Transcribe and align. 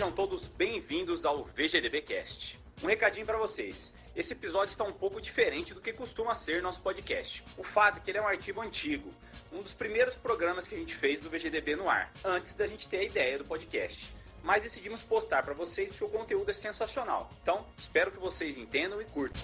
Sejam 0.00 0.12
todos 0.12 0.48
bem-vindos 0.48 1.26
ao 1.26 1.44
VGDB 1.44 2.00
Cast. 2.00 2.58
Um 2.82 2.86
recadinho 2.86 3.26
para 3.26 3.36
vocês. 3.36 3.92
Esse 4.16 4.32
episódio 4.32 4.70
está 4.70 4.82
um 4.82 4.94
pouco 4.94 5.20
diferente 5.20 5.74
do 5.74 5.80
que 5.82 5.92
costuma 5.92 6.34
ser 6.34 6.62
nosso 6.62 6.80
podcast. 6.80 7.44
O 7.58 7.62
fato 7.62 7.98
é 7.98 8.00
que 8.00 8.10
ele 8.10 8.16
é 8.16 8.22
um 8.22 8.26
arquivo 8.26 8.62
antigo, 8.62 9.12
um 9.52 9.60
dos 9.60 9.74
primeiros 9.74 10.16
programas 10.16 10.66
que 10.66 10.74
a 10.74 10.78
gente 10.78 10.94
fez 10.94 11.20
do 11.20 11.28
VGDB 11.28 11.76
no 11.76 11.86
ar, 11.86 12.10
antes 12.24 12.54
da 12.54 12.66
gente 12.66 12.88
ter 12.88 12.96
a 12.96 13.02
ideia 13.02 13.36
do 13.36 13.44
podcast. 13.44 14.10
Mas 14.42 14.62
decidimos 14.62 15.02
postar 15.02 15.42
para 15.42 15.52
vocês 15.52 15.90
porque 15.90 16.04
o 16.04 16.08
conteúdo 16.08 16.50
é 16.50 16.54
sensacional. 16.54 17.30
Então, 17.42 17.66
espero 17.76 18.10
que 18.10 18.18
vocês 18.18 18.56
entendam 18.56 19.02
e 19.02 19.04
curtam. 19.04 19.42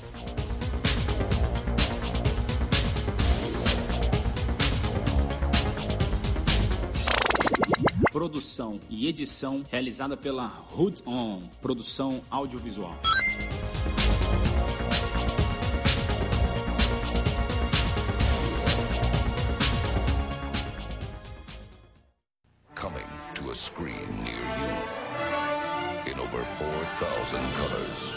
Produção 8.16 8.80
e 8.88 9.06
edição 9.06 9.62
realizada 9.70 10.16
pela 10.16 10.66
Hood 10.74 11.02
On, 11.04 11.42
produção 11.60 12.22
audiovisual. 12.30 12.94
Coming 22.74 23.04
to 23.34 23.50
a 23.50 23.54
screen 23.54 24.08
near 24.24 24.40
you 24.40 26.10
in 26.10 26.18
over 26.18 26.42
4,000 26.42 27.38
colors 27.52 28.12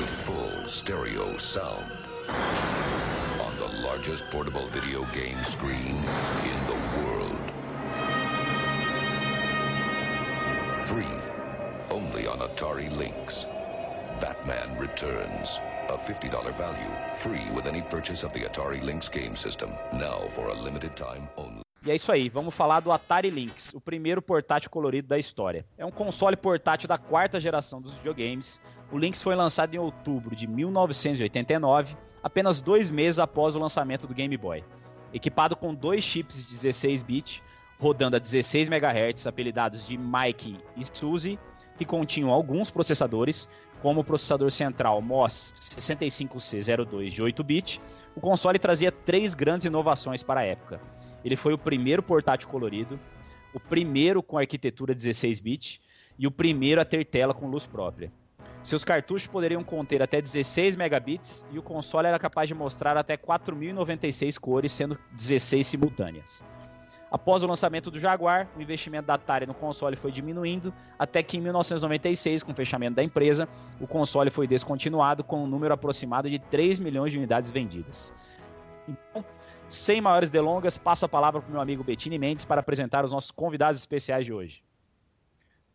with 0.00 0.10
full 0.24 0.66
stereo 0.66 1.38
sound 1.38 1.86
on 3.38 3.56
the 3.58 3.86
largest 3.86 4.24
portable 4.32 4.66
video 4.70 5.04
game 5.14 5.38
screen 5.44 5.94
in 6.42 6.66
the 6.66 6.72
world. 6.72 6.89
Free 10.90 11.06
only 11.88 12.26
on 12.26 12.38
Atari 12.38 12.88
Lynx. 12.98 13.46
Batman 14.20 14.76
Returns. 14.76 15.60
A 15.88 15.96
$50 15.96 16.52
value. 16.54 16.90
Free 17.14 17.48
with 17.54 17.68
any 17.68 17.80
purchase 17.80 18.26
of 18.26 18.32
the 18.32 18.40
Atari 18.40 18.82
Lynx 18.82 19.08
game 19.08 19.36
system. 19.36 19.70
Now 19.92 20.28
for 20.28 20.48
a 20.48 20.54
limited 20.54 20.96
time 20.96 21.28
only. 21.36 21.62
E 21.86 21.92
é 21.92 21.94
isso 21.94 22.10
aí, 22.10 22.28
vamos 22.28 22.52
falar 22.56 22.80
do 22.80 22.90
Atari 22.90 23.30
Lynx, 23.30 23.72
o 23.72 23.80
primeiro 23.80 24.20
portátil 24.20 24.68
colorido 24.68 25.06
da 25.06 25.16
história. 25.16 25.64
É 25.78 25.86
um 25.86 25.92
console 25.92 26.36
portátil 26.36 26.88
da 26.88 26.98
quarta 26.98 27.38
geração 27.38 27.80
dos 27.80 27.94
videogames. 27.94 28.60
O 28.90 28.98
Lynx 28.98 29.22
foi 29.22 29.36
lançado 29.36 29.72
em 29.72 29.78
outubro 29.78 30.34
de 30.34 30.48
1989, 30.48 31.96
apenas 32.20 32.60
dois 32.60 32.90
meses 32.90 33.20
após 33.20 33.54
o 33.54 33.60
lançamento 33.60 34.08
do 34.08 34.14
Game 34.14 34.36
Boy. 34.36 34.64
Equipado 35.14 35.54
com 35.54 35.72
dois 35.72 36.02
chips 36.02 36.44
de 36.44 36.52
16-bit, 36.52 37.44
rodando 37.80 38.16
a 38.16 38.18
16 38.18 38.68
MHz, 38.68 39.26
apelidados 39.26 39.86
de 39.86 39.96
Mike 39.96 40.58
e 40.76 40.84
Suzy, 40.84 41.38
que 41.78 41.84
continham 41.84 42.30
alguns 42.30 42.70
processadores, 42.70 43.48
como 43.80 44.02
o 44.02 44.04
processador 44.04 44.50
central 44.50 45.00
MOS 45.00 45.54
65C02 45.58 47.08
de 47.08 47.22
8-bit, 47.22 47.80
o 48.14 48.20
console 48.20 48.58
trazia 48.58 48.92
três 48.92 49.34
grandes 49.34 49.64
inovações 49.64 50.22
para 50.22 50.40
a 50.40 50.44
época. 50.44 50.78
Ele 51.24 51.36
foi 51.36 51.54
o 51.54 51.58
primeiro 51.58 52.02
portátil 52.02 52.50
colorido, 52.50 53.00
o 53.54 53.58
primeiro 53.58 54.22
com 54.22 54.36
arquitetura 54.36 54.94
16-bit 54.94 55.80
e 56.18 56.26
o 56.26 56.30
primeiro 56.30 56.82
a 56.82 56.84
ter 56.84 57.06
tela 57.06 57.32
com 57.32 57.48
luz 57.48 57.64
própria. 57.64 58.12
Seus 58.62 58.84
cartuchos 58.84 59.26
poderiam 59.26 59.64
conter 59.64 60.02
até 60.02 60.20
16 60.20 60.76
megabits 60.76 61.46
e 61.50 61.58
o 61.58 61.62
console 61.62 62.08
era 62.08 62.18
capaz 62.18 62.46
de 62.46 62.54
mostrar 62.54 62.98
até 62.98 63.16
4.096 63.16 64.38
cores, 64.38 64.70
sendo 64.70 64.98
16 65.12 65.66
simultâneas. 65.66 66.44
Após 67.10 67.42
o 67.42 67.46
lançamento 67.46 67.90
do 67.90 67.98
Jaguar, 67.98 68.48
o 68.56 68.62
investimento 68.62 69.06
da 69.06 69.14
Atari 69.14 69.46
no 69.46 69.54
console 69.54 69.96
foi 69.96 70.12
diminuindo, 70.12 70.72
até 70.98 71.22
que 71.22 71.36
em 71.36 71.40
1996, 71.40 72.42
com 72.42 72.52
o 72.52 72.54
fechamento 72.54 72.94
da 72.94 73.02
empresa, 73.02 73.48
o 73.80 73.86
console 73.86 74.30
foi 74.30 74.46
descontinuado 74.46 75.24
com 75.24 75.42
um 75.42 75.46
número 75.46 75.74
aproximado 75.74 76.30
de 76.30 76.38
3 76.38 76.78
milhões 76.78 77.10
de 77.10 77.18
unidades 77.18 77.50
vendidas. 77.50 78.14
Então, 78.88 79.24
sem 79.68 80.00
maiores 80.00 80.30
delongas, 80.30 80.78
passo 80.78 81.04
a 81.04 81.08
palavra 81.08 81.40
para 81.40 81.48
o 81.48 81.52
meu 81.52 81.60
amigo 81.60 81.82
Bettini 81.82 82.18
Mendes 82.18 82.44
para 82.44 82.60
apresentar 82.60 83.04
os 83.04 83.10
nossos 83.10 83.30
convidados 83.30 83.80
especiais 83.80 84.24
de 84.24 84.32
hoje. 84.32 84.62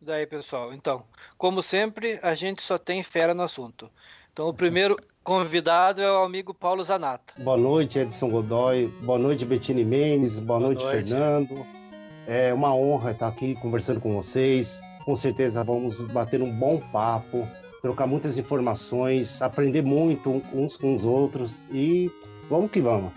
Daí, 0.00 0.26
pessoal? 0.26 0.72
Então, 0.72 1.04
como 1.38 1.62
sempre, 1.62 2.18
a 2.22 2.34
gente 2.34 2.62
só 2.62 2.78
tem 2.78 3.02
fera 3.02 3.34
no 3.34 3.42
assunto. 3.42 3.90
Então, 4.36 4.50
o 4.50 4.52
primeiro 4.52 4.96
convidado 5.24 6.02
é 6.02 6.12
o 6.12 6.22
amigo 6.22 6.52
Paulo 6.52 6.84
Zanata. 6.84 7.32
Boa 7.38 7.56
noite, 7.56 7.98
Edson 7.98 8.28
Godoy. 8.28 8.86
Boa 9.02 9.18
noite, 9.18 9.46
Bettini 9.46 9.82
Mendes. 9.82 10.38
Boa, 10.38 10.58
Boa 10.58 10.74
noite, 10.74 10.84
noite. 10.84 11.08
Fernando. 11.08 11.66
É 12.26 12.52
uma 12.52 12.74
honra 12.74 13.12
estar 13.12 13.28
aqui 13.28 13.54
conversando 13.54 13.98
com 13.98 14.14
vocês. 14.14 14.82
Com 15.06 15.16
certeza 15.16 15.64
vamos 15.64 16.02
bater 16.02 16.42
um 16.42 16.52
bom 16.52 16.78
papo, 16.92 17.48
trocar 17.80 18.06
muitas 18.06 18.36
informações, 18.36 19.40
aprender 19.40 19.80
muito 19.80 20.42
uns 20.52 20.76
com 20.76 20.94
os 20.94 21.06
outros 21.06 21.64
e 21.70 22.12
vamos 22.50 22.70
que 22.70 22.82
vamos. 22.82 23.14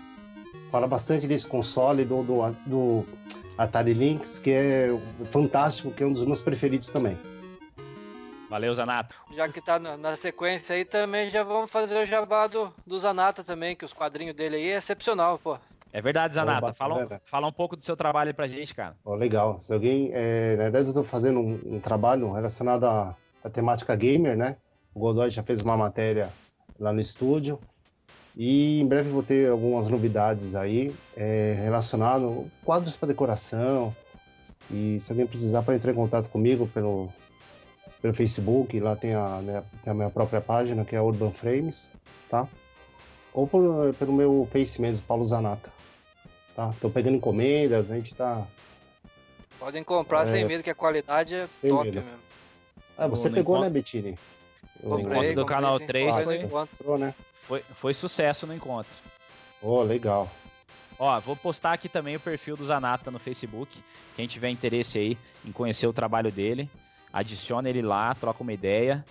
Fala 0.70 0.86
bastante 0.86 1.26
desse 1.26 1.46
console 1.46 2.02
do, 2.02 2.22
do, 2.22 2.50
do 2.64 3.04
Atari 3.58 3.92
Lynx, 3.92 4.38
que 4.38 4.52
é 4.52 4.98
fantástico, 5.26 5.90
que 5.90 6.02
é 6.02 6.06
um 6.06 6.14
dos 6.14 6.24
meus 6.24 6.40
preferidos 6.40 6.88
também. 6.88 7.18
Valeu, 8.50 8.74
Zanata. 8.74 9.14
Já 9.32 9.48
que 9.48 9.60
tá 9.60 9.78
na, 9.78 9.96
na 9.96 10.14
sequência 10.16 10.74
aí, 10.74 10.84
também 10.84 11.30
já 11.30 11.44
vamos 11.44 11.70
fazer 11.70 11.96
o 12.02 12.06
jabá 12.06 12.48
do, 12.48 12.70
do 12.84 12.98
Zanata 12.98 13.44
também, 13.44 13.76
que 13.76 13.84
os 13.84 13.92
quadrinhos 13.92 14.34
dele 14.34 14.56
aí 14.56 14.70
é 14.70 14.76
excepcional, 14.76 15.38
pô. 15.38 15.56
É 15.92 16.00
verdade, 16.00 16.34
Zanata. 16.34 16.66
Oba, 16.66 16.74
Fala, 16.74 17.04
um- 17.04 17.08
fala 17.24 17.46
um 17.46 17.52
pouco 17.52 17.76
do 17.76 17.82
seu 17.84 17.96
trabalho 17.96 18.28
aí 18.30 18.34
pra 18.34 18.48
gente, 18.48 18.74
cara. 18.74 18.96
Ó, 19.04 19.14
legal. 19.14 19.58
Se 19.60 19.72
alguém. 19.72 20.10
é, 20.12 20.56
na 20.56 20.64
verdade, 20.64 20.84
eu 20.86 20.90
estou 20.90 21.04
fazendo 21.04 21.38
um, 21.38 21.60
um 21.76 21.80
trabalho 21.80 22.32
relacionado 22.32 22.84
à, 22.84 23.14
à 23.44 23.48
temática 23.48 23.94
gamer, 23.94 24.36
né? 24.36 24.56
O 24.92 24.98
Godoy 24.98 25.30
já 25.30 25.42
fez 25.44 25.60
uma 25.60 25.76
matéria 25.76 26.28
lá 26.78 26.92
no 26.92 27.00
estúdio. 27.00 27.58
E 28.36 28.80
em 28.80 28.86
breve 28.86 29.10
vou 29.10 29.22
ter 29.22 29.48
algumas 29.50 29.88
novidades 29.88 30.54
aí 30.54 30.92
é, 31.16 31.54
relacionado 31.62 32.46
a 32.62 32.64
quadros 32.66 32.96
para 32.96 33.08
decoração. 33.08 33.94
E 34.70 34.98
se 35.00 35.10
alguém 35.10 35.26
precisar, 35.26 35.62
para 35.62 35.74
entrar 35.74 35.90
em 35.92 35.96
contato 35.96 36.28
comigo 36.28 36.68
pelo, 36.68 37.12
pelo 38.00 38.14
Facebook, 38.14 38.78
lá 38.80 38.96
tem 38.96 39.14
a, 39.14 39.40
né, 39.42 39.62
tem 39.84 39.90
a 39.90 39.94
minha 39.94 40.10
própria 40.10 40.40
página, 40.40 40.84
que 40.84 40.96
é 40.96 41.00
Urban 41.00 41.32
Frames, 41.32 41.92
tá? 42.28 42.48
Ou 43.32 43.46
por- 43.46 43.94
pelo 43.94 44.12
meu 44.12 44.48
Face 44.52 44.80
mesmo, 44.80 45.04
Paulo 45.06 45.24
Zanata. 45.24 45.70
Tá? 46.56 46.74
Tô 46.80 46.90
pegando 46.90 47.16
encomendas, 47.16 47.90
a 47.90 47.94
gente 47.96 48.14
tá 48.14 48.46
Podem 49.58 49.84
comprar 49.84 50.26
É. 50.26 50.32
sem 50.32 50.44
medo, 50.46 50.62
que 50.64 50.70
a 50.70 50.74
qualidade 50.74 51.34
é 51.34 51.46
Sem 51.46 51.70
top 51.70 51.84
medo. 51.84 52.00
mesmo. 52.02 52.18
Ah, 52.96 53.06
você 53.06 53.28
No 53.28 53.34
pegou, 53.34 53.56
encontro- 53.56 53.70
né, 53.70 53.70
Bettini? 53.78 54.18
O. 54.82 54.88
Comprei, 54.88 55.04
encontro 55.18 55.34
do 55.34 55.44
Canal 55.46 55.78
sim. 55.78 55.84
3 55.86 56.16
Comprei 56.16 56.48
foi- 56.48 56.98
né? 56.98 57.14
Foi, 57.42 57.62
foi 57.74 57.92
sucesso 57.94 58.46
no 58.46 58.54
encontro. 58.54 58.90
Oh, 59.60 59.82
legal. 59.82 60.30
Ó, 60.98 61.20
vou 61.20 61.36
postar 61.36 61.72
aqui 61.74 61.88
também 61.90 62.16
o 62.16 62.20
perfil 62.20 62.56
do 62.56 62.64
Zanata 62.64 63.10
no 63.10 63.18
Facebook. 63.18 63.82
Quem 64.16 64.26
tiver 64.26 64.48
interesse 64.48 64.98
aí 64.98 65.18
em 65.44 65.52
conhecer 65.52 65.86
o 65.86 65.92
trabalho 65.92 66.32
dele, 66.32 66.68
adiciona 67.12 67.68
ele 67.68 67.82
lá, 67.82 68.14
troca 68.14 68.42
uma 68.42 68.52
ideia. 68.52 69.04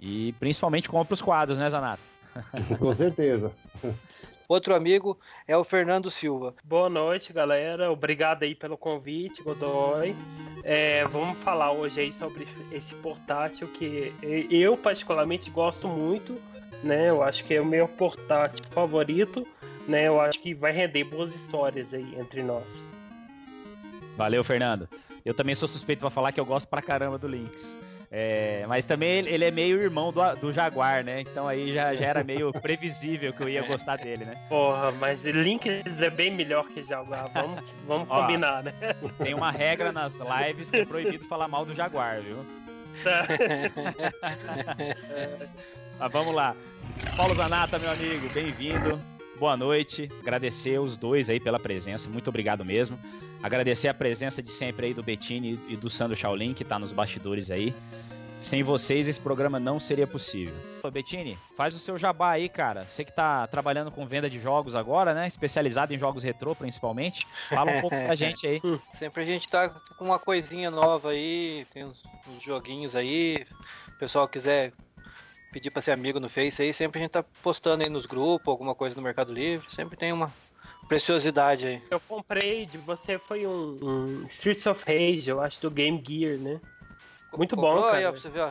E 0.00 0.32
principalmente 0.38 0.88
compra 0.88 1.14
os 1.14 1.22
quadros, 1.22 1.58
né, 1.58 1.68
Zanata? 1.68 2.02
Com 2.78 2.92
certeza. 2.92 3.52
Outro 4.46 4.74
amigo 4.74 5.18
é 5.48 5.56
o 5.56 5.64
Fernando 5.64 6.10
Silva. 6.10 6.54
Boa 6.62 6.90
noite, 6.90 7.32
galera. 7.32 7.90
Obrigado 7.90 8.42
aí 8.42 8.54
pelo 8.54 8.76
convite, 8.76 9.42
Godoy. 9.42 10.14
É, 10.62 11.06
vamos 11.06 11.38
falar 11.38 11.72
hoje 11.72 12.00
aí 12.00 12.12
sobre 12.12 12.46
esse 12.70 12.94
portátil 12.96 13.66
que 13.68 14.12
eu 14.50 14.76
particularmente 14.76 15.50
gosto 15.50 15.88
muito, 15.88 16.38
né? 16.82 17.08
Eu 17.08 17.22
acho 17.22 17.44
que 17.44 17.54
é 17.54 17.60
o 17.60 17.64
meu 17.64 17.88
portátil 17.88 18.64
favorito, 18.70 19.46
né? 19.88 20.08
Eu 20.08 20.20
acho 20.20 20.38
que 20.38 20.52
vai 20.52 20.72
render 20.72 21.04
boas 21.04 21.34
histórias 21.34 21.94
aí 21.94 22.14
entre 22.18 22.42
nós. 22.42 22.93
Valeu, 24.16 24.44
Fernando. 24.44 24.88
Eu 25.24 25.34
também 25.34 25.54
sou 25.54 25.66
suspeito 25.66 26.00
pra 26.00 26.10
falar 26.10 26.32
que 26.32 26.40
eu 26.40 26.44
gosto 26.44 26.68
pra 26.68 26.82
caramba 26.82 27.18
do 27.18 27.26
Lynx. 27.26 27.78
É, 28.10 28.64
mas 28.68 28.86
também 28.86 29.26
ele, 29.26 29.44
é 29.44 29.50
meio 29.50 29.82
irmão 29.82 30.12
do, 30.12 30.20
do 30.36 30.52
Jaguar, 30.52 31.02
né? 31.02 31.22
Então 31.22 31.48
aí 31.48 31.74
já, 31.74 31.94
já 31.96 32.06
era 32.06 32.22
meio 32.22 32.52
previsível 32.62 33.32
que 33.32 33.42
eu 33.42 33.48
ia 33.48 33.62
gostar 33.62 33.96
dele, 33.96 34.24
né? 34.24 34.36
Porra, 34.48 34.92
mas 34.92 35.24
Lynx 35.24 35.66
é 36.00 36.10
bem 36.10 36.32
melhor 36.32 36.68
que 36.68 36.82
Jaguar. 36.82 37.28
Vamos, 37.32 37.64
vamos 37.88 38.06
Ó. 38.10 38.20
combinar, 38.20 38.62
né? 38.62 38.72
Tem 39.18 39.34
uma 39.34 39.50
regra 39.50 39.90
nas 39.90 40.20
lives 40.20 40.70
que 40.70 40.76
é 40.76 40.84
proibido 40.84 41.24
falar 41.24 41.48
mal 41.48 41.64
do 41.64 41.74
Jaguar, 41.74 42.20
viu? 42.20 42.44
Mas 45.98 46.12
vamos 46.12 46.34
lá. 46.34 46.54
Paulo 47.16 47.34
Zanata, 47.34 47.78
meu 47.78 47.90
amigo, 47.90 48.28
bem-vindo. 48.28 49.00
Boa 49.38 49.56
noite. 49.56 50.10
Agradecer 50.20 50.78
os 50.78 50.96
dois 50.96 51.28
aí 51.28 51.40
pela 51.40 51.58
presença. 51.58 52.08
Muito 52.08 52.28
obrigado 52.28 52.64
mesmo. 52.64 52.98
Agradecer 53.42 53.88
a 53.88 53.94
presença 53.94 54.40
de 54.40 54.48
sempre 54.48 54.86
aí 54.86 54.94
do 54.94 55.02
Bettini 55.02 55.60
e 55.68 55.76
do 55.76 55.90
Sandro 55.90 56.16
Shaolin, 56.16 56.54
que 56.54 56.64
tá 56.64 56.78
nos 56.78 56.92
bastidores 56.92 57.50
aí. 57.50 57.74
Sem 58.38 58.62
vocês, 58.62 59.08
esse 59.08 59.20
programa 59.20 59.58
não 59.58 59.80
seria 59.80 60.06
possível. 60.06 60.54
Ô, 60.82 60.90
Bettini, 60.90 61.38
faz 61.56 61.74
o 61.74 61.78
seu 61.78 61.96
jabá 61.96 62.32
aí, 62.32 62.48
cara. 62.48 62.84
Você 62.86 63.04
que 63.04 63.12
tá 63.12 63.46
trabalhando 63.46 63.90
com 63.90 64.06
venda 64.06 64.28
de 64.28 64.38
jogos 64.38 64.76
agora, 64.76 65.14
né? 65.14 65.26
Especializado 65.26 65.94
em 65.94 65.98
jogos 65.98 66.22
retrô, 66.22 66.54
principalmente. 66.54 67.26
Fala 67.48 67.72
um 67.72 67.80
pouco 67.80 67.96
pra 67.96 68.14
gente 68.16 68.46
aí. 68.46 68.60
Sempre 68.92 69.22
a 69.22 69.26
gente 69.26 69.48
tá 69.48 69.70
com 69.98 70.04
uma 70.04 70.18
coisinha 70.18 70.70
nova 70.70 71.10
aí, 71.10 71.66
tem 71.72 71.84
uns, 71.84 72.02
uns 72.28 72.42
joguinhos 72.42 72.94
aí. 72.94 73.46
O 73.88 73.98
pessoal 73.98 74.28
quiser 74.28 74.72
pedir 75.54 75.70
pra 75.70 75.80
ser 75.80 75.92
amigo 75.92 76.18
no 76.18 76.28
Face 76.28 76.60
aí, 76.60 76.72
sempre 76.72 76.98
a 76.98 77.02
gente 77.02 77.12
tá 77.12 77.22
postando 77.40 77.84
aí 77.84 77.88
nos 77.88 78.06
grupos, 78.06 78.48
alguma 78.48 78.74
coisa 78.74 78.96
no 78.96 79.00
Mercado 79.02 79.32
Livre. 79.32 79.64
Sempre 79.72 79.96
tem 79.96 80.12
uma 80.12 80.30
preciosidade 80.88 81.64
aí. 81.66 81.82
Eu 81.88 82.00
comprei 82.00 82.66
de 82.66 82.76
você, 82.76 83.18
foi 83.18 83.46
um, 83.46 83.78
um 83.80 84.26
Streets 84.26 84.66
of 84.66 84.82
Rage, 84.84 85.30
eu 85.30 85.40
acho, 85.40 85.62
do 85.62 85.70
Game 85.70 86.02
Gear, 86.04 86.36
né? 86.38 86.60
Muito 87.36 87.54
bom, 87.54 87.74
Comprou 87.74 87.84
aí, 87.86 88.02
cara. 88.02 88.08
ó, 88.08 88.12
pra 88.12 88.20
você 88.20 88.28
ver, 88.28 88.40
ó. 88.40 88.50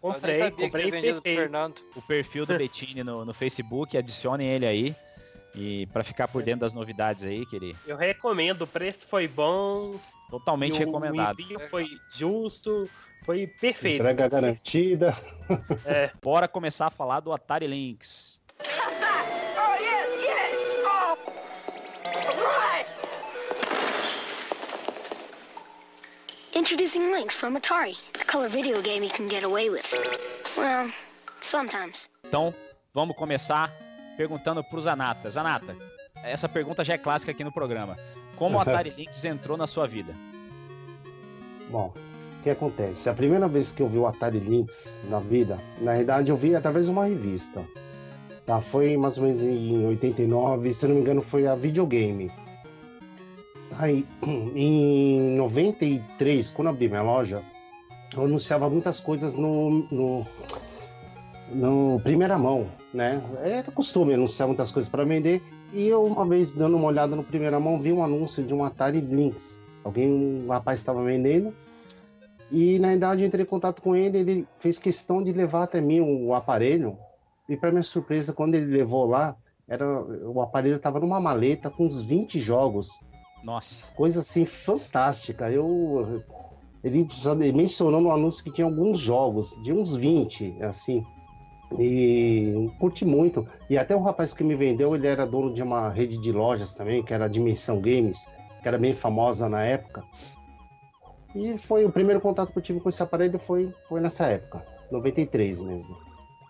Comprei, 0.00 0.50
comprei 0.52 0.90
perfeito. 0.90 1.22
Fernando. 1.22 1.76
O 1.94 2.00
perfil 2.00 2.46
do 2.46 2.56
Bettini 2.56 3.02
no, 3.04 3.24
no 3.26 3.34
Facebook, 3.34 3.96
adicionem 3.98 4.48
ele 4.48 4.64
aí. 4.66 4.96
E 5.54 5.86
pra 5.92 6.02
ficar 6.04 6.28
por 6.28 6.42
dentro 6.42 6.60
das 6.60 6.72
novidades 6.72 7.24
aí, 7.24 7.44
que 7.44 7.56
ele 7.56 7.76
Eu 7.86 7.96
recomendo, 7.96 8.62
o 8.62 8.66
preço 8.66 9.06
foi 9.06 9.26
bom, 9.28 9.98
totalmente 10.30 10.78
e 10.78 10.82
o- 10.82 10.86
recomendado. 10.86 11.38
O 11.38 11.42
envio 11.42 11.60
foi 11.68 11.88
justo, 12.12 12.88
foi 13.28 13.46
perfeito. 13.46 14.00
Entrega 14.00 14.26
garantida. 14.26 15.14
É, 15.84 16.10
Bora 16.22 16.48
começar 16.48 16.86
a 16.86 16.90
falar 16.90 17.20
do 17.20 17.30
Atari 17.30 17.66
Lynx. 17.66 18.40
Introducing 26.54 27.12
Lynx 27.12 27.34
from 27.34 27.54
Atari, 27.54 27.98
the 28.14 28.24
color 28.24 28.48
video 28.48 28.80
game 28.80 29.04
you 29.04 29.10
can 29.10 29.28
get 29.28 29.44
away 29.44 29.68
with. 29.68 29.84
Well, 30.56 30.90
sometimes. 31.42 32.08
Então, 32.24 32.54
vamos 32.94 33.14
começar 33.14 33.70
perguntando 34.16 34.64
pro 34.64 34.80
Zanata. 34.80 35.28
Zanata, 35.28 35.76
essa 36.24 36.48
pergunta 36.48 36.82
já 36.82 36.94
é 36.94 36.98
clássica 36.98 37.32
aqui 37.32 37.44
no 37.44 37.52
programa. 37.52 37.94
Como 38.36 38.56
o 38.56 38.60
Atari 38.62 38.88
Lynx 38.96 39.22
entrou 39.26 39.58
na 39.58 39.66
sua 39.66 39.86
vida? 39.86 40.14
Bom, 41.68 41.92
que 42.48 42.52
acontece? 42.52 43.10
A 43.10 43.14
primeira 43.14 43.46
vez 43.46 43.72
que 43.72 43.82
eu 43.82 43.88
vi 43.88 43.98
o 43.98 44.06
Atari 44.06 44.38
Lynx 44.38 44.96
na 45.10 45.20
vida, 45.20 45.58
na 45.80 45.92
realidade 45.92 46.30
eu 46.30 46.36
vi 46.36 46.54
através 46.54 46.86
de 46.86 46.90
uma 46.90 47.04
revista. 47.04 47.62
Tá? 48.46 48.60
Foi 48.60 48.96
mais 48.96 49.18
ou 49.18 49.24
menos 49.24 49.42
em 49.42 49.86
89, 49.86 50.72
se 50.72 50.86
não 50.86 50.94
me 50.94 51.00
engano 51.02 51.20
foi 51.20 51.46
a 51.46 51.54
Videogame. 51.54 52.30
Aí, 53.78 54.06
em 54.24 55.36
93, 55.36 56.50
quando 56.50 56.68
abri 56.68 56.88
minha 56.88 57.02
loja, 57.02 57.42
eu 58.16 58.24
anunciava 58.24 58.70
muitas 58.70 58.98
coisas 58.98 59.34
no, 59.34 59.86
no, 59.90 60.26
no 61.52 62.00
primeira 62.02 62.38
mão, 62.38 62.66
né? 62.94 63.22
Era 63.42 63.70
costume 63.70 64.14
anunciar 64.14 64.48
muitas 64.48 64.72
coisas 64.72 64.90
para 64.90 65.04
vender. 65.04 65.42
E 65.74 65.86
eu, 65.86 66.02
uma 66.02 66.26
vez 66.26 66.52
dando 66.52 66.78
uma 66.78 66.86
olhada 66.86 67.14
no 67.14 67.22
primeira 67.22 67.60
mão, 67.60 67.78
vi 67.78 67.92
um 67.92 68.02
anúncio 68.02 68.42
de 68.42 68.54
um 68.54 68.64
Atari 68.64 69.02
Lynx. 69.02 69.60
Alguém, 69.84 70.10
um 70.10 70.48
rapaz 70.48 70.78
estava 70.78 71.04
vendendo. 71.04 71.52
E 72.50 72.78
na 72.78 72.94
eu 72.94 73.26
entrei 73.26 73.44
em 73.44 73.48
contato 73.48 73.82
com 73.82 73.94
ele, 73.94 74.18
ele 74.18 74.48
fez 74.58 74.78
questão 74.78 75.22
de 75.22 75.32
levar 75.32 75.64
até 75.64 75.80
mim 75.80 76.00
o 76.00 76.34
aparelho. 76.34 76.98
E 77.48 77.56
para 77.56 77.70
minha 77.70 77.82
surpresa, 77.82 78.32
quando 78.32 78.54
ele 78.54 78.66
levou 78.66 79.06
lá, 79.06 79.36
era 79.66 79.86
o 79.86 80.40
aparelho 80.40 80.76
estava 80.76 80.98
numa 80.98 81.20
maleta 81.20 81.70
com 81.70 81.86
uns 81.86 82.00
20 82.00 82.40
jogos 82.40 83.00
Nossa, 83.44 83.92
coisa 83.92 84.20
assim 84.20 84.46
fantástica. 84.46 85.50
Eu 85.50 86.22
ele, 86.82 87.06
ele 87.40 87.52
mencionou 87.52 88.00
no 88.00 88.10
anúncio 88.10 88.42
que 88.42 88.52
tinha 88.52 88.66
alguns 88.66 88.98
jogos, 88.98 89.60
de 89.62 89.72
uns 89.72 89.96
20, 89.96 90.62
assim. 90.62 91.04
E 91.78 92.70
curti 92.78 93.04
muito. 93.04 93.46
E 93.68 93.76
até 93.76 93.94
o 93.94 94.00
rapaz 94.00 94.32
que 94.32 94.44
me 94.44 94.54
vendeu, 94.54 94.94
ele 94.94 95.06
era 95.06 95.26
dono 95.26 95.52
de 95.52 95.62
uma 95.62 95.88
rede 95.88 96.18
de 96.18 96.32
lojas 96.32 96.74
também, 96.74 97.02
que 97.02 97.12
era 97.12 97.26
a 97.26 97.28
Dimensão 97.28 97.80
Games, 97.80 98.26
que 98.62 98.68
era 98.68 98.78
bem 98.78 98.94
famosa 98.94 99.48
na 99.48 99.62
época. 99.62 100.02
E 101.34 101.56
foi 101.58 101.84
o 101.84 101.92
primeiro 101.92 102.20
contato 102.20 102.52
que 102.52 102.58
eu 102.58 102.62
tive 102.62 102.80
com 102.80 102.88
esse 102.88 103.02
aparelho 103.02 103.38
foi, 103.38 103.72
foi 103.88 104.00
nessa 104.00 104.26
época, 104.26 104.64
93 104.90 105.60
mesmo. 105.60 105.96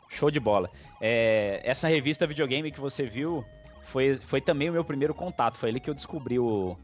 show 0.08 0.30
de 0.30 0.40
bola. 0.40 0.70
É, 1.00 1.60
essa 1.64 1.86
revista 1.88 2.26
videogame 2.26 2.70
que 2.72 2.80
você 2.80 3.04
viu 3.04 3.44
foi, 3.82 4.14
foi 4.14 4.40
também 4.40 4.70
o 4.70 4.72
meu 4.72 4.84
primeiro 4.84 5.12
contato. 5.14 5.56
Foi 5.58 5.68
ali 5.68 5.80
que 5.80 5.90
eu 5.90 5.94
descobri 5.94 6.38
o- 6.38 6.76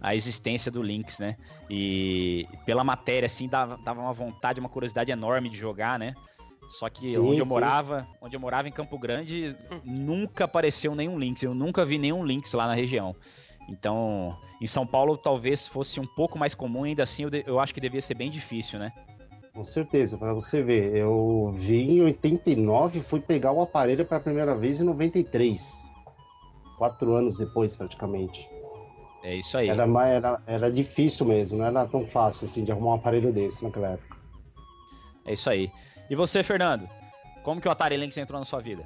a 0.00 0.14
existência 0.16 0.70
do 0.72 0.82
Lynx, 0.82 1.20
né? 1.20 1.36
E 1.70 2.48
pela 2.66 2.82
matéria, 2.82 3.26
assim, 3.26 3.46
dava, 3.48 3.78
dava 3.84 4.00
uma 4.00 4.12
vontade, 4.12 4.58
uma 4.58 4.68
curiosidade 4.68 5.12
enorme 5.12 5.48
de 5.48 5.56
jogar, 5.56 5.96
né? 5.98 6.14
Só 6.70 6.88
que 6.88 7.12
Sim, 7.12 7.18
onde 7.18 7.38
eu 7.40 7.44
sim. 7.44 7.50
morava, 7.50 8.08
onde 8.20 8.34
eu 8.34 8.40
morava 8.40 8.66
em 8.66 8.72
Campo 8.72 8.98
Grande, 8.98 9.54
nunca 9.84 10.44
apareceu 10.44 10.94
nenhum 10.94 11.18
Lynx. 11.18 11.42
Eu 11.42 11.54
nunca 11.54 11.84
vi 11.84 11.98
nenhum 11.98 12.24
Lynx 12.24 12.52
lá 12.52 12.66
na 12.66 12.74
região. 12.74 13.14
Então, 13.68 14.36
em 14.60 14.66
São 14.66 14.86
Paulo 14.86 15.16
talvez 15.16 15.66
fosse 15.66 15.98
um 16.00 16.06
pouco 16.06 16.38
mais 16.38 16.54
comum, 16.54 16.84
ainda 16.84 17.02
assim 17.02 17.22
eu, 17.24 17.30
de- 17.30 17.44
eu 17.46 17.58
acho 17.60 17.72
que 17.72 17.80
devia 17.80 18.00
ser 18.00 18.14
bem 18.14 18.30
difícil, 18.30 18.78
né? 18.78 18.92
Com 19.54 19.64
certeza, 19.64 20.16
para 20.16 20.32
você 20.32 20.62
ver. 20.62 20.96
Eu 20.96 21.50
vi 21.52 21.82
em 21.98 22.02
89 22.02 23.00
fui 23.00 23.20
pegar 23.20 23.52
o 23.52 23.60
aparelho 23.60 24.04
pela 24.06 24.20
primeira 24.20 24.56
vez 24.56 24.80
em 24.80 24.84
93. 24.84 25.82
Quatro 26.78 27.14
anos 27.14 27.36
depois, 27.38 27.76
praticamente. 27.76 28.48
É 29.22 29.34
isso 29.36 29.56
aí. 29.56 29.68
Era, 29.68 29.86
mais- 29.86 30.12
era, 30.14 30.42
era 30.46 30.72
difícil 30.72 31.24
mesmo, 31.26 31.58
não 31.58 31.66
era 31.66 31.86
tão 31.86 32.06
fácil 32.06 32.46
assim 32.46 32.64
de 32.64 32.72
arrumar 32.72 32.90
um 32.92 32.94
aparelho 32.94 33.32
desse 33.32 33.62
naquela 33.62 33.90
época. 33.92 34.16
É 35.24 35.32
isso 35.34 35.48
aí. 35.48 35.70
E 36.10 36.16
você, 36.16 36.42
Fernando? 36.42 36.88
Como 37.44 37.60
que 37.60 37.68
o 37.68 37.70
Atari 37.70 37.96
Lynx 37.96 38.16
entrou 38.18 38.38
na 38.40 38.44
sua 38.44 38.60
vida? 38.60 38.84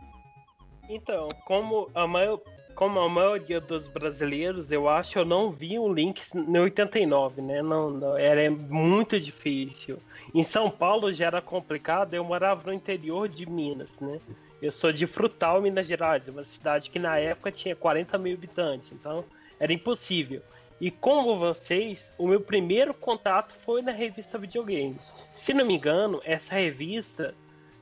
Então, 0.89 1.29
como 1.47 1.89
a, 1.95 2.07
maior, 2.07 2.41
como 2.77 3.01
a 3.01 3.09
maioria 3.09 3.59
dos 3.59 3.89
brasileiros, 3.89 4.71
eu 4.71 4.87
acho, 4.87 5.19
eu 5.19 5.25
não 5.25 5.51
vi 5.51 5.79
o 5.79 5.89
Lynx 5.89 6.35
no 6.35 6.61
89, 6.61 7.41
né? 7.41 7.63
Não, 7.63 7.91
não, 7.91 8.19
era 8.19 8.51
muito 8.51 9.19
difícil. 9.19 9.99
Em 10.35 10.43
São 10.43 10.71
Paulo 10.71 11.11
já 11.11 11.27
era 11.27 11.41
complicado, 11.41 12.13
eu 12.13 12.23
morava 12.23 12.67
no 12.67 12.75
interior 12.75 13.29
de 13.29 13.49
Minas, 13.49 13.99
né? 13.99 14.21
Eu 14.61 14.71
sou 14.71 14.93
de 14.93 15.07
Frutal, 15.07 15.63
Minas 15.63 15.87
Gerais, 15.87 16.29
uma 16.29 16.45
cidade 16.45 16.91
que 16.91 16.99
na 16.99 17.19
época 17.19 17.51
tinha 17.51 17.75
40 17.75 18.19
mil 18.19 18.35
habitantes, 18.35 18.93
então 18.93 19.25
era 19.59 19.73
impossível. 19.73 20.43
E 20.79 20.91
como 20.91 21.39
vocês, 21.39 22.13
o 22.19 22.27
meu 22.27 22.43
primeiro 22.43 22.93
contato 22.93 23.55
foi 23.65 23.81
na 23.81 23.93
revista 23.93 24.37
Videogame. 24.37 24.99
Se 25.35 25.55
não 25.55 25.65
me 25.65 25.75
engano, 25.75 26.21
essa 26.25 26.55
revista 26.55 27.35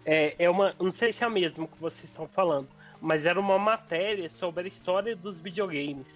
é, 0.06 0.36
é 0.38 0.48
uma. 0.48 0.72
Não 0.78 0.92
sei 0.92 1.12
se 1.12 1.24
é 1.24 1.26
a 1.26 1.30
mesma 1.30 1.66
que 1.66 1.80
vocês 1.80 2.04
estão 2.04 2.28
falando, 2.28 2.68
mas 3.04 3.26
era 3.26 3.38
uma 3.38 3.58
matéria 3.58 4.30
sobre 4.30 4.64
a 4.64 4.66
história 4.66 5.14
dos 5.14 5.38
videogames. 5.38 6.06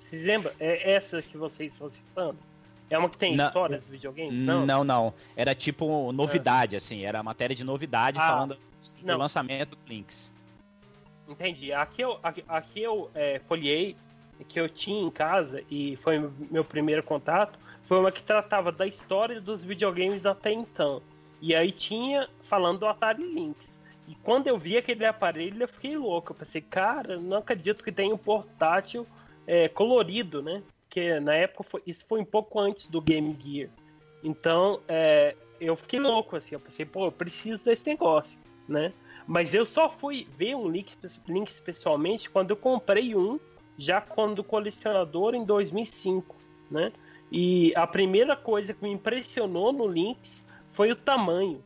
Vocês 0.00 0.26
lembram? 0.26 0.52
É 0.60 0.92
essa 0.92 1.22
que 1.22 1.38
vocês 1.38 1.72
estão 1.72 1.88
citando? 1.88 2.38
É 2.90 2.98
uma 2.98 3.08
que 3.08 3.16
tem 3.16 3.34
Não. 3.34 3.46
história 3.46 3.78
dos 3.78 3.88
videogames? 3.88 4.34
Não, 4.34 4.84
não. 4.84 5.14
Era 5.34 5.54
tipo 5.54 6.12
novidade, 6.12 6.76
assim. 6.76 7.02
Era 7.02 7.22
matéria 7.22 7.56
de 7.56 7.64
novidade 7.64 8.18
Ah, 8.20 8.28
falando 8.28 8.56
do 8.56 9.06
não. 9.06 9.16
lançamento 9.16 9.70
do 9.70 9.78
Lynx. 9.88 10.34
Entendi. 11.26 11.72
Aqui 11.72 12.02
eu, 12.02 12.18
aqui, 12.22 12.44
aqui 12.46 12.82
eu 12.82 13.10
é, 13.14 13.40
folhei 13.48 13.96
que 14.46 14.60
eu 14.60 14.68
tinha 14.68 15.00
em 15.02 15.10
casa 15.10 15.62
e 15.70 15.96
foi 16.02 16.30
meu 16.50 16.62
primeiro 16.62 17.02
contato. 17.02 17.58
Foi 17.84 17.98
uma 17.98 18.12
que 18.12 18.22
tratava 18.22 18.70
da 18.70 18.86
história 18.86 19.40
dos 19.40 19.64
videogames 19.64 20.26
até 20.26 20.52
então. 20.52 21.00
E 21.40 21.54
aí 21.54 21.72
tinha 21.72 22.28
falando 22.42 22.80
do 22.80 22.86
Atari 22.86 23.22
Lynx. 23.22 23.73
E 24.06 24.14
quando 24.16 24.46
eu 24.46 24.58
vi 24.58 24.76
aquele 24.76 25.04
aparelho, 25.04 25.62
eu 25.62 25.68
fiquei 25.68 25.96
louco. 25.96 26.32
Eu 26.32 26.36
pensei, 26.36 26.60
cara, 26.60 27.18
não 27.18 27.38
acredito 27.38 27.82
que 27.82 27.92
tem 27.92 28.12
um 28.12 28.18
portátil 28.18 29.06
é, 29.46 29.68
colorido, 29.68 30.42
né? 30.42 30.62
Porque 30.86 31.18
na 31.20 31.34
época 31.34 31.64
foi- 31.64 31.82
isso 31.86 32.04
foi 32.06 32.20
um 32.20 32.24
pouco 32.24 32.60
antes 32.60 32.88
do 32.88 33.00
Game 33.00 33.36
Gear. 33.42 33.70
Então, 34.22 34.80
é, 34.86 35.34
eu 35.60 35.74
fiquei 35.76 35.98
louco, 35.98 36.36
assim. 36.36 36.54
Eu 36.54 36.60
pensei, 36.60 36.84
pô, 36.84 37.06
eu 37.06 37.12
preciso 37.12 37.64
desse 37.64 37.86
negócio, 37.88 38.38
né? 38.68 38.92
Mas 39.26 39.54
eu 39.54 39.64
só 39.64 39.88
fui 39.88 40.28
ver 40.36 40.54
um 40.54 40.68
Link, 40.68 40.92
Link 41.26 41.62
pessoalmente 41.62 42.28
quando 42.28 42.50
eu 42.50 42.56
comprei 42.56 43.14
um, 43.14 43.40
já 43.78 44.00
quando 44.00 44.44
colecionador 44.44 45.34
em 45.34 45.44
2005, 45.44 46.36
né? 46.70 46.92
E 47.32 47.72
a 47.74 47.86
primeira 47.86 48.36
coisa 48.36 48.74
que 48.74 48.82
me 48.82 48.90
impressionou 48.90 49.72
no 49.72 49.86
Lynx 49.86 50.44
foi 50.72 50.92
o 50.92 50.96
tamanho. 50.96 51.62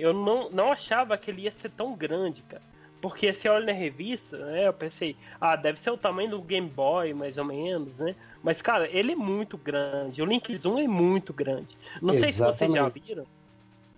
Eu 0.00 0.12
não, 0.12 0.50
não 0.50 0.72
achava 0.72 1.16
que 1.16 1.30
ele 1.30 1.42
ia 1.42 1.52
ser 1.52 1.70
tão 1.70 1.94
grande, 1.94 2.42
cara. 2.42 2.62
Porque 3.00 3.32
você 3.32 3.48
olha 3.48 3.66
na 3.66 3.72
revista, 3.72 4.36
né? 4.36 4.66
Eu 4.66 4.72
pensei, 4.72 5.16
ah, 5.40 5.56
deve 5.56 5.80
ser 5.80 5.90
o 5.90 5.96
tamanho 5.96 6.30
do 6.30 6.42
Game 6.42 6.68
Boy, 6.68 7.14
mais 7.14 7.38
ou 7.38 7.44
menos, 7.44 7.96
né? 7.96 8.14
Mas, 8.42 8.60
cara, 8.60 8.88
ele 8.88 9.12
é 9.12 9.16
muito 9.16 9.56
grande. 9.56 10.20
O 10.20 10.26
Lynx 10.26 10.64
1 10.64 10.78
é 10.78 10.86
muito 10.86 11.32
grande. 11.32 11.76
Não 12.02 12.12
sei 12.12 12.32
se 12.32 12.40
vocês 12.40 12.72
já 12.72 12.80
Exatamente. 12.80 13.06
viram. 13.06 13.26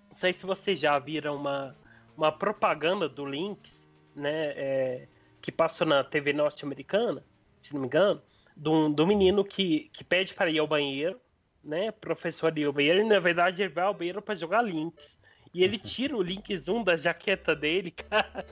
Não 0.09 0.15
sei 0.15 0.31
se 0.31 0.45
vocês 0.45 0.79
já 0.79 0.97
viram 0.99 1.35
uma, 1.35 1.75
uma 2.15 2.31
propaganda 2.31 3.09
do 3.09 3.25
Lynx, 3.25 3.87
né? 4.15 4.53
é, 4.55 5.07
que 5.43 5.51
passou 5.51 5.85
na 5.85 6.03
TV 6.05 6.31
norte-americana, 6.31 7.21
se 7.61 7.73
não 7.73 7.81
me 7.81 7.87
engano, 7.87 8.21
do, 8.55 8.87
do 8.87 9.05
menino 9.05 9.43
que, 9.43 9.89
que 9.91 10.01
pede 10.01 10.33
para 10.33 10.49
ir 10.49 10.59
ao 10.59 10.67
banheiro, 10.67 11.19
né? 11.61 11.91
Professor 11.91 12.57
ir 12.57 12.63
ao 12.63 12.71
banheiro, 12.71 13.01
e 13.01 13.03
na 13.03 13.19
verdade 13.19 13.61
ele 13.61 13.73
vai 13.73 13.83
ao 13.83 13.93
banheiro 13.93 14.21
para 14.21 14.35
jogar 14.35 14.61
Lynx. 14.61 15.19
E 15.53 15.63
ele 15.63 15.77
tira 15.77 16.17
o 16.17 16.21
Link 16.21 16.57
Zoom 16.57 16.83
da 16.83 16.97
jaqueta 16.97 17.55
dele, 17.55 17.91
cara. 17.91 18.45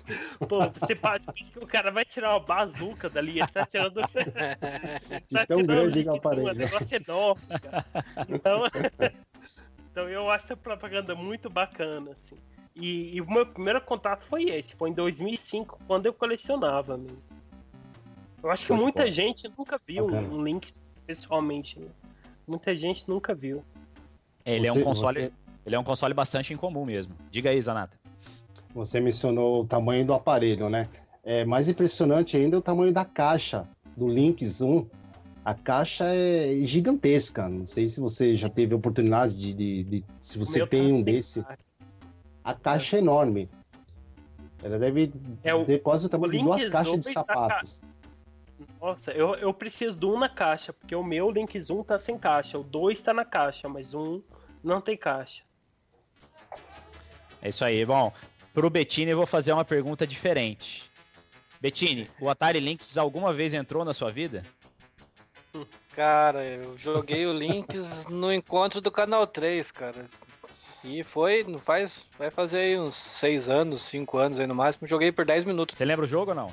Pô, 0.48 0.60
você 0.70 0.96
pensa 0.96 1.34
que 1.34 1.60
o 1.60 1.66
cara 1.66 1.90
vai 1.90 2.06
tirar 2.06 2.32
uma 2.32 2.40
bazuca 2.40 3.10
dali, 3.10 3.40
ele 3.40 3.48
tá 3.48 3.66
tirando. 3.66 4.02
De 5.28 5.48
tão 5.48 5.64
grande 5.64 6.04
que 6.04 6.10
é 6.10 6.12
o 6.12 6.16
aparelho. 6.16 6.54
negócio 6.54 6.96
enorme, 6.96 7.42
cara. 7.60 7.86
Então, 8.30 8.64
então 9.92 10.10
eu 10.10 10.30
acho 10.30 10.46
essa 10.46 10.58
propaganda 10.58 11.16
muito 11.16 11.50
bacana, 11.50 12.12
assim. 12.12 12.36
E, 12.76 13.16
e 13.16 13.22
o 13.22 13.30
meu 13.30 13.46
primeiro 13.46 13.82
contato 13.82 14.24
foi 14.26 14.44
esse, 14.50 14.76
foi 14.76 14.92
em 14.92 14.94
2005, 14.94 15.80
quando 15.88 16.06
eu 16.06 16.14
colecionava 16.14 16.98
mesmo. 16.98 17.42
Eu 18.44 18.50
acho 18.50 18.66
que 18.66 18.74
muita 18.74 19.10
gente 19.10 19.52
nunca 19.58 19.80
viu 19.88 20.06
um 20.06 20.44
Link 20.44 20.72
pessoalmente, 21.06 21.80
né? 21.80 21.90
Muita 22.48 22.76
gente 22.76 23.08
nunca 23.10 23.34
viu. 23.36 23.64
É, 24.46 24.56
ele 24.56 24.68
é 24.68 24.72
um 24.72 24.76
Você- 24.76 24.84
console, 24.84 25.20
você- 25.20 25.32
ele 25.66 25.76
é 25.76 25.80
um 25.80 25.84
console 25.84 26.14
bastante 26.14 26.54
incomum 26.54 26.86
mesmo. 26.86 27.16
Diga 27.30 27.50
aí, 27.50 27.62
Zanata. 27.62 27.98
Você 28.74 29.00
mencionou 29.00 29.62
o 29.62 29.66
tamanho 29.66 30.06
do 30.06 30.14
aparelho, 30.14 30.70
né? 30.70 30.88
É 31.24 31.44
mais 31.46 31.68
impressionante 31.70 32.36
ainda 32.38 32.58
o 32.58 32.62
tamanho 32.62 32.92
da 32.94 33.06
caixa 33.06 33.68
do 33.98 34.08
Link 34.08 34.46
Zoom. 34.46 34.86
A 35.44 35.54
caixa 35.54 36.06
é 36.06 36.56
gigantesca. 36.64 37.50
Não 37.50 37.66
sei 37.68 37.88
se 37.88 38.00
você 38.00 38.36
já 38.36 38.48
teve 38.50 38.74
a 38.74 38.78
oportunidade 38.78 39.36
de, 39.36 39.54
de- 39.54 39.84
de- 39.84 40.06
se 40.20 40.38
você 40.40 40.60
meu 40.60 40.68
tem 40.68 40.80
também 40.82 40.94
um 40.94 41.02
desse. 41.04 41.44
A 42.44 42.54
caixa 42.54 42.96
é 42.98 43.00
enorme. 43.00 43.50
Ela 44.64 44.78
deve 44.80 45.12
É 45.44 45.54
o- 45.54 45.66
ter 45.66 45.80
quase 45.80 46.06
o 46.06 46.10
tamanho 46.10 46.32
de 46.34 46.44
duas 46.44 46.68
caixas 46.68 47.00
de 47.00 47.12
sapatos. 47.12 47.82
Nossa, 48.80 49.12
eu, 49.12 49.36
eu 49.36 49.54
preciso 49.54 49.98
do 49.98 50.14
um 50.14 50.20
na 50.20 50.30
caixa, 50.30 50.72
porque 50.72 50.96
o 50.96 51.04
meu 51.04 51.30
Link 51.32 51.60
Zoom 51.60 51.84
tá 51.84 51.98
sem 52.00 52.18
caixa, 52.18 52.58
o 52.60 52.64
2 52.64 53.02
tá 53.02 53.14
na 53.14 53.26
caixa, 53.26 53.68
mas 53.68 53.94
um 53.94 54.22
não 54.64 54.80
tem 54.80 54.96
caixa. 54.96 55.44
É 57.42 57.50
isso 57.50 57.64
aí. 57.66 57.84
Bom, 57.86 58.14
pro 58.54 58.70
Bettini 58.70 59.12
eu 59.12 59.18
vou 59.18 59.26
fazer 59.26 59.52
uma 59.54 59.66
pergunta 59.66 60.06
diferente. 60.06 60.90
Bettini, 61.60 62.10
o 62.20 62.30
Atari 62.30 62.60
Lynx 62.60 62.98
alguma 62.98 63.32
vez 63.32 63.54
entrou 63.54 63.86
na 63.86 63.94
sua 63.94 64.12
vida? 64.12 64.44
Cara, 65.96 66.46
eu 66.46 66.78
joguei 66.78 67.26
o 67.26 67.34
Lynx 67.34 68.06
no 68.08 68.32
encontro 68.32 68.80
do 68.80 68.90
Canal 68.90 69.28
3, 69.28 69.70
cara. 69.72 70.06
E 70.84 71.04
foi, 71.04 71.44
não 71.44 71.60
faz, 71.60 72.08
vai 72.18 72.32
fazer 72.32 72.60
aí 72.60 72.80
uns 72.80 72.96
6 72.96 73.50
anos, 73.50 73.82
5 73.84 74.18
anos 74.18 74.40
aí 74.40 74.48
no 74.48 74.56
máximo. 74.56 74.88
Joguei 74.88 75.12
por 75.12 75.26
10 75.26 75.46
minutos. 75.46 75.78
Você 75.78 75.86
lembra 75.86 76.06
o 76.06 76.08
jogo 76.08 76.32
ou 76.32 76.36
não? 76.36 76.52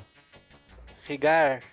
Rigar. 1.05 1.63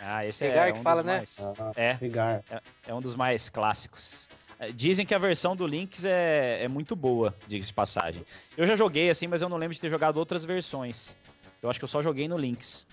Ah, 0.00 0.26
esse 0.26 0.46
Rigar 0.46 0.68
é 0.68 0.72
que 0.72 0.78
um 0.80 0.82
fala, 0.82 1.02
dos 1.02 1.06
né? 1.06 1.16
mais... 1.18 1.38
Ah, 1.60 1.72
É, 1.76 1.92
Rigar. 1.92 2.42
é 2.86 2.94
um 2.94 3.00
dos 3.00 3.14
mais 3.14 3.48
clássicos. 3.48 4.28
É, 4.58 4.72
Dizem 4.72 5.04
que 5.04 5.14
a 5.14 5.18
versão 5.18 5.54
do 5.54 5.66
Lynx 5.66 6.04
é, 6.04 6.64
é 6.64 6.68
muito 6.68 6.96
boa, 6.96 7.34
diga-se 7.46 7.68
de 7.68 7.74
passagem. 7.74 8.22
Eu 8.56 8.66
já 8.66 8.74
joguei 8.74 9.10
assim, 9.10 9.26
mas 9.26 9.42
eu 9.42 9.48
não 9.48 9.56
lembro 9.56 9.74
de 9.74 9.80
ter 9.80 9.88
jogado 9.88 10.16
outras 10.16 10.44
versões. 10.44 11.16
Eu 11.62 11.70
acho 11.70 11.78
que 11.78 11.84
eu 11.84 11.88
só 11.88 12.02
joguei 12.02 12.28
no 12.28 12.36
Lynx. 12.36 12.86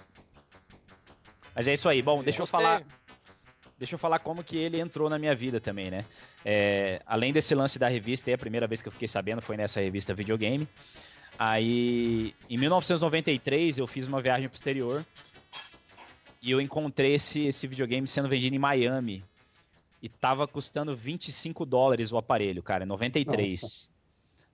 Mas 1.56 1.68
é 1.68 1.74
isso 1.74 1.88
aí. 1.88 2.02
Bom, 2.02 2.24
deixa 2.24 2.42
eu 2.42 2.48
falar. 2.48 2.84
Deixa 3.78 3.96
eu 3.96 4.00
falar 4.00 4.20
como 4.20 4.44
que 4.44 4.58
ele 4.58 4.80
entrou 4.80 5.10
na 5.10 5.20
minha 5.20 5.36
vida 5.36 5.60
também, 5.60 5.92
né? 5.92 6.06
É, 6.46 7.02
além 7.06 7.34
desse 7.34 7.54
lance 7.54 7.78
da 7.78 7.88
revista, 7.88 8.30
e 8.30 8.34
a 8.34 8.38
primeira 8.38 8.66
vez 8.66 8.82
que 8.82 8.88
eu 8.88 8.92
fiquei 8.92 9.08
sabendo 9.08 9.42
foi 9.42 9.58
nessa 9.58 9.82
revista 9.82 10.14
Videogame. 10.14 10.68
Aí, 11.38 12.34
em 12.50 12.58
1993, 12.58 13.80
eu 13.80 13.88
fiz 13.88 14.08
uma 14.08 14.22
viagem 14.22 14.48
pro 14.48 14.56
exterior 14.56 15.06
e 16.42 16.52
eu 16.52 16.62
encontrei 16.62 17.16
esse, 17.16 17.46
esse 17.46 17.68
videogame 17.68 18.08
sendo 18.08 18.30
vendido 18.30 18.56
em 18.56 18.60
Miami. 18.60 19.24
E 20.04 20.10
tava 20.10 20.46
custando 20.46 20.94
25 20.94 21.66
dólares 21.66 22.12
o 22.12 22.18
aparelho, 22.18 22.62
cara, 22.62 22.84
em 22.84 22.88
93. 22.88 23.62
Nossa. 23.62 23.90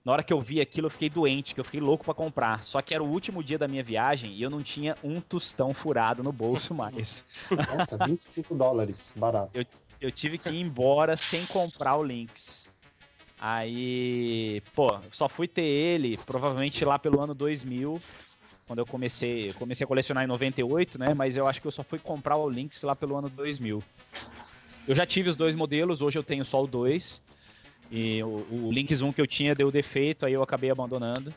Na 0.04 0.12
hora 0.12 0.22
que 0.22 0.32
eu 0.32 0.40
vi 0.40 0.60
aquilo, 0.60 0.86
eu 0.86 0.90
fiquei 0.90 1.10
doente, 1.10 1.54
que 1.54 1.60
eu 1.60 1.64
fiquei 1.64 1.80
louco 1.80 2.04
pra 2.04 2.14
comprar. 2.14 2.62
Só 2.62 2.80
que 2.80 2.94
era 2.94 3.02
o 3.02 3.10
último 3.10 3.42
dia 3.42 3.58
da 3.58 3.66
minha 3.66 3.82
viagem 3.82 4.32
e 4.32 4.42
eu 4.42 4.48
não 4.48 4.62
tinha 4.62 4.96
um 5.02 5.20
tostão 5.20 5.74
furado 5.74 6.22
no 6.22 6.30
bolso 6.30 6.72
mais. 6.72 7.26
Nossa, 7.50 8.06
25 8.06 8.54
dólares. 8.54 9.12
Barato. 9.16 9.50
eu 10.00 10.12
tive 10.12 10.38
que 10.38 10.48
ir 10.50 10.60
embora 10.60 11.16
sem 11.16 11.44
comprar 11.46 11.96
o 11.96 12.02
Lynx. 12.04 12.70
Aí, 13.40 14.62
pô, 14.74 15.00
só 15.10 15.28
fui 15.28 15.48
ter 15.48 15.62
ele 15.62 16.16
provavelmente 16.18 16.84
lá 16.84 16.98
pelo 16.98 17.20
ano 17.20 17.34
2000, 17.34 18.00
quando 18.66 18.78
eu 18.78 18.86
comecei, 18.86 19.48
eu 19.48 19.54
comecei 19.54 19.84
a 19.84 19.88
colecionar 19.88 20.22
em 20.22 20.28
98, 20.28 20.98
né? 20.98 21.12
Mas 21.12 21.36
eu 21.36 21.48
acho 21.48 21.60
que 21.60 21.66
eu 21.66 21.72
só 21.72 21.82
fui 21.82 21.98
comprar 21.98 22.36
o 22.36 22.48
Lynx 22.48 22.82
lá 22.82 22.94
pelo 22.94 23.16
ano 23.16 23.28
2000. 23.28 23.82
Eu 24.88 24.94
já 24.94 25.06
tive 25.06 25.28
os 25.30 25.36
dois 25.36 25.54
modelos, 25.54 26.02
hoje 26.02 26.18
eu 26.18 26.22
tenho 26.22 26.44
só 26.44 26.62
o 26.62 26.66
2. 26.66 27.22
E 27.90 28.22
o, 28.22 28.46
o 28.50 28.70
Lynx 28.72 29.02
1 29.02 29.12
que 29.12 29.20
eu 29.20 29.26
tinha 29.26 29.54
deu 29.54 29.70
defeito, 29.70 30.24
aí 30.26 30.32
eu 30.32 30.42
acabei 30.42 30.70
abandonando. 30.70 31.32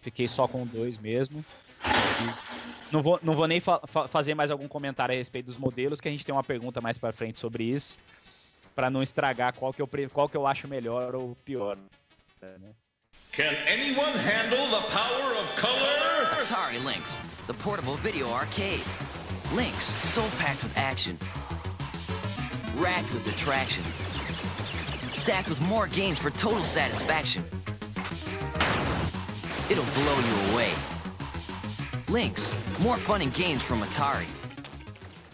Fiquei 0.00 0.26
só 0.28 0.46
com 0.48 0.62
o 0.62 0.66
2 0.66 0.98
mesmo. 0.98 1.44
E 1.84 2.92
não 2.92 3.02
vou, 3.02 3.18
não 3.22 3.34
vou 3.34 3.46
nem 3.46 3.60
fa- 3.60 3.80
fa- 3.86 4.08
fazer 4.08 4.34
mais 4.34 4.50
algum 4.50 4.66
comentário 4.68 5.14
a 5.14 5.16
respeito 5.16 5.46
dos 5.46 5.58
modelos, 5.58 6.00
que 6.00 6.08
a 6.08 6.10
gente 6.10 6.24
tem 6.24 6.34
uma 6.34 6.42
pergunta 6.44 6.80
mais 6.80 6.98
pra 6.98 7.12
frente 7.12 7.38
sobre 7.38 7.64
isso, 7.64 7.98
Pra 8.74 8.88
não 8.90 9.02
estragar 9.02 9.52
qual 9.54 9.72
que 9.72 9.82
eu, 9.82 9.88
qual 10.12 10.28
que 10.28 10.36
eu 10.36 10.46
acho 10.46 10.68
melhor 10.68 11.14
ou 11.16 11.36
pior. 11.44 11.76
né? 12.40 12.58
Can 13.32 13.50
anyone 13.66 14.16
handle 14.16 14.68
the 14.70 14.86
power 14.92 15.32
of 15.36 15.60
color? 15.60 16.38
Atari 16.40 16.78
Lynx, 16.78 17.20
the 17.48 17.52
portable 17.54 17.96
video 17.96 18.32
arcade. 18.32 18.84
Lynx, 19.52 19.84
so 19.84 20.22
packed 20.38 20.62
with 20.62 20.76
action, 20.76 21.16
racked 22.78 23.12
with 23.12 23.26
attraction, 23.28 23.82
stacked 25.12 25.48
with 25.48 25.60
more 25.62 25.86
games 25.88 26.18
for 26.18 26.30
total 26.30 26.64
satisfaction. 26.64 27.42
It'll 29.70 29.84
blow 29.84 30.16
you 30.16 30.52
away. 30.52 30.72
More 32.80 32.96
fun 32.96 33.20
and 33.22 33.34
games 33.34 33.62
from 33.62 33.82
Atari. 33.82 34.26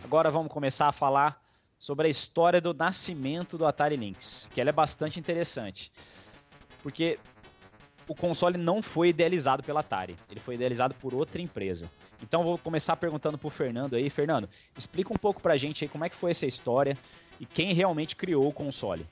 Agora 0.02 0.30
vamos 0.30 0.50
começar 0.50 0.88
a 0.88 0.92
falar 0.92 1.38
sobre 1.78 2.06
a 2.06 2.10
história 2.10 2.60
do 2.60 2.72
nascimento 2.72 3.58
do 3.58 3.66
Atari 3.66 3.96
Lynx, 3.96 4.48
que 4.52 4.60
ela 4.60 4.70
é 4.70 4.72
bastante 4.72 5.20
interessante. 5.20 5.92
Porque 6.82 7.18
o 8.06 8.14
console 8.14 8.58
não 8.58 8.82
foi 8.82 9.08
idealizado 9.08 9.62
pela 9.62 9.80
Atari, 9.80 10.16
ele 10.30 10.40
foi 10.40 10.54
idealizado 10.54 10.94
por 10.94 11.14
outra 11.14 11.40
empresa. 11.40 11.90
Então 12.22 12.44
vou 12.44 12.58
começar 12.58 12.96
perguntando 12.96 13.38
pro 13.38 13.50
Fernando 13.50 13.96
aí, 13.96 14.08
Fernando, 14.10 14.48
explica 14.76 15.12
um 15.12 15.16
pouco 15.16 15.40
pra 15.40 15.56
gente 15.56 15.84
aí 15.84 15.88
como 15.88 16.04
é 16.04 16.08
que 16.08 16.16
foi 16.16 16.30
essa 16.30 16.46
história 16.46 16.96
e 17.40 17.46
quem 17.46 17.72
realmente 17.72 18.16
criou 18.16 18.46
o 18.46 18.52
console. 18.52 19.06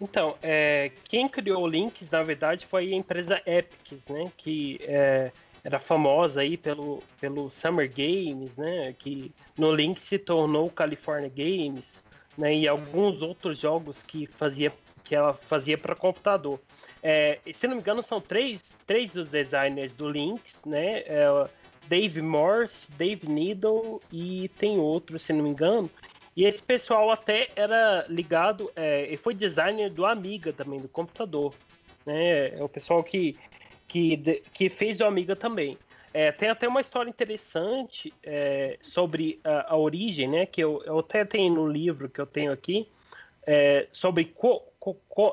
Então, 0.00 0.36
é, 0.42 0.92
quem 1.04 1.28
criou 1.28 1.62
o 1.62 1.66
Lynx, 1.66 2.08
na 2.10 2.22
verdade, 2.22 2.66
foi 2.66 2.92
a 2.92 2.96
empresa 2.96 3.42
Epics, 3.44 4.06
né? 4.06 4.30
Que 4.36 4.78
é, 4.82 5.32
era 5.64 5.80
famosa 5.80 6.40
aí 6.40 6.56
pelo, 6.56 7.02
pelo 7.20 7.50
Summer 7.50 7.90
Games, 7.90 8.56
né? 8.56 8.94
Que 8.96 9.32
no 9.58 9.72
Lynx 9.72 10.04
se 10.04 10.18
tornou 10.18 10.70
California 10.70 11.28
Games, 11.28 12.04
né? 12.36 12.54
E 12.54 12.68
alguns 12.68 13.22
outros 13.22 13.58
jogos 13.58 14.02
que, 14.04 14.26
fazia, 14.26 14.72
que 15.02 15.16
ela 15.16 15.34
fazia 15.34 15.76
para 15.76 15.96
computador. 15.96 16.60
É, 17.02 17.38
se 17.54 17.66
não 17.66 17.76
me 17.76 17.80
engano, 17.80 18.02
são 18.02 18.20
três, 18.20 18.60
três 18.86 19.12
dos 19.12 19.28
designers 19.28 19.94
do 19.96 20.08
Lynx, 20.08 20.60
né? 20.64 21.00
É, 21.06 21.26
Dave 21.88 22.20
Morse, 22.20 22.86
Dave 22.96 23.26
Needle 23.28 24.00
e 24.12 24.48
tem 24.58 24.78
outro, 24.78 25.18
se 25.18 25.32
não 25.32 25.44
me 25.44 25.50
engano. 25.50 25.90
E 26.36 26.44
esse 26.44 26.62
pessoal 26.62 27.10
até 27.10 27.48
era 27.56 28.06
ligado, 28.08 28.70
é, 28.76 29.12
e 29.12 29.16
foi 29.16 29.34
designer 29.34 29.90
do 29.90 30.06
Amiga 30.06 30.52
também, 30.52 30.80
do 30.80 30.88
computador. 30.88 31.52
Né? 32.06 32.56
É 32.58 32.62
o 32.62 32.68
pessoal 32.68 33.02
que, 33.02 33.36
que, 33.88 34.42
que 34.52 34.68
fez 34.68 35.00
o 35.00 35.04
Amiga 35.04 35.34
também. 35.34 35.76
É, 36.12 36.30
tem 36.30 36.48
até 36.48 36.68
uma 36.68 36.80
história 36.80 37.10
interessante 37.10 38.12
é, 38.22 38.78
sobre 38.80 39.40
a, 39.42 39.74
a 39.74 39.76
origem, 39.76 40.28
né? 40.28 40.46
Que 40.46 40.62
eu, 40.62 40.82
eu 40.84 41.00
até 41.00 41.24
tenho 41.24 41.54
no 41.54 41.66
livro 41.66 42.08
que 42.08 42.20
eu 42.20 42.26
tenho 42.26 42.52
aqui, 42.52 42.88
é, 43.46 43.86
sobre 43.92 44.24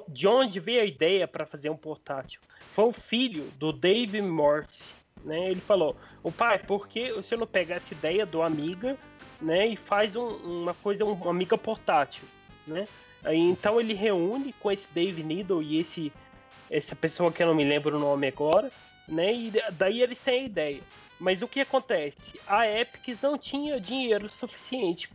de 0.10 0.28
onde 0.28 0.60
veio 0.60 0.82
a 0.82 0.86
ideia 0.86 1.28
para 1.28 1.46
fazer 1.46 1.70
um 1.70 1.78
portátil. 1.78 2.42
Foi 2.74 2.86
o 2.86 2.92
filho 2.92 3.46
do 3.58 3.72
Dave 3.72 4.22
Morse, 4.22 4.94
né? 5.24 5.52
Ele 5.52 5.62
falou: 5.62 5.96
"O 6.24 6.32
pai, 6.32 6.60
por 6.60 6.88
que 6.88 7.12
senhor 7.24 7.40
não 7.40 7.48
pega 7.48 7.76
essa 7.76 7.94
ideia 7.94 8.26
do 8.26 8.42
Amiga, 8.42 8.98
né? 9.42 9.68
E 9.68 9.76
faz 9.76 10.16
um- 10.16 10.36
uma 10.64 10.74
coisa, 10.74 11.06
um- 11.06 11.30
Amiga 11.30 11.58
portátil, 11.58 12.24
né? 12.68 12.88
Aí, 13.24 13.40
então 13.40 13.80
ele 13.80 13.94
reúne 13.94 14.54
com 14.54 14.72
esse 14.72 14.88
Dave 14.94 15.24
Needle 15.24 15.62
e 15.64 15.80
esse 15.80 16.12
essa 16.70 16.96
pessoa 16.96 17.32
que 17.32 17.44
eu 17.44 17.48
não 17.48 17.54
me 17.56 17.64
lembro 17.64 17.96
o 17.96 18.00
nome 18.00 18.28
agora, 18.28 18.72
né? 19.08 19.32
E 19.32 19.54
daí 19.74 20.02
eles 20.02 20.20
têm 20.20 20.42
a 20.42 20.46
ideia. 20.46 20.82
Mas 21.20 21.42
o 21.42 21.48
que 21.48 21.62
acontece? 21.62 22.18
A 22.48 22.68
Epic 22.68 23.18
não 23.22 23.38
tinha 23.38 23.80
dinheiro 23.80 24.28
suficiente 24.30 25.08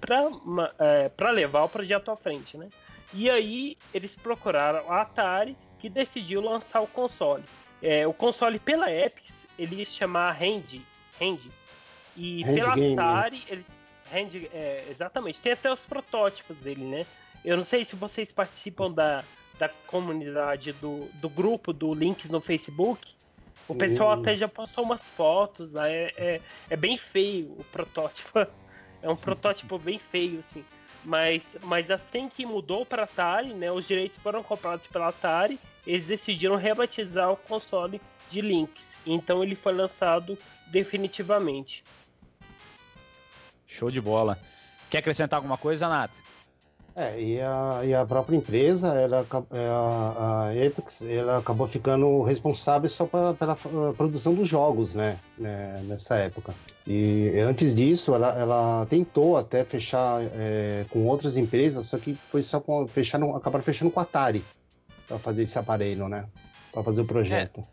para 1.17 1.31
levar 1.31 1.65
o 1.65 1.69
projeto 1.69 2.11
à 2.11 2.17
frente, 2.17 2.57
né? 2.57 2.69
E 3.13 3.29
aí 3.29 3.77
eles 3.93 4.17
procuraram 4.17 4.91
a 4.91 5.03
Atari, 5.03 5.57
que 5.79 5.89
decidiu 5.89 6.41
lançar 6.41 6.81
o 6.81 6.87
console. 6.87 7.45
É, 7.83 8.07
o 8.07 8.13
console 8.13 8.59
pela 8.59 8.93
Epic, 8.93 9.25
ele 9.59 9.77
ia 9.77 9.85
chamar 9.85 10.33
Hand, 10.41 10.81
Hand. 11.21 11.41
E 12.17 12.43
Hand 12.45 12.55
pela 12.55 12.75
Game, 12.75 12.97
né? 12.97 13.03
Atari, 13.03 13.43
eles 13.49 13.67
Hand, 14.13 14.49
é, 14.53 14.85
exatamente. 14.91 15.41
Tem 15.41 15.53
até 15.53 15.73
os 15.73 15.81
protótipos 15.81 16.57
dele, 16.59 16.85
né? 16.85 17.07
Eu 17.45 17.57
não 17.57 17.65
sei 17.65 17.85
se 17.85 17.97
vocês 17.97 18.33
participam 18.33 18.91
da, 18.91 19.25
da 19.59 19.69
comunidade 19.87 20.73
do, 20.75 21.09
do 21.15 21.29
grupo 21.29 21.73
do 21.73 21.95
Links 21.95 22.29
no 22.29 22.41
Facebook, 22.41 23.15
o 23.69 23.75
pessoal 23.75 24.17
Hum. 24.17 24.21
até 24.21 24.37
já 24.37 24.49
postou 24.49 24.83
umas 24.85 25.03
fotos, 25.03 25.75
né? 25.75 25.93
é, 25.93 26.15
é, 26.17 26.41
é 26.71 26.77
bem 26.77 26.99
feio 26.99 27.55
o 27.59 27.65
protótipo. 27.65 28.31
É 29.03 29.09
um 29.09 29.17
protótipo 29.17 29.79
bem 29.79 29.99
feio, 29.99 30.41
assim. 30.41 30.63
Mas, 31.05 31.47
mas 31.63 31.91
assim 31.91 32.29
que 32.29 32.45
mudou 32.45 32.85
para 32.85 33.05
Atari, 33.05 33.55
né? 33.55 33.73
Os 33.73 33.87
direitos 33.87 34.19
foram 34.19 34.43
comprados 34.43 34.87
pela 34.87 35.09
Atari, 35.09 35.59
eles 35.87 36.07
decidiram 36.07 36.57
rebatizar 36.57 37.31
o 37.31 37.37
console 37.37 38.01
de 38.31 38.41
Lynx. 38.41 38.85
Então 39.07 39.43
ele 39.43 39.55
foi 39.55 39.73
lançado 39.73 40.39
definitivamente. 40.67 41.83
Show 43.67 43.91
de 43.91 44.01
bola. 44.01 44.39
Quer 44.91 44.99
acrescentar 44.99 45.39
alguma 45.39 45.57
coisa, 45.57 45.89
Nata? 45.89 46.15
É, 47.01 47.19
e 47.19 47.41
a, 47.41 47.81
e 47.83 47.95
a 47.95 48.05
própria 48.05 48.37
empresa, 48.37 48.89
ela, 48.95 49.27
é, 49.53 49.67
a, 49.69 50.17
a 50.19 50.51
Apex, 50.51 51.01
ela 51.01 51.39
acabou 51.39 51.67
ficando 51.67 52.21
responsável 52.23 52.91
só 52.91 53.07
pra- 53.07 53.33
pela 53.33 53.55
uh, 53.55 53.95
produção 53.95 54.35
dos 54.35 54.47
jogos, 54.47 54.93
né, 54.93 55.19
né, 55.39 55.83
nessa 55.85 56.17
época. 56.17 56.55
E 56.87 57.33
antes 57.41 57.75
disso, 57.75 58.15
ela, 58.15 58.39
ela 58.39 58.87
tentou 58.91 59.39
até 59.39 59.65
fechar 59.65 60.21
é, 60.35 60.85
com 60.91 61.07
outras 61.07 61.39
empresas, 61.39 61.87
só 61.87 61.97
que 61.97 62.19
foi 62.31 62.43
só 62.43 62.61
com, 62.61 62.87
fecharam, 62.87 63.35
acabaram 63.35 63.65
fechando 63.65 63.91
com 63.91 63.99
a 63.99 64.03
Atari 64.03 64.45
para 65.09 65.19
fazer 65.19 65.45
esse 65.45 65.59
aparelho, 65.59 66.07
né, 66.07 66.27
para 66.71 66.83
fazer 66.83 67.01
o 67.01 67.07
projeto. 67.07 67.65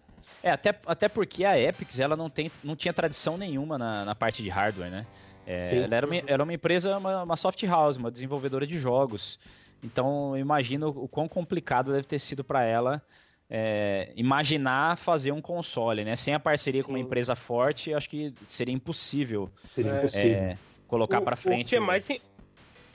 É, 0.41 0.51
até, 0.51 0.73
até 0.85 1.09
porque 1.09 1.43
a 1.43 1.59
Epix 1.59 1.99
ela 1.99 2.15
não, 2.15 2.29
tem, 2.29 2.49
não 2.63 2.77
tinha 2.77 2.93
tradição 2.93 3.37
nenhuma 3.37 3.77
na, 3.77 4.05
na 4.05 4.15
parte 4.15 4.41
de 4.41 4.49
hardware, 4.49 4.89
né? 4.89 5.05
É, 5.47 5.59
Sim. 5.59 5.83
ela 5.83 5.95
era 5.95 6.05
uma, 6.05 6.15
era 6.15 6.43
uma 6.43 6.53
empresa, 6.53 6.97
uma, 6.97 7.23
uma 7.23 7.35
soft 7.35 7.63
house, 7.63 7.95
uma 7.95 8.11
desenvolvedora 8.11 8.67
de 8.67 8.77
jogos. 8.77 9.39
Então, 9.81 10.35
eu 10.35 10.41
imagino 10.41 10.89
o 10.89 11.07
quão 11.07 11.27
complicado 11.27 11.93
deve 11.93 12.05
ter 12.05 12.19
sido 12.19 12.43
para 12.43 12.63
ela 12.63 13.01
é, 13.49 14.11
imaginar 14.15 14.97
fazer 14.97 15.31
um 15.31 15.41
console, 15.41 16.03
né? 16.03 16.15
Sem 16.15 16.33
a 16.33 16.39
parceria 16.39 16.83
com 16.83 16.91
uma 16.91 16.97
Sim. 16.97 17.05
empresa 17.05 17.35
forte, 17.35 17.93
acho 17.93 18.09
que 18.09 18.33
seria 18.45 18.73
impossível, 18.73 19.49
Seria 19.73 19.91
É. 19.91 19.97
impossível. 19.97 20.37
é, 20.37 20.57
colocar 20.85 21.21
para 21.21 21.35
frente. 21.35 21.67
O 21.67 21.69
que, 21.69 21.75
é 21.75 21.79
mais, 21.79 22.07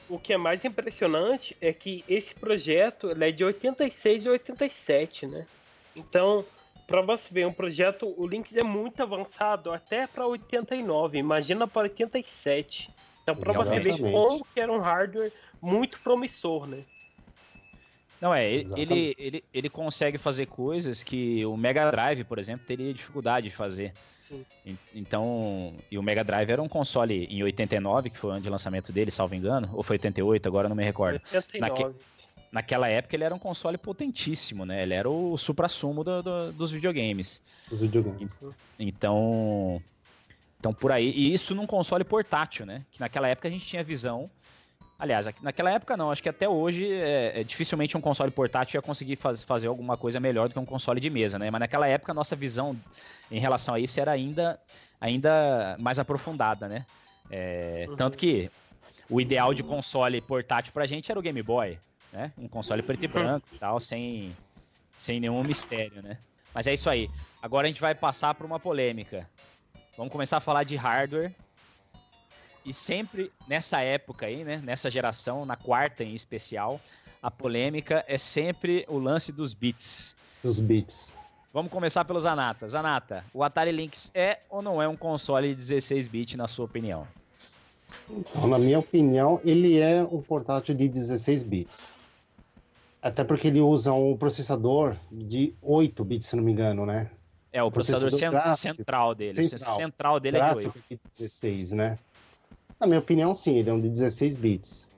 o 0.08 0.18
que 0.18 0.32
é 0.32 0.36
mais 0.36 0.64
impressionante 0.64 1.56
é 1.60 1.72
que 1.72 2.04
esse 2.06 2.34
projeto 2.34 3.10
ele 3.10 3.28
é 3.28 3.32
de 3.32 3.44
86 3.44 4.26
e 4.26 4.28
87, 4.28 5.26
né? 5.26 5.46
Então, 5.96 6.44
para 6.86 7.00
você 7.02 7.32
ver, 7.32 7.46
um 7.46 7.52
projeto, 7.52 8.12
o 8.16 8.26
Lynx 8.26 8.54
é 8.56 8.62
muito 8.62 9.02
avançado 9.02 9.72
até 9.72 10.06
para 10.06 10.26
89, 10.26 11.18
imagina 11.18 11.66
para 11.66 11.82
87. 11.82 12.90
Então, 13.22 13.36
para 13.36 13.52
você 13.52 13.78
ver 13.80 13.92
como 14.12 14.44
que 14.52 14.60
era 14.60 14.72
um 14.72 14.78
hardware 14.80 15.32
muito 15.60 15.98
promissor, 16.00 16.66
né? 16.66 16.82
Não, 18.20 18.32
é, 18.32 18.48
ele, 18.52 18.68
ele, 18.76 19.14
ele, 19.18 19.44
ele 19.52 19.68
consegue 19.68 20.16
fazer 20.16 20.46
coisas 20.46 21.02
que 21.02 21.44
o 21.44 21.56
Mega 21.56 21.90
Drive, 21.90 22.22
por 22.24 22.38
exemplo, 22.38 22.64
teria 22.66 22.92
dificuldade 22.94 23.48
de 23.48 23.54
fazer. 23.54 23.92
Sim. 24.20 24.44
En- 24.64 24.78
Então, 24.94 25.74
e 25.90 25.98
o 25.98 26.02
Mega 26.02 26.22
Drive 26.22 26.48
era 26.50 26.62
um 26.62 26.68
console 26.68 27.26
em 27.28 27.42
89, 27.42 28.10
que 28.10 28.18
foi 28.18 28.30
o 28.30 28.32
ano 28.34 28.42
de 28.42 28.48
lançamento 28.48 28.92
dele, 28.92 29.10
salvo 29.10 29.34
engano, 29.34 29.68
ou 29.72 29.82
foi 29.82 29.94
88, 29.94 30.46
agora 30.46 30.66
eu 30.66 30.68
não 30.68 30.76
me 30.76 30.84
recordo. 30.84 31.20
89. 31.32 31.96
Naquela 32.52 32.86
época 32.86 33.16
ele 33.16 33.24
era 33.24 33.34
um 33.34 33.38
console 33.38 33.78
potentíssimo, 33.78 34.66
né? 34.66 34.82
Ele 34.82 34.92
era 34.92 35.08
o 35.08 35.38
supra-sumo 35.38 36.04
do- 36.04 36.22
do- 36.22 36.52
dos 36.52 36.70
videogames. 36.70 37.42
Os 37.70 37.80
videogames. 37.80 38.38
Então, 38.78 39.82
então 40.60 40.74
por 40.74 40.92
aí, 40.92 41.10
e 41.10 41.32
isso 41.32 41.54
num 41.54 41.66
console 41.66 42.04
portátil, 42.04 42.66
né? 42.66 42.82
Que 42.92 43.00
naquela 43.00 43.26
época 43.26 43.48
a 43.48 43.50
gente 43.50 43.64
tinha 43.64 43.82
visão. 43.82 44.30
Aliás, 44.98 45.26
naquela 45.40 45.70
época 45.72 45.96
não, 45.96 46.10
acho 46.12 46.22
que 46.22 46.28
até 46.28 46.48
hoje 46.48 46.92
é, 46.92 47.40
é, 47.40 47.42
dificilmente 47.44 47.96
um 47.96 48.00
console 48.00 48.30
portátil 48.30 48.76
ia 48.78 48.82
conseguir 48.82 49.16
faz- 49.16 49.42
fazer 49.42 49.66
alguma 49.68 49.96
coisa 49.96 50.20
melhor 50.20 50.48
do 50.48 50.52
que 50.52 50.60
um 50.60 50.64
console 50.66 51.00
de 51.00 51.08
mesa, 51.10 51.38
né? 51.38 51.50
Mas 51.50 51.58
naquela 51.58 51.88
época 51.88 52.12
a 52.12 52.14
nossa 52.14 52.36
visão 52.36 52.78
em 53.30 53.40
relação 53.40 53.74
a 53.74 53.80
isso 53.80 53.98
era 53.98 54.12
ainda, 54.12 54.60
ainda 55.00 55.74
mais 55.80 55.98
aprofundada, 55.98 56.68
né? 56.68 56.84
É, 57.30 57.86
Uhum. 57.88 57.96
Tanto 57.96 58.18
que 58.18 58.50
o 59.08 59.20
ideal 59.20 59.52
de 59.54 59.62
console 59.62 60.20
portátil 60.20 60.72
pra 60.72 60.86
gente 60.86 61.10
era 61.10 61.18
o 61.18 61.22
Game 61.22 61.42
Boy, 61.42 61.78
né? 62.12 62.32
Um 62.36 62.46
console 62.46 62.82
preto 62.82 63.04
e 63.04 63.08
branco 63.08 63.46
e 63.52 63.58
tal, 63.58 63.80
sem, 63.80 64.36
sem 64.96 65.18
nenhum 65.18 65.42
mistério, 65.42 66.02
né? 66.02 66.18
Mas 66.54 66.66
é 66.66 66.74
isso 66.74 66.90
aí. 66.90 67.08
Agora 67.40 67.66
a 67.66 67.68
gente 67.68 67.80
vai 67.80 67.94
passar 67.94 68.34
para 68.34 68.46
uma 68.46 68.60
polêmica. 68.60 69.28
Vamos 69.96 70.12
começar 70.12 70.36
a 70.36 70.40
falar 70.40 70.64
de 70.64 70.76
hardware. 70.76 71.34
E 72.64 72.72
sempre 72.72 73.32
nessa 73.48 73.80
época 73.80 74.26
aí, 74.26 74.44
né? 74.44 74.60
Nessa 74.62 74.90
geração, 74.90 75.44
na 75.44 75.56
quarta 75.56 76.04
em 76.04 76.14
especial, 76.14 76.80
a 77.22 77.30
polêmica 77.30 78.04
é 78.06 78.18
sempre 78.18 78.84
o 78.88 78.98
lance 78.98 79.32
dos 79.32 79.54
bits. 79.54 80.16
Os 80.44 80.60
bits. 80.60 81.16
Vamos 81.52 81.70
começar 81.70 82.04
pelo 82.04 82.20
Zanata. 82.20 82.66
Zanata, 82.68 83.24
o 83.34 83.42
Atari 83.42 83.72
Lynx 83.72 84.10
é 84.14 84.40
ou 84.48 84.62
não 84.62 84.80
é 84.80 84.88
um 84.88 84.96
console 84.96 85.48
de 85.48 85.54
16 85.54 86.08
bits 86.08 86.36
na 86.36 86.48
sua 86.48 86.64
opinião? 86.64 87.06
Então, 88.08 88.46
na 88.46 88.58
minha 88.58 88.78
opinião, 88.78 89.40
ele 89.44 89.78
é 89.78 90.02
um 90.02 90.22
portátil 90.22 90.74
de 90.74 90.88
16 90.88 91.42
bits. 91.42 91.94
Até 93.02 93.24
porque 93.24 93.48
ele 93.48 93.60
usa 93.60 93.92
um 93.92 94.16
processador 94.16 94.96
de 95.10 95.52
8 95.60 96.04
bits, 96.04 96.28
se 96.28 96.36
não 96.36 96.44
me 96.44 96.52
engano, 96.52 96.86
né? 96.86 97.10
É 97.52 97.60
o 97.62 97.70
processador, 97.70 98.08
Processador 98.08 98.18
cen- 98.18 98.30
gráfico. 98.44 98.76
central 98.78 99.14
dele. 99.14 99.46
Central. 99.48 99.76
central 99.76 100.20
dele 100.20 100.36
é 100.38 100.40
de 100.40 100.46
8. 100.56 100.62
Gráfico 100.70 100.84
de 100.88 101.00
16, 101.18 101.72
né? 101.72 101.98
Na 102.78 102.86
minha 102.86 103.00
opinião, 103.00 103.34
sim, 103.34 103.56
ele 103.56 103.68
é 103.68 103.72
um 103.72 103.80
de 103.80 103.88
16 103.88 104.36
bits. 104.36 104.88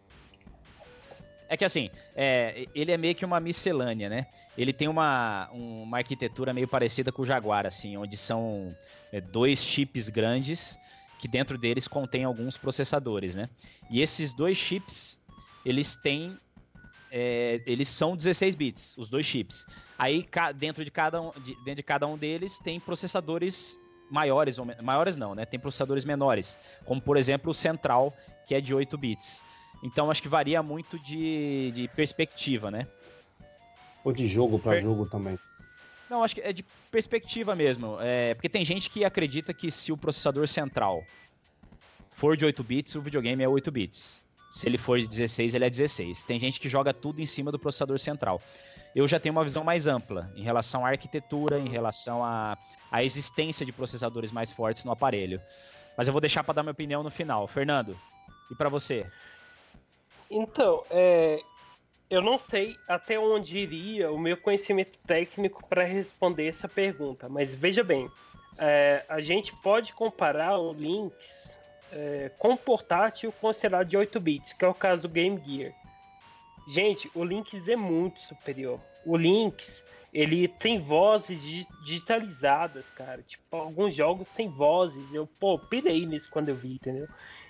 É 1.49 1.57
que 1.57 1.64
assim, 1.64 1.90
é, 2.14 2.67
ele 2.75 2.90
é 2.93 2.97
meio 2.97 3.14
que 3.14 3.25
uma 3.25 3.38
miscelânea, 3.40 4.09
né? 4.09 4.27
Ele 4.57 4.73
tem 4.73 4.87
uma, 4.88 5.49
um- 5.53 5.83
uma 5.83 5.99
arquitetura 5.99 6.53
meio 6.53 6.69
parecida 6.69 7.11
com 7.11 7.23
o 7.23 7.25
Jaguar, 7.25 7.67
assim, 7.67 7.97
onde 7.97 8.17
são 8.17 8.75
é, 9.12 9.21
dois 9.21 9.62
chips 9.62 10.09
grandes 10.09 10.79
que 11.19 11.27
dentro 11.29 11.57
deles 11.57 11.88
contém 11.88 12.25
alguns 12.25 12.57
processadores, 12.57 13.35
né? 13.35 13.49
E 13.90 14.01
esses 14.03 14.33
dois 14.35 14.59
chips, 14.59 15.19
eles 15.64 15.97
têm. 15.97 16.37
É, 17.16 17.62
eles 17.64 17.87
são 17.87 18.16
16 18.16 18.57
bits, 18.57 18.98
os 18.98 19.09
dois 19.09 19.24
chips. 19.24 19.64
Aí 19.96 20.27
dentro 20.57 20.85
de 20.85 20.90
cada 20.90 21.20
um, 21.22 21.31
de- 21.40 21.55
dentro 21.64 21.77
de 21.77 21.83
cada 21.85 22.09
um 22.09 22.18
deles 22.18 22.59
tem 22.59 22.81
processadores 22.81 23.79
maiores, 24.11 24.59
ou 24.59 24.66
maiores 24.83 25.14
não, 25.16 25.33
né? 25.33 25.44
Tem 25.44 25.61
processadores 25.61 26.05
menores, 26.05 26.59
como 26.85 27.00
por 27.00 27.16
exemplo 27.16 27.53
o 27.53 27.55
central, 27.55 28.12
que 28.48 28.55
é 28.55 28.61
de 28.61 28.74
8 28.74 28.98
bits. 28.98 29.44
Então 29.81 30.11
acho 30.11 30.20
que 30.20 30.29
varia 30.29 30.61
muito 30.61 30.98
de, 30.98 31.70
de 31.72 31.87
perspectiva, 31.88 32.68
né? 32.68 32.87
Ou 34.03 34.12
de 34.12 34.27
jogo 34.27 34.59
para 34.59 34.72
Per- 34.72 34.83
jogo 34.83 35.07
também. 35.07 35.38
Não, 36.11 36.24
acho 36.24 36.35
que 36.35 36.40
é 36.40 36.53
de 36.53 36.64
perspectiva 36.90 37.55
mesmo. 37.55 37.96
É, 38.00 38.35
porque 38.35 38.48
tem 38.48 38.64
gente 38.64 38.90
que 38.90 39.05
acredita 39.05 39.55
que 39.55 39.70
se 39.70 39.92
o 39.92 39.96
processador 39.96 40.48
central 40.48 41.05
for 42.11 42.37
de 42.37 42.44
8 42.44 42.62
bits, 42.64 42.94
o 42.96 43.00
videogame 43.00 43.42
é 43.44 43.48
8 43.48 43.70
bits. 43.70 44.22
Se 44.55 44.69
ele 44.69 44.79
for 44.79 44.97
de 44.97 45.09
16, 45.09 45.57
ele 45.57 45.64
é 45.64 45.69
16. 45.69 46.23
Tem 46.23 46.38
gente 46.38 46.61
que 46.61 46.69
joga 46.69 46.95
tudo 46.95 47.21
em 47.21 47.27
cima 47.27 47.51
do 47.51 47.59
processador 47.59 47.99
central. 47.99 48.40
Eu 48.95 49.09
já 49.09 49.19
tenho 49.19 49.35
uma 49.35 49.43
visão 49.43 49.64
mais 49.64 49.88
ampla 49.88 50.31
em 50.37 50.45
relação 50.45 50.87
à 50.87 50.90
arquitetura, 50.90 51.59
em 51.59 51.69
relação 51.69 52.25
à, 52.25 52.57
à 52.88 53.03
existência 53.03 53.67
de 53.67 53.73
processadores 53.73 54.31
mais 54.31 54.53
fortes 54.53 54.85
no 54.85 54.93
aparelho. 54.93 55.43
Mas 55.97 56.07
eu 56.07 56.12
vou 56.12 56.21
deixar 56.21 56.45
para 56.45 56.55
dar 56.55 56.62
minha 56.62 56.71
opinião 56.71 57.03
no 57.03 57.11
final. 57.11 57.49
Fernando, 57.49 57.99
e 58.49 58.55
para 58.55 58.69
você? 58.69 59.05
Então, 60.31 60.85
é, 60.88 61.43
eu 62.09 62.23
não 62.23 62.38
sei 62.38 62.77
até 62.87 63.19
onde 63.19 63.59
iria 63.59 64.12
o 64.12 64.19
meu 64.19 64.37
conhecimento 64.37 64.97
técnico 65.05 65.67
para 65.67 65.83
responder 65.83 66.47
essa 66.47 66.69
pergunta, 66.69 67.29
mas 67.29 67.53
veja 67.53 67.83
bem, 67.83 68.09
é, 68.57 69.05
a 69.09 69.21
gente 69.21 69.53
pode 69.57 69.93
comparar 69.93 70.57
o 70.61 70.73
Lynx 70.73 71.12
é, 71.95 72.31
com 72.39 72.57
portátil 72.57 73.33
considerado 73.41 73.87
de 73.87 73.97
8 73.97 74.19
bits, 74.19 74.53
que 74.53 74.65
é 74.65 74.69
o 74.69 74.75
caso 74.75 75.03
do 75.03 75.09
Game 75.09 75.41
Gear. 75.47 75.73
Gente, 76.67 77.09
o 77.15 77.23
Lynx 77.23 77.69
é 77.69 77.77
muito 77.77 78.21
superior. 78.21 78.81
O 79.07 79.17
Lynx, 79.17 79.85
ele 80.13 80.49
tem 80.49 80.81
vozes 80.81 81.41
digi- 81.43 81.69
digitalizadas, 81.85 82.91
cara. 82.91 83.23
Tipo, 83.23 83.57
alguns 83.57 83.95
jogos 83.95 84.27
têm 84.31 84.49
vozes. 84.49 85.15
Eu, 85.15 85.27
pô, 85.39 85.59
pirei 85.59 86.05
nisso 86.05 86.29
quando 86.31 86.49
eu 86.49 86.57
vi, 86.57 86.75
entendeu? 86.75 87.07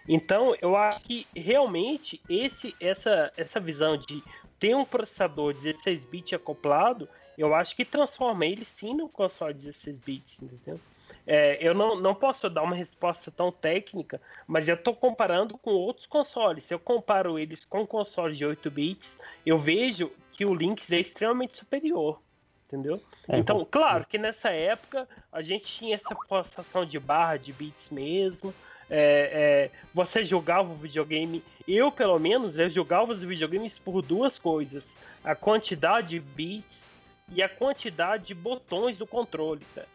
Então, 0.07 0.55
eu 0.61 0.77
acho 0.77 1.01
que 1.01 1.27
realmente 1.35 2.21
esse, 2.29 2.75
essa, 2.79 3.33
essa 3.37 3.59
visão 3.59 3.97
de 3.97 4.23
ter 4.59 4.75
um 4.75 4.85
processador 4.85 5.55
16 5.55 6.05
bits 6.05 6.35
acoplado, 6.35 7.09
eu 7.39 7.55
acho 7.55 7.75
que 7.75 7.85
transforma 7.85 8.45
ele 8.45 8.65
sim 8.65 8.95
num 8.95 9.09
console 9.09 9.55
16 9.55 9.99
bits, 9.99 10.43
entendeu? 10.43 10.79
É, 11.27 11.57
eu 11.61 11.73
não, 11.73 11.99
não 11.99 12.15
posso 12.15 12.51
dar 12.51 12.63
uma 12.63 12.77
resposta 12.77 13.31
tão 13.31 13.51
técnica, 13.51 14.21
mas 14.47 14.69
eu 14.69 14.75
estou 14.75 14.95
comparando 14.95 15.57
com 15.57 15.71
outros 15.71 16.07
consoles. 16.07 16.65
Se 16.65 16.75
eu 16.75 16.79
comparo 16.79 17.39
eles 17.39 17.65
com 17.65 17.87
consoles 17.87 18.37
de 18.37 18.45
8 18.45 18.71
bits, 18.71 19.19
eu 19.45 19.59
vejo 19.59 20.13
que 20.33 20.45
o 20.45 20.53
Lynx 20.53 20.91
é 20.91 21.01
extremamente 21.01 21.57
superior, 21.57 22.21
entendeu? 22.67 23.01
É, 23.29 23.39
então, 23.39 23.57
então- 23.61 23.69
claro 23.71 24.05
que 24.07 24.19
nessa 24.19 24.51
época 24.51 25.09
a 25.33 25.41
gente 25.41 25.65
tinha 25.65 25.95
essa 25.95 26.15
forçação 26.29 26.85
de 26.85 26.99
barra 26.99 27.39
de 27.39 27.53
bits 27.53 27.89
mesmo, 27.91 28.53
é, 28.91 29.71
é, 29.71 29.71
você 29.95 30.23
jogava 30.23 30.71
o 30.71 30.77
videogame. 30.77 31.43
Eu, 31.67 31.91
pelo 31.91 32.19
menos, 32.19 32.59
eu 32.59 32.69
jogava 32.69 33.13
os 33.13 33.23
videogames 33.23 33.79
por 33.79 34.03
duas 34.03 34.39
coisas: 34.39 34.93
a 35.25 35.35
quantidade 35.35 36.09
de 36.09 36.21
bits 36.21 36.91
e 37.33 37.43
a 37.43 37.49
quantidade 37.49 38.27
de 38.27 38.35
botões 38.35 38.99
do 38.99 39.07
controle, 39.07 39.65
cara. 39.75 39.89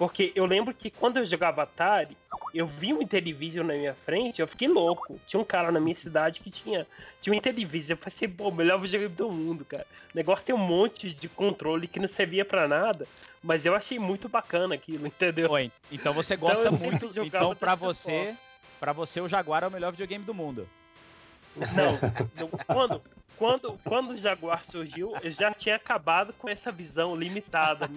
Porque 0.00 0.32
eu 0.34 0.46
lembro 0.46 0.72
que 0.72 0.88
quando 0.88 1.18
eu 1.18 1.26
jogava 1.26 1.62
Atari, 1.62 2.16
eu 2.54 2.66
vi 2.66 2.94
um 2.94 3.02
Intellivision 3.02 3.66
na 3.66 3.74
minha 3.74 3.94
frente, 4.06 4.40
eu 4.40 4.48
fiquei 4.48 4.66
louco. 4.66 5.20
Tinha 5.26 5.38
um 5.38 5.44
cara 5.44 5.70
na 5.70 5.78
minha 5.78 5.94
cidade 5.94 6.40
que 6.40 6.50
tinha, 6.50 6.86
tinha 7.20 7.34
um 7.34 7.36
Intellivision. 7.36 7.90
Eu 7.90 8.02
pensei, 8.02 8.26
pô, 8.26 8.50
melhor 8.50 8.80
videogame 8.80 9.14
do 9.14 9.30
mundo, 9.30 9.62
cara. 9.62 9.86
O 10.14 10.16
negócio 10.16 10.46
tem 10.46 10.54
um 10.54 10.58
monte 10.58 11.12
de 11.12 11.28
controle 11.28 11.86
que 11.86 12.00
não 12.00 12.08
servia 12.08 12.46
para 12.46 12.66
nada, 12.66 13.06
mas 13.42 13.66
eu 13.66 13.74
achei 13.74 13.98
muito 13.98 14.26
bacana 14.26 14.74
aquilo, 14.74 15.04
entendeu? 15.06 15.50
Oi, 15.50 15.70
então 15.92 16.14
você 16.14 16.34
gosta 16.34 16.68
então, 16.68 16.78
muito. 16.78 17.12
Então, 17.22 17.54
para 17.54 17.74
você, 17.74 18.34
para 18.80 18.94
você, 18.94 19.20
o 19.20 19.28
Jaguar 19.28 19.64
é 19.64 19.66
o 19.66 19.70
melhor 19.70 19.90
videogame 19.90 20.24
do 20.24 20.32
mundo. 20.32 20.66
Não, 21.74 21.98
quando, 22.66 23.02
quando, 23.40 23.76
quando 23.82 24.10
o 24.10 24.16
Jaguar 24.18 24.66
surgiu, 24.66 25.16
eu 25.22 25.30
já 25.30 25.50
tinha 25.54 25.76
acabado 25.76 26.34
com 26.34 26.46
essa 26.46 26.70
visão 26.70 27.16
limitada. 27.16 27.88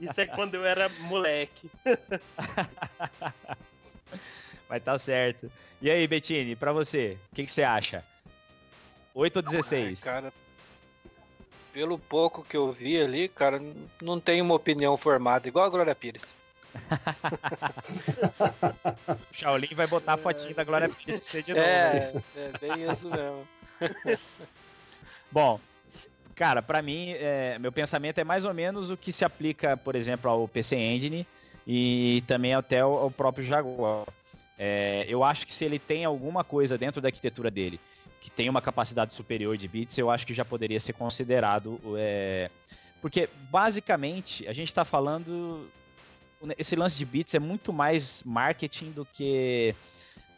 Isso 0.00 0.20
é 0.20 0.26
quando 0.26 0.56
eu 0.56 0.66
era 0.66 0.88
moleque. 0.88 1.70
Mas 4.68 4.82
tá 4.82 4.98
certo. 4.98 5.48
E 5.80 5.88
aí, 5.88 6.04
Bettini, 6.08 6.56
pra 6.56 6.72
você, 6.72 7.16
o 7.30 7.36
que, 7.36 7.44
que, 7.44 7.52
você 7.52 7.62
acha? 7.62 8.04
8 9.14 9.36
ou 9.36 9.42
16? 9.42 10.04
Ai, 10.04 10.14
cara, 10.14 10.32
pelo 11.72 11.96
pouco 11.96 12.42
que 12.42 12.56
eu 12.56 12.72
vi 12.72 13.00
ali, 13.00 13.28
cara, 13.28 13.62
não 14.02 14.18
tenho 14.18 14.44
uma 14.44 14.56
opinião 14.56 14.96
formada, 14.96 15.46
igual 15.46 15.64
a 15.64 15.70
Glória 15.70 15.94
Pires. 15.94 16.34
o 19.08 19.34
Shaolin 19.34 19.74
vai 19.74 19.86
botar 19.86 20.14
a 20.14 20.16
fotinha 20.16 20.54
da 20.54 20.64
Glória 20.64 20.88
Pires 20.88 21.18
pra 21.18 21.28
você 21.28 21.42
de 21.42 21.52
novo. 21.52 21.64
É, 21.64 22.12
é 22.36 22.50
bem 22.60 22.90
isso 22.90 23.08
mesmo. 23.08 23.46
Bom, 25.30 25.60
cara, 26.34 26.62
para 26.62 26.82
mim, 26.82 27.12
é, 27.12 27.58
meu 27.58 27.72
pensamento 27.72 28.18
é 28.18 28.24
mais 28.24 28.44
ou 28.44 28.54
menos 28.54 28.90
o 28.90 28.96
que 28.96 29.12
se 29.12 29.24
aplica, 29.24 29.76
por 29.76 29.96
exemplo, 29.96 30.30
ao 30.30 30.48
PC 30.48 30.76
Engine 30.76 31.26
e 31.66 32.22
também 32.26 32.54
até 32.54 32.80
ao, 32.80 32.94
ao 32.94 33.10
próprio 33.10 33.44
Jaguar. 33.44 34.06
É, 34.58 35.04
eu 35.08 35.24
acho 35.24 35.46
que 35.46 35.52
se 35.52 35.64
ele 35.64 35.78
tem 35.78 36.04
alguma 36.04 36.44
coisa 36.44 36.78
dentro 36.78 37.00
da 37.00 37.08
arquitetura 37.08 37.50
dele 37.50 37.80
que 38.24 38.30
tem 38.30 38.48
uma 38.48 38.62
capacidade 38.62 39.12
superior 39.12 39.54
de 39.54 39.68
bits, 39.68 39.98
eu 39.98 40.10
acho 40.10 40.26
que 40.26 40.32
já 40.32 40.46
poderia 40.46 40.80
ser 40.80 40.94
considerado. 40.94 41.78
É... 41.98 42.50
Porque, 43.02 43.28
basicamente, 43.50 44.48
a 44.48 44.52
gente 44.54 44.68
está 44.68 44.82
falando 44.82 45.68
esse 46.58 46.76
lance 46.76 46.96
de 46.96 47.04
bits 47.04 47.34
é 47.34 47.38
muito 47.38 47.72
mais 47.72 48.22
marketing 48.24 48.90
do 48.90 49.04
que 49.04 49.74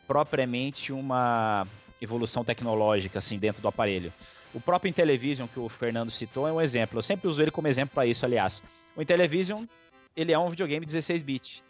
propriamente 0.07 0.93
uma 0.93 1.67
evolução 2.01 2.45
tecnológica 2.45 3.19
assim 3.19 3.39
dentro 3.39 3.61
do 3.61 3.69
aparelho. 3.69 4.13
O 4.55 4.61
próprio 4.61 4.89
Intellivision 4.89 5.47
que 5.47 5.59
o 5.59 5.69
Fernando 5.69 6.11
citou 6.11 6.49
é 6.49 6.53
um 6.53 6.61
exemplo. 6.61 6.99
Eu 6.99 7.03
sempre 7.03 7.29
uso 7.29 7.43
ele 7.43 7.51
como 7.51 7.69
exemplo 7.69 7.95
para 7.95 8.07
isso, 8.07 8.25
aliás. 8.25 8.63
O 8.97 9.03
Intellivision, 9.03 9.65
ele 10.17 10.33
é 10.33 10.39
um 10.39 10.49
videogame 10.49 10.87
16 10.87 11.23
bits. 11.23 11.63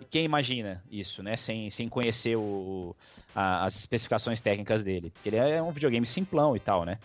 E 0.00 0.04
quem 0.06 0.24
imagina 0.24 0.82
isso, 0.90 1.22
né? 1.22 1.36
Sem, 1.36 1.68
sem 1.68 1.88
conhecer 1.88 2.36
o, 2.36 2.96
a, 3.34 3.66
as 3.66 3.76
especificações 3.76 4.40
técnicas 4.40 4.82
dele. 4.82 5.10
Porque 5.10 5.28
ele 5.28 5.36
é 5.36 5.62
um 5.62 5.70
videogame 5.72 6.06
simplão 6.06 6.56
e 6.56 6.60
tal, 6.60 6.84
né? 6.84 6.98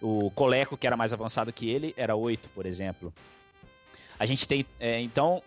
O 0.00 0.30
Coleco, 0.32 0.76
que 0.76 0.86
era 0.86 0.96
mais 0.96 1.12
avançado 1.12 1.52
que 1.52 1.70
ele, 1.70 1.94
era 1.96 2.16
8, 2.16 2.48
por 2.48 2.66
exemplo. 2.66 3.14
A 4.18 4.26
gente 4.26 4.48
tem. 4.48 4.66
É, 4.80 4.98
então, 5.00 5.40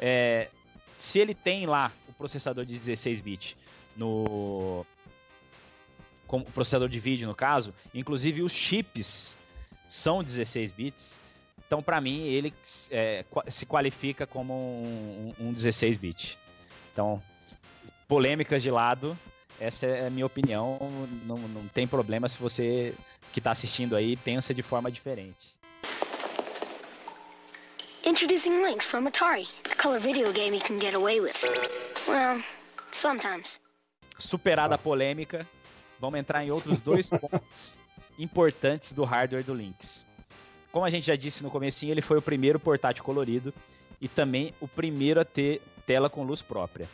é, 0.00 0.48
se 0.96 1.18
ele 1.18 1.34
tem 1.34 1.66
lá 1.66 1.92
o 2.08 2.12
processador 2.14 2.64
de 2.64 2.74
16 2.74 3.20
bits 3.20 3.56
no 3.96 4.86
como 6.26 6.44
processador 6.44 6.88
de 6.88 7.00
vídeo 7.00 7.26
no 7.26 7.34
caso, 7.34 7.74
inclusive 7.92 8.40
os 8.40 8.52
chips 8.52 9.36
são 9.88 10.22
16 10.22 10.72
bits. 10.72 11.20
Então, 11.66 11.82
para 11.82 12.00
mim, 12.00 12.22
ele 12.22 12.54
é, 12.90 13.24
se 13.48 13.66
qualifica 13.66 14.26
como 14.26 14.54
um, 14.54 15.34
um 15.40 15.52
16 15.52 15.96
bit. 15.96 16.38
Então, 16.92 17.20
polêmicas 18.06 18.62
de 18.62 18.70
lado, 18.70 19.18
essa 19.58 19.86
é 19.86 20.06
a 20.06 20.10
minha 20.10 20.26
opinião. 20.26 20.78
Não, 21.26 21.36
não 21.36 21.66
tem 21.68 21.86
problema 21.86 22.28
se 22.28 22.38
você 22.38 22.94
que 23.32 23.40
está 23.40 23.50
assistindo 23.50 23.96
aí 23.96 24.16
pensa 24.16 24.54
de 24.54 24.62
forma 24.62 24.90
diferente. 24.90 25.58
Introducing 28.04 28.62
Lynx 28.62 28.86
from 28.86 29.06
Atari, 29.06 29.48
color 29.80 29.98
video 29.98 30.30
game 30.32 30.54
you 30.54 30.62
can 30.62 30.78
get 30.78 30.94
away 30.94 31.20
with. 31.20 31.34
Well, 32.06 32.42
sometimes. 32.92 33.58
Superada 34.18 34.74
a 34.74 34.78
polêmica, 34.78 35.46
vamos 35.98 36.20
entrar 36.20 36.44
em 36.44 36.50
outros 36.50 36.80
dois 36.80 37.08
pontos 37.10 37.78
importantes 38.18 38.92
do 38.92 39.04
hardware 39.04 39.42
do 39.42 39.54
Lynx. 39.54 40.06
Como 40.70 40.84
a 40.84 40.90
gente 40.90 41.06
já 41.06 41.16
disse 41.16 41.42
no 41.42 41.50
comecinho, 41.50 41.92
ele 41.92 42.02
foi 42.02 42.18
o 42.18 42.22
primeiro 42.22 42.60
portátil 42.60 43.02
colorido 43.02 43.54
e 44.00 44.06
também 44.06 44.54
o 44.60 44.68
primeiro 44.68 45.20
a 45.20 45.24
ter 45.24 45.62
tela 45.86 46.10
com 46.10 46.22
luz 46.22 46.42
própria. 46.42 46.86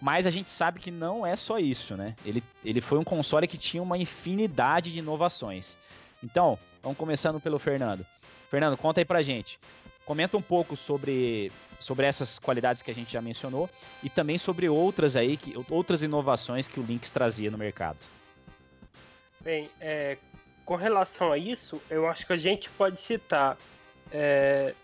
Mas 0.00 0.26
a 0.26 0.30
gente 0.30 0.50
sabe 0.50 0.78
que 0.78 0.90
não 0.90 1.26
é 1.26 1.34
só 1.34 1.58
isso, 1.58 1.96
né? 1.96 2.14
Ele, 2.24 2.44
ele 2.62 2.82
foi 2.82 2.98
um 2.98 3.04
console 3.04 3.46
que 3.46 3.56
tinha 3.56 3.82
uma 3.82 3.96
infinidade 3.96 4.92
de 4.92 4.98
inovações. 4.98 5.78
Então, 6.22 6.58
vamos 6.82 6.98
começando 6.98 7.40
pelo 7.40 7.58
Fernando. 7.58 8.04
Fernando, 8.50 8.76
conta 8.76 9.00
aí 9.00 9.04
pra 9.06 9.22
gente. 9.22 9.58
Comenta 10.04 10.36
um 10.36 10.42
pouco 10.42 10.76
sobre, 10.76 11.50
sobre 11.78 12.06
essas 12.06 12.38
qualidades 12.38 12.82
que 12.82 12.90
a 12.90 12.94
gente 12.94 13.12
já 13.12 13.20
mencionou 13.20 13.68
e 14.02 14.08
também 14.08 14.38
sobre 14.38 14.68
outras 14.68 15.16
aí, 15.16 15.36
que, 15.36 15.54
outras 15.70 16.02
inovações 16.02 16.66
que 16.68 16.80
o 16.80 16.82
Lynx 16.82 17.10
trazia 17.10 17.50
no 17.50 17.58
mercado. 17.58 17.98
Bem, 19.40 19.70
é, 19.80 20.16
com 20.64 20.76
relação 20.76 21.32
a 21.32 21.38
isso, 21.38 21.80
eu 21.88 22.08
acho 22.08 22.26
que 22.26 22.32
a 22.32 22.36
gente 22.36 22.68
pode 22.70 23.00
citar 23.00 23.56
é, 24.10 24.74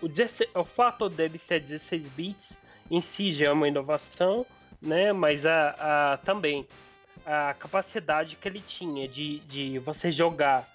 o, 0.00 0.08
16, 0.08 0.50
o 0.54 0.64
fato 0.64 1.08
dele 1.08 1.38
ser 1.38 1.60
16 1.60 2.06
bits 2.08 2.58
em 2.90 3.02
si 3.02 3.32
já 3.32 3.46
é 3.46 3.52
uma 3.52 3.68
inovação, 3.68 4.46
né? 4.80 5.12
Mas 5.12 5.44
a, 5.44 6.12
a 6.12 6.16
também 6.18 6.66
a 7.26 7.54
capacidade 7.54 8.36
que 8.36 8.48
ele 8.48 8.60
tinha 8.60 9.06
de, 9.06 9.40
de 9.40 9.78
você 9.80 10.10
jogar 10.10 10.68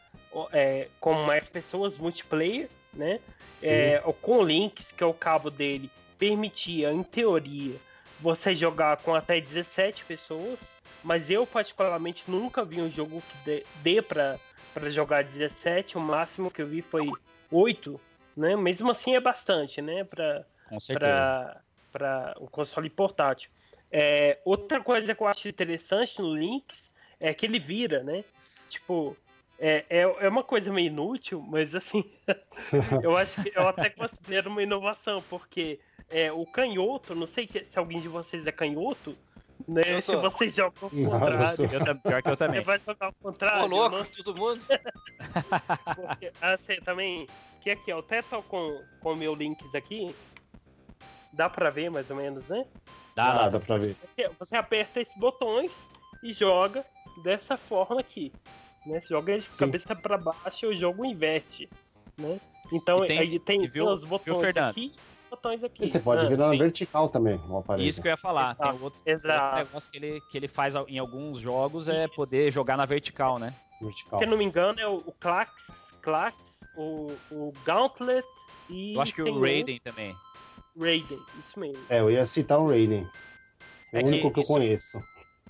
é, 0.51 0.87
com 0.99 1.13
mais 1.25 1.49
pessoas 1.49 1.97
multiplayer, 1.97 2.69
né? 2.93 3.19
É, 3.61 4.01
com 4.21 4.39
o 4.39 4.43
Lynx, 4.43 4.91
que 4.91 5.03
é 5.03 5.05
o 5.05 5.13
cabo 5.13 5.49
dele, 5.49 5.89
permitia, 6.17 6.91
em 6.91 7.03
teoria, 7.03 7.75
você 8.19 8.55
jogar 8.55 8.97
com 8.97 9.13
até 9.13 9.39
17 9.39 10.05
pessoas. 10.05 10.59
Mas 11.03 11.29
eu, 11.29 11.45
particularmente, 11.45 12.23
nunca 12.27 12.63
vi 12.63 12.81
um 12.81 12.89
jogo 12.89 13.21
que 13.21 13.37
dê, 13.45 13.65
dê 13.83 14.01
pra, 14.01 14.39
pra 14.73 14.89
jogar 14.89 15.23
17. 15.23 15.97
O 15.97 16.01
máximo 16.01 16.49
que 16.49 16.61
eu 16.61 16.67
vi 16.67 16.81
foi 16.81 17.09
8, 17.51 17.99
né? 18.37 18.55
Mesmo 18.55 18.89
assim 18.89 19.13
é 19.13 19.19
bastante, 19.19 19.81
né? 19.81 20.05
Pra, 20.05 20.45
com 20.69 20.79
certeza. 20.79 21.61
Pra, 21.91 22.33
o 22.39 22.47
console 22.47 22.89
portátil. 22.89 23.51
É, 23.91 24.39
outra 24.43 24.81
coisa 24.81 25.13
que 25.13 25.21
eu 25.21 25.27
acho 25.27 25.47
interessante 25.47 26.19
no 26.19 26.33
Lynx 26.33 26.91
é 27.19 27.33
que 27.33 27.45
ele 27.45 27.59
vira, 27.59 28.01
né? 28.01 28.23
Tipo, 28.69 29.15
é, 29.59 29.85
é, 29.89 30.01
é 30.01 30.29
uma 30.29 30.43
coisa 30.43 30.71
meio 30.71 30.87
inútil, 30.87 31.41
mas 31.41 31.73
assim, 31.75 32.03
eu 33.03 33.15
acho 33.15 33.41
que 33.41 33.51
eu 33.55 33.67
até 33.67 33.89
considero 33.89 34.49
uma 34.49 34.61
inovação, 34.61 35.23
porque 35.29 35.79
é, 36.09 36.31
o 36.31 36.45
canhoto, 36.45 37.15
não 37.15 37.25
sei 37.25 37.49
se 37.63 37.79
alguém 37.79 37.99
de 37.99 38.07
vocês 38.07 38.45
é 38.45 38.51
canhoto, 38.51 39.15
né? 39.67 40.01
Se 40.01 40.15
vocês 40.15 40.55
jogam 40.55 40.83
ao 40.83 40.89
contrário. 40.89 41.87
Eu, 41.87 41.95
pior 41.99 42.21
que 42.21 42.29
eu 42.29 42.37
também. 42.37 42.59
Você 42.59 42.65
vai 42.65 42.79
jogar 42.79 43.05
ao 43.07 43.13
contrário. 43.13 43.63
Ô, 43.63 43.67
louco, 43.67 43.97
não... 43.97 44.05
todo 44.05 44.39
mundo. 44.39 44.63
porque, 45.95 46.31
assim, 46.41 46.75
também, 46.83 47.27
que 47.61 47.69
aqui, 47.69 47.91
ó, 47.93 47.99
até 47.99 48.21
tô 48.21 48.41
com 48.43 48.77
o 49.03 49.15
meu 49.15 49.33
links 49.33 49.73
aqui, 49.73 50.13
dá 51.31 51.49
pra 51.49 51.69
ver 51.69 51.89
mais 51.89 52.09
ou 52.09 52.17
menos, 52.17 52.47
né? 52.47 52.65
Dá, 53.15 53.33
dá, 53.33 53.49
dá 53.49 53.59
pra 53.59 53.77
ver. 53.77 53.95
Você, 54.01 54.29
você 54.39 54.55
aperta 54.55 54.99
esses 54.99 55.15
botões 55.17 55.71
e 56.23 56.33
joga 56.33 56.85
dessa 57.23 57.57
forma 57.57 57.99
aqui. 57.99 58.31
Né? 58.85 59.01
Se 59.01 59.09
joga 59.09 59.37
de 59.37 59.51
Sim. 59.51 59.59
cabeça 59.59 59.95
para 59.95 60.17
baixo, 60.17 60.67
o 60.67 60.75
jogo 60.75 61.05
inverte. 61.05 61.69
Né? 62.17 62.39
Então 62.71 63.05
tem, 63.05 63.19
aí 63.19 63.39
tem 63.39 63.67
viu, 63.67 63.87
os 63.87 64.03
botões 64.03 64.53
viu, 64.53 64.63
aqui 64.63 64.91
os 65.23 65.29
botões 65.29 65.63
aqui. 65.63 65.83
E 65.83 65.87
você 65.87 65.99
pode 65.99 66.25
ah, 66.25 66.29
virar 66.29 66.47
na 66.49 66.55
vertical 66.55 67.09
também 67.09 67.39
o 67.49 67.57
aparelho. 67.57 67.87
Isso 67.87 68.01
que 68.01 68.07
eu 68.07 68.11
ia 68.11 68.17
falar. 68.17 68.51
Exato. 68.51 68.71
Tem 68.71 68.83
outro, 68.83 69.01
Exato. 69.05 69.43
outro 69.45 69.65
negócio 69.65 69.91
que 69.91 69.97
ele, 69.97 70.21
que 70.29 70.37
ele 70.37 70.47
faz 70.47 70.75
em 70.87 70.99
alguns 70.99 71.39
jogos 71.39 71.89
é 71.89 72.05
Isso. 72.05 72.15
poder 72.15 72.51
jogar 72.51 72.77
na 72.77 72.85
vertical, 72.85 73.39
né? 73.39 73.53
Vertical. 73.81 74.19
Se 74.19 74.25
não 74.25 74.37
me 74.37 74.43
engano, 74.43 74.79
é 74.79 74.87
o, 74.87 75.03
o 75.05 75.11
Clax, 75.19 75.51
Clax 76.01 76.35
o, 76.75 77.11
o 77.31 77.53
Gauntlet 77.65 78.25
e. 78.69 78.95
Eu 78.95 79.01
acho 79.01 79.13
que 79.13 79.21
o 79.21 79.39
Raiden 79.39 79.75
um... 79.75 79.79
também. 79.79 80.15
Raiden, 80.79 81.19
isso 81.39 81.59
mesmo. 81.59 81.83
É, 81.89 81.99
eu 81.99 82.11
ia 82.11 82.25
citar 82.25 82.59
o 82.59 82.67
Raiden. 82.67 83.07
É, 83.91 84.01
o 84.01 84.07
único 84.07 84.29
que, 84.29 84.33
que 84.33 84.39
eu 84.39 84.55
conheço. 84.55 84.99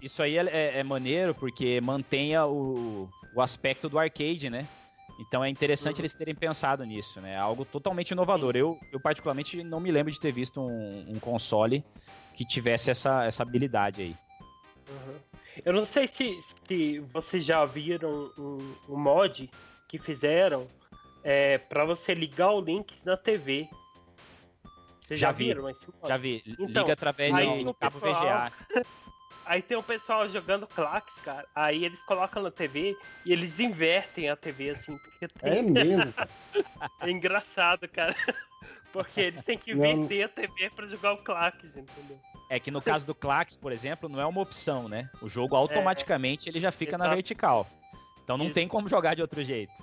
Isso 0.01 0.21
aí 0.21 0.37
é, 0.37 0.45
é, 0.45 0.79
é 0.79 0.83
maneiro 0.83 1.33
porque 1.33 1.79
mantenha 1.81 2.45
o, 2.45 3.09
o 3.35 3.41
aspecto 3.41 3.87
do 3.87 3.97
arcade, 3.97 4.49
né? 4.49 4.67
Então 5.19 5.43
é 5.43 5.49
interessante 5.49 6.01
eles 6.01 6.13
terem 6.13 6.33
pensado 6.35 6.83
nisso, 6.83 7.21
né? 7.21 7.37
Algo 7.37 7.63
totalmente 7.63 8.11
inovador. 8.11 8.55
Eu, 8.55 8.77
eu 8.91 8.99
particularmente 8.99 9.63
não 9.63 9.79
me 9.79 9.91
lembro 9.91 10.11
de 10.11 10.19
ter 10.19 10.31
visto 10.31 10.59
um, 10.59 11.05
um 11.07 11.19
console 11.19 11.83
que 12.33 12.43
tivesse 12.45 12.89
essa, 12.91 13.23
essa 13.23 13.43
habilidade 13.43 14.01
aí. 14.01 14.15
Uhum. 14.89 15.15
Eu 15.63 15.71
não 15.73 15.85
sei 15.85 16.07
se, 16.07 16.39
se 16.67 16.99
vocês 17.13 17.45
já 17.45 17.63
viram 17.63 18.31
um, 18.37 18.75
um 18.89 18.97
mod 18.97 19.49
que 19.87 19.99
fizeram 19.99 20.67
é, 21.23 21.59
para 21.59 21.85
você 21.85 22.13
ligar 22.13 22.51
o 22.51 22.59
Lynx 22.59 23.01
na 23.05 23.15
TV. 23.15 23.69
Vocês 25.05 25.19
Já 25.19 25.27
já, 25.27 25.31
vi, 25.31 25.43
viram 25.45 25.69
esse 25.69 25.85
mod? 25.85 26.07
Já 26.07 26.17
vi. 26.17 26.43
Então, 26.45 26.81
Liga 26.81 26.93
através 26.93 27.35
de 27.35 27.73
cabo 27.79 27.99
pessoal- 27.99 28.49
VGA. 28.49 28.83
Aí 29.45 29.61
tem 29.61 29.77
o 29.77 29.83
pessoal 29.83 30.27
jogando 30.29 30.65
claques, 30.67 31.15
cara. 31.23 31.45
Aí 31.53 31.83
eles 31.83 32.01
colocam 32.03 32.41
na 32.41 32.51
TV 32.51 32.97
e 33.25 33.33
eles 33.33 33.59
invertem 33.59 34.29
a 34.29 34.35
TV 34.35 34.69
assim. 34.71 34.97
Porque 34.97 35.27
tem... 35.27 35.59
É 35.59 35.61
mesmo. 35.61 36.13
É 36.99 37.09
engraçado, 37.09 37.87
cara. 37.87 38.15
Porque 38.91 39.19
eles 39.19 39.41
têm 39.43 39.57
que 39.57 39.73
Não. 39.75 39.85
inverter 39.85 40.25
a 40.25 40.27
TV 40.27 40.69
pra 40.69 40.85
jogar 40.85 41.13
o 41.13 41.17
claques, 41.17 41.69
entendeu? 41.75 42.19
É 42.49 42.59
que 42.59 42.69
no 42.69 42.81
caso 42.81 43.05
do 43.05 43.15
Clax, 43.15 43.55
por 43.55 43.71
exemplo, 43.71 44.07
não 44.09 44.19
é 44.19 44.25
uma 44.25 44.41
opção, 44.41 44.87
né? 44.87 45.09
O 45.21 45.27
jogo 45.27 45.55
automaticamente 45.55 46.49
ele 46.49 46.59
já 46.59 46.71
fica 46.71 46.97
na 46.97 47.05
Exato. 47.05 47.15
vertical. 47.15 47.67
Então 48.23 48.37
não 48.37 48.45
Isso. 48.45 48.53
tem 48.53 48.67
como 48.67 48.87
jogar 48.87 49.15
de 49.15 49.21
outro 49.21 49.41
jeito. 49.43 49.73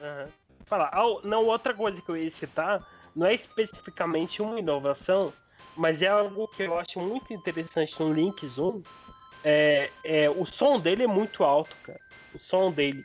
Aham. 0.00 0.28
Falar, 0.66 0.90
ah, 0.92 1.20
não, 1.24 1.44
outra 1.46 1.72
coisa 1.72 2.00
que 2.00 2.08
eu 2.08 2.16
ia 2.16 2.30
citar 2.30 2.86
não 3.14 3.26
é 3.26 3.34
especificamente 3.34 4.42
uma 4.42 4.58
inovação, 4.58 5.32
mas 5.76 6.02
é 6.02 6.08
algo 6.08 6.48
que 6.48 6.62
eu 6.62 6.78
acho 6.78 7.00
muito 7.00 7.32
interessante 7.32 8.00
no 8.00 8.12
Link 8.12 8.46
Zoom. 8.48 8.82
É, 9.44 9.90
é, 10.02 10.30
o 10.30 10.44
som 10.46 10.80
dele 10.80 11.04
é 11.04 11.06
muito 11.06 11.44
alto, 11.44 11.74
cara. 11.82 12.00
O 12.34 12.38
som 12.38 12.70
dele. 12.70 13.04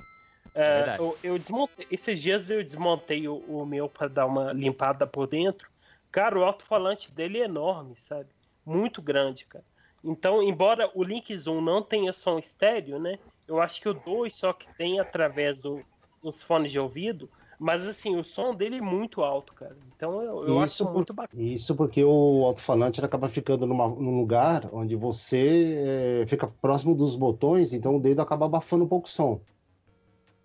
É, 0.53 0.77
Verdade. 0.77 0.99
eu, 0.99 1.17
eu 1.23 1.39
desmontei, 1.39 1.87
esses 1.91 2.21
dias 2.21 2.49
eu 2.49 2.63
desmontei 2.63 3.27
o, 3.27 3.35
o 3.47 3.65
meu 3.65 3.87
para 3.87 4.07
dar 4.07 4.25
uma 4.25 4.51
limpada 4.51 5.05
por 5.05 5.27
dentro. 5.27 5.69
Cara, 6.11 6.37
o 6.37 6.43
alto-falante 6.43 7.11
dele 7.11 7.39
é 7.39 7.45
enorme, 7.45 7.95
sabe? 8.07 8.27
Muito 8.65 9.01
grande, 9.01 9.45
cara. 9.45 9.63
Então, 10.03 10.41
embora 10.41 10.89
o 10.93 11.03
Link 11.03 11.35
Zoom 11.37 11.61
não 11.61 11.81
tenha 11.81 12.11
som 12.11 12.39
estéreo, 12.39 12.99
né? 12.99 13.19
Eu 13.47 13.61
acho 13.61 13.79
que 13.79 13.87
o 13.87 13.93
2 13.93 14.33
só 14.35 14.51
que 14.51 14.67
tem 14.75 14.99
através 14.99 15.59
do, 15.59 15.83
dos 16.21 16.43
fones 16.43 16.71
de 16.71 16.79
ouvido. 16.79 17.29
Mas 17.63 17.85
assim, 17.85 18.15
o 18.17 18.23
som 18.23 18.55
dele 18.55 18.77
é 18.77 18.81
muito 18.81 19.21
alto, 19.21 19.53
cara. 19.53 19.77
Então 19.95 20.19
eu, 20.23 20.43
eu 20.45 20.53
Isso, 20.55 20.63
acho 20.63 20.85
por- 20.87 20.95
muito 20.95 21.13
bacana. 21.13 21.43
isso 21.43 21.75
porque 21.75 22.03
o 22.03 22.43
alto-falante 22.43 22.99
ele 22.99 23.05
acaba 23.05 23.29
ficando 23.29 23.67
numa- 23.67 23.87
num 23.87 24.17
lugar 24.19 24.67
onde 24.73 24.95
você 24.95 26.23
eh, 26.23 26.25
fica 26.25 26.47
próximo 26.59 26.95
dos 26.95 27.15
botões, 27.15 27.71
então 27.71 27.97
o 27.97 27.99
dedo 28.01 28.19
acaba 28.19 28.47
abafando 28.47 28.85
um 28.85 28.87
pouco 28.87 29.07
o 29.07 29.11
som. 29.11 29.41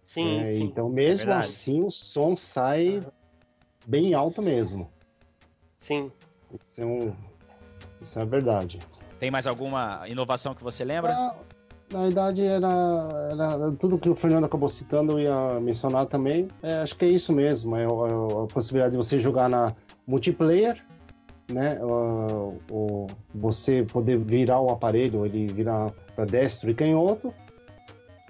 Sim, 0.03 0.41
É, 0.41 0.45
sim. 0.45 0.65
Então, 0.65 0.91
mesmo 0.91 1.25
Verdade. 1.29 1.47
assim, 1.47 1.81
o 1.83 1.91
som 1.91 2.37
sai 2.37 3.03
bem 3.87 4.13
alto 4.13 4.43
mesmo. 4.43 4.91
Sim. 5.79 6.13
Isso 6.53 6.83
é, 6.83 6.85
um- 6.85 7.17
isso 8.03 8.19
é 8.21 8.27
verdade. 8.27 8.79
Tem 9.19 9.31
mais 9.31 9.47
alguma 9.47 10.07
inovação 10.07 10.55
que 10.55 10.63
você 10.63 10.85
lembra? 10.85 11.15
Na, 11.15 11.35
na 11.91 12.03
verdade, 12.03 12.43
era, 12.45 13.29
era 13.31 13.73
tudo 13.79 13.99
que 13.99 14.09
o 14.09 14.15
Fernando 14.15 14.45
acabou 14.45 14.69
citando, 14.69 15.13
eu 15.13 15.21
ia 15.21 15.61
mencionar 15.61 16.07
também. 16.07 16.49
É, 16.63 16.79
acho 16.79 16.97
que 16.97 17.05
é 17.05 17.09
isso 17.09 17.33
mesmo. 17.33 17.77
É, 17.77 17.87
o- 17.87 18.45
a 18.45 18.47
possibilidade 18.47 18.93
de 18.93 18.97
você 18.97 19.19
jogar 19.19 19.49
na 19.49 19.75
multiplayer, 20.07 20.85
né? 21.51 21.79
O, 21.83 22.55
o- 22.71 23.07
você 23.35 23.85
poder 23.85 24.19
virar 24.19 24.61
o 24.61 24.71
aparelho, 24.71 25.25
ele 25.25 25.47
virar 25.47 25.93
para 26.15 26.25
destro 26.25 26.71
e 26.71 26.75
canhoto. 26.75 27.33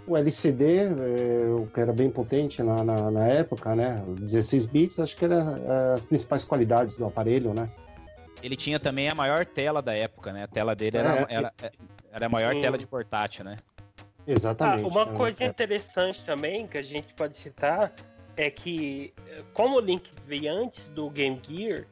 O 0.06 0.16
LCD, 0.16 0.76
é, 0.76 1.66
que 1.72 1.80
era 1.80 1.92
bem 1.92 2.10
potente 2.10 2.62
na, 2.62 2.84
na, 2.84 3.10
na 3.10 3.26
época, 3.26 3.74
né? 3.74 4.02
16 4.20 4.66
bits, 4.66 5.00
acho 5.00 5.16
que 5.16 5.24
era 5.24 5.58
é, 5.66 5.94
as 5.94 6.04
principais 6.06 6.44
qualidades 6.44 6.96
do 6.98 7.06
aparelho, 7.06 7.52
né? 7.54 7.68
Ele 8.42 8.57
tinha 8.57 8.79
também 8.79 9.09
a 9.09 9.14
maior 9.14 9.44
tela 9.46 9.81
da 9.81 9.94
época, 9.94 10.33
né? 10.33 10.44
A 10.44 10.46
tela 10.49 10.75
dele 10.75 10.99
era, 10.99 11.20
É, 11.20 11.27
era, 11.29 11.53
era 12.12 12.27
a 12.27 12.29
maior 12.29 12.55
Sim. 12.55 12.61
tela 12.61 12.79
de 12.79 12.87
portátil, 12.87 13.44
né? 13.44 13.57
Exatamente. 14.27 14.85
Ah, 14.85 14.88
uma 14.88 15.03
É, 15.03 15.12
coisa 15.16 15.44
é. 15.44 15.46
interessante 15.46 16.25
também 16.25 16.66
que 16.66 16.77
a 16.77 16.83
gente 16.83 17.14
pode 17.14 17.37
citar 17.37 17.92
é 18.37 18.51
que, 18.51 19.14
eh, 19.29 19.42
como 19.55 19.77
o 19.77 19.81
Link 19.81 20.11
veio 20.27 20.53
antes 20.53 20.88
do 20.90 21.09
Game 21.09 21.40
Gear, 21.49 21.85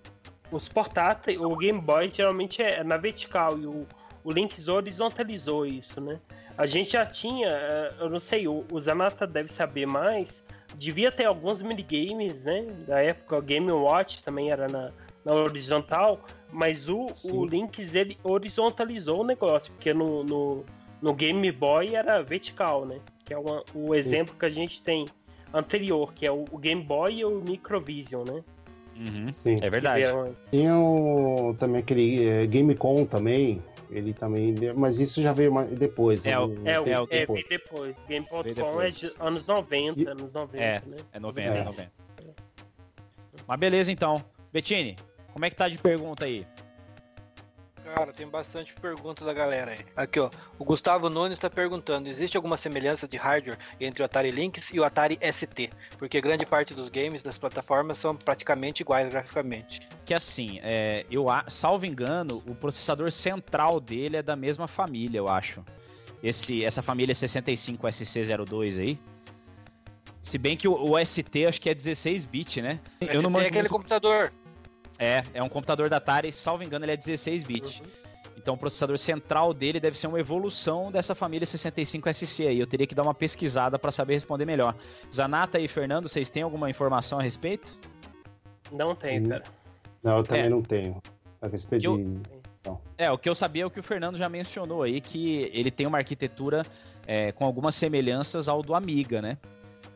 os 0.51 0.69
portáteis, 0.69 1.41
o 1.41 1.57
Game 1.57 1.81
Boy 1.81 2.11
geralmente 2.13 2.63
é 2.63 2.85
na 2.85 2.97
vertical 2.97 3.59
e 3.59 3.67
o, 3.67 3.87
o 4.23 4.31
Link 4.31 4.69
horizontalizou 4.69 5.65
isso, 5.65 6.01
né? 6.01 6.21
A 6.59 6.67
gente 6.67 6.93
já 6.93 7.07
tinha, 7.07 7.49
eh, 7.49 7.95
eu 8.01 8.11
não 8.11 8.21
sei, 8.21 8.47
o, 8.47 8.65
o 8.71 8.81
Zanata 8.81 9.27
deve 9.27 9.51
saber 9.53 9.87
mais, 9.87 10.45
devia 10.75 11.11
ter 11.11 11.25
alguns 11.25 11.63
minigames, 11.63 12.45
né? 12.45 12.67
Da 12.87 13.01
época, 13.01 13.39
o 13.39 13.43
Game 13.43 13.71
Watch 13.73 14.23
também 14.23 14.51
era 14.51 14.69
na, 14.69 14.91
na 15.25 15.33
horizontal, 15.33 16.21
mas 16.53 16.89
o, 16.89 17.09
Sim. 17.13 17.33
o 17.39 17.45
Lynx 17.45 17.95
ele 17.95 18.19
horizontalizou 18.23 19.21
o 19.23 19.25
negócio, 19.25 19.73
porque 19.73 19.93
no, 19.95 20.23
no, 20.25 20.65
no 21.01 21.15
Game 21.15 21.51
Boy 21.53 21.95
era 21.95 22.23
vertical, 22.23 22.85
né? 22.85 23.01
Que 23.25 23.33
é 23.35 23.39
uma- 23.39 23.63
o 23.75 23.95
Sim. 23.95 23.99
exemplo 24.01 24.35
que 24.39 24.45
a 24.45 24.51
gente 24.51 24.83
tem 24.83 25.07
anterior, 25.53 26.13
que 26.13 26.27
é 26.27 26.31
o, 26.33 26.45
o 26.51 26.59
Game 26.59 26.83
Boy 26.83 27.15
e 27.21 27.25
o 27.25 27.41
Microvision, 27.41 28.25
né? 28.29 28.43
Uhum. 28.97 29.33
Sim. 29.33 29.57
É 29.63 29.71
verdade. 29.71 30.05
Tinha 30.51 30.77
o, 30.79 31.55
também 31.59 31.81
aquele 31.81 32.25
é, 32.27 32.47
Gamecom 32.47 33.05
também, 33.07 33.61
ele 33.91 34.13
também, 34.13 34.55
mas 34.77 34.99
isso 35.01 35.21
já 35.23 35.33
veio 35.33 35.53
mais 35.53 35.69
depois. 35.71 36.25
É, 36.27 36.39
o- 36.39 36.47
um 36.47 36.67
É, 36.69 36.79
o, 36.79 36.85
tempo 36.85 37.09
é, 37.11 37.21
depois. 37.21 37.45
veio 37.49 37.61
depois. 37.61 37.97
Game.com 38.07 38.83
é 38.83 38.89
de 38.89 39.13
anos 39.19 39.47
90, 39.47 40.01
E- 40.01 40.07
anos 40.07 40.33
90, 40.33 40.63
É. 40.65 40.83
né? 40.87 40.97
É 41.13 41.19
90, 41.19 41.49
É. 41.59 41.65
90. 41.65 41.93
Mas 43.47 43.59
beleza, 43.61 43.91
então. 43.93 44.25
Bettini, 44.53 44.97
como 45.35 45.44
é 45.44 45.51
que 45.51 45.57
tá 45.57 45.68
de 45.68 45.77
pergunta 45.77 46.25
aí? 46.25 46.47
Cara, 47.94 48.12
tem 48.14 48.27
bastante 48.27 48.73
pergunta 48.75 49.27
da 49.27 49.33
galera 49.35 49.73
aí. 49.73 49.85
Aqui, 49.94 50.18
ó. 50.18 50.31
O 50.59 50.64
Gustavo 50.64 51.11
Nunes 51.11 51.37
está 51.37 51.51
perguntando: 51.51 52.09
existe 52.09 52.35
alguma 52.35 52.57
semelhança 52.57 53.07
de 53.07 53.18
hardware 53.18 53.59
entre 53.79 54.03
o 54.03 54.07
Atari 54.07 54.31
Lynx 54.31 54.70
e 54.73 54.81
o 54.81 54.85
Atari 54.85 55.18
ST? 55.31 55.68
Porque 55.99 56.18
grande 56.18 56.47
parte 56.47 56.73
dos 56.73 56.88
games 56.88 57.23
das 57.23 57.37
plataformas 57.37 57.99
são 57.99 58.16
praticamente 58.16 58.81
iguais 58.83 59.11
graficamente. 59.11 59.87
Que 60.07 60.14
assim, 60.14 60.59
é, 60.62 61.05
eu 61.11 61.29
a- 61.29 61.44
salvo 61.47 61.85
engano, 61.85 62.42
o 62.47 62.55
processador 62.55 63.12
central 63.12 63.79
dele 63.79 64.16
é 64.16 64.23
da 64.23 64.35
mesma 64.35 64.66
família, 64.66 65.18
eu 65.18 65.29
acho. 65.29 65.62
Esse, 66.23 66.64
essa 66.64 66.81
família 66.81 67.14
65SC02 67.14 68.81
aí. 68.81 68.99
Se 70.23 70.38
bem 70.38 70.57
que 70.57 70.66
o, 70.66 70.73
o 70.92 71.05
ST 71.05 71.47
acho 71.47 71.61
que 71.61 71.68
é 71.68 71.75
16 71.75 72.25
bit, 72.25 72.62
né? 72.62 72.81
Eu 72.99 73.20
não 73.20 73.29
ST 73.29 73.31
manjo 73.31 73.44
é 73.44 73.49
aquele 73.49 73.61
muito- 73.64 73.73
computador. 73.73 74.33
É, 75.05 75.25
é 75.35 75.43
um 75.43 75.49
computador 75.49 75.90
da 75.90 75.99
Atari, 75.99 76.33
salvo 76.33 76.62
engano, 76.64 76.85
ele 76.85 76.93
é 76.93 76.97
16 76.97 77.43
bit. 77.45 77.83
Então 78.37 78.55
o 78.55 78.59
processador 78.59 78.99
central 78.99 79.53
dele 79.55 79.79
deve 79.79 79.97
ser 79.99 80.07
uma 80.07 80.19
evolução 80.19 80.90
dessa 80.90 81.14
família 81.14 81.47
65SC 81.47 82.47
aí. 82.49 82.59
Eu 82.59 82.67
teria 82.67 82.87
que 82.87 82.95
dar 82.95 83.03
uma 83.03 83.14
pesquisada 83.14 83.79
para 83.79 83.90
saber 83.90 84.14
responder 84.14 84.45
melhor. 84.45 84.75
Zanata 85.12 85.59
e 85.61 85.69
Fernando, 85.69 86.09
vocês 86.09 86.31
têm 86.31 86.43
alguma 86.43 86.69
informação 86.71 87.19
a 87.19 87.23
respeito? 87.23 87.79
Não 88.73 88.95
tem, 88.95 89.21
Hum. 89.21 89.29
cara. 89.29 89.45
Não, 90.03 90.17
eu 90.19 90.25
também 90.25 90.45
É. 90.45 90.49
não 90.49 90.62
tenho. 90.62 91.03
A 91.40 91.47
respeito 91.49 91.85
eu- 91.85 91.97
de. 91.97 92.21
É, 92.97 93.11
o 93.11 93.19
que 93.19 93.29
eu 93.29 93.35
sabia 93.35 93.62
é 93.64 93.67
o 93.67 93.71
que 93.71 93.79
o 93.81 93.83
Fernando 93.83 94.17
já 94.17 94.29
mencionou 94.29 94.83
aí, 94.83 94.99
que 95.01 95.51
ele 95.53 95.71
tem 95.71 95.87
uma 95.87 95.99
arquitetura 95.99 96.64
é, 97.07 97.31
com 97.33 97.45
algumas 97.45 97.75
semelhanças 97.75 98.49
ao 98.49 98.62
do 98.62 98.75
Amiga, 98.75 99.21
né? 99.21 99.37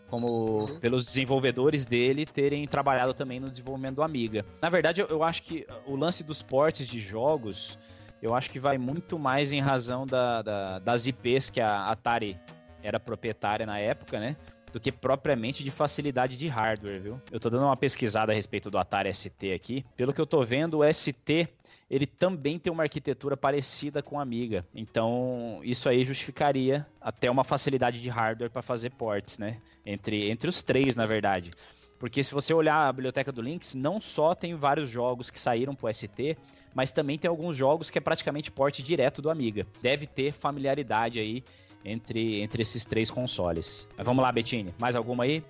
Como 0.08 0.60
Uhum. 0.70 0.80
pelos 0.80 1.04
desenvolvedores 1.04 1.84
dele 1.84 2.24
terem 2.24 2.66
trabalhado 2.66 3.12
também 3.12 3.38
no 3.38 3.50
desenvolvimento 3.50 3.96
do 3.96 4.02
Amiga. 4.02 4.44
Na 4.62 4.70
verdade, 4.70 5.00
eu, 5.02 5.06
eu 5.08 5.22
acho 5.22 5.42
que 5.42 5.66
o 5.86 5.94
lance 5.96 6.24
dos 6.24 6.40
portes 6.42 6.88
de 6.88 6.98
jogos, 6.98 7.78
eu 8.22 8.34
acho 8.34 8.50
que 8.50 8.58
vai 8.58 8.78
muito 8.78 9.18
mais 9.18 9.52
em 9.52 9.60
razão 9.60 10.06
da- 10.06 10.40
da- 10.42 10.78
das 10.78 11.06
IPs 11.06 11.50
que 11.50 11.60
a 11.60 11.86
Atari 11.86 12.38
era 12.82 12.98
proprietária 12.98 13.66
na 13.66 13.78
época, 13.78 14.18
né? 14.18 14.36
Do 14.72 14.78
que 14.80 14.90
propriamente 14.92 15.62
de 15.64 15.70
facilidade 15.70 16.36
de 16.38 16.46
hardware, 16.48 17.00
viu? 17.00 17.22
Eu 17.30 17.40
tô 17.40 17.48
dando 17.50 17.64
uma 17.64 17.76
pesquisada 17.76 18.32
a 18.32 18.34
respeito 18.34 18.70
do 18.70 18.76
Atari 18.78 19.08
ST 19.10 19.52
aqui. 19.52 19.84
Pelo 19.96 20.12
que 20.12 20.20
eu 20.20 20.26
tô 20.26 20.42
vendo, 20.44 20.78
o 20.78 20.84
ST 20.92 21.48
ele 21.90 22.06
também 22.06 22.58
tem 22.58 22.72
uma 22.72 22.82
arquitetura 22.82 23.36
parecida 23.36 24.02
com 24.02 24.18
a 24.18 24.22
Amiga. 24.22 24.66
Então, 24.74 25.60
isso 25.62 25.88
aí 25.88 26.04
justificaria 26.04 26.86
até 27.00 27.30
uma 27.30 27.44
facilidade 27.44 28.00
de 28.00 28.08
hardware 28.08 28.50
para 28.50 28.62
fazer 28.62 28.90
ports, 28.90 29.38
né? 29.38 29.58
Entre, 29.86 30.30
entre 30.30 30.48
os 30.50 30.62
três, 30.62 30.94
na 30.94 31.06
verdade. 31.06 31.50
Porque 31.98 32.22
se 32.22 32.32
você 32.32 32.54
olhar 32.54 32.88
a 32.88 32.92
biblioteca 32.92 33.32
do 33.32 33.42
Lynx, 33.42 33.74
não 33.74 34.00
só 34.00 34.34
tem 34.34 34.54
vários 34.54 34.88
jogos 34.88 35.30
que 35.30 35.40
saíram 35.40 35.74
pro 35.74 35.92
ST, 35.92 36.36
mas 36.74 36.92
também 36.92 37.18
tem 37.18 37.28
alguns 37.28 37.56
jogos 37.56 37.90
que 37.90 37.98
é 37.98 38.00
praticamente 38.00 38.52
porte 38.52 38.82
direto 38.82 39.20
do 39.20 39.30
Amiga. 39.30 39.66
Deve 39.82 40.06
ter 40.06 40.30
familiaridade 40.32 41.18
aí 41.18 41.42
entre, 41.84 42.40
entre 42.40 42.62
esses 42.62 42.84
três 42.84 43.10
consoles. 43.10 43.88
Mas 43.96 44.06
vamos 44.06 44.22
lá, 44.22 44.30
Bettini. 44.30 44.72
Mais 44.78 44.94
alguma 44.94 45.24
aí? 45.24 45.42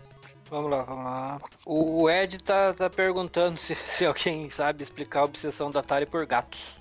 Vamos 0.51 0.71
lá, 0.71 0.83
vamos 0.83 1.05
lá. 1.05 1.41
O 1.67 2.09
Ed 2.09 2.39
tá, 2.39 2.73
tá 2.73 2.89
perguntando 2.89 3.59
se, 3.59 3.75
se 3.87 4.07
alguém 4.07 4.49
sabe 4.51 4.83
explicar 4.83 5.21
a 5.21 5.25
obsessão 5.25 5.71
do 5.71 5.79
Atari 5.79 6.07
por 6.07 6.25
gatos. 6.27 6.81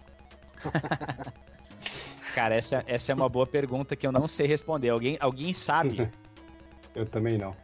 Cara, 2.33 2.55
essa, 2.55 2.83
essa 2.87 3.11
é 3.11 3.15
uma 3.15 3.27
boa 3.27 3.47
pergunta 3.47 3.95
que 3.95 4.05
eu 4.05 4.11
não 4.11 4.27
sei 4.27 4.47
responder. 4.47 4.89
Alguém, 4.89 5.17
alguém 5.19 5.51
sabe? 5.51 6.09
Eu 6.95 7.05
também 7.05 7.37
não. 7.37 7.55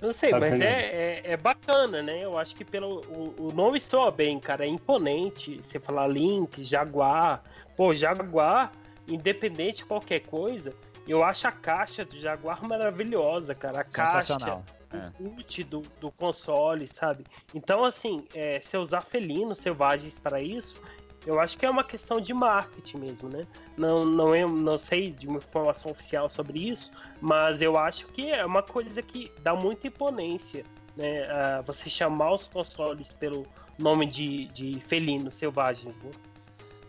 Eu 0.00 0.08
não 0.08 0.12
sei, 0.12 0.30
Sabe, 0.30 0.50
mas 0.50 0.60
é, 0.60 0.66
é, 0.66 1.32
é 1.32 1.36
bacana, 1.36 2.02
né? 2.02 2.22
Eu 2.22 2.36
acho 2.36 2.54
que 2.54 2.62
pelo 2.62 3.00
o, 3.08 3.48
o 3.48 3.52
nome 3.52 3.80
soa 3.80 4.10
bem, 4.10 4.38
cara. 4.38 4.66
É 4.66 4.68
imponente. 4.68 5.62
Você 5.62 5.78
falar 5.78 6.06
Link, 6.08 6.62
Jaguar. 6.62 7.42
Pô, 7.74 7.94
Jaguar, 7.94 8.72
independente 9.08 9.78
de 9.78 9.84
qualquer 9.86 10.20
coisa, 10.20 10.74
eu 11.06 11.22
acho 11.22 11.46
a 11.46 11.52
caixa 11.52 12.04
do 12.04 12.18
Jaguar 12.18 12.62
maravilhosa, 12.62 13.54
cara. 13.54 13.82
A 13.82 13.84
Sensacional. 13.90 14.64
caixa, 14.90 15.10
É. 15.18 15.22
ult 15.22 15.64
do, 15.64 15.80
do 16.00 16.10
console, 16.12 16.86
sabe? 16.86 17.24
Então, 17.52 17.84
assim, 17.84 18.26
é, 18.32 18.60
se 18.60 18.76
usar 18.76 19.00
felinos 19.00 19.58
selvagens 19.58 20.18
para 20.18 20.40
isso, 20.40 20.80
eu 21.26 21.40
acho 21.40 21.58
que 21.58 21.66
é 21.66 21.70
uma 21.70 21.82
questão 21.84 22.20
de 22.20 22.32
marketing 22.32 22.98
mesmo, 22.98 23.28
né? 23.28 23.46
Não, 23.76 24.04
não, 24.04 24.34
é, 24.34 24.46
não 24.46 24.78
sei 24.78 25.10
de 25.10 25.26
uma 25.26 25.38
informação 25.38 25.90
oficial 25.90 26.28
sobre 26.28 26.68
isso, 26.68 26.90
mas 27.20 27.60
eu 27.62 27.76
acho 27.78 28.06
que 28.08 28.30
é 28.30 28.44
uma 28.44 28.62
coisa 28.62 29.02
que 29.02 29.32
dá 29.42 29.54
muita 29.54 29.86
imponência, 29.88 30.64
né? 30.96 31.24
a 31.30 31.60
você 31.62 31.88
chamar 31.88 32.34
os 32.34 32.46
consoles 32.46 33.12
pelo 33.12 33.46
nome 33.78 34.06
de, 34.06 34.46
de 34.48 34.80
felinos 34.80 35.34
selvagens, 35.34 36.00
né? 36.02 36.10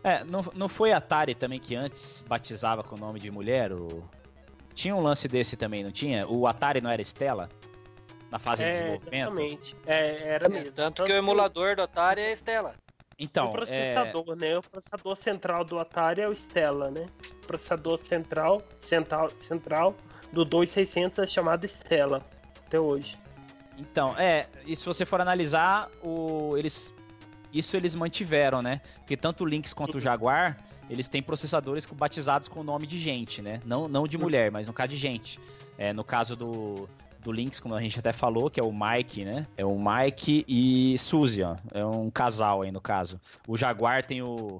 É, 0.05 0.23
não, 0.23 0.45
não 0.53 0.69
foi 0.69 0.91
Atari 0.93 1.33
também 1.33 1.59
que 1.59 1.75
antes 1.75 2.23
batizava 2.27 2.83
com 2.83 2.95
o 2.95 2.99
nome 2.99 3.19
de 3.19 3.31
mulher? 3.31 3.73
O... 3.73 4.07
Tinha 4.75 4.95
um 4.95 5.01
lance 5.01 5.27
desse 5.27 5.57
também, 5.57 5.83
não 5.83 5.91
tinha? 5.91 6.27
O 6.27 6.45
Atari 6.45 6.79
não 6.79 6.91
era 6.91 7.01
Stella? 7.01 7.49
Na 8.29 8.37
fase 8.37 8.63
de 8.63 8.69
É, 8.69 8.71
desenvolvimento? 8.71 9.15
exatamente. 9.15 9.75
É, 9.87 10.27
era 10.27 10.47
mesmo. 10.47 10.71
Tanto 10.73 11.03
que 11.03 11.11
o 11.11 11.15
emulador 11.15 11.75
do 11.75 11.81
Atari 11.81 12.21
é 12.21 12.33
Stella. 12.33 12.75
Então, 13.17 13.47
o 13.49 13.51
processador, 13.53 14.35
né? 14.35 14.57
O 14.57 14.61
processador 14.61 15.15
central 15.15 15.63
do 15.63 15.79
Atari 15.79 16.21
é 16.21 16.27
o 16.29 16.33
Stella, 16.33 16.91
né? 16.91 17.07
O 17.43 17.47
processador 17.47 17.97
central, 17.97 18.61
central, 18.81 19.31
central 19.39 19.95
do 20.31 20.45
2600 20.45 21.17
é 21.19 21.25
chamado 21.27 21.65
Stella 21.65 22.21
até 22.63 22.79
hoje. 22.79 23.17
Então, 23.77 24.15
é, 24.19 24.47
e 24.67 24.75
se 24.75 24.85
você 24.85 25.03
for 25.03 25.19
analisar, 25.19 25.89
o, 26.03 26.55
eles, 26.57 26.93
isso 27.57 27.77
eles 27.77 27.95
mantiveram, 27.95 28.61
né? 28.61 28.81
Porque 28.97 29.15
tanto 29.15 29.43
o 29.43 29.47
Lynx 29.47 29.73
quanto 29.73 29.97
o 29.97 29.99
Jaguar, 29.99 30.57
eles 30.89 31.07
têm 31.07 31.23
processadores 31.23 31.85
batizados 31.85 32.47
com 32.47 32.59
o 32.59 32.63
nome 32.63 32.85
de 32.85 32.99
gente, 32.99 33.41
né? 33.41 33.61
Não, 33.65 33.87
não 33.87 34.07
de 34.07 34.17
mulher, 34.17 34.51
mas 34.51 34.67
no 34.67 34.73
caso 34.73 34.89
de 34.89 34.97
gente. 34.97 35.39
É, 35.77 35.93
no 35.93 36.03
caso 36.03 36.35
do, 36.35 36.87
do 37.21 37.31
Lynx, 37.31 37.59
como 37.59 37.73
a 37.73 37.81
gente 37.81 37.97
até 37.97 38.11
falou, 38.11 38.49
que 38.49 38.59
é 38.59 38.63
o 38.63 38.71
Mike, 38.71 39.25
né? 39.25 39.47
É 39.57 39.65
o 39.65 39.77
Mike 39.77 40.45
e 40.47 40.97
Suzy, 40.97 41.43
ó. 41.43 41.55
É 41.73 41.85
um 41.85 42.09
casal 42.11 42.61
aí, 42.61 42.71
no 42.71 42.81
caso. 42.81 43.19
O 43.47 43.57
Jaguar 43.57 44.05
tem 44.05 44.21
o, 44.21 44.59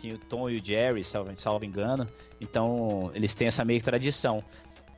tem 0.00 0.12
o 0.12 0.18
Tom 0.18 0.48
e 0.48 0.58
o 0.58 0.64
Jerry, 0.64 1.04
salvo, 1.04 1.34
salvo 1.36 1.64
engano. 1.64 2.08
Então, 2.40 3.10
eles 3.14 3.34
têm 3.34 3.48
essa 3.48 3.64
meio 3.64 3.82
tradição. 3.82 4.42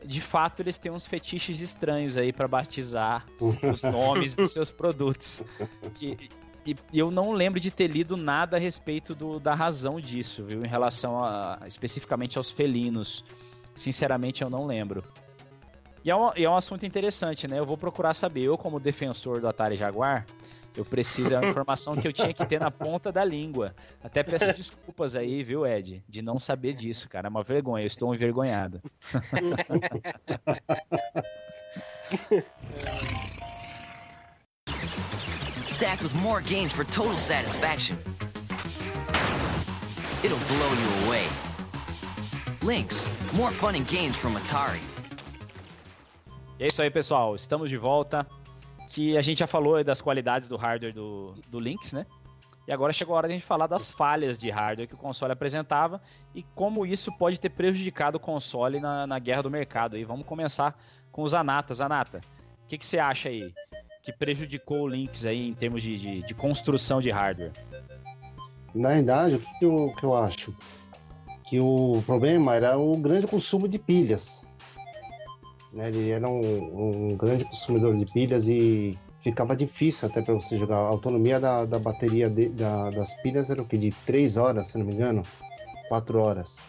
De 0.04 0.20
fato, 0.20 0.60
eles 0.60 0.78
têm 0.78 0.92
uns 0.92 1.06
fetiches 1.06 1.60
estranhos 1.60 2.16
aí 2.16 2.32
pra 2.32 2.46
batizar 2.46 3.26
os 3.40 3.82
nomes 3.82 4.36
dos 4.36 4.52
seus 4.52 4.70
produtos. 4.70 5.42
Que, 5.94 6.16
e, 6.72 6.98
eu 6.98 7.10
não 7.10 7.32
lembro 7.32 7.60
de 7.60 7.70
ter 7.70 7.86
lido 7.86 8.16
nada 8.16 8.56
a 8.56 8.60
respeito 8.60 9.14
do- 9.14 9.38
da 9.40 9.54
razão 9.54 10.00
disso, 10.00 10.44
viu? 10.44 10.64
Em 10.64 10.68
relação 10.68 11.22
a, 11.24 11.58
especificamente 11.66 12.36
aos 12.38 12.50
felinos. 12.50 13.24
Sinceramente, 13.74 14.42
eu 14.42 14.50
não 14.50 14.66
lembro. 14.66 15.04
E 16.04 16.10
é 16.10 16.16
um, 16.16 16.30
é 16.34 16.48
um 16.48 16.56
assunto 16.56 16.84
interessante, 16.86 17.46
né? 17.46 17.58
Eu 17.58 17.66
vou 17.66 17.76
procurar 17.76 18.14
saber. 18.14 18.42
Eu, 18.42 18.56
como 18.58 18.80
defensor 18.80 19.40
do 19.40 19.48
Atari 19.48 19.76
Jaguar, 19.76 20.26
eu 20.76 20.84
preciso, 20.84 21.34
é 21.34 21.38
uma 21.38 21.50
informação 21.50 21.96
que 21.96 22.06
eu 22.06 22.12
tinha 22.12 22.32
que 22.32 22.44
ter 22.46 22.60
na 22.60 22.70
ponta 22.70 23.10
da 23.10 23.24
língua. 23.24 23.74
Até 24.02 24.22
peço 24.22 24.52
desculpas 24.52 25.16
aí, 25.16 25.42
viu, 25.42 25.66
Ed? 25.66 26.04
De 26.08 26.22
não 26.22 26.38
saber 26.38 26.72
disso, 26.72 27.08
cara. 27.08 27.26
É 27.26 27.30
uma 27.30 27.42
vergonha, 27.42 27.82
eu 27.82 27.86
estou 27.86 28.14
envergonhado. 28.14 28.80
Stacked 35.78 36.02
with 36.02 36.14
more 36.16 36.40
games 36.40 36.72
for 36.72 36.84
total 36.86 37.18
satisfaction. 37.18 37.96
It'll 40.24 40.44
blow 40.48 40.72
you 40.74 41.06
away. 41.06 41.28
More 43.32 43.52
fun 43.52 43.76
and 43.76 43.86
games 43.86 44.16
from 44.16 44.34
Atari. 44.34 44.80
E 46.58 46.64
é 46.64 46.66
isso 46.66 46.82
aí, 46.82 46.90
pessoal. 46.90 47.36
Estamos 47.36 47.70
de 47.70 47.76
volta. 47.76 48.26
Que 48.88 49.16
a 49.16 49.22
gente 49.22 49.38
já 49.38 49.46
falou 49.46 49.84
das 49.84 50.00
qualidades 50.00 50.48
do 50.48 50.56
hardware 50.56 50.92
do, 50.92 51.32
do 51.48 51.60
Lynx, 51.60 51.92
né? 51.92 52.04
E 52.66 52.72
agora 52.72 52.92
chegou 52.92 53.14
a 53.14 53.18
hora 53.18 53.28
de 53.28 53.34
a 53.34 53.36
gente 53.36 53.46
falar 53.46 53.68
das 53.68 53.92
falhas 53.92 54.40
de 54.40 54.50
hardware 54.50 54.88
que 54.88 54.94
o 54.94 54.98
console 54.98 55.32
apresentava 55.32 56.02
e 56.34 56.42
como 56.56 56.84
isso 56.84 57.16
pode 57.16 57.38
ter 57.38 57.50
prejudicado 57.50 58.16
o 58.16 58.20
console 58.20 58.80
na, 58.80 59.06
na 59.06 59.20
guerra 59.20 59.42
do 59.44 59.50
mercado. 59.50 59.96
E 59.96 60.02
vamos 60.02 60.26
começar 60.26 60.76
com 61.12 61.22
os 61.22 61.30
Zanata. 61.30 61.72
Zanata, 61.72 62.18
o 62.64 62.66
que, 62.66 62.76
que 62.76 62.84
você 62.84 62.98
acha 62.98 63.28
aí 63.28 63.54
que 64.02 64.12
prejudicou 64.12 64.82
o 64.82 64.86
Lynx 64.86 65.26
aí 65.26 65.48
em 65.48 65.54
termos 65.54 65.82
de, 65.82 65.96
de, 65.98 66.22
de 66.22 66.34
construção 66.34 67.00
de 67.00 67.10
hardware? 67.10 67.52
Na 68.74 68.90
verdade, 68.90 69.36
o 69.36 69.40
que 69.40 69.64
eu, 69.64 69.94
que 69.98 70.04
eu 70.04 70.14
acho? 70.16 70.54
Que 71.48 71.58
o 71.60 72.02
problema 72.06 72.54
era 72.54 72.78
o 72.78 72.96
grande 72.96 73.26
consumo 73.26 73.66
de 73.66 73.78
pilhas. 73.78 74.44
Né? 75.72 75.88
Ele 75.88 76.10
era 76.10 76.28
um, 76.28 77.08
um 77.10 77.16
grande 77.16 77.44
consumidor 77.44 77.96
de 77.96 78.04
pilhas 78.06 78.46
e 78.48 78.98
ficava 79.22 79.56
difícil 79.56 80.08
até 80.08 80.22
para 80.22 80.34
você 80.34 80.56
jogar. 80.56 80.76
A 80.76 80.88
autonomia 80.88 81.40
da, 81.40 81.64
da 81.64 81.78
bateria 81.78 82.28
de- 82.30 82.48
da- 82.50 82.90
das 82.90 83.14
pilhas 83.22 83.50
era 83.50 83.60
o 83.60 83.64
que? 83.64 83.76
De 83.76 83.90
3 84.06 84.36
horas, 84.36 84.68
se 84.68 84.78
não 84.78 84.84
me 84.86 84.94
engano? 84.94 85.22
4 85.88 86.18
horas. 86.20 86.62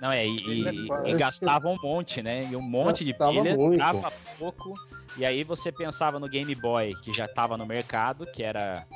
Não, 0.00 0.10
é, 0.10 0.26
e, 0.26 0.36
e- 0.36 1.10
e 1.10 1.14
gastava 1.14 1.68
um 1.68 1.76
monte, 1.82 2.22
né? 2.22 2.48
E 2.50 2.56
um 2.56 2.60
monte 2.62 3.04
Gastava 3.04 3.32
de 3.32 3.40
pilha, 3.40 3.56
muito. 3.56 3.76
durava 3.78 4.12
pouco. 4.38 4.74
E 5.16 5.24
aí 5.24 5.44
você 5.44 5.70
pensava 5.70 6.18
no 6.18 6.28
Game 6.28 6.54
Boy, 6.54 6.92
que 7.02 7.12
já 7.12 7.24
estava 7.24 7.56
no 7.56 7.66
mercado, 7.66 8.26
que 8.26 8.42
era 8.42 8.86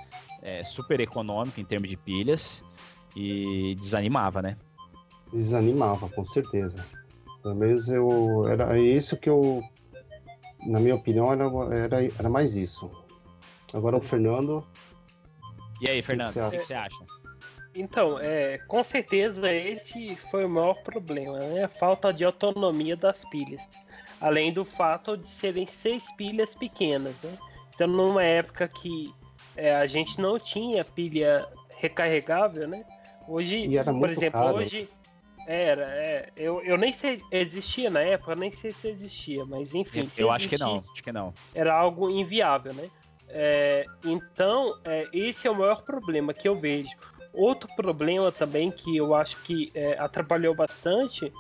é, 0.43 0.63
super 0.63 1.01
econômico 1.01 1.61
em 1.61 1.65
termos 1.65 1.89
de 1.89 1.97
pilhas, 1.97 2.65
e 3.17 3.75
desanimava, 3.79 4.43
né? 4.43 4.57
Desanimava, 5.33 6.09
com 6.09 6.25
certeza. 6.25 6.85
Pelo 7.43 7.55
menos 7.55 7.89
eu. 7.89 8.47
Era 8.49 8.79
isso 8.79 9.17
que 9.17 9.29
eu. 9.29 9.63
Na 10.67 10.81
minha 10.81 10.95
opinião, 10.95 11.33
era, 11.33 11.45
era, 11.77 12.05
era 12.05 12.29
mais 12.29 12.57
isso. 12.57 12.91
Agora 13.73 13.97
o 13.97 14.01
Fernando. 14.01 14.67
E 15.81 15.89
aí, 15.89 16.03
Fernando, 16.03 16.37
o 16.37 16.51
que 16.51 16.63
você 16.63 16.75
acha? 16.75 17.05
Então, 17.75 18.19
é, 18.19 18.59
com 18.67 18.83
certeza 18.83 19.53
esse 19.53 20.17
foi 20.31 20.45
o 20.45 20.49
maior 20.49 20.83
problema, 20.83 21.39
né? 21.39 21.65
A 21.65 21.69
falta 21.69 22.13
de 22.13 22.25
autonomia 22.25 22.97
das 22.97 23.25
pilhas. 23.29 23.63
Além 24.21 24.53
do 24.53 24.65
fato 24.65 25.17
de 25.17 25.29
serem 25.29 25.67
seis 25.67 26.11
pilhas 26.17 26.55
pequenas, 26.55 27.21
né? 27.23 27.37
Então, 27.75 27.87
numa 27.87 28.23
época 28.23 28.67
que 28.67 29.13
é, 29.57 29.75
a 29.75 29.87
gente 29.87 30.21
não 30.21 30.39
tinha 30.39 30.85
pilha 30.85 31.47
recarregável, 31.79 32.67
né? 32.67 32.85
Hoje, 33.29 33.69
por 33.85 34.11
exemplo, 34.11 34.41
caro. 34.41 34.57
hoje 34.57 34.89
era, 35.47 35.83
é, 35.83 36.29
eu, 36.37 36.63
eu 36.63 36.77
nem 36.77 36.93
sei, 36.93 37.23
existia 37.31 37.89
na 37.89 38.01
época, 38.01 38.35
nem 38.35 38.53
sei 38.53 38.73
se 38.73 38.89
existia, 38.89 39.45
mas 39.47 39.75
enfim. 39.75 40.09
Eu, 40.17 40.27
eu 40.27 40.31
acho 40.31 40.49
que 40.49 40.59
não, 40.59 40.75
acho 40.75 41.03
que 41.03 41.13
não. 41.13 41.33
era 41.55 41.73
algo 41.75 42.11
inviável, 42.11 42.75
né? 42.75 42.89
É, 43.29 43.85
então, 44.05 44.79
é, 44.85 45.09
esse 45.13 45.47
é 45.47 45.51
o 45.51 45.55
maior 45.55 45.83
problema 45.83 46.35
que 46.35 46.49
eu 46.49 46.55
vejo. 46.55 46.91
Outro 47.33 47.69
problema 47.77 48.33
também 48.33 48.71
que 48.71 48.97
eu 48.97 49.15
acho 49.15 49.43
que 49.43 49.71
é, 49.75 49.99
atrapalhou 49.99 50.55
bastante 50.55 51.33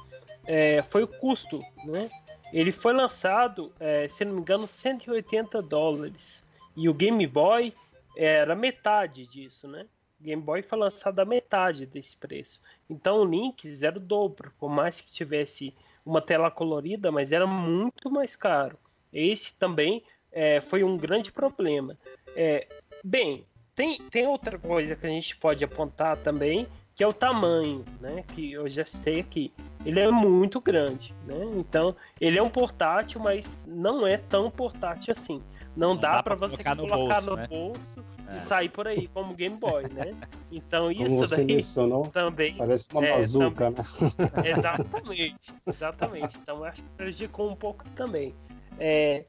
é, 0.46 0.82
foi 0.88 1.02
o 1.02 1.08
custo, 1.08 1.60
né? 1.84 2.08
Ele 2.52 2.72
foi 2.72 2.92
lançado, 2.92 3.72
é, 3.78 4.08
se 4.08 4.24
não 4.24 4.34
me 4.34 4.40
engano, 4.40 4.66
180 4.66 5.60
dólares. 5.62 6.42
E 6.76 6.88
o 6.88 6.94
Game 6.94 7.26
Boy 7.26 7.74
era 8.16 8.54
metade 8.54 9.26
disso, 9.26 9.68
né? 9.68 9.86
O 10.20 10.24
Game 10.24 10.42
Boy 10.42 10.62
foi 10.62 10.78
lançado 10.78 11.18
a 11.20 11.24
metade 11.24 11.86
desse 11.86 12.16
preço. 12.16 12.60
Então 12.88 13.18
o 13.18 13.24
Lynx 13.24 13.82
era 13.82 13.96
o 13.96 14.00
dobro, 14.00 14.52
por 14.58 14.70
mais 14.70 15.00
que 15.00 15.12
tivesse 15.12 15.74
uma 16.04 16.20
tela 16.20 16.50
colorida, 16.50 17.12
mas 17.12 17.30
era 17.30 17.46
muito 17.46 18.10
mais 18.10 18.34
caro. 18.34 18.78
Esse 19.12 19.54
também 19.56 20.02
é, 20.32 20.60
foi 20.60 20.82
um 20.82 20.96
grande 20.96 21.30
problema. 21.30 21.96
É, 22.34 22.66
bem, 23.04 23.44
tem, 23.74 23.98
tem 24.10 24.26
outra 24.26 24.58
coisa 24.58 24.96
que 24.96 25.06
a 25.06 25.10
gente 25.10 25.36
pode 25.36 25.62
apontar 25.62 26.16
também, 26.16 26.66
que 26.98 27.04
é 27.04 27.06
o 27.06 27.12
tamanho, 27.12 27.84
né? 28.00 28.24
Que 28.34 28.50
eu 28.52 28.68
já 28.68 28.84
citei 28.84 29.20
aqui. 29.20 29.52
Ele 29.86 30.00
é 30.00 30.10
muito 30.10 30.60
grande, 30.60 31.14
né? 31.24 31.36
Então, 31.54 31.94
ele 32.20 32.36
é 32.36 32.42
um 32.42 32.50
portátil, 32.50 33.20
mas 33.20 33.46
não 33.64 34.04
é 34.04 34.16
tão 34.16 34.50
portátil 34.50 35.12
assim. 35.16 35.40
Não, 35.76 35.96
dá, 35.96 36.16
dá 36.16 36.22
para 36.24 36.36
pra 36.36 36.48
você 36.48 36.56
colocar 36.56 36.74
no 36.74 36.88
colocar 36.88 37.14
bolso, 37.14 37.30
no 37.30 37.36
né? 37.36 37.46
bolso 37.46 38.04
É. 38.26 38.36
e 38.36 38.40
sair 38.40 38.68
por 38.68 38.88
aí 38.88 39.06
como 39.14 39.32
Game 39.32 39.56
Boy, 39.56 39.84
né? 39.92 40.12
Então 40.50 40.92
Como 40.92 41.06
isso 41.06 41.16
você 41.18 41.36
daí 41.36 41.44
mencionou, 41.44 42.08
também 42.08 42.56
parece 42.56 42.88
uma 42.90 43.06
é, 43.06 43.12
bazuca, 43.12 43.70
né? 43.70 43.76
Exatamente, 44.44 45.52
exatamente. 45.68 46.36
Então 46.38 46.64
acho 46.64 46.82
que 46.82 46.88
prejudicou 46.96 47.48
um 47.48 47.54
pouco 47.54 47.88
também. 47.90 48.34
É, 48.76 49.24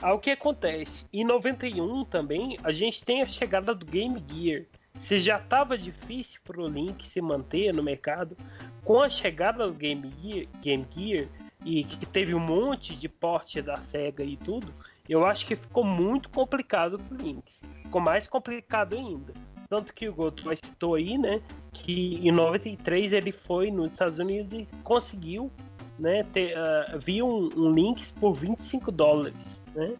aí 0.00 0.12
o 0.12 0.18
que 0.18 0.30
acontece? 0.30 1.04
Em 1.12 1.22
91 1.22 2.06
também 2.06 2.56
a 2.64 2.72
gente 2.72 3.04
tem 3.04 3.20
a 3.20 3.26
chegada 3.26 3.74
do 3.74 3.84
Game 3.84 4.24
Gear. 4.26 4.64
Se 4.98 5.20
já 5.20 5.38
estava 5.38 5.78
difícil 5.78 6.40
para 6.44 6.60
o 6.60 6.68
Link 6.68 7.06
se 7.06 7.20
manter 7.20 7.72
no 7.72 7.82
mercado, 7.82 8.36
com 8.84 9.00
a 9.00 9.08
chegada 9.08 9.66
do 9.66 9.72
Game 9.74 10.12
Gear, 10.20 10.46
Game 10.60 10.86
Gear 10.90 11.28
e 11.64 11.84
que 11.84 12.06
teve 12.06 12.34
um 12.34 12.40
monte 12.40 12.94
de 12.96 13.08
porte 13.08 13.60
da 13.62 13.80
SEGA 13.80 14.24
e 14.24 14.36
tudo, 14.36 14.72
eu 15.08 15.24
acho 15.24 15.46
que 15.46 15.56
ficou 15.56 15.84
muito 15.84 16.28
complicado 16.30 16.98
pro 16.98 17.16
Lynx. 17.16 17.62
Ficou 17.82 18.00
mais 18.00 18.26
complicado 18.26 18.96
ainda. 18.96 19.32
Tanto 19.68 19.94
que 19.94 20.08
o 20.08 20.14
Godoy 20.14 20.56
citou 20.56 20.96
aí, 20.96 21.16
né, 21.16 21.40
que 21.72 22.16
em 22.26 22.32
93 22.32 23.12
ele 23.12 23.30
foi 23.30 23.70
nos 23.70 23.92
Estados 23.92 24.18
Unidos 24.18 24.52
e 24.52 24.66
conseguiu, 24.82 25.50
né, 25.98 26.24
ter, 26.24 26.56
uh, 26.56 26.98
viu 26.98 27.26
um, 27.26 27.48
um 27.56 27.72
Lynx 27.72 28.10
por 28.10 28.34
25 28.34 28.90
dólares, 28.90 29.64
né? 29.74 29.94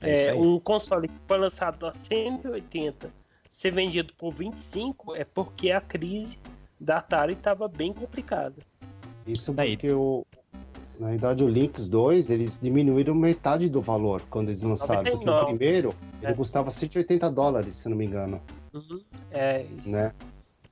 É 0.00 0.26
É, 0.26 0.34
um 0.34 0.60
console 0.60 1.08
que 1.08 1.14
foi 1.26 1.38
lançado 1.38 1.86
a 1.86 1.94
180 2.04 3.12
ser 3.58 3.72
vendido 3.72 4.14
por 4.16 4.32
25 4.32 5.16
é 5.16 5.24
porque 5.24 5.72
a 5.72 5.80
crise 5.80 6.38
da 6.78 6.98
Atari 6.98 7.32
estava 7.32 7.66
bem 7.66 7.92
complicada. 7.92 8.54
Isso 9.26 9.52
porque 9.52 9.90
o, 9.90 10.24
na 10.96 11.08
verdade 11.08 11.42
o 11.42 11.48
Lynx 11.48 11.88
2 11.88 12.30
eles 12.30 12.60
diminuíram 12.60 13.16
metade 13.16 13.68
do 13.68 13.82
valor 13.82 14.22
quando 14.30 14.50
eles 14.50 14.62
lançaram. 14.62 15.02
Porque 15.02 15.24
o 15.24 15.26
99. 15.26 15.46
primeiro 15.46 15.94
ele 16.22 16.30
É. 16.30 16.34
custava 16.34 16.70
180 16.70 17.28
dólares, 17.32 17.74
se 17.74 17.88
não 17.88 17.96
me 17.96 18.06
engano. 18.06 18.40
É 19.32 19.62
isso. 19.62 19.90
Né? 19.90 20.12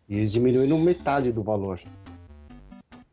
E 0.09 0.15
eles 0.15 0.31
diminuíram 0.31 0.79
metade 0.79 1.33
do 1.33 1.43
valor. 1.43 1.81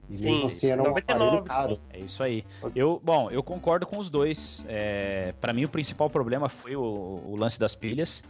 E 0.07 0.17
Sim, 0.17 0.23
mesmo 0.23 0.45
assim 0.45 0.67
era 0.67 0.83
um 0.83 0.85
99, 0.85 1.23
aparelho 1.23 1.43
caro. 1.45 1.79
É 1.89 1.99
isso 1.99 2.21
aí. 2.21 2.45
Eu, 2.75 3.01
bom, 3.03 3.31
eu 3.31 3.41
concordo 3.41 3.87
com 3.87 3.97
os 3.97 4.07
dois. 4.07 4.63
É, 4.69 5.33
para 5.41 5.51
mim, 5.51 5.65
o 5.65 5.69
principal 5.69 6.11
problema 6.11 6.47
foi 6.47 6.75
o, 6.75 7.23
o 7.25 7.35
lance 7.35 7.59
das 7.59 7.73
pilhas. 7.73 8.23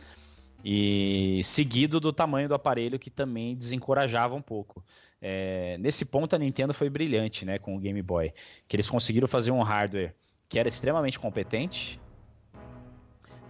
E 0.63 1.41
seguido 1.43 1.99
do 1.99 2.13
tamanho 2.13 2.47
do 2.47 2.55
aparelho, 2.55 2.97
que 2.97 3.09
também 3.09 3.55
desencorajava 3.55 4.33
um 4.33 4.41
pouco. 4.41 4.83
É, 5.21 5.77
nesse 5.79 6.05
ponto, 6.05 6.35
a 6.35 6.39
Nintendo 6.39 6.73
foi 6.73 6.89
brilhante 6.89 7.45
né, 7.45 7.57
com 7.57 7.75
o 7.75 7.79
Game 7.79 8.01
Boy. 8.01 8.33
Que 8.67 8.75
eles 8.75 8.89
conseguiram 8.89 9.27
fazer 9.27 9.51
um 9.51 9.61
hardware 9.61 10.13
que 10.47 10.57
era 10.57 10.67
extremamente 10.67 11.19
competente. 11.19 11.99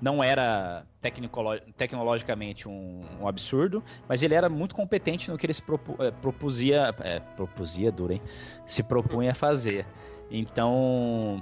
Não 0.01 0.23
era 0.23 0.85
tecnologicamente 1.77 2.67
um, 2.67 3.03
um 3.21 3.27
absurdo, 3.27 3.81
mas 4.07 4.21
ele 4.21 4.33
era 4.33 4.49
muito 4.49 4.75
competente 4.75 5.29
no 5.31 5.37
que 5.37 5.45
ele 5.45 5.53
se 5.53 5.61
propu- 5.61 5.95
eh, 6.03 6.11
propusia. 6.11 6.93
É, 6.99 7.19
propusia, 7.19 7.93
hein? 8.09 8.21
Se 8.65 8.83
propunha 8.83 9.31
a 9.31 9.35
fazer. 9.35 9.85
Então, 10.29 11.41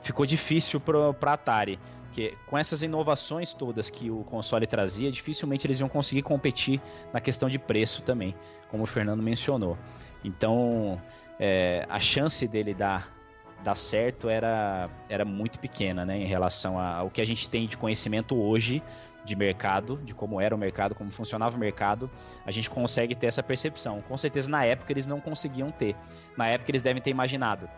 ficou 0.00 0.26
difícil 0.26 0.80
para 0.80 1.32
Atari. 1.32 1.78
Que 2.12 2.36
com 2.46 2.58
essas 2.58 2.82
inovações 2.82 3.52
todas 3.52 3.88
que 3.88 4.10
o 4.10 4.24
console 4.24 4.66
trazia, 4.66 5.12
dificilmente 5.12 5.66
eles 5.66 5.78
iam 5.78 5.88
conseguir 5.88 6.22
competir 6.22 6.80
na 7.12 7.20
questão 7.20 7.48
de 7.48 7.56
preço 7.56 8.02
também, 8.02 8.34
como 8.68 8.82
o 8.82 8.86
Fernando 8.86 9.22
mencionou. 9.22 9.78
Então, 10.24 11.00
é, 11.38 11.86
a 11.88 12.00
chance 12.00 12.48
dele 12.48 12.74
dar, 12.74 13.08
dar 13.62 13.76
certo 13.76 14.28
era, 14.28 14.90
era 15.08 15.24
muito 15.24 15.60
pequena, 15.60 16.04
né, 16.04 16.18
em 16.18 16.26
relação 16.26 16.80
ao 16.80 17.08
que 17.10 17.20
a 17.20 17.24
gente 17.24 17.48
tem 17.48 17.68
de 17.68 17.76
conhecimento 17.76 18.36
hoje 18.36 18.82
de 19.24 19.36
mercado, 19.36 19.98
de 20.02 20.14
como 20.14 20.40
era 20.40 20.54
o 20.54 20.58
mercado, 20.58 20.94
como 20.94 21.10
funcionava 21.10 21.56
o 21.56 21.60
mercado, 21.60 22.10
a 22.44 22.50
gente 22.50 22.68
consegue 22.68 23.14
ter 23.14 23.26
essa 23.26 23.42
percepção. 23.42 24.02
Com 24.02 24.16
certeza 24.16 24.50
na 24.50 24.64
época 24.64 24.92
eles 24.92 25.06
não 25.06 25.20
conseguiam 25.20 25.70
ter. 25.70 25.94
Na 26.36 26.48
época 26.48 26.70
eles 26.70 26.82
devem 26.82 27.02
ter 27.02 27.10
imaginado. 27.10 27.68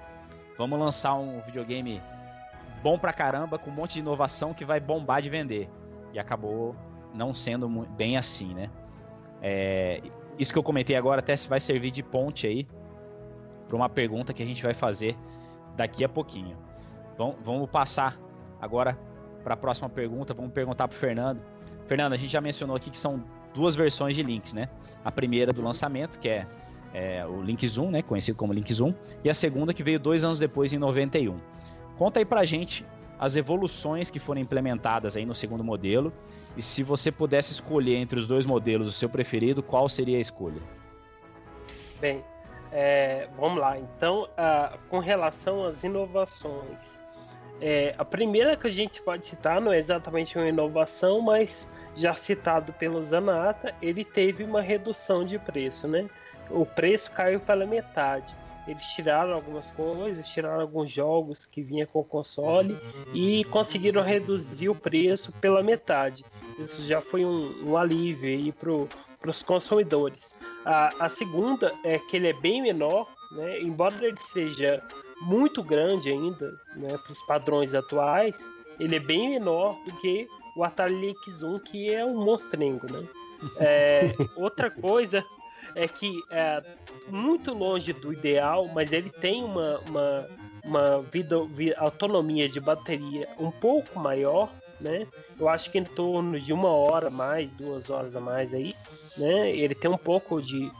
Vamos 0.58 0.78
lançar 0.78 1.14
um 1.14 1.40
videogame 1.40 2.02
bom 2.82 2.98
pra 2.98 3.12
caramba, 3.12 3.58
com 3.58 3.70
um 3.70 3.74
monte 3.74 3.94
de 3.94 4.00
inovação 4.00 4.52
que 4.52 4.64
vai 4.64 4.80
bombar 4.80 5.22
de 5.22 5.30
vender. 5.30 5.68
E 6.12 6.18
acabou 6.18 6.74
não 7.14 7.32
sendo 7.32 7.68
bem 7.90 8.16
assim, 8.16 8.54
né? 8.54 8.70
É, 9.40 10.02
isso 10.38 10.52
que 10.52 10.58
eu 10.58 10.62
comentei 10.62 10.96
agora 10.96 11.20
até 11.20 11.34
vai 11.48 11.60
servir 11.60 11.90
de 11.90 12.02
ponte 12.02 12.46
aí 12.46 12.66
para 13.68 13.76
uma 13.76 13.88
pergunta 13.88 14.32
que 14.32 14.42
a 14.42 14.46
gente 14.46 14.62
vai 14.62 14.74
fazer 14.74 15.16
daqui 15.76 16.04
a 16.04 16.08
pouquinho. 16.08 16.56
Vamos, 17.16 17.36
vamos 17.42 17.70
passar 17.70 18.16
agora 18.60 18.98
para 19.42 19.54
a 19.54 19.56
próxima 19.56 19.88
pergunta. 19.88 20.34
Vamos 20.34 20.52
perguntar 20.52 20.88
para 20.88 20.96
Fernando. 20.96 21.42
Fernando, 21.86 22.12
a 22.12 22.16
gente 22.16 22.30
já 22.30 22.40
mencionou 22.40 22.76
aqui 22.76 22.90
que 22.90 22.98
são 22.98 23.24
duas 23.54 23.74
versões 23.74 24.16
de 24.16 24.22
links, 24.22 24.52
né? 24.52 24.68
A 25.04 25.10
primeira 25.10 25.52
do 25.52 25.62
lançamento, 25.62 26.18
que 26.18 26.28
é, 26.28 26.46
é 26.92 27.24
o 27.26 27.40
Link 27.40 27.66
Zoom, 27.66 27.90
né? 27.90 28.02
Conhecido 28.02 28.36
como 28.36 28.52
Link 28.52 28.72
Zoom, 28.72 28.94
e 29.24 29.30
a 29.30 29.34
segunda 29.34 29.72
que 29.72 29.82
veio 29.82 29.98
dois 29.98 30.24
anos 30.24 30.38
depois, 30.38 30.72
em 30.72 30.78
91. 30.78 31.36
Conta 31.96 32.20
aí 32.20 32.24
pra 32.24 32.44
gente 32.44 32.84
as 33.18 33.36
evoluções 33.36 34.10
que 34.10 34.18
foram 34.18 34.40
implementadas 34.40 35.16
aí 35.16 35.24
no 35.24 35.34
segundo 35.34 35.62
modelo 35.62 36.12
e 36.56 36.62
se 36.62 36.82
você 36.82 37.12
pudesse 37.12 37.52
escolher 37.52 37.96
entre 37.96 38.18
os 38.18 38.26
dois 38.26 38.44
modelos 38.44 38.88
o 38.88 38.92
seu 38.92 39.08
preferido, 39.08 39.62
qual 39.62 39.88
seria 39.88 40.18
a 40.18 40.20
escolha? 40.20 40.60
Bem, 42.00 42.24
é, 42.72 43.28
vamos 43.38 43.60
lá. 43.60 43.78
Então, 43.78 44.28
com 44.88 44.98
relação 44.98 45.64
às 45.64 45.84
inovações, 45.84 46.78
é, 47.60 47.94
a 47.96 48.04
primeira 48.04 48.56
que 48.56 48.66
a 48.66 48.70
gente 48.70 49.00
pode 49.00 49.24
citar 49.24 49.60
não 49.60 49.72
é 49.72 49.78
exatamente 49.78 50.36
uma 50.36 50.48
inovação, 50.48 51.20
mas 51.20 51.70
já 51.94 52.14
citado 52.14 52.72
pelo 52.72 53.04
Zanata, 53.04 53.72
ele 53.80 54.04
teve 54.04 54.42
uma 54.42 54.60
redução 54.60 55.24
de 55.24 55.38
preço, 55.38 55.86
né? 55.86 56.08
O 56.50 56.66
preço 56.66 57.10
caiu 57.12 57.40
pela 57.40 57.66
metade. 57.66 58.34
Eles 58.66 58.86
tiraram 58.88 59.34
algumas 59.34 59.70
coisas, 59.72 60.28
tiraram 60.28 60.60
alguns 60.60 60.90
jogos 60.90 61.44
que 61.44 61.62
vinha 61.62 61.86
com 61.86 62.00
o 62.00 62.04
console 62.04 62.78
e 63.12 63.44
conseguiram 63.46 64.02
reduzir 64.02 64.68
o 64.68 64.74
preço 64.74 65.32
pela 65.32 65.62
metade. 65.62 66.24
Isso 66.58 66.80
já 66.82 67.00
foi 67.00 67.24
um, 67.24 67.70
um 67.70 67.76
alívio 67.76 68.28
aí 68.28 68.52
para 68.52 69.30
os 69.30 69.42
consumidores. 69.42 70.36
A, 70.64 71.06
a 71.06 71.08
segunda 71.08 71.74
é 71.84 71.98
que 71.98 72.16
ele 72.16 72.28
é 72.28 72.32
bem 72.34 72.62
menor, 72.62 73.08
né? 73.32 73.60
embora 73.60 73.96
ele 74.00 74.18
seja 74.32 74.80
muito 75.22 75.62
grande 75.62 76.10
ainda 76.10 76.48
né, 76.76 76.96
para 76.98 77.12
os 77.12 77.22
padrões 77.22 77.74
atuais, 77.74 78.36
ele 78.78 78.96
é 78.96 79.00
bem 79.00 79.30
menor 79.30 79.76
do 79.84 79.92
que 80.00 80.28
o 80.56 80.62
Atari 80.62 80.94
Lynx 80.94 81.42
1, 81.42 81.58
que 81.60 81.92
é 81.92 82.04
um 82.04 82.24
monstrengo. 82.24 82.86
Né? 82.90 83.06
É, 83.58 84.14
outra 84.36 84.70
coisa 84.70 85.24
é 85.74 85.88
que 85.88 86.22
é 86.30 86.62
muito 87.08 87.52
longe 87.52 87.92
do 87.92 88.12
ideal, 88.12 88.68
mas 88.68 88.92
ele 88.92 89.10
tem 89.10 89.42
uma, 89.44 89.78
uma, 89.80 90.28
uma 90.64 91.02
vida, 91.02 91.42
vi- 91.46 91.74
autonomia 91.76 92.48
de 92.48 92.60
bateria 92.60 93.28
um 93.38 93.50
pouco 93.50 93.98
maior, 93.98 94.52
né? 94.80 95.06
Eu 95.38 95.48
acho 95.48 95.70
que 95.70 95.78
em 95.78 95.84
torno 95.84 96.38
de 96.38 96.52
uma 96.52 96.68
hora 96.68 97.08
a 97.08 97.10
mais, 97.10 97.50
duas 97.56 97.88
horas 97.90 98.14
a 98.16 98.20
mais 98.20 98.52
aí, 98.54 98.74
né? 99.16 99.50
Ele 99.50 99.74
tem 99.74 99.90
um 99.90 99.98
pouco 99.98 100.40
de 100.40 100.70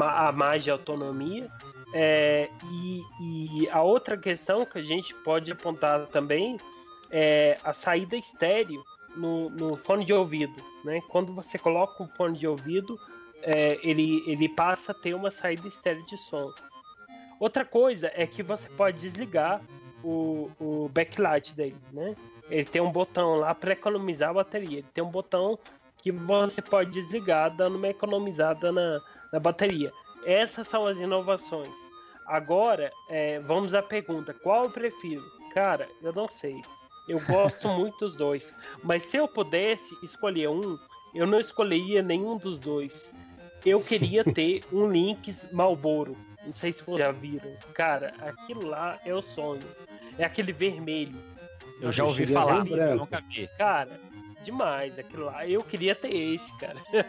a 0.00 0.32
mais 0.32 0.64
de 0.64 0.70
autonomia. 0.70 1.48
É, 1.94 2.50
e, 2.70 3.62
e 3.62 3.68
a 3.70 3.82
outra 3.82 4.16
questão 4.18 4.66
que 4.66 4.78
a 4.78 4.82
gente 4.82 5.14
pode 5.24 5.50
apontar 5.50 6.06
também 6.08 6.58
é 7.10 7.56
a 7.64 7.72
saída 7.72 8.14
estéreo 8.14 8.82
no, 9.16 9.48
no 9.48 9.76
fone 9.76 10.04
de 10.04 10.12
ouvido, 10.12 10.52
né? 10.84 11.00
Quando 11.08 11.32
você 11.32 11.58
coloca 11.58 12.02
um 12.02 12.08
fone 12.08 12.38
de 12.38 12.46
ouvido, 12.46 12.98
é, 13.42 13.78
ele, 13.82 14.22
ele 14.26 14.48
passa 14.48 14.92
a 14.92 14.94
ter 14.94 15.14
uma 15.14 15.30
saída 15.30 15.68
estéreo 15.68 16.04
de 16.06 16.16
som. 16.16 16.50
Outra 17.40 17.64
coisa 17.64 18.10
é 18.14 18.26
que 18.26 18.42
você 18.42 18.68
pode 18.70 18.98
desligar 19.00 19.60
o, 20.02 20.50
o 20.58 20.88
backlight 20.88 21.54
dele, 21.54 21.76
né? 21.92 22.16
Ele 22.50 22.64
tem 22.64 22.80
um 22.80 22.90
botão 22.90 23.36
lá 23.36 23.54
para 23.54 23.72
economizar 23.72 24.30
a 24.30 24.34
bateria. 24.34 24.78
Ele 24.78 24.86
tem 24.92 25.04
um 25.04 25.10
botão 25.10 25.58
que 25.98 26.10
você 26.10 26.62
pode 26.62 26.90
desligar, 26.90 27.54
dando 27.54 27.76
uma 27.76 27.88
economizada 27.88 28.72
na, 28.72 29.00
na 29.32 29.38
bateria. 29.38 29.92
Essas 30.24 30.66
são 30.68 30.86
as 30.86 30.98
inovações. 30.98 31.72
Agora, 32.26 32.90
é, 33.08 33.38
vamos 33.40 33.74
à 33.74 33.82
pergunta: 33.82 34.34
qual 34.34 34.64
eu 34.64 34.70
prefiro? 34.70 35.22
Cara, 35.52 35.88
eu 36.02 36.12
não 36.12 36.28
sei. 36.28 36.60
Eu 37.08 37.20
gosto 37.26 37.68
muito 37.68 37.98
dos 37.98 38.16
dois. 38.16 38.54
Mas 38.82 39.04
se 39.04 39.16
eu 39.16 39.28
pudesse 39.28 39.96
escolher 40.02 40.48
um, 40.48 40.78
eu 41.14 41.26
não 41.26 41.40
escolheria 41.40 42.02
nenhum 42.02 42.36
dos 42.36 42.58
dois. 42.58 43.10
Eu 43.64 43.80
queria 43.80 44.24
ter 44.24 44.64
um 44.72 44.86
Lynx 44.86 45.46
Malboro. 45.52 46.16
Não 46.44 46.52
sei 46.52 46.72
se 46.72 46.82
vocês 46.82 46.98
já 46.98 47.12
viram. 47.12 47.52
Cara, 47.74 48.14
aquilo 48.20 48.66
lá 48.66 48.98
é 49.04 49.14
o 49.14 49.20
sonho. 49.20 49.66
É 50.18 50.24
aquele 50.24 50.52
vermelho. 50.52 51.18
Eu 51.80 51.92
já 51.92 52.04
ouvi 52.04 52.26
falar, 52.26 52.64
mas 52.64 52.82
eu 52.82 52.96
nunca 52.96 53.20
vi. 53.20 53.48
Cara, 53.58 54.00
demais 54.42 54.98
aquilo 54.98 55.26
lá. 55.26 55.46
Eu 55.46 55.62
queria 55.62 55.94
ter 55.94 56.14
esse, 56.14 56.52
cara. 56.58 56.76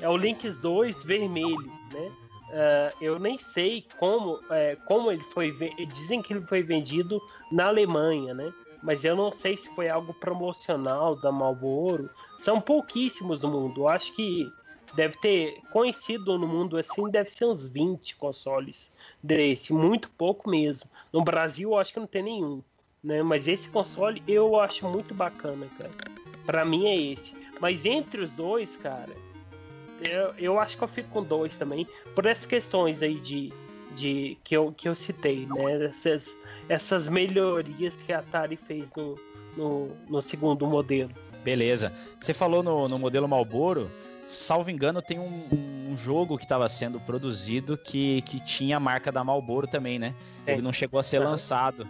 é 0.00 0.08
o 0.08 0.16
Lynx 0.16 0.60
2 0.60 1.04
vermelho, 1.04 1.72
né? 1.92 2.12
Ah, 2.52 2.92
eu 3.00 3.18
nem 3.18 3.38
sei 3.38 3.86
como, 3.98 4.40
é, 4.50 4.76
como 4.86 5.10
ele 5.10 5.22
foi. 5.32 5.52
Dizem 5.94 6.22
que 6.22 6.32
ele 6.32 6.42
foi 6.42 6.62
vendido 6.62 7.20
na 7.52 7.66
Alemanha, 7.66 8.34
né? 8.34 8.52
Mas 8.82 9.04
eu 9.04 9.14
não 9.14 9.30
sei 9.32 9.56
se 9.56 9.68
foi 9.74 9.88
algo 9.88 10.14
promocional 10.14 11.14
da 11.16 11.30
Marlboro. 11.30 12.08
São 12.38 12.60
pouquíssimos 12.60 13.40
no 13.40 13.48
mundo. 13.48 13.82
Eu 13.82 13.88
acho 13.88 14.14
que 14.16 14.50
deve 14.94 15.16
ter 15.18 15.60
conhecido 15.72 16.38
no 16.38 16.46
mundo 16.46 16.76
assim, 16.76 17.08
deve 17.10 17.30
ser 17.30 17.44
uns 17.44 17.66
20 17.66 18.16
consoles 18.16 18.92
desse, 19.22 19.72
muito 19.72 20.08
pouco 20.10 20.48
mesmo. 20.48 20.88
No 21.12 21.22
Brasil, 21.22 21.70
eu 21.70 21.78
acho 21.78 21.92
que 21.92 22.00
não 22.00 22.06
tem 22.06 22.22
nenhum, 22.22 22.62
né? 23.02 23.22
Mas 23.22 23.46
esse 23.46 23.68
console 23.68 24.22
eu 24.26 24.58
acho 24.60 24.86
muito 24.88 25.14
bacana, 25.14 25.66
cara. 25.78 25.90
Pra 26.44 26.64
mim 26.64 26.86
é 26.86 26.96
esse. 26.96 27.32
Mas 27.60 27.84
entre 27.84 28.22
os 28.22 28.32
dois, 28.32 28.74
cara, 28.76 29.14
eu, 30.02 30.34
eu 30.38 30.58
acho 30.58 30.76
que 30.76 30.84
eu 30.84 30.88
fico 30.88 31.10
com 31.10 31.22
dois 31.22 31.56
também, 31.56 31.86
por 32.14 32.26
essas 32.26 32.46
questões 32.46 33.02
aí 33.02 33.20
de, 33.20 33.52
de 33.94 34.38
que, 34.42 34.56
eu, 34.56 34.72
que 34.72 34.88
eu 34.88 34.94
citei, 34.94 35.46
né? 35.46 35.86
Essas, 35.86 36.34
essas 36.68 37.08
melhorias 37.08 37.96
que 37.96 38.12
a 38.12 38.20
Atari 38.20 38.56
fez 38.56 38.90
no, 38.96 39.18
no, 39.56 39.88
no 40.08 40.22
segundo 40.22 40.66
modelo. 40.66 41.10
Beleza. 41.44 41.92
Você 42.18 42.34
falou 42.34 42.62
no, 42.62 42.88
no 42.88 42.98
modelo 42.98 43.28
Marlboro, 43.28 43.90
salvo 44.32 44.70
engano, 44.70 45.02
tem 45.02 45.18
um, 45.18 45.48
um 45.90 45.96
jogo 45.96 46.36
que 46.38 46.44
estava 46.44 46.68
sendo 46.68 47.00
produzido 47.00 47.76
que, 47.76 48.22
que 48.22 48.38
tinha 48.44 48.76
a 48.76 48.80
marca 48.80 49.10
da 49.10 49.22
Marlboro 49.24 49.66
também, 49.66 49.98
né? 49.98 50.14
É. 50.46 50.52
Ele 50.52 50.62
não 50.62 50.72
chegou 50.72 50.98
a 51.00 51.02
ser 51.02 51.18
lançado. 51.18 51.86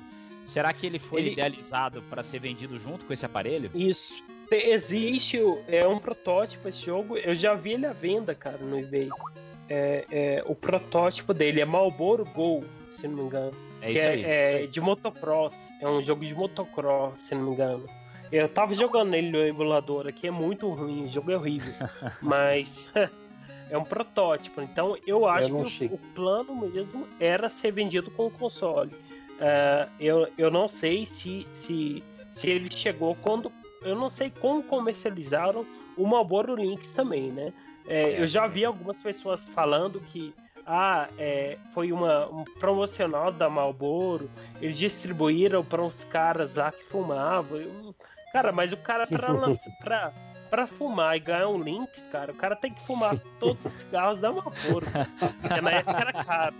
Será 0.46 0.72
que 0.72 0.86
ele 0.86 0.98
foi 0.98 1.20
Ele- 1.20 1.32
idealizado 1.32 2.02
para 2.02 2.22
ser 2.22 2.40
vendido 2.40 2.78
junto 2.78 3.04
com 3.04 3.12
esse 3.12 3.24
aparelho? 3.24 3.70
Isso. 3.74 4.12
Te- 4.48 4.56
Existe, 4.70 5.38
é 5.68 5.86
um 5.86 5.98
protótipo 5.98 6.66
esse 6.68 6.84
jogo. 6.84 7.16
Eu 7.16 7.34
já 7.34 7.54
vi 7.54 7.74
ele 7.74 7.86
à 7.86 7.92
venda, 7.92 8.34
cara, 8.34 8.58
no 8.58 8.78
eBay. 8.78 9.08
É, 9.68 10.04
é, 10.10 10.44
o 10.46 10.54
protótipo 10.56 11.32
dele 11.32 11.60
é 11.60 11.64
Marlboro 11.64 12.24
Go, 12.24 12.64
se 12.90 13.06
não 13.06 13.14
me 13.16 13.22
engano. 13.22 13.52
É 13.80 13.92
isso 13.92 14.00
é, 14.02 14.08
aí. 14.08 14.24
é 14.24 14.40
isso 14.40 14.54
aí. 14.54 14.66
de 14.66 14.80
motocross. 14.80 15.54
É 15.80 15.88
um 15.88 16.02
jogo 16.02 16.24
de 16.24 16.34
motocross, 16.34 17.20
se 17.20 17.34
não 17.34 17.44
me 17.44 17.52
engano. 17.52 17.84
Eu 18.32 18.48
tava 18.48 18.74
jogando 18.74 19.14
ele 19.14 19.30
no 19.30 19.38
emulador 19.38 20.06
aqui, 20.06 20.26
é 20.26 20.30
muito 20.30 20.68
ruim, 20.70 21.04
o 21.06 21.08
jogo 21.08 21.30
é 21.32 21.36
horrível. 21.36 21.72
mas 22.22 22.88
é 23.70 23.76
um 23.76 23.84
protótipo. 23.84 24.60
Então 24.60 24.96
eu 25.06 25.26
acho 25.26 25.52
não 25.52 25.64
que 25.64 25.86
o- 25.86 25.94
o, 25.94 25.98
plano 26.14 26.54
mesmo 26.54 27.06
era 27.18 27.48
ser 27.48 27.72
vendido 27.72 28.10
com 28.10 28.26
o 28.26 28.30
console. 28.30 28.90
Ah, 29.40 29.88
eu, 29.98 30.28
eu 30.36 30.50
não 30.50 30.68
sei 30.68 31.06
se, 31.06 31.46
se, 31.52 32.04
se 32.32 32.48
ele 32.48 32.70
chegou 32.70 33.14
quando. 33.16 33.50
Eu 33.82 33.96
não 33.96 34.10
sei 34.10 34.30
como 34.30 34.62
comercializaram 34.62 35.64
o 35.96 36.06
Marlboro 36.06 36.54
Lynx 36.54 36.92
também, 36.92 37.32
né? 37.32 37.52
É, 37.88 38.20
eu 38.20 38.26
já 38.26 38.46
vi 38.46 38.64
algumas 38.64 39.00
pessoas 39.02 39.44
falando 39.46 39.98
que 40.00 40.34
ah, 40.66 41.08
é, 41.18 41.56
foi 41.72 41.90
uma, 41.90 42.26
um 42.28 42.44
promocional 42.60 43.32
da 43.32 43.48
Marlboro, 43.48 44.30
eles 44.60 44.76
distribuíram 44.78 45.64
para 45.64 45.82
uns 45.82 46.04
caras 46.04 46.54
lá 46.54 46.70
que 46.70 46.84
fumavam. 46.84 47.58
Eu- 47.58 47.94
cara, 48.32 48.52
mas 48.52 48.72
o 48.72 48.76
cara 48.76 49.06
para 49.06 49.28
pra, 49.80 50.12
pra 50.50 50.66
fumar 50.66 51.16
e 51.16 51.20
ganhar 51.20 51.48
um 51.48 51.58
Lynx, 51.58 52.02
cara, 52.10 52.32
o 52.32 52.34
cara 52.34 52.56
tem 52.56 52.72
que 52.72 52.84
fumar 52.86 53.18
todos 53.38 53.64
os 53.64 53.72
cigarros 53.72 54.20
da 54.20 54.30
Marlboro. 54.32 54.86
Porque 55.40 55.60
na 55.60 55.70
época 55.72 55.98
era 56.00 56.12
caro. 56.24 56.54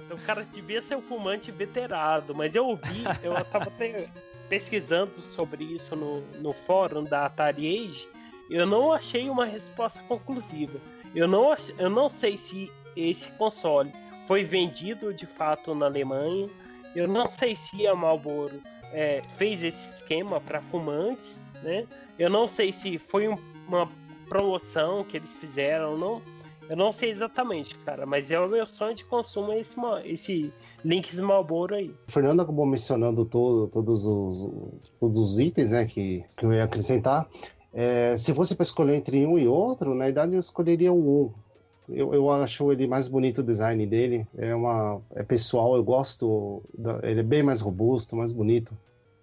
Então, 0.00 0.16
o 0.16 0.20
cara 0.22 0.44
devia 0.52 0.82
ser 0.82 0.96
um 0.96 1.02
fumante 1.02 1.50
veterado, 1.52 2.34
mas 2.34 2.54
eu 2.54 2.66
ouvi, 2.66 3.04
eu 3.22 3.32
tava 3.44 3.64
até 3.66 4.08
pesquisando 4.48 5.12
sobre 5.22 5.64
isso 5.64 5.94
no, 5.96 6.20
no 6.40 6.52
fórum 6.52 7.04
da 7.04 7.26
Atari 7.26 7.86
Age, 7.88 8.06
eu 8.50 8.66
não 8.66 8.92
achei 8.92 9.30
uma 9.30 9.46
resposta 9.46 10.02
conclusiva. 10.02 10.78
Eu 11.14 11.26
não, 11.28 11.50
ach- 11.52 11.72
eu 11.78 11.88
não 11.88 12.10
sei 12.10 12.36
se 12.36 12.70
esse 12.96 13.28
console 13.32 13.90
foi 14.26 14.44
vendido 14.44 15.14
de 15.14 15.26
fato 15.26 15.74
na 15.74 15.86
Alemanha. 15.86 16.48
Eu 16.94 17.08
não 17.08 17.26
sei 17.28 17.56
se 17.56 17.86
a 17.86 17.94
Marlboro 17.94 18.60
é, 18.94 19.22
fez 19.36 19.62
esse 19.62 19.84
esquema 19.96 20.40
para 20.40 20.62
fumantes, 20.62 21.42
né? 21.62 21.86
Eu 22.18 22.30
não 22.30 22.46
sei 22.48 22.72
se 22.72 22.96
foi 22.96 23.28
um- 23.28 23.36
uma 23.68 23.88
promoção 24.28 25.04
que 25.04 25.16
eles 25.16 25.36
fizeram, 25.36 25.98
não. 25.98 26.22
Eu 26.68 26.76
não 26.76 26.92
sei 26.92 27.10
exatamente, 27.10 27.74
cara, 27.80 28.06
mas 28.06 28.30
é 28.30 28.40
o 28.40 28.48
meu 28.48 28.66
sonho 28.66 28.94
de 28.94 29.04
consumo 29.04 29.52
é 29.52 29.60
esse, 29.60 29.76
esse 30.04 30.52
Lynx 30.82 31.12
Marlboro 31.14 31.74
aí. 31.74 31.94
O 32.08 32.12
Fernando 32.12 32.40
acabou 32.40 32.64
mencionando 32.64 33.26
todo- 33.26 33.68
todos, 33.68 34.06
os, 34.06 34.48
todos 34.98 35.18
os 35.18 35.38
itens 35.38 35.70
né, 35.72 35.84
que, 35.84 36.24
que 36.34 36.46
eu 36.46 36.52
ia 36.54 36.64
acrescentar. 36.64 37.28
É, 37.72 38.16
se 38.16 38.32
fosse 38.32 38.54
para 38.54 38.62
escolher 38.64 38.94
entre 38.94 39.26
um 39.26 39.38
e 39.38 39.46
outro, 39.46 39.94
na 39.94 40.08
idade 40.08 40.32
eu 40.34 40.40
escolheria 40.40 40.90
o 40.92 41.26
1. 41.26 41.32
Eu, 41.88 42.14
eu 42.14 42.30
acho 42.30 42.72
ele 42.72 42.86
mais 42.86 43.08
bonito 43.08 43.38
o 43.38 43.44
design 43.44 43.86
dele. 43.86 44.26
É, 44.36 44.54
uma, 44.54 45.02
é 45.14 45.22
pessoal, 45.22 45.76
eu 45.76 45.84
gosto. 45.84 46.62
da- 46.76 47.00
ele 47.02 47.20
é 47.20 47.22
bem 47.22 47.42
mais 47.42 47.60
robusto, 47.60 48.16
mais 48.16 48.32
bonito. 48.32 48.76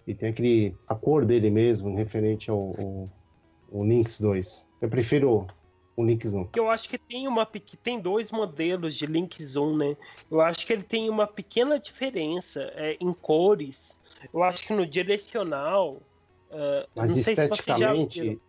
E 0.05 0.14
tem 0.14 0.30
aquele. 0.30 0.76
a 0.88 0.95
cor 0.95 1.26
dele 1.26 1.49
mesmo, 1.49 1.95
referente 1.95 2.49
ao, 2.49 2.76
ao, 2.80 3.09
ao 3.74 3.84
Lynx 3.84 4.20
2. 4.20 4.68
Eu 4.82 4.89
prefiro 4.89 5.47
o 5.95 6.03
Lynx 6.03 6.34
1. 6.34 6.49
Eu 6.55 6.70
acho 6.70 6.89
que 6.89 6.97
tem 6.97 7.28
uma 7.28 7.47
tem 7.84 7.99
dois 7.99 8.32
modelos 8.32 8.95
de 8.95 9.05
Lynx 9.05 9.55
1, 9.55 9.78
né? 9.78 9.97
Eu 10.30 10.41
acho 10.41 10.66
que 10.66 10.74
ele 10.74 10.84
tem 10.84 11.09
uma 11.09 11.28
pequena 11.28 11.80
diferença 11.80 12.62
é, 12.76 12.97
em 12.99 13.14
cores. 13.14 13.99
Eu 14.34 14.43
acho 14.43 14.68
que 14.68 14.74
no 14.74 14.86
direcional. 14.86 16.01
ah, 16.51 16.86
Mas 16.95 17.16
não 17.16 17.22
sei 17.22 17.36
se 17.36 17.47
vocês 17.47 17.80
já 17.80 17.93
esteticamente. 17.93 18.41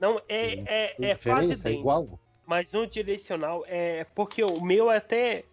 Não, 0.00 0.20
é, 0.28 0.54
é, 0.66 0.94
tem 0.96 1.10
é 1.10 1.14
quase 1.14 1.16
diferença? 1.16 1.68
É 1.68 1.72
idêntico. 1.72 1.80
igual? 1.80 2.18
Mas 2.46 2.70
no 2.70 2.86
direcional 2.86 3.64
é 3.66 4.04
porque 4.14 4.42
o 4.44 4.60
meu 4.60 4.90
é 4.90 4.98
até 4.98 5.44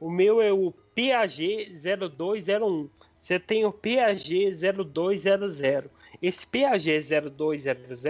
o 0.00 0.10
meu 0.10 0.40
é 0.40 0.52
o 0.52 0.72
PAG 0.94 1.72
0201. 1.82 2.88
Você 3.18 3.38
tem 3.38 3.64
o 3.64 3.72
PAG 3.72 4.52
0200. 4.52 5.60
Esse 6.22 6.46
PAG 6.46 7.00
0200, 7.00 8.04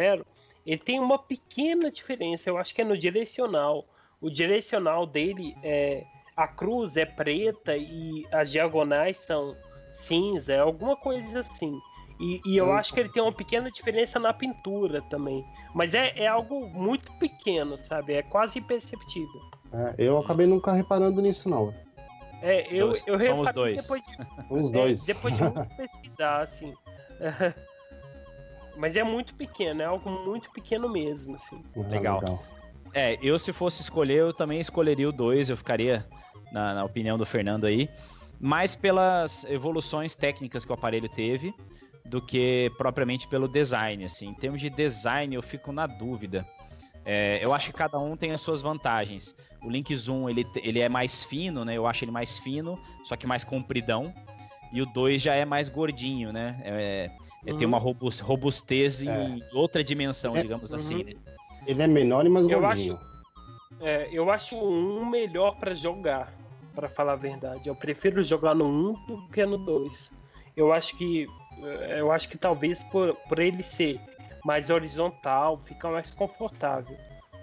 ele 0.66 0.78
tem 0.78 1.00
uma 1.00 1.18
pequena 1.18 1.90
diferença, 1.90 2.50
eu 2.50 2.58
acho 2.58 2.74
que 2.74 2.82
é 2.82 2.84
no 2.84 2.96
direcional. 2.96 3.86
O 4.20 4.28
direcional 4.28 5.06
dele 5.06 5.56
é 5.62 6.04
a 6.36 6.46
cruz 6.46 6.96
é 6.96 7.04
preta 7.04 7.76
e 7.76 8.26
as 8.30 8.50
diagonais 8.50 9.18
são 9.18 9.56
cinza, 9.92 10.60
alguma 10.60 10.96
coisa 10.96 11.40
assim. 11.40 11.80
E, 12.20 12.40
e 12.44 12.56
eu 12.56 12.66
Hum. 12.68 12.72
acho 12.72 12.92
que 12.92 13.00
ele 13.00 13.08
tem 13.08 13.22
uma 13.22 13.32
pequena 13.32 13.70
diferença 13.70 14.18
na 14.18 14.32
pintura 14.32 15.00
também. 15.02 15.44
Mas 15.74 15.94
é, 15.94 16.12
é 16.16 16.26
algo 16.26 16.68
muito 16.70 17.12
pequeno, 17.12 17.76
sabe? 17.76 18.14
É 18.14 18.22
quase 18.22 18.58
imperceptível. 18.58 19.40
É, 19.72 19.94
eu 19.98 20.18
acabei 20.18 20.46
nunca 20.46 20.72
reparando 20.72 21.20
nisso, 21.22 21.48
não. 21.48 21.72
É, 22.42 22.66
eu, 22.72 22.88
Dois. 22.88 23.04
eu 23.06 23.18
Somos 23.20 23.48
reparei 23.48 23.74
dois. 23.74 23.82
Depois 23.82 24.02
de, 24.04 24.16
Os 24.50 24.70
é, 24.70 24.72
dois. 24.72 25.04
depois 25.04 25.34
de 25.36 25.42
muito 25.44 25.76
pesquisar, 25.76 26.42
assim. 26.42 26.74
Mas 28.76 28.94
é 28.94 29.02
muito 29.02 29.34
pequeno, 29.34 29.82
é 29.82 29.84
algo 29.84 30.08
muito 30.08 30.50
pequeno 30.52 30.88
mesmo, 30.88 31.34
assim. 31.34 31.62
Ah, 31.76 31.88
Legal. 31.88 32.40
É, 32.94 33.18
eu 33.20 33.38
se 33.38 33.52
fosse 33.52 33.82
escolher, 33.82 34.18
eu 34.18 34.32
também 34.32 34.60
escolheria 34.60 35.08
o 35.08 35.12
2, 35.12 35.50
eu 35.50 35.56
ficaria 35.56 36.06
na, 36.52 36.74
na 36.74 36.84
opinião 36.84 37.18
do 37.18 37.26
Fernando 37.26 37.66
aí, 37.66 37.88
mais 38.40 38.76
pelas 38.76 39.44
evoluções 39.44 40.14
técnicas 40.14 40.64
que 40.64 40.70
o 40.70 40.74
aparelho 40.74 41.08
teve 41.08 41.52
do 42.08 42.20
que 42.22 42.70
propriamente 42.78 43.28
pelo 43.28 43.46
design, 43.48 44.04
assim. 44.04 44.28
Em 44.28 44.34
termos 44.34 44.60
de 44.60 44.70
design, 44.70 45.34
eu 45.34 45.42
fico 45.42 45.72
na 45.72 45.86
dúvida. 45.86 46.46
É, 47.04 47.42
eu 47.42 47.54
acho 47.54 47.70
que 47.70 47.76
cada 47.78 47.98
um 47.98 48.16
tem 48.16 48.32
as 48.32 48.40
suas 48.40 48.60
vantagens. 48.60 49.34
O 49.62 49.70
Link 49.70 49.94
Zoom, 49.94 50.28
ele, 50.28 50.44
ele 50.62 50.80
é 50.80 50.88
mais 50.88 51.24
fino, 51.24 51.64
né? 51.64 51.74
Eu 51.74 51.86
acho 51.86 52.04
ele 52.04 52.10
mais 52.10 52.38
fino, 52.38 52.78
só 53.04 53.16
que 53.16 53.26
mais 53.26 53.44
compridão. 53.44 54.12
E 54.70 54.82
o 54.82 54.86
2 54.86 55.22
já 55.22 55.34
é 55.34 55.46
mais 55.46 55.70
gordinho, 55.70 56.30
né? 56.32 56.60
É, 56.62 57.10
é, 57.46 57.54
Tem 57.54 57.62
Uhum. 57.62 57.68
uma 57.68 57.78
robus- 57.78 58.18
robustez 58.20 59.02
em 59.02 59.08
É. 59.08 59.38
outra 59.54 59.82
dimensão, 59.82 60.36
É, 60.36 60.42
digamos 60.42 60.70
uhum. 60.70 60.76
assim, 60.76 61.04
né? 61.04 61.12
Ele 61.66 61.82
é 61.82 61.86
menor 61.86 62.26
e 62.26 62.28
mais 62.28 62.46
Eu 62.46 62.60
gordinho. 62.60 62.98
É, 63.80 64.08
eu 64.12 64.30
acho 64.30 64.56
o 64.56 64.70
1 65.00 65.06
melhor 65.06 65.56
pra 65.58 65.72
jogar, 65.74 66.34
pra 66.74 66.88
falar 66.90 67.12
a 67.14 67.16
verdade. 67.16 67.68
Eu 67.68 67.74
prefiro 67.74 68.22
jogar 68.22 68.54
no 68.54 68.66
1 68.66 68.92
do 69.06 69.28
que 69.28 69.44
no 69.46 69.56
2. 69.56 70.10
Eu 70.56 70.72
acho 70.72 70.96
que 70.98 71.26
eu 71.98 72.10
acho 72.12 72.28
que 72.28 72.38
talvez 72.38 72.82
por, 72.84 73.14
por 73.28 73.38
ele 73.38 73.62
ser 73.62 74.00
mais 74.44 74.70
horizontal, 74.70 75.60
fica 75.64 75.88
mais 75.90 76.12
confortável 76.14 76.96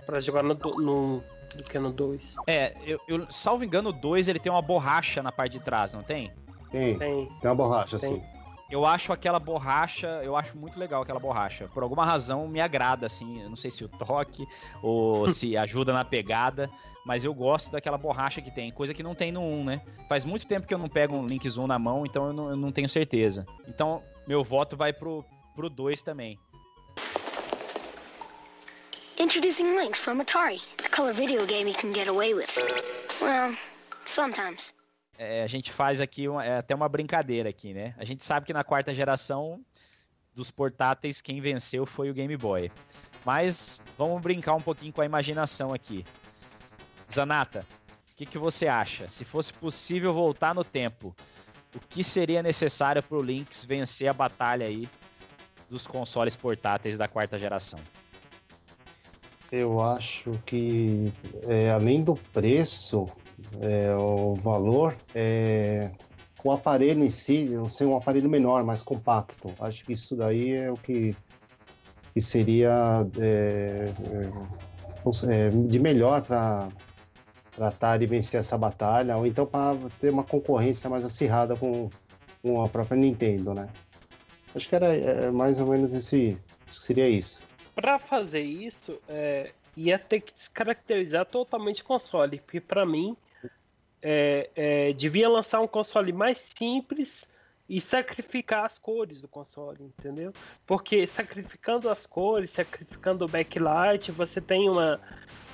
pra 0.05 0.19
jogar 0.19 0.43
no, 0.43 0.53
do- 0.53 0.81
no 0.81 1.17
1 1.53 1.57
do 1.57 1.63
que 1.63 1.77
no 1.79 1.91
2. 1.91 2.35
É, 2.47 2.73
eu, 2.83 2.99
eu- 3.07 3.27
salvo 3.29 3.63
engano, 3.63 3.89
o 3.89 3.93
2 3.93 4.27
ele 4.27 4.39
tem 4.39 4.51
uma 4.51 4.61
borracha 4.61 5.21
na 5.23 5.31
parte 5.31 5.53
de 5.53 5.59
trás, 5.59 5.93
não 5.93 6.03
tem? 6.03 6.31
Tem, 6.71 6.97
Tem. 6.97 7.25
tem 7.27 7.49
uma 7.49 7.55
borracha, 7.55 7.97
Tem. 7.99 8.13
assim. 8.13 8.23
Eu 8.75 8.85
acho 8.85 9.13
aquela 9.13 9.39
borracha, 9.39 10.19
eu 10.21 10.35
acho 10.35 10.57
muito 10.57 10.77
legal 10.77 11.01
aquela 11.01 11.17
borracha. 11.17 11.65
Por 11.69 11.81
alguma 11.81 12.05
razão 12.05 12.45
me 12.45 12.59
agrada, 12.59 13.05
assim. 13.05 13.41
Eu 13.41 13.47
não 13.47 13.55
sei 13.55 13.71
se 13.71 13.85
o 13.85 13.87
toque 13.87 14.45
ou 14.83 15.29
se 15.31 15.55
ajuda 15.55 15.93
na 15.93 16.03
pegada, 16.03 16.69
mas 17.05 17.23
eu 17.23 17.33
gosto 17.33 17.71
daquela 17.71 17.97
borracha 17.97 18.41
que 18.41 18.51
tem, 18.51 18.73
coisa 18.73 18.93
que 18.93 19.01
não 19.01 19.15
tem 19.15 19.31
no 19.31 19.39
1, 19.39 19.63
né? 19.63 19.81
Faz 20.09 20.25
muito 20.25 20.45
tempo 20.45 20.67
que 20.67 20.73
eu 20.73 20.77
não 20.77 20.89
pego 20.89 21.15
um 21.15 21.25
Link 21.25 21.47
Zoom 21.47 21.67
na 21.67 21.79
mão, 21.79 22.05
então 22.05 22.27
eu 22.27 22.33
não, 22.33 22.49
eu 22.49 22.57
não 22.57 22.69
tenho 22.69 22.89
certeza. 22.89 23.45
Então, 23.65 24.03
meu 24.27 24.43
voto 24.43 24.75
vai 24.75 24.91
pro, 24.91 25.23
pro 25.55 25.69
2 25.69 26.01
também. 26.01 26.37
Introducing 29.17 29.77
Lynx 29.77 29.99
from 29.99 30.19
Atari, 30.19 30.61
the 30.83 30.89
color 30.89 31.13
video 31.13 31.45
game 31.45 31.69
you 31.69 31.77
can 31.79 31.93
get 31.93 32.09
away 32.09 32.33
with. 32.33 32.49
Well, 33.21 33.55
sometimes. 34.05 34.73
É, 35.17 35.43
a 35.43 35.47
gente 35.47 35.71
faz 35.71 36.01
aqui 36.01 36.27
uma- 36.27 36.43
é 36.43 36.57
até 36.57 36.75
uma 36.75 36.89
brincadeira 36.89 37.49
aqui, 37.49 37.73
né? 37.73 37.93
A 37.97 38.03
gente 38.03 38.25
sabe 38.25 38.45
que 38.45 38.53
na 38.53 38.63
quarta 38.63 38.93
geração 38.93 39.61
dos 40.33 40.51
portáteis 40.51 41.21
quem 41.21 41.39
venceu 41.39 41.85
foi 41.85 42.09
o 42.09 42.13
Game 42.13 42.35
Boy. 42.35 42.71
Mas 43.25 43.81
vamos 43.97 44.21
brincar 44.21 44.53
um 44.55 44.61
pouquinho 44.61 44.91
com 44.93 45.01
a 45.01 45.05
imaginação 45.05 45.73
aqui. 45.73 46.05
Zanata, 47.11 47.65
o 48.11 48.15
que, 48.15 48.25
que 48.25 48.37
você 48.37 48.67
acha? 48.67 49.09
Se 49.09 49.23
fosse 49.23 49.53
possível 49.53 50.13
voltar 50.13 50.53
no 50.53 50.63
tempo, 50.63 51.15
o 51.73 51.79
que 51.79 52.03
seria 52.03 52.43
necessário 52.43 53.01
para 53.01 53.17
o 53.17 53.21
Lynx 53.21 53.65
vencer 53.65 54.07
a 54.07 54.13
batalha 54.13 54.65
aí 54.65 54.87
dos 55.69 55.87
consoles 55.87 56.35
portáteis 56.35 56.97
da 56.97 57.07
quarta 57.07 57.37
geração? 57.39 57.79
Eu 59.51 59.81
acho 59.81 60.31
que, 60.45 61.11
é, 61.43 61.71
além 61.71 62.03
do 62.03 62.15
preço, 62.15 63.07
é, 63.61 63.95
o 63.95 64.35
valor, 64.35 64.95
é, 65.13 65.91
o 66.45 66.51
aparelho 66.51 67.03
em 67.03 67.09
si 67.09 67.45
não 67.45 67.67
ser 67.67 67.85
um 67.85 67.97
aparelho 67.97 68.29
menor, 68.29 68.63
mais 68.63 68.83
compacto. 68.83 69.53
Acho 69.59 69.83
que 69.83 69.93
isso 69.93 70.15
daí 70.15 70.53
é 70.53 70.71
o 70.71 70.75
que, 70.75 71.15
que 72.13 72.21
seria 72.21 73.05
é, 73.19 73.91
é, 75.27 75.49
de 75.49 75.79
melhor 75.79 76.21
para 76.21 76.69
a 77.59 77.67
Atari 77.67 78.05
vencer 78.05 78.39
essa 78.39 78.55
batalha, 78.57 79.17
ou 79.17 79.25
então 79.25 79.45
para 79.45 79.75
ter 79.99 80.11
uma 80.11 80.23
concorrência 80.23 80.87
mais 80.87 81.03
acirrada 81.03 81.55
com, 81.55 81.89
com 82.43 82.61
a 82.61 82.69
própria 82.69 82.95
Nintendo, 82.95 83.55
né? 83.55 83.67
Acho 84.53 84.69
que 84.69 84.75
era 84.75 84.95
é, 84.95 85.31
mais 85.31 85.59
ou 85.59 85.67
menos 85.67 85.93
esse, 85.93 86.37
seria 86.69 87.09
isso. 87.09 87.41
Para 87.73 87.97
fazer 87.97 88.41
isso, 88.41 89.01
é, 89.09 89.51
ia 89.75 89.97
ter 89.97 90.21
que 90.21 90.33
descaracterizar 90.33 91.25
totalmente 91.25 91.81
o 91.81 91.85
console, 91.85 92.39
porque 92.39 92.61
para 92.61 92.85
mim 92.85 93.17
é, 94.07 94.49
é, 94.55 94.93
devia 94.93 95.27
lançar 95.27 95.59
um 95.61 95.67
console 95.67 96.13
mais 96.13 96.37
simples 96.55 97.25
e 97.67 97.81
sacrificar 97.81 98.63
as 98.63 98.77
cores 98.77 99.19
do 99.19 99.27
console, 99.27 99.81
entendeu? 99.81 100.31
Porque 100.67 101.07
sacrificando 101.07 101.89
as 101.89 102.05
cores, 102.05 102.51
sacrificando 102.51 103.25
o 103.25 103.27
backlight, 103.27 104.11
você 104.11 104.39
tem 104.39 104.69
uma, 104.69 105.01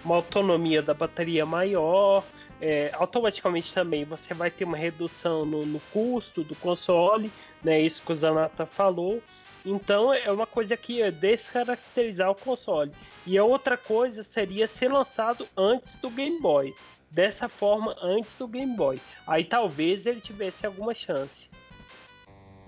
uma 0.04 0.16
autonomia 0.16 0.82
da 0.82 0.94
bateria 0.94 1.46
maior, 1.46 2.26
é, 2.60 2.92
automaticamente 2.94 3.74
também 3.74 4.04
você 4.04 4.34
vai 4.34 4.52
ter 4.52 4.66
uma 4.66 4.76
redução 4.76 5.46
no, 5.46 5.66
no, 5.66 5.80
custo 5.94 6.44
do 6.44 6.56
console, 6.56 7.32
né? 7.64 7.80
Isso 7.80 8.04
que 8.04 8.12
o 8.12 8.16
Zanata 8.16 8.66
falou. 8.66 9.24
Então 9.66 10.14
é 10.14 10.30
uma 10.30 10.46
coisa 10.46 10.76
que 10.76 10.96
ia 10.96 11.10
descaracterizar 11.10 12.30
o 12.30 12.36
console. 12.36 12.92
E 13.26 13.38
a 13.38 13.46
outra 13.46 13.78
coisa 13.78 14.26
seria 14.26 14.68
ser 14.68 14.92
lançado 14.92 15.48
antes 15.56 15.96
do 16.02 16.10
Game 16.10 16.42
Boy. 16.42 16.74
Dessa 17.12 17.50
forma, 17.50 17.96
antes 18.02 18.36
do 18.36 18.48
Game 18.48 18.76
Boy. 18.76 19.00
Aí 19.28 19.44
talvez 19.44 20.06
ele 20.06 20.22
tivesse 20.22 20.66
alguma 20.66 20.94
chance 20.94 21.50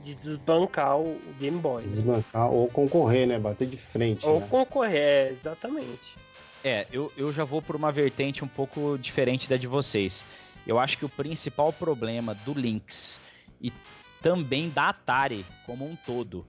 de 0.04 0.14
desbancar 0.16 1.00
o 1.00 1.18
Game 1.40 1.60
Boy. 1.60 1.84
Desbancar 1.84 2.52
ou 2.52 2.68
concorrer, 2.68 3.26
né? 3.26 3.40
Bater 3.40 3.68
de 3.68 3.78
frente. 3.78 4.26
Ou 4.26 4.42
né? 4.42 4.48
concorrer, 4.50 5.00
é, 5.00 5.30
exatamente. 5.32 6.16
É, 6.64 6.86
eu, 6.92 7.12
eu 7.18 7.32
já 7.32 7.44
vou 7.44 7.62
por 7.62 7.76
uma 7.76 7.92
vertente 7.92 8.44
um 8.44 8.48
pouco 8.48 8.98
diferente 8.98 9.50
da 9.50 9.58
de 9.58 9.68
vocês. 9.68 10.28
Eu 10.68 10.80
acho 10.80 10.98
que 10.98 11.06
o 11.06 11.10
principal 11.10 11.74
problema 11.74 12.34
do 12.34 12.54
Lynx 12.54 13.20
e 13.62 13.72
também 14.22 14.70
da 14.70 14.90
Atari 14.90 15.46
como 15.66 15.86
um 15.86 15.96
todo, 16.06 16.46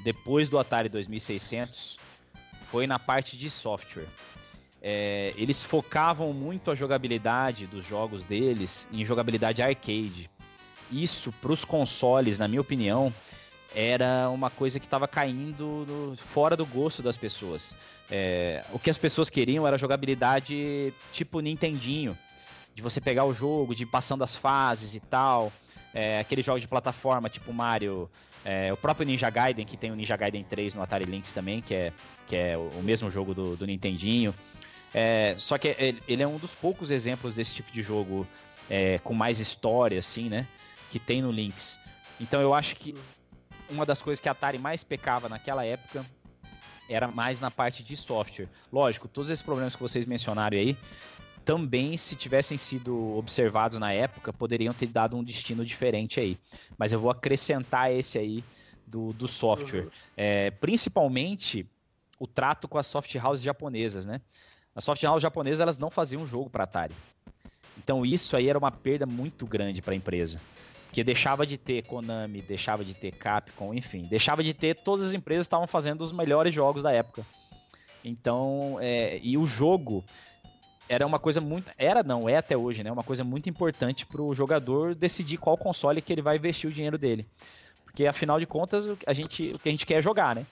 depois 0.00 0.48
do 0.48 0.58
Atari 0.58 0.88
2600, 0.88 1.98
foi 2.70 2.86
na 2.86 2.98
parte 2.98 3.36
de 3.36 3.48
software. 3.48 4.06
É, 4.86 5.32
eles 5.38 5.64
focavam 5.64 6.30
muito 6.34 6.70
a 6.70 6.74
jogabilidade 6.74 7.66
dos 7.66 7.86
jogos 7.86 8.22
deles 8.22 8.86
em 8.92 9.02
jogabilidade 9.02 9.62
arcade. 9.62 10.28
Isso 10.92 11.32
para 11.40 11.50
os 11.50 11.64
consoles, 11.64 12.36
na 12.36 12.46
minha 12.46 12.60
opinião, 12.60 13.10
era 13.74 14.28
uma 14.28 14.50
coisa 14.50 14.78
que 14.78 14.84
estava 14.84 15.08
caindo 15.08 15.86
no, 15.88 16.14
fora 16.18 16.54
do 16.54 16.66
gosto 16.66 17.02
das 17.02 17.16
pessoas. 17.16 17.74
É, 18.10 18.62
o 18.74 18.78
que 18.78 18.90
as 18.90 18.98
pessoas 18.98 19.30
queriam 19.30 19.66
era 19.66 19.78
jogabilidade 19.78 20.92
tipo 21.10 21.40
Nintendinho, 21.40 22.14
de 22.74 22.82
você 22.82 23.00
pegar 23.00 23.24
o 23.24 23.32
jogo, 23.32 23.74
de 23.74 23.84
ir 23.84 23.86
passando 23.86 24.22
as 24.22 24.36
fases 24.36 24.94
e 24.94 25.00
tal. 25.00 25.50
É, 25.94 26.20
aquele 26.20 26.42
jogo 26.42 26.60
de 26.60 26.68
plataforma 26.68 27.30
tipo 27.30 27.54
Mario, 27.54 28.10
é, 28.44 28.70
o 28.70 28.76
próprio 28.76 29.06
Ninja 29.06 29.30
Gaiden, 29.30 29.64
que 29.64 29.78
tem 29.78 29.90
o 29.90 29.96
Ninja 29.96 30.14
Gaiden 30.14 30.44
3 30.44 30.74
no 30.74 30.82
Atari 30.82 31.04
Lynx 31.06 31.32
também, 31.32 31.62
que 31.62 31.74
é, 31.74 31.92
que 32.26 32.36
é 32.36 32.58
o 32.58 32.82
mesmo 32.82 33.10
jogo 33.10 33.32
do, 33.32 33.56
do 33.56 33.66
Nintendinho. 33.66 34.34
É, 34.94 35.34
só 35.36 35.58
que 35.58 35.68
ele 36.06 36.22
é 36.22 36.26
um 36.26 36.38
dos 36.38 36.54
poucos 36.54 36.90
exemplos 36.90 37.34
desse 37.34 37.54
tipo 37.54 37.70
de 37.72 37.82
jogo 37.82 38.26
é, 38.70 38.98
com 39.00 39.12
mais 39.12 39.40
história, 39.40 39.98
assim, 39.98 40.28
né? 40.28 40.46
Que 40.90 40.98
tem 40.98 41.20
no 41.20 41.30
Lynx. 41.30 41.78
Então 42.20 42.40
eu 42.40 42.54
acho 42.54 42.76
que 42.76 42.94
uma 43.68 43.84
das 43.84 44.00
coisas 44.00 44.20
que 44.20 44.28
a 44.28 44.32
Atari 44.32 44.58
mais 44.58 44.84
pecava 44.84 45.28
naquela 45.28 45.64
época 45.64 46.06
era 46.88 47.08
mais 47.08 47.40
na 47.40 47.50
parte 47.50 47.82
de 47.82 47.96
software. 47.96 48.48
Lógico, 48.72 49.08
todos 49.08 49.30
esses 49.30 49.42
problemas 49.42 49.74
que 49.74 49.82
vocês 49.82 50.06
mencionaram 50.06 50.56
aí, 50.56 50.76
também, 51.44 51.96
se 51.96 52.16
tivessem 52.16 52.56
sido 52.56 53.16
observados 53.16 53.78
na 53.78 53.92
época, 53.92 54.32
poderiam 54.32 54.72
ter 54.72 54.86
dado 54.86 55.16
um 55.16 55.22
destino 55.22 55.64
diferente 55.64 56.18
aí. 56.18 56.38
Mas 56.78 56.92
eu 56.92 57.00
vou 57.00 57.10
acrescentar 57.10 57.92
esse 57.92 58.18
aí 58.18 58.42
do, 58.86 59.12
do 59.12 59.28
software. 59.28 59.84
Uhum. 59.84 59.90
É, 60.16 60.50
principalmente 60.52 61.66
o 62.18 62.26
trato 62.26 62.66
com 62.66 62.78
as 62.78 62.86
soft 62.86 63.14
houses 63.16 63.44
japonesas, 63.44 64.06
né? 64.06 64.20
As 64.74 64.84
soft 64.84 65.02
houses 65.04 65.22
japonesas 65.22 65.60
elas 65.60 65.78
não 65.78 65.90
faziam 65.90 66.26
jogo 66.26 66.50
para 66.50 66.64
Atari. 66.64 66.94
Então 67.78 68.04
isso 68.04 68.36
aí 68.36 68.48
era 68.48 68.58
uma 68.58 68.70
perda 68.70 69.06
muito 69.06 69.46
grande 69.46 69.82
para 69.82 69.94
a 69.94 69.96
empresa. 69.96 70.40
Porque 70.86 71.02
deixava 71.02 71.44
de 71.44 71.58
ter 71.58 71.82
Konami, 71.82 72.40
deixava 72.40 72.84
de 72.84 72.94
ter 72.94 73.12
Capcom, 73.12 73.74
enfim, 73.74 74.02
deixava 74.02 74.44
de 74.44 74.54
ter 74.54 74.76
todas 74.76 75.06
as 75.06 75.12
empresas 75.12 75.44
estavam 75.44 75.66
fazendo 75.66 76.02
os 76.02 76.12
melhores 76.12 76.54
jogos 76.54 76.82
da 76.82 76.92
época. 76.92 77.26
Então, 78.04 78.76
é, 78.80 79.18
e 79.22 79.36
o 79.36 79.44
jogo 79.44 80.04
era 80.88 81.06
uma 81.06 81.18
coisa 81.18 81.40
muito. 81.40 81.72
Era, 81.78 82.02
não, 82.02 82.28
é 82.28 82.36
até 82.36 82.56
hoje, 82.56 82.84
né? 82.84 82.92
Uma 82.92 83.02
coisa 83.02 83.24
muito 83.24 83.48
importante 83.48 84.06
para 84.06 84.22
o 84.22 84.34
jogador 84.34 84.94
decidir 84.94 85.38
qual 85.38 85.56
console 85.56 86.02
que 86.02 86.12
ele 86.12 86.22
vai 86.22 86.36
investir 86.36 86.68
o 86.68 86.72
dinheiro 86.72 86.98
dele. 86.98 87.26
Porque 87.84 88.06
afinal 88.06 88.38
de 88.38 88.46
contas, 88.46 88.90
a 89.06 89.12
gente, 89.12 89.52
o 89.54 89.58
que 89.58 89.68
a 89.68 89.72
gente 89.72 89.86
quer 89.86 89.94
é 89.94 90.02
jogar, 90.02 90.34
né? 90.34 90.46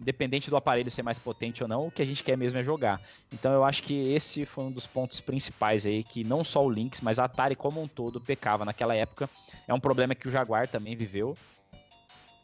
Independente 0.00 0.50
do 0.50 0.56
aparelho 0.56 0.90
ser 0.90 1.02
mais 1.02 1.18
potente 1.18 1.62
ou 1.62 1.68
não, 1.68 1.86
o 1.86 1.90
que 1.90 2.02
a 2.02 2.04
gente 2.04 2.22
quer 2.22 2.36
mesmo 2.36 2.58
é 2.58 2.64
jogar. 2.64 3.00
Então 3.32 3.52
eu 3.52 3.64
acho 3.64 3.82
que 3.82 4.12
esse 4.12 4.44
foi 4.44 4.64
um 4.64 4.70
dos 4.70 4.86
pontos 4.86 5.20
principais 5.20 5.86
aí, 5.86 6.02
que 6.02 6.24
não 6.24 6.42
só 6.42 6.64
o 6.64 6.68
Lynx, 6.68 7.00
mas 7.00 7.18
a 7.18 7.24
Atari 7.24 7.54
como 7.54 7.80
um 7.80 7.88
todo 7.88 8.20
pecava 8.20 8.64
naquela 8.64 8.94
época. 8.94 9.28
É 9.66 9.74
um 9.74 9.80
problema 9.80 10.14
que 10.14 10.28
o 10.28 10.30
Jaguar 10.30 10.68
também 10.68 10.96
viveu. 10.96 11.36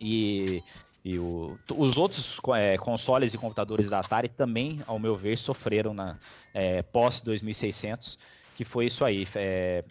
E, 0.01 0.63
e 1.05 1.19
o, 1.19 1.59
os 1.77 1.99
outros 1.99 2.39
é, 2.57 2.79
consoles 2.79 3.35
e 3.35 3.39
computadores 3.39 3.91
da 3.91 3.99
Atari 3.99 4.29
também, 4.29 4.81
ao 4.87 4.99
meu 4.99 5.15
ver, 5.15 5.37
sofreram 5.37 5.93
na 5.93 6.19
é, 6.55 6.83
pós 6.83 7.21
2600, 7.21 8.19
que 8.55 8.65
foi 8.65 8.87
isso 8.87 9.05
aí. 9.05 9.27
É, 9.35 9.85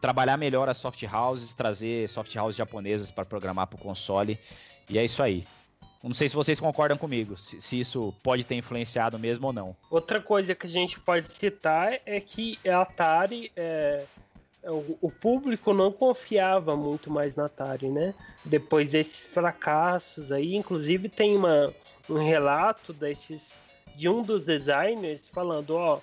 trabalhar 0.00 0.36
melhor 0.36 0.68
as 0.68 0.78
soft 0.78 1.02
houses, 1.04 1.54
trazer 1.54 2.08
soft 2.08 2.34
houses 2.34 2.56
japonesas 2.56 3.10
para 3.10 3.24
programar 3.24 3.66
para 3.66 3.76
o 3.76 3.80
console. 3.80 4.38
E 4.88 4.98
é 4.98 5.04
isso 5.04 5.22
aí. 5.22 5.44
Não 6.02 6.14
sei 6.14 6.28
se 6.28 6.34
vocês 6.34 6.58
concordam 6.58 6.98
comigo, 6.98 7.36
se, 7.36 7.60
se, 7.60 7.78
isso 7.78 8.12
pode 8.22 8.44
ter 8.44 8.56
influenciado 8.56 9.18
mesmo 9.18 9.46
ou 9.46 9.52
não. 9.52 9.76
Outra 9.88 10.20
coisa 10.20 10.54
que 10.54 10.66
a 10.66 10.68
gente 10.68 10.98
pode 10.98 11.30
citar 11.32 12.00
é 12.04 12.20
que 12.20 12.58
a 12.68 12.82
Atari, 12.82 13.52
é, 13.54 14.04
é, 14.64 14.70
o, 14.70 14.98
o, 15.00 15.10
público 15.10 15.72
não 15.72 15.92
confiava 15.92 16.74
muito 16.74 17.08
mais 17.08 17.36
na 17.36 17.46
Atari, 17.46 17.88
né? 17.88 18.14
Depois 18.44 18.90
desses 18.90 19.26
fracassos 19.26 20.32
aí, 20.32 20.56
inclusive 20.56 21.08
tem 21.08 21.36
uma, 21.36 21.72
um 22.10 22.18
relato 22.18 22.92
desses 22.92 23.52
de 23.94 24.08
um 24.08 24.22
dos 24.22 24.44
designers 24.44 25.28
falando, 25.28 25.76
ó, 25.76 26.00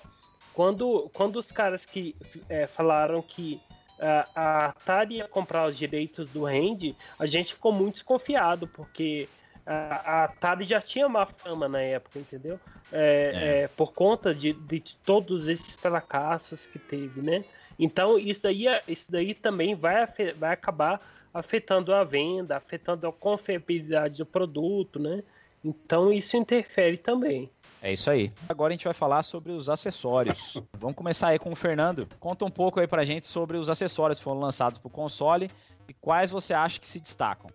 quando, 0.54 1.10
quando 1.12 1.36
os 1.36 1.52
caras 1.52 1.84
que 1.84 2.16
é, 2.48 2.66
falaram 2.66 3.20
que 3.20 3.60
a, 4.00 4.26
a 4.34 4.66
Atari 4.66 5.16
ia 5.16 5.28
comprar 5.28 5.68
os 5.68 5.76
direitos 5.76 6.30
do 6.30 6.46
Hand, 6.46 6.94
a 7.18 7.26
gente 7.26 7.52
ficou 7.52 7.72
muito 7.72 7.94
desconfiado, 7.94 8.66
porque 8.66 9.28
a, 9.72 10.24
Atari 10.24 10.64
já 10.64 10.80
tinha 10.80 11.08
má 11.08 11.24
fama 11.26 11.68
na 11.68 11.80
época, 11.80 12.18
entendeu? 12.18 12.58
É, 12.92 13.32
é. 13.34 13.62
É, 13.62 13.68
por 13.68 13.92
conta 13.92 14.34
de, 14.34 14.52
de 14.52 14.96
todos 15.04 15.46
esses 15.46 15.74
fracassos 15.74 16.66
que 16.66 16.78
teve, 16.78 17.22
né? 17.22 17.44
Então 17.78 18.18
isso 18.18 18.42
daí, 18.42 18.66
isso 18.88 19.10
daí 19.10 19.32
também 19.32 19.74
vai, 19.74 20.06
vai 20.36 20.52
acabar 20.52 21.00
afetando 21.32 21.94
a 21.94 22.02
venda, 22.02 22.56
afetando 22.56 23.06
a 23.06 23.12
confiabilidade 23.12 24.18
do 24.18 24.26
produto, 24.26 24.98
né? 24.98 25.22
Então 25.64 26.12
isso 26.12 26.36
interfere 26.36 26.96
também. 26.96 27.48
É 27.82 27.92
isso 27.92 28.10
aí. 28.10 28.30
Agora 28.48 28.72
a 28.72 28.76
gente 28.76 28.84
vai 28.84 28.92
falar 28.92 29.22
sobre 29.22 29.52
os 29.52 29.70
acessórios. 29.70 30.60
Vamos 30.78 30.96
começar 30.96 31.28
aí 31.28 31.38
com 31.38 31.52
o 31.52 31.56
Fernando. 31.56 32.08
Conta 32.18 32.44
um 32.44 32.50
pouco 32.50 32.80
aí 32.80 32.86
pra 32.86 33.04
gente 33.04 33.26
sobre 33.26 33.56
os 33.56 33.70
acessórios 33.70 34.18
que 34.18 34.24
foram 34.24 34.40
lançados 34.40 34.78
pro 34.78 34.90
console 34.90 35.50
e 35.88 35.94
quais 35.94 36.30
você 36.30 36.52
acha 36.52 36.78
que 36.78 36.86
se 36.86 37.00
destacam. 37.00 37.50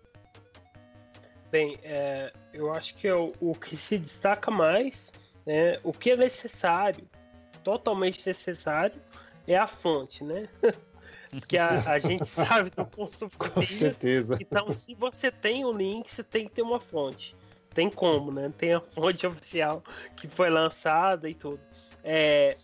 Bem, 1.50 1.78
é, 1.82 2.32
eu 2.52 2.72
acho 2.72 2.94
que 2.96 3.06
é 3.06 3.14
o, 3.14 3.32
o, 3.40 3.54
que 3.54 3.76
se 3.76 3.96
destaca 3.96 4.50
mais, 4.50 5.12
né, 5.46 5.78
o 5.84 5.92
que 5.92 6.10
é 6.10 6.16
necessário, 6.16 7.08
totalmente 7.62 8.26
necessário, 8.26 9.00
é 9.46 9.56
a 9.56 9.66
fonte, 9.66 10.24
né? 10.24 10.48
Porque 11.30 11.58
a, 11.58 11.92
a 11.92 11.98
gente 11.98 12.26
sabe 12.26 12.70
do 12.70 12.84
consumo 12.86 13.30
Com 13.38 13.64
certeza. 13.64 14.38
Então, 14.40 14.70
se 14.70 14.94
você 14.94 15.30
tem 15.30 15.64
o 15.64 15.70
um 15.70 15.76
link, 15.76 16.10
você 16.10 16.22
tem 16.22 16.46
que 16.46 16.54
ter 16.54 16.62
uma 16.62 16.80
fonte. 16.80 17.36
Tem 17.74 17.90
como, 17.90 18.32
né? 18.32 18.52
Tem 18.56 18.72
a 18.72 18.80
fonte 18.80 19.26
oficial 19.26 19.82
que 20.16 20.28
foi 20.28 20.50
lançada 20.50 21.28
e 21.28 21.34
tudo. 21.34 21.60
É, 22.02 22.54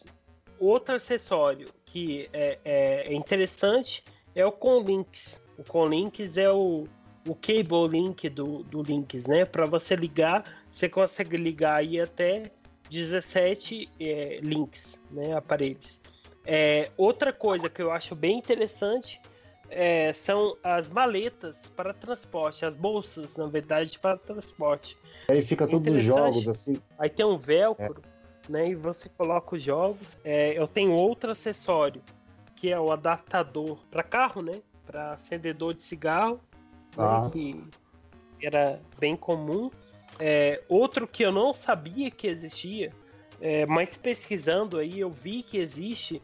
outro 0.59 0.95
acessório 0.95 1.68
que 1.85 2.28
é, 2.33 2.59
é, 2.64 3.14
interessante 3.14 4.05
é 4.35 4.47
o 4.47 4.53
Conlinks. 4.53 5.43
O 5.59 5.64
Conlinks 5.64 6.39
é 6.39 6.51
o, 6.51 6.85
o 7.27 7.35
cable 7.35 7.89
link 7.89 8.29
do, 8.29 8.62
do 8.64 8.83
Links, 8.83 9.27
né? 9.27 9.45
Para 9.45 9.66
você 9.66 9.95
ligar, 9.95 10.45
você 10.70 10.89
consegue 10.89 11.37
ligar 11.37 11.77
aí 11.77 12.01
até 12.01 12.51
17 12.91 13.89
é, 14.01 14.41
links, 14.43 14.99
né? 15.11 15.35
Aparelhos. 15.37 16.01
É, 16.45 16.91
outra 16.97 17.33
coisa 17.33 17.68
que 17.70 17.81
eu 17.81 17.93
acho 17.93 18.16
bem 18.16 18.39
interessante 18.39 19.20
é, 19.70 20.12
são 20.12 20.57
as 20.62 20.91
maletas 20.91 21.70
para 21.77 21.95
transporte, 21.95 22.66
as 22.66 22.77
bolsas, 22.77 23.37
na 23.37 23.47
verdade, 23.47 23.99
para 23.99 24.18
transporte. 24.18 24.99
Aí 25.31 25.43
fica 25.43 25.66
todos 25.66 25.93
os 25.93 26.03
jogos 26.03 26.49
assim. 26.49 26.77
Aí 26.99 27.09
tem 27.09 27.25
um 27.25 27.37
velcro, 27.37 28.03
né? 28.49 28.68
E 28.68 28.75
você 28.75 29.09
coloca 29.09 29.55
os 29.55 29.62
jogos. 29.62 30.18
É, 30.25 30.59
eu 30.59 30.66
tenho 30.66 30.93
outro 30.93 31.31
acessório, 31.31 32.03
que 32.57 32.70
é 32.70 32.79
o 32.79 32.93
adaptador 32.93 33.79
para 33.91 34.03
carro, 34.03 34.43
né? 34.43 34.61
Para 34.85 35.12
acendedor 35.12 35.73
de 35.73 35.83
cigarro, 35.83 36.41
né, 36.97 37.05
Ah. 37.05 37.30
que 37.32 37.64
era 38.43 38.80
bem 38.99 39.16
comum. 39.16 39.70
É, 40.18 40.62
outro 40.68 41.07
que 41.07 41.24
eu 41.24 41.32
não 41.32 41.53
sabia 41.55 42.11
que 42.11 42.26
existia, 42.26 42.93
é, 43.40 43.66
mas 43.66 43.97
pesquisando 43.97 44.78
aí 44.78 45.01
eu 45.01 45.11
vi 45.11 45.43
que 45.43 45.59
existe, 45.59 46.22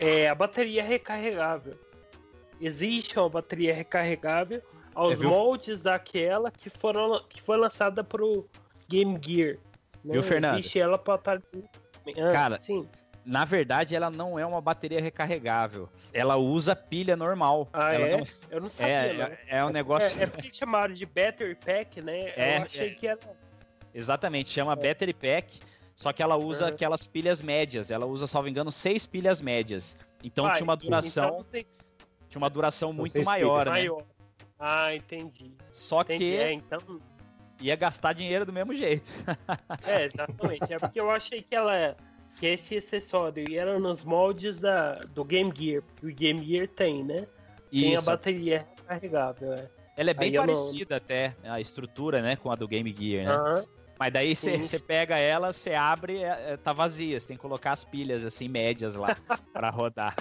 é 0.00 0.28
a 0.28 0.34
bateria 0.34 0.82
recarregável. 0.82 1.74
Existe 2.60 3.18
uma 3.18 3.28
bateria 3.28 3.74
recarregável 3.74 4.62
aos 4.94 5.20
É, 5.20 5.26
moldes 5.26 5.82
daquela 5.82 6.50
que, 6.50 6.70
foram, 6.70 7.22
que 7.28 7.42
foi 7.42 7.56
lançada 7.56 8.04
pro 8.04 8.46
Game 8.88 9.18
Gear. 9.20 9.58
né? 10.04 10.12
Viu, 10.12 10.22
Fernando? 10.22 10.58
Existe 10.58 10.78
ela 10.78 10.96
para 10.96 11.42
ah, 12.16 12.32
Cara, 12.32 12.58
sim. 12.60 12.88
Na 13.24 13.44
verdade, 13.44 13.96
ela 13.96 14.10
não 14.10 14.38
é 14.38 14.44
uma 14.44 14.60
bateria 14.60 15.00
recarregável. 15.00 15.88
Ela 16.12 16.36
usa 16.36 16.76
pilha 16.76 17.16
normal. 17.16 17.68
Ah, 17.72 17.92
Ela 17.94 18.06
é? 18.06 18.16
não- 18.18 18.24
Eu 18.50 18.60
não 18.60 18.68
sabia. 18.70 18.92
É, 18.92 19.12
não. 19.14 19.24
é, 19.24 19.38
é 19.48 19.64
um 19.64 19.70
negócio. 19.70 20.20
É, 20.20 20.24
é 20.24 20.26
porque 20.26 20.52
chamaram 20.52 20.92
de 20.92 21.06
Battery 21.06 21.54
Pack, 21.54 22.00
né? 22.02 22.32
É, 22.36 22.58
eu 22.58 22.62
achei 22.64 22.88
é. 22.88 22.94
que 22.94 23.06
era. 23.06 23.18
Exatamente, 23.94 24.50
chama 24.50 24.74
Battery 24.76 25.14
Pack. 25.14 25.58
Só 25.96 26.12
que 26.12 26.22
ela 26.22 26.36
usa 26.36 26.66
Uhum. 26.66 26.72
aquelas 26.74 27.06
pilhas 27.06 27.40
médias. 27.40 27.90
Ela 27.90 28.04
usa, 28.04 28.26
salvo 28.26 28.48
engano, 28.48 28.70
seis 28.72 29.06
pilhas 29.06 29.40
médias. 29.40 29.96
Então 30.22 30.44
Ah, 30.46 30.52
tinha 30.52 30.64
uma 30.64 30.74
então 30.74 30.86
duração, 30.88 31.30
não 31.38 31.44
tem- 31.44 31.66
tinha 32.28 32.38
uma 32.38 32.50
duração 32.50 32.92
muito 32.92 33.12
seis 33.12 33.24
maior, 33.24 33.60
pilhas. 33.60 33.66
né? 33.74 33.80
maior. 33.80 34.02
Ah, 34.58 34.94
entendi. 34.94 35.54
Só 35.70 36.02
entendi. 36.02 36.18
que 36.18 36.36
É, 36.36 36.52
então. 36.52 36.78
ia 37.60 37.76
gastar 37.76 38.12
dinheiro 38.12 38.44
do 38.44 38.52
mesmo 38.52 38.74
jeito. 38.74 39.10
É, 39.86 40.04
exatamente. 40.06 40.72
É 40.72 40.78
porque 40.78 41.00
eu 41.00 41.10
achei 41.10 41.40
que 41.42 41.54
ela. 41.54 41.96
Que 42.38 42.46
esse 42.46 42.76
acessório 42.78 43.44
era 43.56 43.78
nos 43.78 44.02
moldes 44.04 44.58
da, 44.58 44.94
do 45.14 45.24
Game 45.24 45.52
Gear. 45.56 45.82
Que 45.96 46.06
o 46.06 46.14
Game 46.14 46.44
Gear 46.44 46.68
tem, 46.68 47.04
né? 47.04 47.26
Tem 47.70 47.92
a 47.92 47.98
Isso. 47.98 48.06
bateria 48.06 48.66
recarregável. 48.76 49.52
É. 49.54 49.68
Ela 49.96 50.10
é 50.10 50.14
bem 50.14 50.28
Aí 50.30 50.34
eu 50.34 50.40
não- 50.42 50.46
parecida 50.54 50.96
até, 50.96 51.36
a 51.44 51.60
estrutura, 51.60 52.20
né, 52.20 52.34
com 52.36 52.50
a 52.50 52.56
do 52.56 52.66
Game 52.66 52.92
Gear, 52.92 53.26
né? 53.54 53.64
Mas 53.96 54.12
daí 54.12 54.34
você 54.34 54.76
pega 54.80 55.16
ela, 55.16 55.52
você 55.52 55.72
abre, 55.72 56.20
é, 56.24 56.52
é, 56.52 56.56
tá 56.56 56.72
vazia. 56.72 57.18
Você 57.18 57.28
tem 57.28 57.36
que 57.36 57.40
colocar 57.40 57.70
as 57.70 57.84
pilhas, 57.84 58.24
assim, 58.24 58.48
médias 58.48 58.96
lá, 58.96 59.16
pra 59.54 59.70
rodar. 59.70 60.16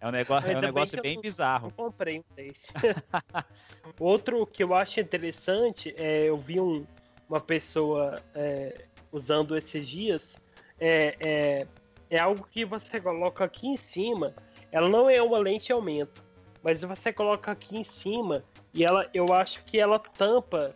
É 0.00 0.06
um 0.06 0.12
negócio, 0.12 0.48
é 0.48 0.52
um 0.56 0.60
bem 0.60 0.68
negócio 0.68 0.96
eu 0.96 1.02
bem 1.02 1.20
bizarro. 1.20 1.66
Eu 1.76 1.84
comprei 1.84 2.20
um 2.20 2.24
desse. 2.36 2.68
Outro 3.98 4.46
que 4.46 4.62
eu 4.62 4.72
acho 4.74 5.00
interessante 5.00 5.92
é 5.96 6.26
eu 6.28 6.36
vi 6.36 6.60
um- 6.60 6.86
uma 7.28 7.40
pessoa 7.40 8.22
é, 8.34 8.84
usando 9.10 9.56
esses 9.56 9.88
dias. 9.88 10.40
É, 10.78 11.16
é, 11.20 11.66
é 12.10 12.18
algo 12.18 12.46
que 12.50 12.64
você 12.64 13.00
coloca 13.00 13.44
aqui 13.44 13.66
em 13.66 13.76
cima. 13.76 14.34
Ela 14.70 14.88
não 14.88 15.08
é 15.08 15.22
uma 15.22 15.38
lente 15.38 15.72
aumento, 15.72 16.22
mas 16.62 16.82
você 16.82 17.12
coloca 17.12 17.50
aqui 17.52 17.78
em 17.78 17.84
cima 17.84 18.44
e 18.74 18.84
ela, 18.84 19.08
eu 19.14 19.32
acho 19.32 19.64
que 19.64 19.78
ela 19.78 19.98
tampa 19.98 20.74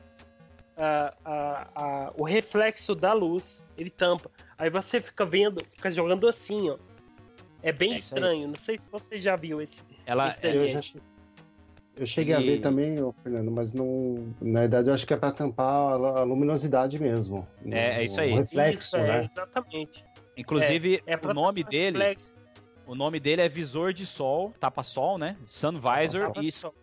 a- 0.77 1.15
a- 1.25 1.69
a- 1.75 2.13
o 2.17 2.25
reflexo 2.25 2.95
da 2.95 3.13
luz. 3.13 3.65
Ele 3.77 3.91
tampa. 3.91 4.31
Aí 4.57 4.71
você 4.71 5.01
fica 5.01 5.25
vendo, 5.27 5.63
fica 5.67 5.91
jogando 5.91 6.27
assim, 6.29 6.71
ó. 6.71 6.79
É 7.63 7.73
bem 7.73 7.93
É 7.93 7.97
estranho. 7.97 8.49
Não 8.49 8.55
sei 8.55 8.79
se 8.79 8.89
você 8.91 9.19
já 9.19 9.37
viu 9.37 9.61
esse. 9.61 9.83
Ela, 10.07 10.29
esse 10.29 10.47
Eu, 10.47 10.53
desenho. 10.53 10.83
já 10.83 11.01
eu 12.01 12.07
cheguei 12.07 12.35
a 12.35 12.41
E- 12.41 12.45
ver 12.47 12.59
também, 12.61 12.97
Fernando, 13.23 13.51
mas 13.51 13.73
não. 13.73 14.35
Na 14.41 14.61
verdade, 14.61 14.89
eu 14.89 14.95
acho 14.95 15.07
que 15.07 15.13
é 15.15 15.17
para 15.17 15.31
tampar 15.31 15.67
a 15.93 15.95
lu- 15.97 16.07
a 16.07 16.23
luminosidade 16.25 16.99
mesmo. 16.99 17.47
É, 17.67 18.01
é 18.01 18.05
isso 18.05 18.21
aí. 18.21 18.33
O 18.33 18.37
reflexo, 18.37 18.83
Isso, 18.83 18.97
é, 18.97 19.07
né? 19.07 19.25
exatamente. 19.25 20.05
inclusive, 20.37 21.03
É 21.07 21.17
pra 21.17 21.31
o 21.31 21.35
nome 21.35 21.63
dele, 21.63 21.99
reflexo. 21.99 22.35
o 22.87 22.95
nome 22.95 23.21
dele 23.21 23.43
é 23.43 23.49
visor 23.49 23.93
de 23.93 24.07
sol, 24.07 24.53
tapa-sol, 24.59 25.19
né? 25.19 25.37
Sun 25.47 25.73
Visor 25.79 26.33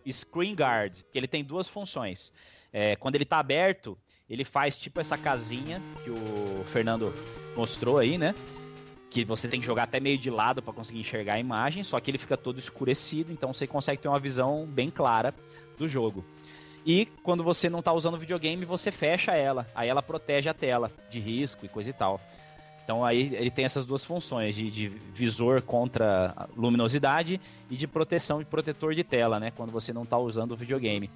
e 0.04 0.12
Screen 0.12 0.54
Guard, 0.54 1.02
que 1.10 1.18
ele 1.18 1.26
tem 1.28 1.42
duas 1.44 1.68
funções. 1.68 2.32
É, 2.72 2.94
quando 2.96 3.14
ele 3.16 3.24
tá 3.24 3.38
aberto, 3.38 3.98
ele 4.30 4.44
faz 4.44 4.78
tipo 4.78 5.00
essa 5.00 5.16
casinha 5.18 5.82
que 6.04 6.10
o 6.10 6.62
Fernando 6.66 7.12
mostrou 7.56 7.98
aí, 7.98 8.16
né? 8.18 8.34
Que 9.10 9.24
você 9.24 9.48
tem 9.48 9.60
que 9.60 9.66
jogar 9.66 9.84
até 9.84 10.00
meio 10.00 10.18
de 10.18 10.30
lado 10.30 10.62
para 10.62 10.72
conseguir 10.72 11.00
enxergar 11.00 11.34
a 11.34 11.38
imagem, 11.38 11.82
só 11.82 11.98
que 11.98 12.10
ele 12.10 12.18
fica 12.18 12.36
todo 12.36 12.58
escurecido, 12.58 13.32
então 13.32 13.52
você 13.52 13.66
consegue 13.66 14.02
ter 14.02 14.08
uma 14.08 14.20
visão 14.20 14.66
bem 14.66 14.90
clara 14.90 15.34
do 15.78 15.88
jogo. 15.88 16.24
E 16.84 17.06
quando 17.22 17.44
você 17.44 17.68
não 17.68 17.82
tá 17.82 17.92
usando 17.92 18.14
o 18.14 18.18
videogame, 18.18 18.64
você 18.64 18.90
fecha 18.90 19.32
ela. 19.32 19.66
Aí 19.74 19.88
ela 19.88 20.02
protege 20.02 20.48
a 20.48 20.54
tela 20.54 20.90
de 21.10 21.20
risco 21.20 21.66
e 21.66 21.68
coisa 21.68 21.90
e 21.90 21.92
tal. 21.92 22.20
Então 22.82 23.04
aí 23.04 23.34
ele 23.34 23.50
tem 23.50 23.66
essas 23.66 23.84
duas 23.84 24.02
funções, 24.02 24.54
de, 24.54 24.70
de 24.70 24.88
visor 24.88 25.60
contra 25.60 26.48
luminosidade 26.56 27.38
e 27.70 27.76
de 27.76 27.86
proteção 27.86 28.38
de 28.38 28.46
protetor 28.46 28.94
de 28.94 29.04
tela, 29.04 29.38
né? 29.38 29.50
Quando 29.50 29.70
você 29.70 29.92
não 29.92 30.06
tá 30.06 30.16
usando 30.16 30.52
o 30.52 30.56
videogame. 30.56 31.10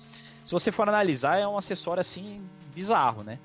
Se 0.45 0.53
você 0.53 0.71
for 0.71 0.87
analisar, 0.87 1.39
é 1.39 1.49
um 1.49 1.57
acessório 1.57 2.03
assim 2.03 2.43
bizarro, 2.75 3.23
né? 3.23 3.39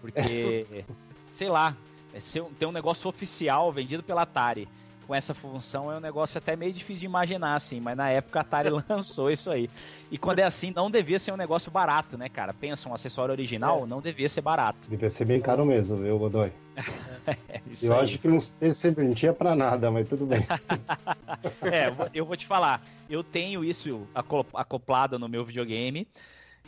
Porque, 0.00 0.84
sei 1.32 1.48
lá, 1.48 1.76
é 2.14 2.20
ser 2.20 2.42
ter 2.58 2.66
um 2.66 2.72
negócio 2.72 3.08
oficial 3.08 3.72
vendido 3.72 4.02
pela 4.02 4.22
Atari 4.22 4.68
com 5.06 5.14
essa 5.16 5.34
função 5.34 5.90
é 5.90 5.96
um 5.96 6.00
negócio 6.00 6.38
até 6.38 6.54
meio 6.54 6.72
difícil 6.72 7.00
de 7.00 7.06
imaginar, 7.06 7.56
assim, 7.56 7.80
mas 7.80 7.96
na 7.96 8.08
época 8.08 8.38
a 8.38 8.42
Atari 8.42 8.68
lançou 8.88 9.30
isso 9.32 9.50
aí. 9.50 9.68
E 10.12 10.16
quando 10.16 10.38
é 10.38 10.44
assim, 10.44 10.72
não 10.74 10.88
devia 10.88 11.18
ser 11.18 11.32
um 11.32 11.36
negócio 11.36 11.72
barato, 11.72 12.16
né, 12.16 12.28
cara? 12.28 12.54
Pensa, 12.54 12.88
um 12.88 12.94
acessório 12.94 13.32
original 13.32 13.84
não 13.84 14.00
devia 14.00 14.28
ser 14.28 14.40
barato. 14.42 14.88
Devia 14.88 15.10
ser 15.10 15.24
bem 15.24 15.40
caro 15.40 15.66
mesmo, 15.66 15.98
viu, 15.98 16.18
Godoy? 16.18 16.52
É 17.26 17.60
Eu 17.82 17.94
aí. 17.94 18.00
acho 18.04 18.18
que 18.18 18.28
não 18.28 18.38
ele 18.60 18.74
sempre 18.74 19.04
não 19.04 19.14
tinha 19.14 19.32
pra 19.32 19.54
nada, 19.54 19.90
mas 19.90 20.08
tudo 20.08 20.24
bem. 20.26 20.40
É, 21.62 21.92
eu 22.14 22.24
vou- 22.24 22.36
te 22.36 22.46
falar, 22.46 22.80
eu 23.08 23.22
tenho 23.24 23.64
isso 23.64 24.06
aco- 24.14 24.46
acoplado 24.54 25.18
no 25.18 25.28
meu 25.28 25.44
videogame. 25.44 26.06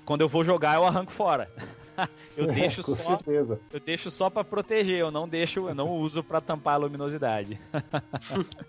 Quando 0.04 0.20
eu 0.22 0.28
vou 0.28 0.44
jogar, 0.44 0.74
eu 0.74 0.84
arranco 0.84 1.12
fora. 1.12 1.48
Eu 2.36 2.46
deixo 2.46 2.82
Com 2.82 2.94
só, 2.94 3.02
certeza. 3.16 3.60
eu 3.72 3.78
deixo 3.80 4.10
só 4.10 4.28
para 4.28 4.42
proteger, 4.42 4.98
eu 4.98 5.10
não 5.10 5.28
deixo, 5.28 5.68
eu 5.68 5.74
não 5.74 5.90
uso 5.92 6.22
para 6.22 6.40
tampar 6.40 6.74
a 6.74 6.78
luminosidade. 6.78 7.60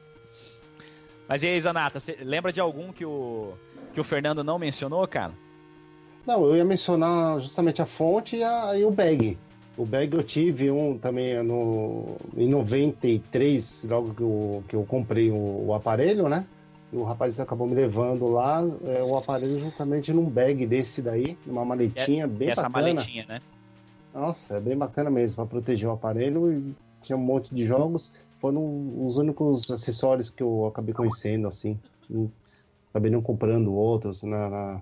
Mas 1.28 1.44
e 1.44 1.48
aí, 1.48 1.60
Zanata, 1.60 2.00
você 2.00 2.18
lembra 2.22 2.54
de 2.54 2.62
algum 2.62 2.92
que 2.94 3.04
o 3.06 3.54
que 3.94 4.00
o 4.00 4.04
Fernando 4.04 4.44
não 4.44 4.60
mencionou, 4.60 5.08
cara? 5.08 5.32
Não, 6.28 6.44
eu 6.46 6.56
ia 6.58 6.66
mencionar 6.66 7.40
justamente 7.40 7.82
a 7.82 7.86
fonte 7.86 8.36
e, 8.36 8.44
a- 8.44 8.78
e 8.78 8.84
o 8.84 8.92
bag. 8.92 9.38
O 9.78 9.86
bag 9.86 10.14
eu 10.16 10.24
tive 10.24 10.70
um 10.70 10.98
também 10.98 11.42
no, 11.44 12.18
em 12.36 12.48
93, 12.50 13.86
logo 13.90 14.14
que 14.14 14.22
eu, 14.22 14.64
que 14.68 14.76
eu 14.76 14.84
comprei 14.86 15.32
o, 15.32 15.66
o 15.68 15.74
aparelho, 15.74 16.28
né? 16.30 16.46
O 16.96 17.04
rapaz 17.04 17.40
acabou 17.40 17.68
me 17.68 17.76
levando 17.76 18.28
lá 18.28 18.62
é, 18.86 19.04
o 19.04 19.18
aparelho 19.18 19.60
juntamente 19.60 20.14
num 20.14 20.30
bag 20.30 20.66
desse 20.66 21.02
daí, 21.02 21.38
numa 21.46 21.66
maletinha 21.66 22.26
bem 22.28 22.50
Essa 22.50 22.70
bacana. 22.70 22.94
maletinha, 22.94 23.26
né? 23.28 23.42
Nossa, 24.14 24.56
é 24.56 24.60
bem 24.62 24.78
bacana 24.78 25.10
mesmo, 25.10 25.36
para 25.36 25.46
proteger 25.46 25.90
o 25.90 25.92
aparelho 25.92 26.52
e 26.54 26.74
tinha 27.04 27.18
um 27.18 27.22
monte 27.22 27.54
de 27.54 27.66
jogos. 27.66 28.14
Foram 28.40 29.06
os 29.06 29.18
únicos 29.18 29.70
acessórios 29.70 30.30
que 30.30 30.42
eu 30.42 30.66
acabei 30.68 30.94
conhecendo, 30.94 31.48
assim. 31.48 31.80
Não- 32.10 32.32
Acabei 32.92 33.12
não 33.12 33.22
comprando 33.22 33.74
outros 33.74 34.24
na, 34.24 34.50
na- 34.50 34.82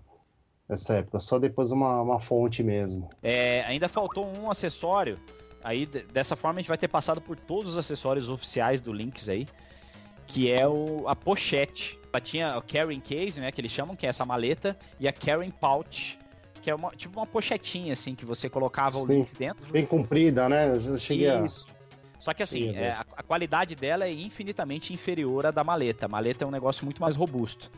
nessa 0.69 0.93
época, 0.93 1.19
só 1.19 1.39
depois 1.39 1.71
uma, 1.71 1.99
uma 1.99 2.19
fonte 2.19 2.61
mesmo. 2.61 3.09
É, 3.23 3.63
ainda 3.63 3.87
faltou 3.87 4.27
um 4.27 4.51
acessório. 4.51 5.19
Aí, 5.63 5.87
de- 5.87 6.03
dessa 6.03 6.35
forma, 6.35 6.59
a 6.59 6.61
gente 6.61 6.67
vai 6.69 6.77
ter 6.77 6.87
passado 6.89 7.19
por 7.19 7.35
todos 7.35 7.71
os 7.71 7.77
acessórios 7.79 8.29
oficiais 8.29 8.81
do 8.81 8.93
Lynx 8.93 9.29
aí, 9.29 9.47
que 10.33 10.51
é 10.51 10.67
o, 10.67 11.07
a 11.07 11.15
pochete. 11.15 11.99
Ela 12.11 12.19
tinha 12.19 12.57
o 12.57 12.61
carrying 12.61 12.99
case, 12.99 13.39
né, 13.39 13.51
que 13.51 13.61
eles 13.61 13.71
chamam, 13.71 13.95
que 13.95 14.07
é 14.07 14.09
essa 14.09 14.25
maleta, 14.25 14.75
e 14.99 15.07
a 15.07 15.13
carrying 15.13 15.51
pouch, 15.51 16.17
que 16.59 16.71
é 16.71 16.75
uma, 16.75 16.89
tipo 16.91 17.19
uma 17.19 17.27
pochetinha, 17.27 17.93
assim, 17.93 18.15
que 18.15 18.25
você 18.25 18.49
colocava 18.49 18.97
o 18.97 19.05
Sim. 19.05 19.19
Lynx 19.19 19.33
dentro. 19.35 19.71
Bem 19.71 19.85
comprida, 19.85 20.49
né? 20.49 20.75
Eu 20.75 20.97
cheguei 20.97 21.29
a. 21.29 21.41
Isso. 21.41 21.67
Só 22.19 22.33
que 22.33 22.41
assim, 22.41 22.71
Sim, 22.71 22.77
é 22.77 22.93
a, 22.93 23.05
a 23.17 23.21
qualidade 23.21 23.75
dela 23.75 24.05
é 24.05 24.11
infinitamente 24.11 24.91
inferior 24.91 25.45
à 25.45 25.51
da 25.51 25.63
maleta. 25.63 26.05
A 26.07 26.09
maleta 26.09 26.45
é 26.45 26.47
um 26.47 26.51
negócio 26.51 26.83
muito 26.83 27.01
mais 27.01 27.15
robusto. 27.15 27.71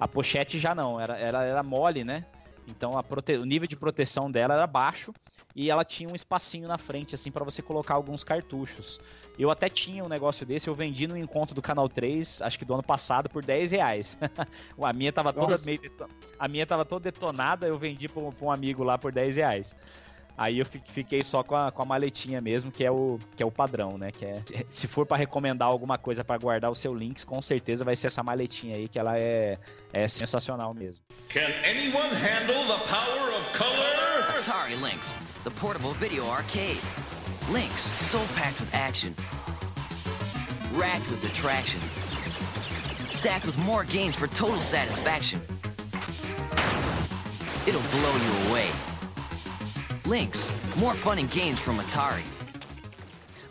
A 0.00 0.08
pochete 0.08 0.58
já 0.58 0.74
não, 0.74 0.98
era, 0.98 1.16
ela 1.16 1.44
era 1.44 1.62
mole, 1.62 2.02
né? 2.02 2.24
Então 2.66 2.98
a 2.98 3.02
prote... 3.02 3.36
o 3.36 3.44
nível 3.44 3.68
de 3.68 3.76
proteção 3.76 4.30
dela 4.30 4.54
era 4.54 4.66
baixo 4.66 5.12
e 5.54 5.70
ela 5.70 5.84
tinha 5.84 6.08
um 6.08 6.14
espacinho 6.14 6.66
na 6.68 6.78
frente, 6.78 7.14
assim, 7.14 7.30
para 7.30 7.44
você 7.44 7.60
colocar 7.62 7.94
alguns 7.94 8.24
cartuchos. 8.24 9.00
Eu 9.38 9.50
até 9.50 9.68
tinha 9.68 10.04
um 10.04 10.08
negócio 10.08 10.44
desse, 10.46 10.68
eu 10.68 10.74
vendi 10.74 11.06
no 11.06 11.16
encontro 11.16 11.54
do 11.54 11.62
Canal 11.62 11.88
3, 11.88 12.42
acho 12.42 12.58
que 12.58 12.64
do 12.64 12.74
ano 12.74 12.82
passado, 12.82 13.28
por 13.28 13.44
10 13.44 13.72
reais. 13.72 14.18
a 14.82 14.92
minha 14.92 15.12
tava 15.12 15.32
toda 15.32 15.58
meio 15.64 15.80
deto- 15.80 16.08
A 16.38 16.48
minha 16.48 16.66
tava 16.66 16.84
toda 16.84 17.10
detonada, 17.10 17.66
eu 17.66 17.78
vendi 17.78 18.08
pra 18.08 18.22
um, 18.22 18.30
pra 18.30 18.46
um 18.46 18.50
amigo 18.52 18.82
lá 18.82 18.96
por 18.98 19.12
10 19.12 19.36
reais. 19.36 19.74
Aí 20.36 20.58
eu 20.58 20.64
fiquei 20.66 21.22
só 21.22 21.42
com 21.42 21.54
a, 21.54 21.70
com 21.70 21.82
a 21.82 21.84
maletinha 21.84 22.40
mesmo, 22.40 22.72
que 22.72 22.82
é 22.82 22.90
o, 22.90 23.18
que 23.36 23.42
é 23.42 23.46
o 23.46 23.50
padrão, 23.50 23.98
né? 23.98 24.10
Que 24.10 24.24
é, 24.24 24.42
se 24.70 24.88
for 24.88 25.04
para 25.04 25.18
recomendar 25.18 25.68
alguma 25.68 25.98
coisa 25.98 26.24
para 26.24 26.38
guardar 26.38 26.70
o 26.70 26.74
seu 26.74 26.94
links, 26.94 27.22
com 27.22 27.40
certeza 27.42 27.84
vai 27.84 27.94
ser 27.94 28.06
essa 28.06 28.22
maletinha 28.22 28.76
aí, 28.76 28.88
que 28.88 28.98
ela 28.98 29.18
é, 29.18 29.58
é 29.92 30.08
sensacional 30.08 30.72
mesmo. 30.72 31.04
Can 31.28 31.42
anyone 31.68 32.14
handle 32.14 32.64
the 32.66 32.82
power 32.88 33.34
of 33.38 33.58
color? 33.58 34.11
Atari 34.42 34.74
Lynx, 34.82 35.16
the 35.44 35.52
portable 35.52 35.92
video 35.92 36.26
arcade. 36.26 36.80
Lynx, 37.48 37.80
so 37.80 38.18
packed 38.34 38.58
with 38.58 38.74
action. 38.74 39.14
Racked 40.74 41.08
with 41.10 41.24
attraction. 41.24 41.80
Stacked 43.08 43.46
with 43.46 43.56
more 43.58 43.84
games 43.84 44.16
for 44.16 44.26
total 44.26 44.60
satisfaction. 44.60 45.40
It'll 47.68 47.88
blow 47.92 48.14
you 48.24 48.50
away. 48.50 48.68
Lynx, 50.06 50.50
more 50.76 50.94
fun 50.94 51.18
and 51.18 51.30
games 51.30 51.60
from 51.60 51.78
Atari. 51.78 52.24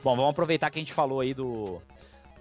Bom, 0.04 0.18
vamos 0.18 0.32
aproveitar 0.32 0.70
que 0.70 0.78
a 0.78 0.82
gente 0.82 0.92
falou 0.92 1.22
aí 1.22 1.34
do 1.34 1.82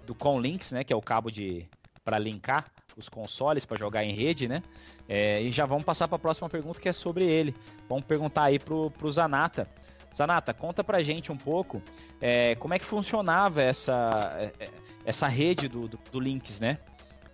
do 0.05 0.13
Conlinks, 0.13 0.73
né, 0.73 0.83
que 0.83 0.91
é 0.91 0.95
o 0.95 1.01
cabo 1.01 1.31
de 1.31 1.69
para 2.03 2.19
linkar 2.19 2.65
os 3.01 3.09
consoles 3.09 3.65
para 3.65 3.77
jogar 3.77 4.03
em 4.03 4.13
rede, 4.13 4.47
né? 4.47 4.63
É, 5.07 5.41
e 5.41 5.51
já 5.51 5.65
vamos 5.65 5.83
passar 5.83 6.07
para 6.07 6.15
a 6.15 6.19
próxima 6.19 6.49
pergunta 6.49 6.79
que 6.79 6.87
é 6.87 6.93
sobre 6.93 7.25
ele. 7.25 7.53
Vamos 7.89 8.05
perguntar 8.05 8.43
aí 8.43 8.57
pro, 8.57 8.89
pro 8.91 9.11
Zanata. 9.11 9.67
Zanata, 10.15 10.53
conta 10.53 10.83
pra 10.83 11.01
gente 11.01 11.31
um 11.31 11.37
pouco 11.37 11.81
é, 12.19 12.55
como 12.55 12.73
é 12.73 12.79
que 12.79 12.85
funcionava 12.85 13.61
essa, 13.61 14.51
é, 14.59 14.69
essa 15.05 15.27
rede 15.27 15.67
do, 15.67 15.87
do, 15.87 15.99
do 16.11 16.19
Lynx, 16.19 16.59
né? 16.59 16.77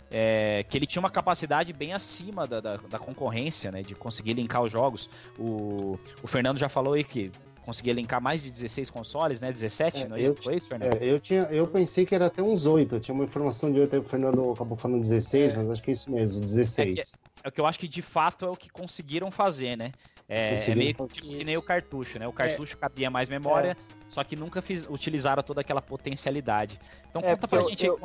É, 0.10 0.64
que 0.70 0.78
ele 0.78 0.86
tinha 0.86 1.02
uma 1.02 1.10
capacidade 1.10 1.74
bem 1.74 1.92
acima 1.94 2.48
da, 2.48 2.62
da, 2.62 2.78
da, 2.78 2.98
concorrência, 2.98 3.72
né? 3.72 3.82
De 3.82 3.94
conseguir 3.94 4.34
linkar 4.34 4.64
os 4.64 4.72
jogos. 4.72 5.10
O, 5.38 6.00
o 6.24 6.28
Fernando 6.28 6.58
já 6.58 6.70
falou 6.70 6.94
aí 6.94 7.04
que 7.04 7.32
conseguia 7.68 7.92
linkar 7.92 8.22
mais 8.22 8.42
de 8.42 8.50
16 8.50 8.90
consoles, 8.90 9.42
né? 9.42 9.52
17, 9.52 10.04
é, 10.04 10.08
não 10.08 10.16
é? 10.16 10.34
Foi 10.36 10.56
isso, 10.56 10.70
Fernando? 10.70 10.94
É, 11.02 11.06
eu, 11.06 11.20
tinha, 11.20 11.42
eu 11.52 11.68
pensei 11.68 12.06
que 12.06 12.16
era 12.16 12.28
até 12.28 12.42
uns 12.42 12.66
8. 12.66 12.96
Eu 12.96 13.00
tinha 13.02 13.14
uma 13.14 13.26
informação 13.26 13.70
de 13.74 13.78
8 13.82 13.94
aí, 13.94 14.00
o 14.00 14.06
Fernando 14.06 14.52
acabou 14.54 14.78
falando 14.78 15.02
16, 15.02 15.52
é. 15.52 15.58
mas 15.58 15.72
acho 15.72 15.84
que 15.84 15.92
é 15.92 15.94
isso 15.94 16.10
mesmo, 16.10 16.40
16. 16.40 16.98
É, 16.98 17.02
que, 17.02 17.02
é 17.44 17.50
o 17.50 17.52
que 17.52 17.60
eu 17.60 17.66
acho 17.66 17.78
que 17.78 17.88
de 17.90 18.02
fato 18.02 18.46
é 18.46 18.50
o 18.50 18.56
que 18.56 18.70
conseguiram 18.70 19.30
fazer, 19.30 19.76
né? 19.76 19.92
É, 20.30 20.54
é 20.54 20.76
meio 20.76 20.96
que, 20.96 21.22
que, 21.22 21.44
nem 21.44 21.58
o 21.58 21.62
cartucho, 21.62 22.18
né? 22.20 22.28
O 22.28 22.34
cartucho 22.34 22.78
cabia 22.78 23.10
mais 23.10 23.28
memória, 23.28 23.76
só 24.08 24.24
que 24.24 24.38
nunca 24.38 24.62
fiz, 24.62 24.86
utilizaram 24.90 25.44
toda 25.44 25.60
aquela 25.60 25.82
potencialidade. 25.82 26.80
Então 27.10 27.22
conta 27.22 27.48
pra 27.50 27.60
eu, 27.60 27.70
gente 27.70 27.86
eu 27.86 28.00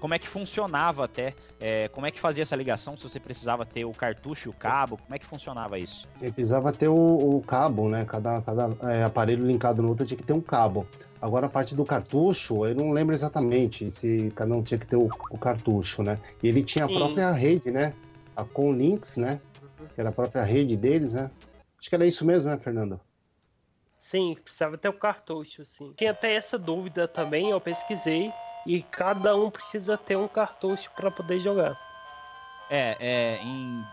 como 0.00 0.14
é 0.14 0.18
que 0.18 0.28
funcionava 0.28 1.04
até, 1.04 1.34
é, 1.58 1.88
como 1.88 2.06
é 2.06 2.10
que 2.10 2.20
fazia 2.20 2.42
essa 2.42 2.56
ligação, 2.56 2.96
se 2.96 3.02
você 3.02 3.18
precisava 3.18 3.64
ter 3.64 3.84
o 3.84 3.92
cartucho 3.92 4.48
e 4.48 4.50
o 4.50 4.52
cabo, 4.52 4.96
como 4.98 5.14
é 5.14 5.18
que 5.18 5.26
funcionava 5.26 5.78
isso? 5.78 6.06
Eu 6.20 6.32
precisava 6.32 6.72
ter 6.72 6.88
o, 6.88 6.94
o 7.36 7.42
cabo, 7.42 7.88
né? 7.88 8.04
Cada, 8.04 8.42
cada 8.42 8.76
é, 8.92 9.04
aparelho 9.04 9.46
linkado 9.46 9.82
no 9.82 9.88
outro 9.88 10.04
tinha 10.04 10.16
que 10.16 10.24
ter 10.24 10.32
um 10.32 10.40
cabo. 10.40 10.86
Agora 11.20 11.46
a 11.46 11.50
parte 11.50 11.74
do 11.74 11.84
cartucho, 11.84 12.66
eu 12.66 12.74
não 12.74 12.92
lembro 12.92 13.14
exatamente 13.14 13.90
se 13.90 14.30
cada 14.34 14.54
um 14.54 14.62
tinha 14.62 14.78
que 14.78 14.86
ter 14.86 14.96
o, 14.96 15.08
o 15.30 15.38
cartucho, 15.38 16.02
né? 16.02 16.20
E 16.42 16.48
ele 16.48 16.62
tinha 16.62 16.84
a 16.84 16.88
Sim. 16.88 16.94
própria 16.94 17.32
rede, 17.32 17.70
né? 17.70 17.94
A 18.34 18.44
Conlinks, 18.44 19.16
né? 19.16 19.40
Que 19.94 20.00
era 20.00 20.10
a 20.10 20.12
própria 20.12 20.42
rede 20.42 20.76
deles, 20.76 21.14
né? 21.14 21.30
Acho 21.78 21.88
que 21.88 21.94
era 21.94 22.06
isso 22.06 22.24
mesmo, 22.24 22.50
né, 22.50 22.58
Fernando? 22.58 23.00
Sim, 23.98 24.36
precisava 24.42 24.78
ter 24.78 24.88
o 24.88 24.92
cartucho, 24.92 25.64
sim. 25.64 25.92
Tinha 25.96 26.12
até 26.12 26.34
essa 26.34 26.58
dúvida 26.58 27.08
também, 27.08 27.50
eu 27.50 27.60
pesquisei 27.60 28.32
e 28.66 28.82
cada 28.82 29.36
um 29.36 29.50
precisa 29.50 29.96
ter 29.96 30.16
um 30.16 30.28
cartucho 30.28 30.90
para 30.90 31.10
poder 31.10 31.38
jogar. 31.38 31.80
É, 32.68 32.96
é 32.98 33.42
em 33.42 33.84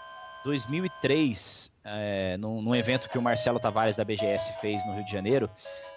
2003, 0.43 1.74
é, 1.86 2.38
num, 2.38 2.61
num, 2.61 2.76
evento 2.76 3.09
que 3.09 3.17
o 3.17 3.21
Marcelo 3.21 3.59
Tavares 3.59 3.95
da 3.95 4.03
BGS 4.03 4.51
fez 4.59 4.86
no 4.86 4.95
Rio 4.95 5.05
de 5.05 5.11
Janeiro, 5.11 5.49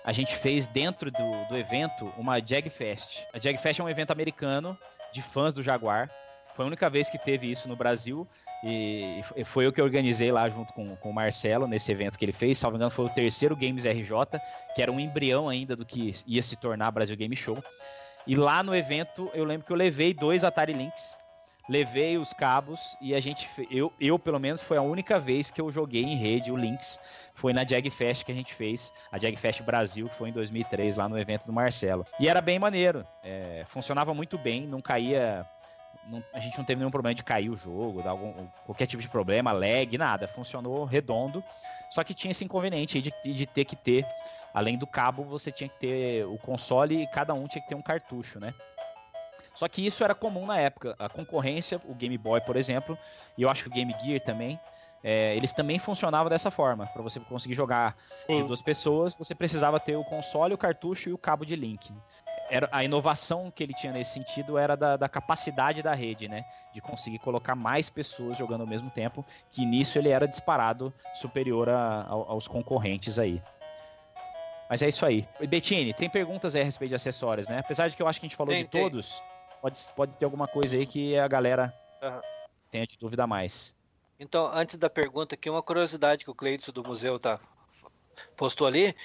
a 0.04 0.12
gente 0.12 0.36
fez 0.36 0.66
dentro 0.66 1.10
do, 1.10 1.48
do 1.48 1.56
evento 1.56 2.12
uma 2.16 2.38
Jagfest. 2.38 3.26
A 3.32 3.38
Jagfest 3.38 3.80
é 3.80 3.84
um 3.84 3.88
evento 3.88 4.12
americano 4.12 4.78
de 5.10 5.22
fãs 5.22 5.54
do 5.54 5.62
Jaguar. 5.62 6.10
Foi 6.54 6.64
a 6.64 6.68
única 6.68 6.88
vez 6.88 7.10
que 7.10 7.18
teve 7.18 7.50
isso 7.50 7.68
no 7.68 7.76
Brasil 7.76 8.26
e 8.64 9.20
foi 9.44 9.66
eu 9.66 9.72
que 9.72 9.82
organizei 9.82 10.32
lá 10.32 10.48
junto 10.48 10.72
com, 10.72 10.96
com 10.96 11.10
o 11.10 11.14
Marcelo 11.14 11.66
nesse 11.66 11.92
evento 11.92 12.18
que 12.18 12.24
ele 12.24 12.32
fez. 12.32 12.56
Salvo 12.56 12.76
engano, 12.76 12.90
foi 12.90 13.04
o 13.04 13.10
terceiro 13.10 13.54
Games 13.54 13.84
RJ, 13.84 14.40
que 14.74 14.80
era 14.80 14.90
um 14.90 14.98
embrião 14.98 15.48
ainda 15.48 15.76
do 15.76 15.84
que 15.84 16.14
ia 16.26 16.42
se 16.42 16.56
tornar 16.56 16.90
Brasil 16.90 17.16
Game 17.16 17.36
Show. 17.36 17.62
E 18.26 18.34
lá 18.34 18.62
no 18.62 18.74
evento, 18.74 19.30
eu 19.32 19.44
lembro 19.44 19.64
que 19.64 19.72
eu 19.72 19.76
levei 19.76 20.12
dois 20.12 20.42
Atari 20.42 20.72
Lynx, 20.72 21.20
levei 21.68 22.18
os 22.18 22.32
cabos 22.32 22.96
e 23.00 23.14
a 23.14 23.20
gente, 23.20 23.48
eu, 23.70 23.92
eu 24.00 24.18
pelo 24.18 24.38
menos, 24.38 24.60
foi 24.60 24.76
a 24.76 24.82
única 24.82 25.18
vez 25.18 25.50
que 25.50 25.60
eu 25.60 25.70
joguei 25.70 26.02
em 26.02 26.16
rede 26.16 26.50
o 26.50 26.56
Lynx. 26.56 26.98
Foi 27.34 27.52
na 27.52 27.64
Jagfest 27.64 28.24
que 28.24 28.32
a 28.32 28.34
gente 28.34 28.52
fez, 28.54 28.92
a 29.12 29.18
Jagfest 29.18 29.62
Brasil, 29.62 30.08
que 30.08 30.14
foi 30.14 30.30
em 30.30 30.32
2003, 30.32 30.96
lá 30.96 31.08
no 31.08 31.18
evento 31.18 31.46
do 31.46 31.52
Marcelo. 31.52 32.04
E 32.18 32.28
era 32.28 32.40
bem 32.40 32.58
maneiro, 32.58 33.06
é, 33.22 33.62
funcionava 33.66 34.12
muito 34.12 34.36
bem, 34.36 34.66
não 34.66 34.80
caía 34.80 35.46
não, 36.08 36.22
a 36.32 36.40
gente 36.40 36.56
não 36.56 36.64
teve 36.64 36.78
nenhum 36.78 36.90
problema 36.90 37.14
de 37.14 37.24
cair 37.24 37.50
o 37.50 37.56
jogo, 37.56 38.02
dar 38.02 38.10
algum, 38.10 38.46
qualquer 38.64 38.86
tipo 38.86 39.02
de 39.02 39.08
problema, 39.08 39.52
lag, 39.52 39.98
nada. 39.98 40.26
Funcionou 40.26 40.84
redondo. 40.84 41.42
Só 41.90 42.02
que 42.02 42.14
tinha 42.14 42.30
esse 42.30 42.44
inconveniente 42.44 43.00
de, 43.00 43.12
de 43.24 43.46
ter 43.46 43.64
que 43.64 43.76
ter 43.76 44.06
Além 44.56 44.78
do 44.78 44.86
cabo, 44.86 45.22
você 45.22 45.52
tinha 45.52 45.68
que 45.68 45.78
ter 45.78 46.24
o 46.24 46.38
console 46.38 47.02
e 47.02 47.06
cada 47.06 47.34
um 47.34 47.46
tinha 47.46 47.60
que 47.60 47.68
ter 47.68 47.74
um 47.74 47.82
cartucho, 47.82 48.40
né? 48.40 48.54
Só 49.54 49.68
que 49.68 49.84
isso 49.84 50.02
era 50.02 50.14
comum 50.14 50.46
na 50.46 50.56
época. 50.56 50.96
A 50.98 51.10
concorrência, 51.10 51.78
o 51.84 51.94
Game 51.94 52.16
Boy, 52.16 52.40
por 52.40 52.56
exemplo, 52.56 52.98
e 53.36 53.42
eu 53.42 53.50
acho 53.50 53.64
que 53.64 53.68
o 53.68 53.72
Game 53.72 53.94
Gear 54.00 54.18
também, 54.18 54.58
é, 55.08 55.36
eles 55.36 55.52
também 55.52 55.78
funcionavam 55.78 56.28
dessa 56.28 56.50
forma. 56.50 56.84
Para 56.88 57.00
você 57.00 57.20
conseguir 57.20 57.54
jogar 57.54 57.96
Sim. 58.26 58.34
de 58.34 58.42
duas 58.42 58.60
pessoas, 58.60 59.14
você 59.14 59.36
precisava 59.36 59.78
ter 59.78 59.94
o 59.94 60.02
console, 60.02 60.52
o 60.52 60.58
cartucho 60.58 61.08
e 61.08 61.12
o 61.12 61.18
cabo 61.18 61.46
de 61.46 61.54
link. 61.54 61.94
Era, 62.50 62.68
a 62.72 62.82
inovação 62.82 63.48
que 63.48 63.62
ele 63.62 63.72
tinha 63.72 63.92
nesse 63.92 64.14
sentido 64.14 64.58
era 64.58 64.76
da, 64.76 64.96
da, 64.96 65.08
capacidade 65.08 65.80
da 65.80 65.94
rede, 65.94 66.26
né? 66.26 66.44
De 66.74 66.80
conseguir 66.80 67.20
colocar 67.20 67.54
mais 67.54 67.88
pessoas 67.88 68.36
jogando 68.36 68.62
ao 68.62 68.66
mesmo 68.66 68.90
tempo, 68.90 69.24
que 69.48 69.64
nisso 69.64 69.96
ele 69.96 70.08
era 70.08 70.26
disparado 70.26 70.92
superior 71.14 71.68
a, 71.68 72.00
a, 72.00 72.10
aos 72.10 72.48
concorrentes 72.48 73.16
aí. 73.16 73.40
Mas 74.68 74.82
é 74.82 74.88
isso 74.88 75.06
aí. 75.06 75.24
Bettini, 75.48 75.94
tem 75.94 76.10
perguntas 76.10 76.56
aí 76.56 76.62
a 76.62 76.64
respeito 76.64 76.88
de 76.88 76.96
acessórios, 76.96 77.46
né? 77.46 77.60
Apesar 77.60 77.86
de 77.86 77.94
que 77.94 78.02
eu 78.02 78.08
acho 78.08 78.18
que 78.18 78.26
a 78.26 78.28
gente 78.28 78.36
falou 78.36 78.52
tem, 78.52 78.64
de 78.64 78.70
tem. 78.70 78.82
todos, 78.82 79.22
pode, 79.62 79.78
pode 79.94 80.16
ter 80.16 80.24
alguma 80.24 80.48
coisa 80.48 80.76
aí 80.76 80.84
que 80.84 81.16
a 81.16 81.28
galera 81.28 81.72
uhum. 82.02 82.20
tenha 82.72 82.84
de 82.84 82.98
dúvida 82.98 83.24
mais. 83.24 83.72
Então, 84.18 84.50
antes 84.52 84.76
da 84.76 84.88
pergunta 84.88 85.34
aqui, 85.34 85.50
uma 85.50 85.62
curiosidade 85.62 86.24
que 86.24 86.30
o 86.30 86.34
Cleiton 86.34 86.72
do 86.72 86.82
museu 86.82 87.18
tá, 87.18 87.38
postou 88.36 88.66
ali, 88.66 88.96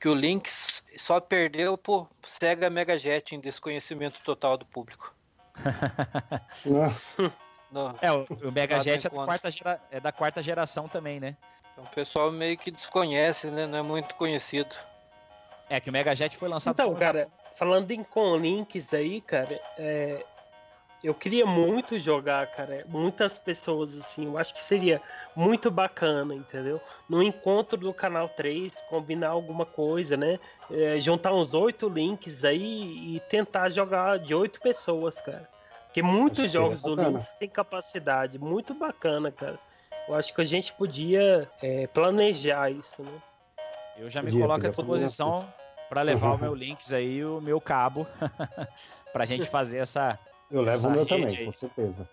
que 0.00 0.08
o 0.08 0.14
Lynx 0.14 0.82
só 0.96 1.20
perdeu 1.20 1.76
por 1.76 2.08
Sega 2.24 2.70
Mega 2.70 2.98
Jet 2.98 3.34
em 3.34 3.40
desconhecimento 3.40 4.22
total 4.22 4.56
do 4.56 4.64
público. 4.64 5.14
no, 7.70 7.94
é, 8.00 8.12
o, 8.12 8.26
o 8.48 8.52
Mega 8.52 8.80
Jet 8.80 9.06
é 9.06 9.10
da, 9.10 9.24
quarta 9.24 9.50
gera, 9.50 9.80
é 9.90 10.00
da 10.00 10.12
quarta 10.12 10.42
geração 10.42 10.88
também, 10.88 11.20
né? 11.20 11.36
Então 11.72 11.84
o 11.84 11.88
pessoal 11.88 12.30
meio 12.30 12.56
que 12.56 12.70
desconhece, 12.70 13.48
né? 13.48 13.66
Não 13.66 13.78
é 13.78 13.82
muito 13.82 14.14
conhecido. 14.14 14.74
É, 15.68 15.80
que 15.80 15.90
o 15.90 15.92
Mega 15.92 16.14
Jet 16.14 16.36
foi 16.36 16.48
lançado 16.48 16.74
Então, 16.74 16.94
cara, 16.94 17.28
falando 17.56 17.90
em 17.90 18.02
com 18.02 18.36
links 18.36 18.94
aí, 18.94 19.20
cara, 19.20 19.60
é, 19.78 20.24
eu 21.02 21.14
queria 21.14 21.46
muito 21.46 21.98
jogar, 21.98 22.46
cara. 22.48 22.84
Muitas 22.88 23.38
pessoas, 23.38 23.96
assim, 23.96 24.26
eu 24.26 24.38
acho 24.38 24.54
que 24.54 24.62
seria 24.62 25.00
muito 25.34 25.70
bacana, 25.70 26.34
entendeu? 26.34 26.80
No 27.08 27.22
encontro 27.22 27.78
do 27.78 27.92
canal 27.92 28.28
3, 28.28 28.74
combinar 28.88 29.30
alguma 29.30 29.64
coisa, 29.64 30.16
né? 30.16 30.38
É, 30.70 31.00
juntar 31.00 31.32
uns 31.32 31.54
oito 31.54 31.88
links 31.88 32.44
aí 32.44 33.16
e 33.16 33.20
tentar 33.28 33.70
jogar 33.70 34.18
de 34.18 34.34
oito 34.34 34.60
pessoas, 34.60 35.20
cara. 35.20 35.48
Porque 35.90 36.02
muitos 36.02 36.52
jogos 36.52 36.80
do 36.80 36.94
Links 36.94 37.30
têm 37.30 37.48
capacidade 37.48 38.38
muito 38.38 38.72
bacana, 38.72 39.32
cara. 39.32 39.58
Eu 40.06 40.14
acho 40.14 40.32
que 40.32 40.40
a 40.40 40.44
gente 40.44 40.72
podia 40.72 41.50
é, 41.60 41.88
planejar 41.88 42.70
isso, 42.70 43.02
né? 43.02 43.12
Eu 43.98 44.08
já 44.08 44.22
me 44.22 44.30
coloco 44.30 44.64
à 44.64 44.68
disposição 44.68 45.52
para 45.88 46.02
levar 46.02 46.34
o 46.34 46.38
meu 46.38 46.54
links 46.54 46.92
aí, 46.92 47.24
o 47.24 47.40
meu 47.40 47.60
cabo, 47.60 48.06
pra 49.12 49.26
gente 49.26 49.46
fazer 49.46 49.78
essa. 49.78 50.16
Eu 50.50 50.62
levo 50.62 50.88
o 50.88 50.90
meu 50.90 51.06
também, 51.06 51.36
aí. 51.36 51.44
com 51.44 51.52
certeza. 51.52 52.08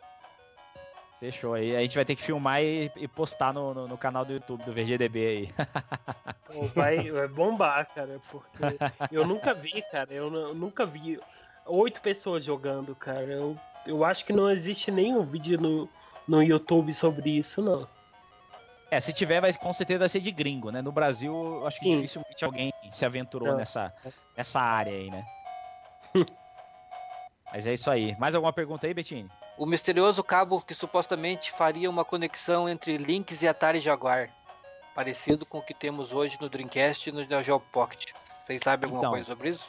Fechou 1.19 1.55
aí. 1.55 1.75
A 1.75 1.81
gente 1.81 1.95
vai 1.95 2.05
ter 2.05 2.15
que 2.15 2.21
filmar 2.21 2.61
e, 2.61 2.91
e 2.95 3.07
postar 3.07 3.51
no, 3.51 3.73
no, 3.73 3.87
no, 3.87 3.97
canal 3.97 4.23
do 4.23 4.33
YouTube 4.33 4.63
do 4.63 4.71
VGDB 4.71 5.27
aí. 5.27 5.49
Vai, 6.75 7.09
vai 7.09 7.27
bombar, 7.27 7.87
cara, 7.93 8.21
porque 8.31 8.77
eu 9.11 9.25
nunca 9.25 9.53
vi, 9.53 9.81
cara. 9.91 10.13
Eu, 10.13 10.31
eu 10.33 10.53
nunca 10.53 10.85
vi 10.85 11.19
oito 11.65 11.99
pessoas 12.01 12.43
jogando, 12.43 12.95
cara. 12.95 13.23
Eu, 13.23 13.57
eu 13.85 14.05
acho 14.05 14.23
que 14.25 14.31
não 14.31 14.49
existe 14.49 14.91
nenhum 14.91 15.23
vídeo 15.25 15.59
no, 15.59 15.89
no 16.27 16.43
YouTube 16.43 16.93
sobre 16.93 17.31
isso, 17.31 17.61
não. 17.63 17.87
É, 18.91 18.99
se 18.99 19.11
tiver, 19.13 19.41
vai, 19.41 19.51
com 19.53 19.73
certeza 19.73 19.99
vai 19.99 20.09
ser 20.09 20.21
de 20.21 20.31
gringo, 20.31 20.71
né? 20.71 20.81
No 20.81 20.91
Brasil, 20.91 21.65
acho 21.65 21.79
que 21.79 21.85
Sim. 21.85 21.95
dificilmente 21.95 22.45
alguém 22.45 22.71
se 22.91 23.05
aventurou 23.05 23.55
nessa, 23.55 23.93
nessa 24.35 24.61
área 24.61 24.93
aí, 24.93 25.09
né? 25.09 25.25
Mas 27.51 27.65
é 27.65 27.73
isso 27.73 27.89
aí. 27.89 28.15
Mais 28.19 28.35
alguma 28.35 28.51
pergunta 28.53 28.85
aí, 28.87 28.93
Bettini? 28.93 29.29
O 29.57 29.65
misterioso 29.65 30.23
cabo 30.23 30.61
que 30.61 30.73
supostamente 30.73 31.51
faria 31.51 31.89
uma 31.89 32.03
conexão 32.05 32.67
entre 32.67 32.97
Lynx 32.97 33.41
e 33.41 33.47
Atari 33.47 33.79
Jaguar. 33.79 34.29
parecido 34.93 35.45
com 35.45 35.59
o 35.59 35.61
que 35.61 35.75
temos 35.75 36.11
hoje 36.11 36.39
no 36.41 36.49
Dreamcast 36.49 37.07
e 37.07 37.11
no 37.11 37.23
Neo 37.23 37.43
Geo 37.43 37.59
Pocket. 37.59 38.13
Vocês 38.41 38.59
sabem 38.63 38.85
alguma 38.85 39.01
Então. 39.01 39.11
coisa 39.11 39.25
sobre 39.27 39.49
isso? 39.51 39.63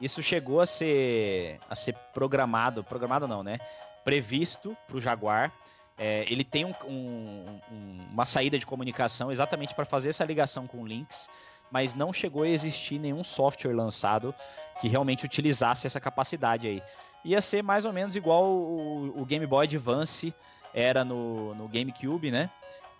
Isso 0.00 0.22
chegou 0.22 0.60
a 0.60 0.66
ser, 0.66 1.58
a 1.68 1.74
ser 1.74 1.94
programado, 2.14 2.84
programado 2.84 3.26
não, 3.26 3.42
né? 3.42 3.58
Previsto 4.04 4.76
para 4.86 4.96
o 4.96 5.00
Jaguar. 5.00 5.52
É, 5.98 6.24
ele 6.30 6.44
tem 6.44 6.64
um- 6.64 6.74
um- 6.86 7.60
um- 7.72 8.08
uma 8.12 8.24
saída 8.24 8.56
de 8.56 8.64
comunicação 8.64 9.32
exatamente 9.32 9.74
para 9.74 9.84
fazer 9.84 10.10
essa 10.10 10.24
ligação 10.24 10.64
com 10.68 10.78
o 10.82 10.86
Lynx, 10.86 11.28
mas 11.70 11.94
não 11.94 12.12
chegou 12.12 12.42
a 12.42 12.48
existir 12.48 12.98
nenhum 12.98 13.22
software 13.22 13.74
lançado 13.74 14.34
que 14.80 14.88
realmente 14.88 15.24
utilizasse 15.24 15.86
essa 15.86 16.00
capacidade 16.00 16.66
aí. 16.66 16.82
Ia 17.24 17.40
ser 17.40 17.62
mais 17.62 17.84
ou 17.84 17.92
menos 17.92 18.16
igual 18.16 18.44
o, 18.44 19.20
o 19.20 19.24
Game 19.24 19.46
Boy 19.46 19.66
Advance 19.66 20.34
era 20.72 21.04
no, 21.04 21.54
no 21.54 21.68
GameCube, 21.68 22.30
né? 22.30 22.50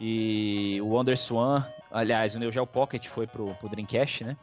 E 0.00 0.78
o 0.82 0.88
WonderSwan, 0.88 1.66
aliás, 1.90 2.34
o 2.34 2.38
Neo 2.38 2.52
Geo 2.52 2.66
Pocket 2.66 3.06
foi 3.06 3.26
pro, 3.26 3.54
pro 3.54 3.68
Dreamcast, 3.68 4.24
né? 4.24 4.36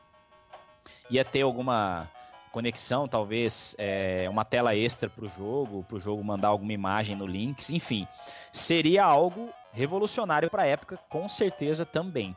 Ia 1.09 1.23
ter 1.23 1.41
alguma 1.41 2.09
conexão, 2.51 3.07
talvez 3.07 3.75
é, 3.77 4.27
uma 4.29 4.45
tela 4.45 4.75
extra 4.75 5.09
para 5.09 5.25
o 5.25 5.27
jogo, 5.27 5.83
para 5.83 5.97
o 5.97 5.99
jogo 5.99 6.23
mandar 6.23 6.47
alguma 6.47 6.71
imagem 6.71 7.13
no 7.13 7.25
Lynx, 7.25 7.69
enfim, 7.69 8.07
seria 8.53 9.03
algo 9.03 9.49
revolucionário 9.73 10.49
para 10.49 10.63
a 10.63 10.65
época, 10.65 10.97
com 11.09 11.27
certeza 11.27 11.85
também. 11.85 12.35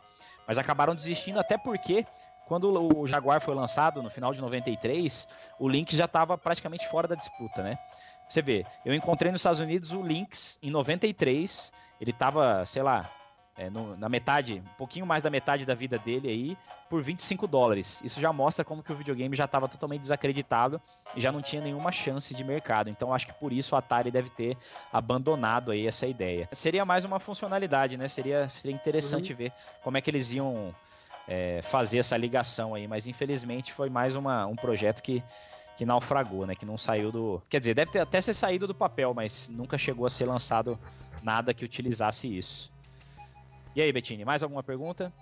Mas 0.48 0.58
acabaram 0.58 0.94
desistindo 0.94 1.38
até 1.38 1.58
porque 1.58 2.06
quando 2.46 2.96
o 2.96 3.06
Jaguar 3.06 3.42
foi 3.42 3.54
lançado 3.54 4.02
no 4.02 4.08
final 4.08 4.32
de 4.32 4.40
93, 4.40 5.28
o 5.58 5.68
Lynx 5.68 5.92
já 5.92 6.06
estava 6.06 6.38
praticamente 6.38 6.88
fora 6.88 7.06
da 7.06 7.14
disputa, 7.14 7.62
né? 7.62 7.78
Você 8.26 8.40
vê, 8.40 8.64
eu 8.86 8.94
encontrei 8.94 9.30
nos 9.30 9.42
Estados 9.42 9.60
Unidos 9.60 9.92
o 9.92 10.00
Lynx 10.00 10.58
em 10.62 10.70
93, 10.70 11.70
ele 12.00 12.10
estava, 12.10 12.64
sei 12.64 12.82
lá, 12.82 13.10
é, 13.58 13.68
no- 13.68 13.96
na 13.96 14.08
metade, 14.08 14.62
um 14.64 14.76
pouquinho 14.78 15.04
mais 15.04 15.22
da 15.22 15.28
metade 15.28 15.66
da 15.66 15.74
vida 15.74 15.98
dele 15.98 16.28
aí, 16.28 16.58
por 16.88 17.02
25 17.02 17.46
dólares. 17.46 18.00
Isso 18.04 18.20
já 18.20 18.32
mostra 18.32 18.64
como 18.64 18.82
que 18.82 18.92
o 18.92 18.94
videogame 18.96 19.34
já 19.36 19.44
estava 19.46 19.68
totalmente 19.68 20.00
desacreditado 20.02 20.80
e 21.14 21.20
já 21.20 21.30
não 21.32 21.42
tinha 21.42 21.60
nenhuma 21.60 21.90
chance 21.92 22.32
de 22.34 22.44
mercado. 22.44 22.88
Então 22.88 23.12
acho 23.12 23.26
que 23.26 23.32
por 23.34 23.52
isso 23.52 23.74
a 23.74 23.80
Atari 23.80 24.10
deve 24.10 24.30
ter 24.30 24.56
abandonado 24.92 25.70
aí 25.70 25.86
essa 25.86 26.06
ideia. 26.06 26.48
Seria 26.52 26.84
mais 26.84 27.04
uma 27.04 27.18
funcionalidade, 27.20 27.96
né? 27.96 28.08
Seria, 28.08 28.48
seria 28.48 28.74
interessante 28.74 29.32
ver 29.34 29.52
como 29.82 29.96
é 29.96 30.00
que 30.00 30.10
eles 30.10 30.32
iam 30.32 30.74
é, 31.26 31.60
fazer 31.62 31.98
essa 31.98 32.16
ligação 32.16 32.74
aí, 32.74 32.86
mas 32.88 33.06
infelizmente 33.06 33.72
foi 33.72 33.90
mais 33.90 34.16
uma, 34.16 34.46
um 34.46 34.56
projeto 34.56 35.02
que 35.02 35.22
que 35.76 35.86
naufragou, 35.86 36.44
né? 36.44 36.56
Que 36.56 36.66
não 36.66 36.76
saiu 36.76 37.12
do. 37.12 37.40
Quer 37.48 37.60
dizer, 37.60 37.72
deve 37.72 37.92
ter 37.92 38.00
até 38.00 38.20
ser 38.20 38.32
saído 38.32 38.66
do 38.66 38.74
papel, 38.74 39.14
mas 39.14 39.48
nunca 39.48 39.78
chegou 39.78 40.06
a 40.06 40.10
ser 40.10 40.24
lançado 40.24 40.76
nada 41.22 41.54
que 41.54 41.64
utilizasse 41.64 42.26
isso. 42.36 42.68
E 43.78 43.80
aí, 43.80 43.92
Bettini, 43.92 44.24
mais 44.24 44.42
alguma 44.42 44.60
pergunta? 44.60 45.12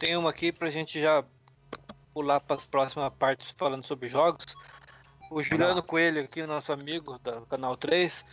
Tem 0.00 0.16
uma 0.16 0.30
aqui 0.30 0.50
pra 0.50 0.70
gente 0.70 0.98
já 0.98 1.22
pular 2.14 2.40
para 2.40 2.56
as 2.56 2.66
próximas 2.66 3.12
partes 3.12 3.50
falando 3.50 3.84
sobre 3.84 4.08
jogos. 4.08 4.46
O 5.30 5.42
Juliano 5.42 5.82
Coelho, 5.82 6.22
aqui, 6.22 6.46
nosso 6.46 6.72
amigo 6.72 7.18
do 7.18 7.44
canal 7.44 7.76
3, 7.76 8.24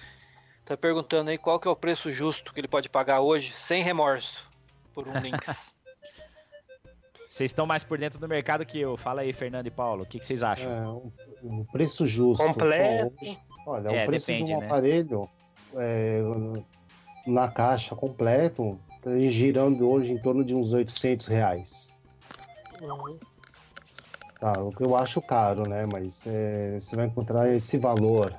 tá 0.64 0.78
perguntando 0.78 1.32
aí 1.32 1.38
qual 1.38 1.60
que 1.60 1.68
é 1.68 1.72
o 1.72 1.76
preço 1.76 2.10
justo 2.14 2.54
que 2.54 2.62
ele 2.62 2.68
pode 2.70 2.88
pagar 2.88 3.20
hoje, 3.20 3.52
sem 3.52 3.84
remorso, 3.84 4.48
por 4.94 5.06
um 5.06 5.20
Lynx. 5.20 5.76
Vocês 7.28 7.52
estão 7.52 7.66
mais 7.66 7.84
por 7.84 7.98
dentro 7.98 8.20
do 8.20 8.30
mercado 8.30 8.66
que 8.66 8.80
eu. 8.80 8.96
Fala 8.96 9.20
aí, 9.20 9.34
Fernando 9.34 9.68
e 9.68 9.72
Paulo, 9.72 10.04
o 10.04 10.06
que, 10.06 10.18
que 10.18 10.26
vocês 10.26 10.44
acham? 10.44 10.72
É, 10.72 10.88
um, 10.88 11.12
um 11.44 11.66
preço 11.66 12.08
justo. 12.08 12.42
Completo. 12.42 13.14
Hoje- 13.22 13.40
olha, 13.68 13.90
É, 13.90 14.04
o 14.04 14.06
preço 14.06 14.28
depende, 14.28 14.48
de 14.48 14.56
um 14.56 14.60
né? 14.62 14.66
aparelho 14.66 15.30
é, 15.76 16.22
na 17.28 17.50
caixa 17.50 17.94
completo 17.98 18.80
tá 19.02 19.18
girando 19.20 19.90
hoje 19.90 20.12
em 20.12 20.18
torno 20.18 20.44
de 20.44 20.54
uns 20.56 20.72
800 20.74 21.28
reais. 21.28 21.94
Tá, 24.40 24.60
o 24.62 24.72
que 24.72 24.82
eu 24.82 24.96
acho 24.96 25.22
caro, 25.22 25.68
né? 25.68 25.86
Mas 25.86 26.26
é, 26.26 26.80
você 26.80 26.96
vai 26.96 27.06
encontrar 27.06 27.54
esse 27.54 27.78
valor. 27.78 28.34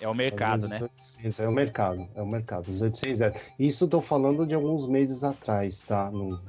É 0.00 0.08
o 0.08 0.14
mercado, 0.14 0.66
né? 0.66 0.76
os 0.76 0.82
800, 0.82 1.40
é 1.40 1.48
o 1.48 1.52
mercado, 1.52 2.08
é 2.14 2.22
o 2.22 2.26
mercado. 2.26 2.68
Os 2.70 2.80
800 2.80 3.20
reais. 3.20 3.34
Isso 3.58 3.86
tô 3.86 4.00
falando 4.00 4.46
de 4.46 4.54
alguns 4.54 4.86
meses 4.88 5.22
atrás, 5.22 5.82
tá? 5.82 6.10
Não- 6.10 6.40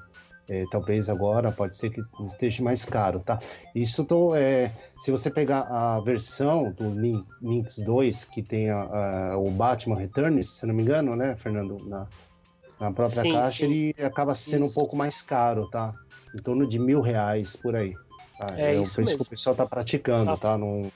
é, 0.49 0.65
talvez 0.69 1.07
agora 1.07 1.51
pode 1.53 1.77
ser 1.77 1.89
que 1.89 2.01
esteja 2.25 2.61
mais 2.61 2.83
caro, 2.83 3.19
tá? 3.21 3.39
Isso 3.73 4.03
tô, 4.03 4.35
é, 4.35 4.73
se 4.99 5.09
você 5.09 5.29
pegar 5.31 5.61
a 5.61 5.99
versão 6.01 6.69
do 6.71 6.89
Lin- 6.89 7.25
Lynx 7.41 7.77
2, 7.79 8.25
que 8.25 8.41
tem 8.43 8.69
a- 8.69 9.31
a- 9.31 9.37
o 9.37 9.49
Batman 9.51 9.95
Returns, 9.95 10.49
se 10.49 10.65
não 10.65 10.73
me 10.73 10.83
engano, 10.83 11.15
né, 11.15 11.35
Fernando? 11.37 11.77
Na, 11.87 12.07
na 12.83 12.91
própria 12.91 13.23
Sim, 13.23 13.31
caixa, 13.31 13.57
sim. 13.65 13.71
ele 13.71 13.95
acaba 14.03 14.35
sendo 14.35 14.63
um 14.63 14.65
Isso. 14.65 14.75
pouco 14.75 14.95
mais 14.95 15.21
caro, 15.21 15.67
tá? 15.69 15.93
Em 16.35 16.41
torno 16.41 16.67
de 16.67 16.77
mil 16.77 16.99
reais 17.01 17.55
por 17.55 17.75
aí. 17.75 17.95
tá? 18.37 18.59
É 18.59 18.77
o 18.77 18.87
preço 18.89 19.15
que 19.15 19.23
o 19.23 19.29
pessoal 19.29 19.55
tá 19.55 19.65
praticando, 19.65 20.25
Nossa. 20.25 20.41
tá? 20.41 20.57
Não, 20.57 20.91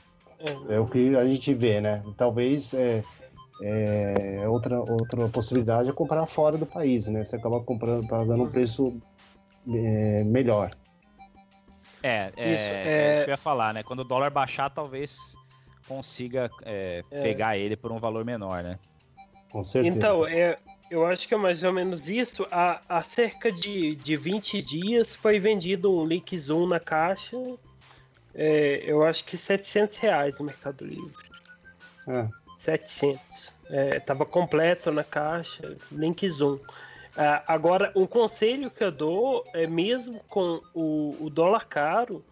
É, 0.69 0.75
é 0.75 0.79
o 0.79 0.85
que 0.85 1.15
a 1.15 1.25
gente 1.25 1.53
vê, 1.53 1.79
né? 1.79 2.03
Talvez 2.17 2.73
é, 2.73 3.03
é, 3.61 4.47
outra, 4.47 4.79
outra 4.79 5.29
possibilidade 5.29 5.89
é 5.89 5.93
comprar 5.93 6.25
fora 6.27 6.57
do 6.57 6.65
país, 6.65 7.07
né? 7.07 7.23
Você 7.23 7.38
acaba 7.38 7.61
comprando, 7.61 8.05
pagando 8.05 8.43
um 8.43 8.51
preço 8.51 8.99
é, 9.67 10.23
melhor. 10.25 10.71
É, 12.03 12.31
é, 12.38 12.53
Isso, 12.53 12.63
é 12.63 13.07
é- 13.07 13.11
isso 13.11 13.23
que 13.23 13.29
eu 13.29 13.33
ia 13.33 13.38
falar, 13.38 13.73
né? 13.73 13.81
Quando 13.81 14.01
o 14.01 14.03
dólar 14.03 14.29
baixar, 14.29 14.69
talvez 14.69 15.17
consiga 15.88 16.49
é, 16.65 17.01
É. 17.09 17.21
pegar 17.23 17.57
ele 17.57 17.75
por 17.77 17.91
um 17.91 17.99
valor 17.99 18.23
menor, 18.25 18.61
né? 18.61 18.77
Com 19.49 19.63
certeza. 19.63 19.97
Então, 19.97 20.27
é, 20.27 20.57
eu 20.89 21.05
acho 21.05 21.27
que 21.27 21.33
é 21.33 21.38
mais 21.38 21.63
ou 21.63 21.73
menos 21.73 22.07
isso. 22.09 22.45
Há, 22.51 22.81
há 22.88 23.03
cerca 23.03 23.51
de, 23.51 23.95
de 23.95 24.15
20 24.15 24.61
dias 24.61 25.13
foi 25.15 25.39
vendido 25.39 25.91
um 25.93 26.05
Lynx 26.05 26.49
1 26.49 26.67
na 26.67 26.79
caixa. 26.79 27.35
É, 28.33 28.81
eu 28.85 29.03
acho 29.03 29.25
que 29.25 29.38
700 29.38 29.97
reais 29.97 30.38
no 30.39 30.45
Mercado 30.45 30.85
Livre. 30.85 31.27
É. 32.07 32.27
700. 32.57 33.53
É, 33.69 33.99
tava 33.99 34.25
completo 34.25 34.91
na 34.91 35.03
caixa, 35.03 35.75
Lynx 35.91 36.39
1. 36.41 36.59
Ah, 37.17 37.43
agora, 37.47 37.91
um 37.95 38.05
conselho 38.05 38.69
que 38.69 38.83
eu 38.83 38.91
dou 38.91 39.43
é 39.53 39.65
mesmo 39.65 40.19
com 40.29 40.61
o, 40.73 41.17
o 41.19 41.29
dólar 41.29 41.65
caro, 41.65 42.23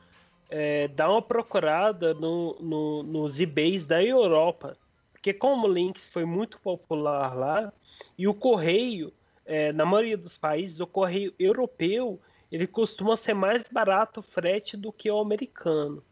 é, 0.49 0.87
dá 0.89 1.09
uma 1.09 1.21
procurada 1.23 2.13
no, 2.13 2.55
no- 2.59 3.03
nos 3.03 3.39
eBays 3.39 3.83
da 3.83 4.01
Europa. 4.03 4.77
Porque 5.25 5.39
como 5.39 5.65
o 5.65 5.71
Lynx 5.71 6.07
foi 6.07 6.23
muito 6.23 6.59
popular 6.59 7.35
lá, 7.35 7.73
e 8.15 8.27
o 8.27 8.33
correio, 8.35 9.11
é, 9.43 9.73
na 9.73 9.83
maioria 9.83 10.15
dos 10.15 10.37
países, 10.37 10.79
o 10.79 10.85
correio 10.85 11.33
europeu, 11.39 12.21
ele 12.51 12.67
costuma 12.67 13.17
ser 13.17 13.33
mais 13.33 13.67
barato 13.67 14.19
o 14.19 14.23
frete 14.23 14.77
do 14.77 14.93
que 14.93 15.09
o 15.09 15.19
americano. 15.19 16.03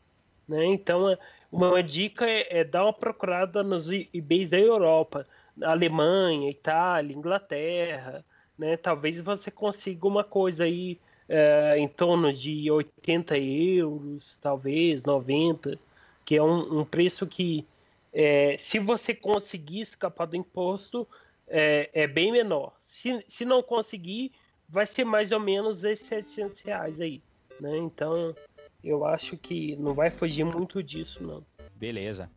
Né? 0.47 0.65
Então, 0.65 1.07
é- 1.07 1.19
uma 1.51 1.83
dica 1.83 2.27
é, 2.27 2.61
é 2.61 2.63
dar 2.63 2.85
uma 2.85 2.93
procurada 2.93 3.61
nos 3.61 3.87
eBays 3.87 4.49
da 4.49 4.57
Europa, 4.57 5.27
Alemanha, 5.61 6.49
Itália, 6.49 7.15
Inglaterra, 7.15 8.25
né? 8.57 8.77
Talvez 8.77 9.21
você 9.21 9.51
consiga 9.51 10.07
uma 10.07 10.23
coisa 10.23 10.63
aí 10.63 10.99
é, 11.29 11.77
em 11.77 11.87
torno 11.87 12.33
de 12.33 12.71
80 12.71 13.37
euros, 13.37 14.39
talvez 14.41 15.03
90, 15.03 15.77
que 16.25 16.35
é 16.35 16.41
um, 16.41 16.79
um 16.79 16.85
preço 16.85 17.27
que, 17.27 17.67
é, 18.13 18.55
se 18.57 18.77
você 18.77 19.13
conseguir 19.13 19.81
escapar 19.81 20.27
do 20.27 20.35
imposto, 20.35 21.07
é, 21.47 21.89
é 21.93 22.07
bem 22.07 22.31
menor. 22.31 22.73
Se, 22.79 23.23
se 23.27 23.43
não 23.43 23.63
conseguir, 23.63 24.31
vai 24.69 24.85
ser 24.85 25.03
mais 25.03 25.31
ou 25.31 25.39
menos 25.39 25.83
esses 25.83 26.07
700 26.07 26.59
reais 26.59 27.01
aí, 27.01 27.21
né? 27.59 27.77
Então, 27.77 28.35
eu 28.83 29.03
acho 29.05 29.35
que 29.37 29.75
não 29.77 29.93
vai 29.93 30.11
fugir 30.11 30.43
muito 30.43 30.83
disso, 30.83 31.23
não. 31.23 31.43
Beleza. 31.75 32.29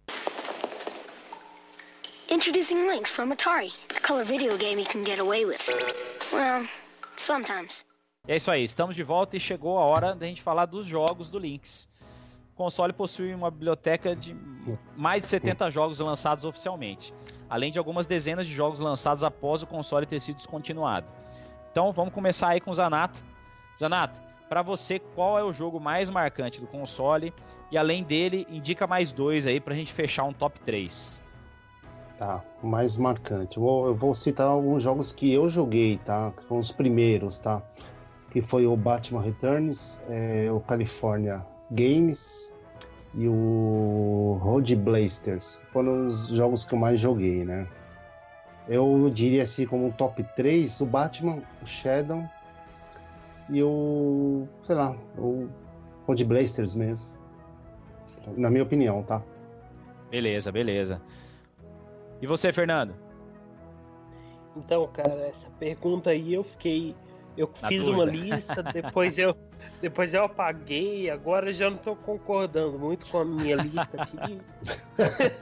Introducing 2.31 2.89
Lynx 2.89 3.11
from 3.11 3.31
Atari, 3.33 3.72
the 3.89 4.01
color 4.01 4.24
video 4.24 4.59
game 4.59 4.81
you 4.81 4.89
can 4.89 5.05
get 5.05 5.20
away 5.20 5.45
with. 5.45 5.61
Well, 6.33 6.66
sometimes. 7.16 7.85
E 8.27 8.33
é 8.33 8.37
isso 8.37 8.51
aí, 8.51 8.64
estamos 8.64 8.97
de 8.97 9.05
volta 9.05 9.37
e 9.37 9.41
chegou 9.41 9.79
a 9.79 9.85
hora 9.85 10.14
da 10.14 10.27
gente 10.27 10.43
falar 10.43 10.66
dos 10.66 10.87
jogos 10.87 11.29
do 11.29 11.39
Lynx. 11.39 11.89
O 12.57 12.64
console 12.64 12.90
possui 12.94 13.34
uma 13.34 13.50
biblioteca 13.50 14.16
de 14.16 14.34
mais 14.96 15.20
de 15.20 15.28
70 15.28 15.70
jogos 15.70 16.00
lançados 16.00 16.42
oficialmente, 16.42 17.12
além 17.50 17.70
de 17.70 17.78
algumas 17.78 18.07
dezenas 18.07 18.46
de 18.46 18.54
jogos 18.54 18.80
lançados 18.80 19.22
após 19.22 19.62
o 19.62 19.66
console 19.66 20.07
ter 20.07 20.18
sido 20.20 20.36
descontinuado. 20.36 21.12
Então 21.70 21.92
vamos 21.92 22.14
começar 22.14 22.48
aí 22.48 22.61
com 22.62 22.70
o 22.70 22.74
Zanata. 22.74 23.20
Zanata, 23.78 24.18
para 24.48 24.62
você, 24.62 24.98
qual 24.98 25.38
é 25.38 25.44
o 25.44 25.52
jogo 25.52 25.78
mais 25.78 26.09
marcante 26.09 26.59
do 26.59 26.66
console? 26.66 27.30
E 27.70 27.76
além 27.76 28.02
dele, 28.02 28.46
indica 28.48 28.86
mais 28.86 29.12
dois 29.12 29.46
aí 29.46 29.61
pra 29.61 29.74
gente 29.74 29.92
fechar 29.92 30.24
um 30.24 30.32
top 30.32 30.59
3. 30.61 31.22
Tá, 32.18 32.42
mais 32.62 32.96
marcante. 32.96 33.59
Eu 33.59 33.62
vou, 33.62 33.86
eu 33.88 33.94
vou 33.94 34.14
citar 34.14 34.46
alguns 34.46 34.82
jogos 34.82 35.12
que 35.12 35.30
eu 35.30 35.50
joguei, 35.50 35.98
tá? 36.07 36.32
Que 36.34 36.42
foram 36.44 36.61
os 36.61 36.72
primeiros, 36.72 37.38
tá? 37.38 37.62
Que 38.30 38.40
foi 38.40 38.66
o 38.66 38.74
Batman 38.74 39.20
Returns, 39.20 40.00
é, 40.09 40.50
o 40.50 40.61
California 40.61 41.44
Games 41.71 42.53
e 43.14 43.29
o 43.29 44.39
Road 44.43 44.75
Blasters. 44.77 45.61
Foram 45.73 46.09
os 46.09 46.29
jogos 46.29 46.64
que 46.64 46.75
eu 46.75 46.79
mais 46.79 47.01
joguei, 47.01 47.45
né? 47.45 47.67
Eu 48.69 49.09
diria 49.11 49.43
assim 49.43 49.67
como 49.67 49.87
um 49.87 49.93
top 49.93 50.25
3, 50.35 50.81
o 50.81 50.87
Batman, 50.87 51.43
o 51.62 51.67
Shadow, 51.67 52.25
e 53.49 53.62
o, 53.62 54.47
sei 54.64 54.75
lá, 54.75 54.97
o 55.17 55.49
Code 56.05 56.25
Blasters 56.25 56.75
mesmo. 56.75 57.09
Na 58.37 58.51
minha 58.51 58.64
opinião, 58.64 59.03
tá? 59.05 59.23
Beleza, 60.11 60.51
beleza. 60.51 61.01
E 62.21 62.27
você, 62.27 62.53
Fernando? 62.53 62.95
Então, 64.57 64.89
cara, 64.89 65.29
essa 65.29 65.49
pergunta 65.59 66.11
aí 66.11 66.35
eu 66.35 66.43
fiquei. 66.43 66.97
Eu 67.37 67.51
Na 67.61 67.68
fiz 67.68 67.84
dúvida. 67.84 68.03
uma 68.05 68.11
lista, 68.11 68.62
depois 68.72 69.18
eu, 69.18 69.37
depois 69.80 70.14
eu 70.14 70.24
apaguei, 70.24 71.11
agora 71.11 71.51
eu 71.51 71.53
já 71.53 71.68
não 71.68 71.76
tô 71.76 71.95
concordando 71.95 72.78
muito 72.78 73.07
com 73.09 73.18
a 73.18 73.24
minha 73.24 73.57
lista 73.57 74.03
aqui. 74.03 74.41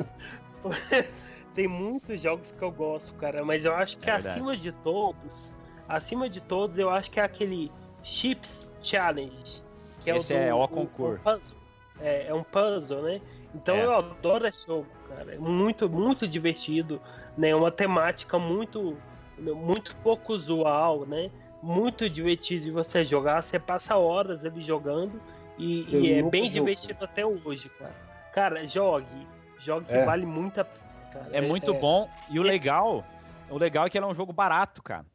Tem 1.55 1.69
muitos 1.69 2.21
jogos 2.21 2.51
que 2.51 2.63
eu 2.63 2.73
gosto, 2.73 3.15
cara, 3.15 3.45
mas 3.45 3.65
eu 3.65 3.75
acho 3.75 3.97
que 3.99 4.11
É 4.11 4.15
acima 4.15 4.57
de 4.57 4.73
todos, 4.73 5.53
acima 5.89 6.29
de 6.29 6.41
todos, 6.41 6.79
eu 6.79 6.91
acho 6.91 7.11
que 7.11 7.21
é 7.21 7.23
aquele 7.23 7.71
Chips 8.03 8.73
Challenge. 8.83 9.63
Que 10.03 10.11
é 10.11 10.17
Esse 10.17 10.35
o 10.35 10.37
do, 10.37 10.43
é 10.43 10.55
o 10.55 10.69
concurso. 10.69 11.23
puzzle. 11.23 11.57
É, 12.01 12.27
é 12.27 12.35
um 12.35 12.43
puzzle, 12.43 13.03
né? 13.03 13.21
Então 13.55 13.77
É. 13.77 13.85
eu 13.85 13.95
adoro 13.95 14.47
esse 14.49 14.67
jogo, 14.67 14.87
cara. 15.09 15.35
É 15.35 15.39
muito, 15.39 15.89
muito 15.89 16.27
divertido, 16.27 17.01
né? 17.39 17.55
Uma 17.55 17.71
temática 17.71 18.37
muito, 18.39 18.97
muito 19.39 19.95
pouco 20.03 20.33
usual, 20.33 21.07
né? 21.07 21.31
Muito 21.65 22.11
divertido 22.11 22.65
de 22.65 22.71
você 22.71 23.05
jogar. 23.05 23.43
Você 23.43 23.59
passa 23.59 23.97
horas 23.97 24.45
ali 24.45 24.61
jogando 24.63 25.21
e, 25.57 25.83
e 25.97 26.13
é 26.13 26.23
bem 26.23 26.43
jogo. 26.45 26.53
divertido 26.53 27.05
até 27.05 27.25
hoje, 27.25 27.71
cara. 27.79 27.95
Cara, 28.33 28.67
jogue. 28.67 29.27
Jogue 29.59 29.87
que 29.87 29.93
É. 29.95 30.05
vale 30.05 30.27
muito 30.27 30.61
a 30.61 30.65
pena, 30.65 30.85
cara. 31.13 31.29
É 31.33 31.41
muito 31.41 31.73
bom. 31.73 32.09
E 32.29 32.39
o 32.39 32.43
esse- 32.43 32.51
legal, 32.51 33.03
o 33.49 33.57
legal 33.57 33.87
é 33.87 33.91
que 33.91 33.97
ele 33.97 34.05
é 34.05 34.09
um 34.09 34.15
jogo 34.15 34.33
barato, 34.33 34.83
cara. 34.83 35.07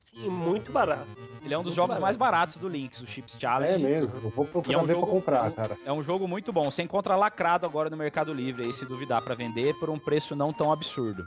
Sim, 0.00 0.28
muito 0.30 0.72
barato. 0.72 1.06
Ele 1.44 1.52
é 1.54 1.58
um 1.58 1.62
dos 1.62 1.70
Muito 1.72 1.76
jogos 1.76 1.88
barato. 1.90 2.02
mais 2.02 2.16
baratos 2.16 2.56
do 2.56 2.66
Lynx, 2.66 3.00
o 3.02 3.06
Chips 3.06 3.36
Challenge. 3.38 3.74
É 3.74 3.78
mesmo, 3.78 4.16
eu 4.16 4.30
vou 4.30 4.44
é 4.46 4.48
procurar 4.48 4.78
um 4.78 4.84
ver 4.86 4.94
jogo, 4.94 5.06
pra 5.06 5.14
comprar, 5.14 5.50
cara. 5.52 5.76
É 5.84 5.92
um 5.92 6.02
jogo 6.02 6.26
muito 6.26 6.52
bom. 6.52 6.68
Você 6.70 6.82
encontra 6.82 7.14
lacrado 7.14 7.66
agora 7.66 7.88
no 7.90 7.96
Mercado 7.96 8.32
Livre, 8.32 8.64
aí 8.64 8.72
se 8.72 8.84
duvidar 8.86 9.22
pra 9.22 9.34
vender, 9.36 9.74
por 9.78 9.90
um 9.90 9.98
preço 9.98 10.34
não 10.34 10.52
tão 10.52 10.72
absurdo. 10.72 11.22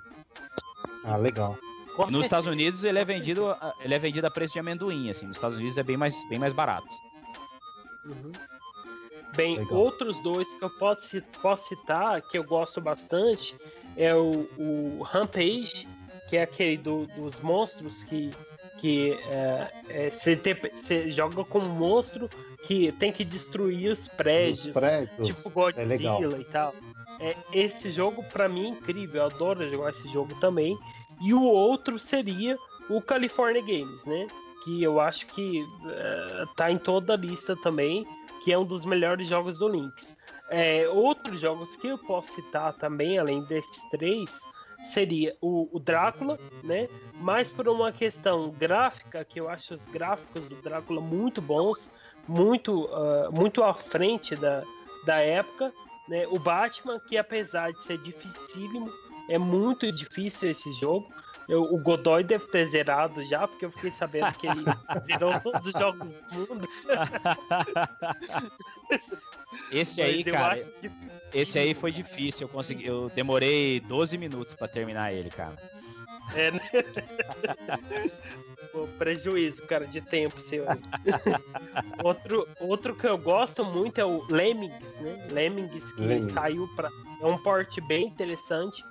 Ah, 1.05 1.15
legal. 1.15 1.55
Com 1.95 2.03
Nos 2.03 2.11
certeza. 2.11 2.19
Estados 2.21 2.47
Unidos 2.47 2.83
ele 2.83 2.99
é 2.99 3.05
vendido, 3.05 3.55
ele 3.81 3.93
é 3.93 3.99
vendido 3.99 4.25
a 4.27 4.31
preço 4.31 4.53
de 4.53 4.59
amendoim, 4.59 5.09
assim. 5.09 5.25
Nos 5.27 5.35
Estados 5.37 5.57
Unidos 5.57 5.77
é 5.77 5.83
bem 5.83 5.97
mais, 5.97 6.27
bem 6.29 6.39
mais 6.39 6.53
barato. 6.53 6.87
Uhum. 8.05 8.31
Bem, 9.35 9.57
Legal. 9.59 9.77
outros 9.77 10.21
dois 10.23 10.47
que 10.55 10.63
eu 10.65 10.69
posso, 10.71 11.21
posso 11.41 11.67
citar, 11.69 12.21
que 12.21 12.37
eu 12.37 12.43
gosto 12.43 12.81
bastante, 12.81 13.55
é 13.95 14.13
o, 14.15 14.47
o 14.57 15.03
Rampage, 15.03 15.87
que 16.29 16.35
é 16.37 16.43
aquele 16.43 16.77
do- 16.77 17.05
dos 17.07 17.39
monstros 17.39 18.03
que 18.03 18.31
que 18.77 19.11
é, 19.27 19.71
é, 19.89 20.09
você, 20.09 20.35
tem- 20.35 20.55
você 20.75 21.07
joga 21.11 21.43
como 21.45 21.67
um 21.67 21.75
monstro 21.75 22.27
que 22.65 22.91
tem 22.93 23.11
que 23.11 23.23
destruir 23.23 23.91
os 23.91 24.07
prédios, 24.07 24.65
Os 24.65 24.71
prédios. 24.73 25.27
tipo 25.27 25.49
Godzilla 25.51 26.37
é 26.37 26.39
e 26.41 26.45
tal. 26.45 26.73
É, 27.19 27.35
esse 27.53 27.91
jogo, 27.91 28.23
pra 28.23 28.49
mim, 28.49 28.65
é 28.65 28.69
incrível. 28.69 29.21
Eu 29.21 29.25
adoro 29.27 29.69
jogar 29.69 29.91
esse 29.91 30.07
jogo 30.07 30.33
também. 30.39 30.75
E 31.21 31.33
o 31.33 31.43
outro 31.43 31.99
seria 31.99 32.57
o 32.89 33.01
California 33.01 33.61
Games, 33.61 34.03
né? 34.05 34.27
Que 34.63 34.83
eu 34.83 34.99
acho 34.99 35.27
que 35.27 35.65
eh, 35.85 36.43
tá 36.55 36.71
em 36.71 36.77
toda 36.77 37.13
a 37.13 37.17
lista 37.17 37.55
também, 37.57 38.05
que 38.43 38.51
é 38.51 38.57
um 38.57 38.65
dos 38.65 38.85
melhores 38.85 39.27
jogos 39.27 39.57
do 39.57 39.67
Lynx. 39.67 40.15
É, 40.49 40.87
outros 40.89 41.39
jogos 41.39 41.75
que 41.77 41.87
eu 41.87 41.97
posso 41.97 42.33
citar 42.33 42.73
também, 42.73 43.17
além 43.17 43.43
desses 43.45 43.89
três, 43.89 44.29
seria 44.93 45.35
o, 45.39 45.69
o 45.71 45.79
Drácula, 45.79 46.39
né? 46.63 46.87
Mais 47.15 47.47
por 47.49 47.69
uma 47.69 47.91
questão 47.91 48.49
gráfica, 48.51 49.23
que 49.23 49.39
eu 49.39 49.47
acho 49.47 49.73
os 49.73 49.85
gráficos 49.87 50.45
do 50.47 50.55
Drácula 50.55 50.99
muito 51.01 51.41
bons, 51.41 51.91
muito, 52.27 52.89
ah, 52.91 53.29
muito 53.31 53.63
à 53.63 53.73
frente 53.73 54.35
da, 54.35 54.63
da 55.05 55.17
época. 55.19 55.71
Né? 56.07 56.27
O 56.27 56.39
Batman, 56.39 56.99
que 56.99 57.17
apesar 57.17 57.71
de 57.71 57.81
ser 57.83 57.97
dificílimo, 57.99 58.91
é 59.31 59.37
muito 59.37 59.91
difícil 59.91 60.49
esse 60.51 60.71
jogo. 60.73 61.09
Eu- 61.47 61.63
o 61.63 61.81
Godoy 61.81 62.23
deve 62.23 62.45
ter 62.47 62.65
zerado 62.65 63.23
já, 63.23 63.47
porque 63.47 63.65
eu 63.65 63.71
fiquei 63.71 63.91
sabendo 63.91 64.31
que 64.33 64.47
ele 64.47 64.63
zerou 65.05 65.39
todos 65.41 65.65
os 65.65 65.73
jogos 65.73 66.09
do 66.31 66.47
mundo. 66.47 66.67
Esse 69.71 70.01
aí, 70.01 70.23
cara, 70.23 70.61
esse 71.33 71.59
aí 71.59 71.73
foi 71.73 71.91
difícil. 71.91 72.45
Eu 72.45 72.49
consegui, 72.49 72.85
eu 72.85 73.09
demorei 73.09 73.79
12 73.79 74.17
minutos 74.17 74.53
pra 74.53 74.67
terminar 74.67 75.13
ele, 75.13 75.29
cara. 75.29 75.55
É, 76.35 76.51
né? 76.51 76.61
Pô, 78.71 78.87
prejuízo, 78.97 79.65
cara, 79.67 79.85
de 79.85 79.99
tempo 79.99 80.39
seu. 80.39 80.65
aí. 80.69 80.79
outro, 82.03 82.47
outro 82.59 82.95
que 82.95 83.05
eu 83.07 83.17
gosto 83.17 83.65
muito 83.65 83.99
é 83.99 84.05
o 84.05 84.23
Lemmings, 84.29 84.95
né? 85.01 85.27
Lemmings 85.29 85.91
que 85.93 86.01
Lemmings. 86.01 86.33
saiu 86.33 86.65
para 86.75 86.89
é 87.21 87.25
um 87.25 87.37
port 87.37 87.77
bem 87.81 88.07
interessante 88.07 88.81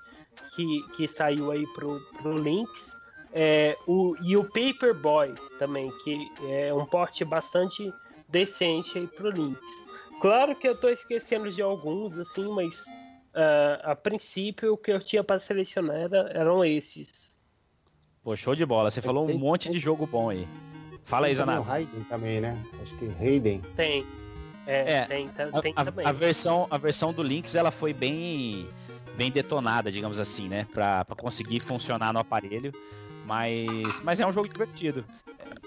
que, 0.54 0.82
que 0.96 1.08
saiu 1.08 1.50
aí 1.50 1.66
pro, 1.74 2.00
pro 2.20 2.32
Lynx. 2.36 2.96
É, 3.32 3.76
o, 3.86 4.16
e 4.24 4.36
o 4.36 4.44
Paperboy 4.44 5.34
também, 5.58 5.90
que 6.02 6.28
é 6.48 6.74
um 6.74 6.84
port 6.84 7.22
bastante 7.24 7.92
decente 8.28 8.98
aí 8.98 9.06
pro 9.06 9.30
Lynx. 9.30 9.58
Claro 10.20 10.54
que 10.56 10.68
eu 10.68 10.76
tô 10.76 10.88
esquecendo 10.88 11.50
de 11.50 11.62
alguns, 11.62 12.18
assim, 12.18 12.46
mas 12.52 12.84
ah, 13.34 13.92
a 13.92 13.96
princípio 13.96 14.72
o 14.74 14.76
que 14.76 14.90
eu 14.92 15.00
tinha 15.00 15.22
para 15.24 15.38
selecionar 15.40 15.96
era- 15.96 16.30
eram 16.34 16.64
esses. 16.64 17.38
Pô, 18.22 18.34
show 18.36 18.54
de 18.54 18.66
bola. 18.66 18.90
Você 18.90 19.00
falou 19.00 19.24
um 19.24 19.28
tem- 19.28 19.38
monte 19.38 19.70
de 19.70 19.78
jogo 19.78 20.06
bom 20.06 20.28
aí. 20.28 20.46
Fala 21.04 21.26
aí, 21.26 21.34
Tem 21.34 21.44
também 21.44 21.54
Zanato. 21.56 21.60
o 21.60 21.72
Raiden 21.72 22.04
também, 22.04 22.40
né? 22.40 22.58
Acho 22.82 22.94
que 22.98 23.06
Raiden. 23.06 23.62
Tem. 23.76 24.04
É, 24.66 24.92
É, 24.92 25.04
tem, 25.06 25.28
A, 25.52 25.60
tem 25.62 25.72
a- 25.74 25.84
também. 25.84 26.06
a 26.06 26.12
versão, 26.12 26.66
a 26.70 26.76
versão 26.76 27.12
do 27.12 27.22
Lynx 27.22 27.54
ela 27.54 27.70
foi 27.70 27.92
bem, 27.94 28.68
bem 29.16 29.30
detonada, 29.30 29.90
digamos 29.90 30.18
assim, 30.18 30.48
né? 30.48 30.66
Pra, 30.72 31.04
pra 31.04 31.16
conseguir 31.16 31.60
funcionar 31.60 32.12
no 32.12 32.18
aparelho. 32.18 32.72
Mas, 33.26 34.00
mas 34.02 34.20
é 34.20 34.26
um 34.26 34.32
jogo 34.32 34.48
divertido. 34.48 35.04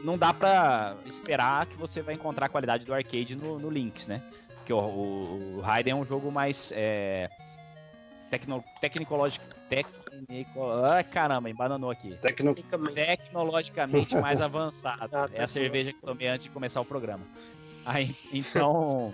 Não 0.03 0.17
dá 0.17 0.33
pra 0.33 0.97
esperar 1.05 1.65
que 1.65 1.77
você 1.77 2.01
vai 2.01 2.15
encontrar 2.15 2.47
a 2.47 2.49
qualidade 2.49 2.85
do 2.85 2.93
arcade 2.93 3.35
no, 3.35 3.57
no 3.57 3.69
Lynx, 3.69 4.07
né? 4.07 4.21
Porque 4.57 4.73
o, 4.73 4.79
o, 4.79 5.57
o 5.57 5.61
Raiden 5.61 5.93
é 5.93 5.95
um 5.95 6.05
jogo 6.05 6.31
mais. 6.31 6.73
É, 6.75 7.29
tecno, 8.29 8.63
tecnicológico. 8.81 9.45
Tecnico, 9.69 10.71
ai, 10.83 11.03
caramba, 11.03 11.49
embananou 11.49 11.89
aqui. 11.89 12.15
Tecno... 12.17 12.53
Tecnicamente. 12.53 12.95
Tecnologicamente 12.95 14.15
mais 14.17 14.39
avançado. 14.41 15.09
Ah, 15.15 15.25
é 15.33 15.43
a 15.43 15.47
cerveja 15.47 15.91
que 15.91 15.99
eu 15.99 16.09
tomei 16.09 16.27
antes 16.27 16.45
de 16.45 16.49
começar 16.49 16.81
o 16.81 16.85
programa. 16.85 17.23
Aí, 17.85 18.15
então, 18.31 19.13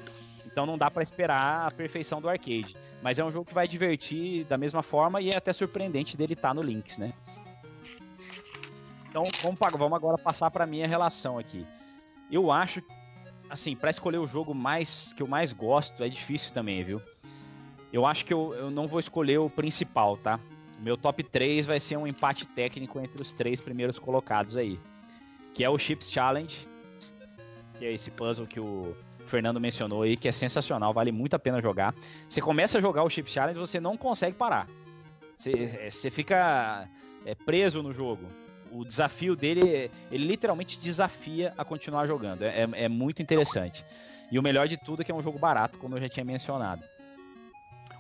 então 0.52 0.66
não 0.66 0.78
dá 0.78 0.90
pra 0.90 1.04
esperar 1.04 1.68
a 1.68 1.72
perfeição 1.72 2.20
do 2.20 2.28
arcade. 2.28 2.76
Mas 3.02 3.20
é 3.20 3.24
um 3.24 3.30
jogo 3.30 3.46
que 3.46 3.54
vai 3.54 3.68
divertir 3.68 4.44
da 4.46 4.58
mesma 4.58 4.82
forma 4.82 5.22
e 5.22 5.30
é 5.30 5.38
até 5.38 5.54
surpreendente 5.54 6.18
dele 6.18 6.34
estar 6.34 6.54
no 6.54 6.62
Lynx, 6.62 6.98
né? 6.98 7.14
Então 9.08 9.24
vamos, 9.44 9.60
vamos 9.60 9.96
agora 9.96 10.18
passar 10.18 10.50
pra 10.50 10.66
minha 10.66 10.88
relação 10.88 11.38
aqui. 11.38 11.66
Eu 12.32 12.52
acho, 12.52 12.82
assim, 13.50 13.76
pra 13.76 13.90
escolher 13.90 14.18
o 14.18 14.26
jogo 14.26 14.54
mais 14.54 15.14
que 15.14 15.22
eu 15.22 15.28
mais 15.28 15.54
gosto 15.54 16.04
é 16.04 16.10
difícil 16.10 16.52
também, 16.52 16.84
viu? 16.84 17.02
Eu 17.94 18.06
acho 18.06 18.26
que 18.26 18.34
eu, 18.34 18.54
eu 18.56 18.72
não 18.72 18.88
vou 18.88 19.00
escolher 19.00 19.40
o 19.40 19.50
principal, 19.50 20.18
tá? 20.18 20.40
O 20.80 20.82
meu 20.82 20.96
top 20.96 21.24
3 21.24 21.66
vai 21.66 21.80
ser 21.80 21.98
um 21.98 22.08
empate 22.08 22.46
técnico 22.46 23.00
entre 23.00 23.22
os 23.22 23.32
três 23.32 23.62
primeiros 23.62 24.00
colocados 24.00 24.58
aí. 24.58 24.80
Que 25.54 25.64
é 25.64 25.70
o 25.70 25.78
Chips 25.78 26.10
Challenge, 26.12 26.68
que 27.78 27.86
é 27.86 27.92
esse 27.92 28.12
puzzle 28.12 28.46
que 28.46 28.60
o 28.60 28.96
Fernando 29.30 29.60
mencionou 29.60 30.02
aí, 30.02 30.18
que 30.18 30.28
é 30.28 30.32
sensacional, 30.32 30.94
vale 30.94 31.12
muito 31.12 31.36
a 31.36 31.40
pena 31.40 31.62
jogar. 31.62 31.94
Você 32.28 32.42
começa 32.42 32.78
a 32.78 32.82
jogar 32.82 33.04
o 33.04 33.10
Chips 33.10 33.32
Challenge, 33.32 33.58
você 33.58 33.80
não 33.80 33.96
consegue 33.96 34.36
parar. 34.36 34.68
Você, 35.38 35.52
é, 35.52 35.90
você 35.90 36.10
fica 36.10 36.90
é, 37.26 37.34
preso 37.36 37.82
no 37.82 37.94
jogo. 37.94 38.26
O 38.72 38.84
desafio 38.84 39.36
dele, 39.36 39.90
ele 40.12 40.26
literalmente 40.28 40.78
desafia 40.78 41.54
a 41.58 41.64
continuar 41.64 42.06
jogando. 42.06 42.44
É, 42.44 42.64
é- 42.64 42.84
é 42.86 42.90
muito 42.90 43.22
interessante. 43.22 43.86
E 44.32 44.38
o 44.38 44.44
melhor 44.44 44.68
de 44.68 44.78
tudo 44.78 45.02
é 45.02 45.06
que 45.06 45.12
é 45.12 45.16
um 45.16 45.22
jogo 45.22 45.40
barato, 45.40 45.78
como 45.80 45.96
eu 45.96 46.02
já 46.02 46.10
tinha 46.10 46.24
mencionado. 46.26 46.84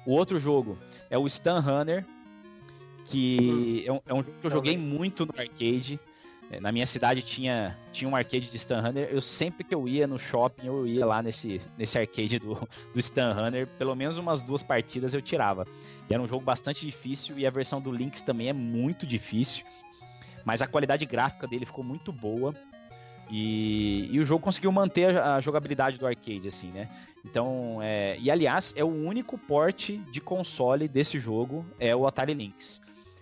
O 0.06 0.12
outro 0.12 0.40
jogo 0.40 0.78
é 1.10 1.18
o 1.18 1.28
Stun 1.28 1.60
Runner, 1.60 2.06
que 3.06 3.84
é 3.88 3.92
um, 3.92 4.02
é 4.06 4.14
um 4.14 4.22
jogo 4.22 4.38
que 4.40 4.46
eu 4.48 4.52
joguei 4.52 4.78
muito 4.78 5.26
no 5.26 5.34
arcade. 5.38 6.00
É, 6.52 6.60
Na 6.60 6.72
minha 6.72 6.86
cidade 6.86 7.22
tinha, 7.22 7.78
tinha 7.92 8.10
um 8.10 8.16
arcade 8.16 8.50
de 8.50 8.58
Stun 8.60 8.82
Runner. 8.82 9.08
Eu 9.12 9.22
sempre 9.22 9.64
que 9.64 9.74
eu 9.74 9.88
ia 9.88 10.08
no 10.08 10.18
shopping, 10.18 10.66
eu 10.66 10.88
ia 10.88 11.06
lá 11.06 11.22
nesse, 11.22 11.62
nesse 11.78 11.98
arcade 11.98 12.40
do, 12.40 12.56
do 12.94 13.02
Stun 13.02 13.34
Runner. 13.34 13.68
Pelo 13.68 13.96
menos 13.96 14.18
umas 14.18 14.42
duas 14.42 14.64
partidas 14.64 15.14
eu 15.14 15.22
tirava. 15.22 15.68
E 16.10 16.14
era 16.14 16.22
um 16.22 16.28
jogo 16.28 16.44
bastante 16.44 16.86
difícil 16.86 17.38
e 17.38 17.46
a 17.46 17.52
versão 17.52 17.80
do 17.80 17.92
Lynx 17.92 18.22
também 18.22 18.50
é 18.50 18.54
muito 18.54 19.06
difícil. 19.06 19.64
Mas 20.44 20.62
a 20.62 20.68
qualidade 20.68 21.06
gráfica 21.06 21.48
dele 21.48 21.66
ficou 21.66 21.84
muito 21.84 22.12
boa. 22.12 22.54
E, 23.32 24.10
e 24.12 24.20
o 24.20 24.26
jogo 24.26 24.44
conseguiu 24.44 24.72
manter 24.72 25.16
a, 25.16 25.36
a 25.36 25.40
jogabilidade 25.40 26.00
do 26.00 26.08
arcade, 26.08 26.48
assim, 26.48 26.72
né? 26.72 26.90
Então, 27.24 27.78
é, 27.80 28.18
e 28.20 28.32
aliás, 28.32 28.74
é 28.76 28.84
o 28.84 28.88
único 28.88 29.38
porte 29.38 29.98
de 30.12 30.20
console 30.20 30.88
desse 30.88 31.20
jogo, 31.20 31.64
é 31.80 31.96
o 31.96 32.08
Atari 32.08 32.34
Lynx. 32.34 32.82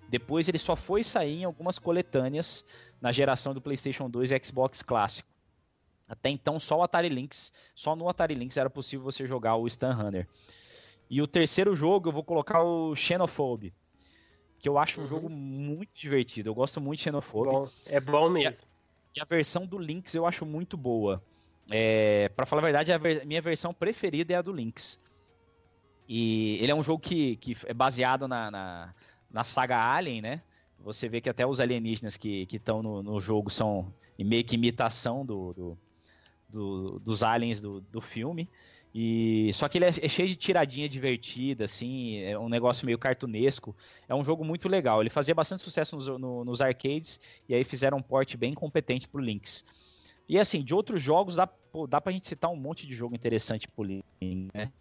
Depois 0.10 0.48
ele 0.48 0.58
só 0.58 0.76
foi 0.76 1.04
sair 1.04 1.42
em 1.42 1.44
algumas 1.44 1.78
coletâneas 1.78 2.64
na 3.02 3.12
geração 3.12 3.54
do 3.54 3.62
PlayStation 3.62 4.10
2 4.10 4.32
e 4.32 4.42
Xbox 4.44 4.82
clássico. 4.82 5.30
Até 6.08 6.30
então, 6.30 6.60
só 6.60 6.78
o 6.80 6.84
Atari 6.84 7.10
Lynx, 7.10 7.52
só 7.76 7.96
no 7.96 8.08
Atari 8.08 8.34
Lynx 8.34 8.56
era 8.58 8.70
possível 8.70 9.04
você 9.04 9.28
jogar 9.28 9.56
o 9.58 9.68
Stan 9.68 9.94
Hunter. 9.98 10.28
E 11.10 11.22
o 11.22 11.28
terceiro 11.28 11.74
jogo 11.76 12.10
eu 12.10 12.14
vou 12.14 12.24
colocar 12.24 12.62
o 12.64 12.96
Xenophobe, 12.96 13.74
que 14.60 14.68
eu 14.70 14.78
acho 14.78 15.00
um 15.00 15.04
Uhum. 15.04 15.10
jogo 15.10 15.30
muito 15.30 15.92
divertido. 15.94 16.50
Eu 16.50 16.56
gosto 16.56 16.80
muito 16.80 16.98
de 17.00 17.04
Xenophobe. 17.04 17.50
Bom, 17.52 17.70
é 17.88 18.00
bom 18.00 18.30
mesmo. 18.30 18.66
E 19.16 19.22
a 19.22 19.26
versão 19.26 19.66
do 19.66 19.78
Lynx 19.78 20.16
eu 20.16 20.26
acho 20.26 20.46
muito 20.46 20.78
boa. 20.78 21.22
É, 21.70 22.30
para 22.30 22.46
falar 22.46 22.62
a 22.62 22.66
verdade, 22.66 22.94
a 22.94 22.98
ver- 22.98 23.26
minha 23.26 23.42
versão 23.42 23.74
preferida 23.74 24.32
é 24.34 24.38
a 24.38 24.42
do 24.42 24.52
Lynx. 24.54 25.00
E 26.08 26.58
ele 26.62 26.72
é 26.72 26.76
um 26.76 26.84
jogo 26.84 27.02
que, 27.02 27.36
que 27.38 27.58
é 27.66 27.74
baseado 27.74 28.28
na, 28.28 28.50
na, 28.50 28.96
na 29.30 29.44
saga 29.44 29.78
Alien, 29.78 30.22
né? 30.22 30.42
Você 30.84 31.10
vê 31.10 31.20
que 31.20 31.30
até 31.30 31.46
os 31.46 31.60
alienígenas 31.60 32.18
que 32.18 32.48
estão 32.52 32.82
no, 32.82 33.04
no 33.04 33.20
jogo 33.20 33.50
são 33.50 33.92
meio 34.18 34.44
que 34.44 34.56
imitação 34.56 35.26
do, 35.26 35.54
do- 35.54 35.78
do- 36.50 37.00
dos 37.00 37.24
aliens 37.24 37.60
do, 37.62 37.82
do 37.82 38.00
filme. 38.02 38.50
E 38.96 39.52
só 39.54 39.68
que 39.68 39.78
ele 39.78 39.86
é, 39.86 39.90
é 39.90 40.10
cheio 40.10 40.28
de 40.28 40.36
tiradinha 40.36 40.88
divertida, 40.90 41.66
assim, 41.66 42.20
é 42.22 42.40
um 42.40 42.50
negócio 42.50 42.86
meio 42.86 42.98
cartunesco. 42.98 43.76
É 44.08 44.16
um 44.16 44.24
jogo 44.24 44.44
muito 44.44 44.68
legal. 44.70 45.02
Ele 45.02 45.10
fazia 45.10 45.36
bastante 45.36 45.62
sucesso 45.62 45.96
nos, 45.96 46.08
no- 46.08 46.44
nos 46.46 46.62
arcades 46.62 47.20
e 47.48 47.54
aí 47.54 47.64
fizeram 47.64 47.98
um 47.98 48.02
port 48.02 48.36
bem 48.38 48.54
competente 48.54 49.08
pro 49.08 49.22
Lynx. 49.22 49.66
E 50.28 50.40
assim, 50.40 50.64
de 50.64 50.74
outros 50.74 51.02
jogos, 51.02 51.36
dá, 51.36 51.46
pô, 51.48 51.86
dá 51.88 52.02
pra 52.02 52.12
gente 52.12 52.28
citar 52.28 52.50
um 52.52 52.56
monte 52.56 52.88
de 52.88 52.94
jogo 52.94 53.16
interessante 53.16 53.68
pro 53.68 53.84
Lynx, 53.84 54.04
né? 54.54 54.72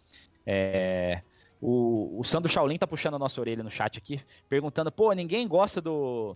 É, 0.45 1.21
o, 1.61 2.19
o 2.19 2.23
Sandro 2.23 2.51
Shaolin 2.51 2.77
tá 2.77 2.87
puxando 2.87 3.15
a 3.15 3.19
nossa 3.19 3.39
orelha 3.41 3.63
no 3.63 3.71
chat 3.71 3.97
aqui, 3.97 4.21
perguntando, 4.47 4.91
pô, 4.91 5.11
ninguém 5.13 5.47
gosta 5.47 5.81
do, 5.81 6.35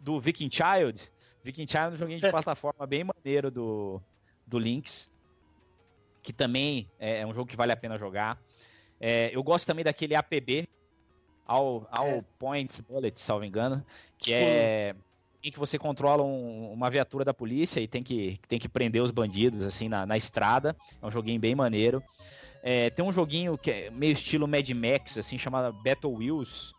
do 0.00 0.20
Viking 0.20 0.50
Child? 0.50 1.00
Viking 1.42 1.66
Child 1.66 1.84
é 1.84 1.90
um 1.90 1.96
joguinho 1.96 2.20
de 2.20 2.30
plataforma 2.30 2.86
bem 2.86 3.04
maneiro 3.04 3.50
do, 3.50 4.00
do 4.46 4.58
Lynx, 4.58 5.10
que 6.22 6.32
também 6.32 6.90
é, 6.98 7.20
é 7.20 7.26
um 7.26 7.32
jogo 7.34 7.48
que 7.48 7.56
vale 7.56 7.72
a 7.72 7.76
pena 7.76 7.98
jogar. 7.98 8.40
É, 9.00 9.30
eu 9.34 9.42
gosto 9.42 9.66
também 9.66 9.84
daquele 9.84 10.14
APB, 10.14 10.66
All, 11.46 11.86
All 11.90 12.08
É. 12.08 12.24
Points 12.38 12.80
Bullet, 12.80 13.20
salvo 13.20 13.44
engano, 13.44 13.84
que 14.16 14.32
é 14.32 14.94
em 15.42 15.50
que 15.50 15.58
você 15.58 15.78
controla 15.78 16.22
um- 16.22 16.72
uma 16.72 16.88
viatura 16.88 17.22
da 17.22 17.34
polícia 17.34 17.78
e 17.78 17.86
tem 17.86 18.02
que, 18.02 18.38
tem 18.48 18.58
que 18.58 18.66
prender 18.66 19.02
os 19.02 19.10
bandidos 19.10 19.62
assim 19.62 19.90
na, 19.90 20.06
na 20.06 20.16
estrada. 20.16 20.74
É 21.02 21.06
um 21.06 21.10
joguinho 21.10 21.38
bem 21.38 21.54
maneiro. 21.54 22.02
É, 22.66 22.88
tem 22.88 23.04
um 23.04 23.12
joguinho 23.12 23.58
que 23.58 23.70
é 23.70 23.90
meio 23.90 24.14
estilo 24.14 24.48
Mad 24.48 24.66
Max, 24.70 25.18
assim, 25.18 25.36
chamado 25.36 25.70
Battle 25.82 26.14
Wheels, 26.14 26.72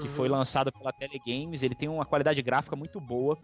que 0.00 0.08
foi 0.08 0.28
Uhum. 0.28 0.34
lançado 0.34 0.72
pela 0.72 0.92
Telegames. 0.92 1.62
Ele 1.62 1.76
tem 1.76 1.88
uma 1.88 2.04
qualidade 2.04 2.42
gráfica 2.42 2.74
muito 2.74 3.00
boa. 3.00 3.38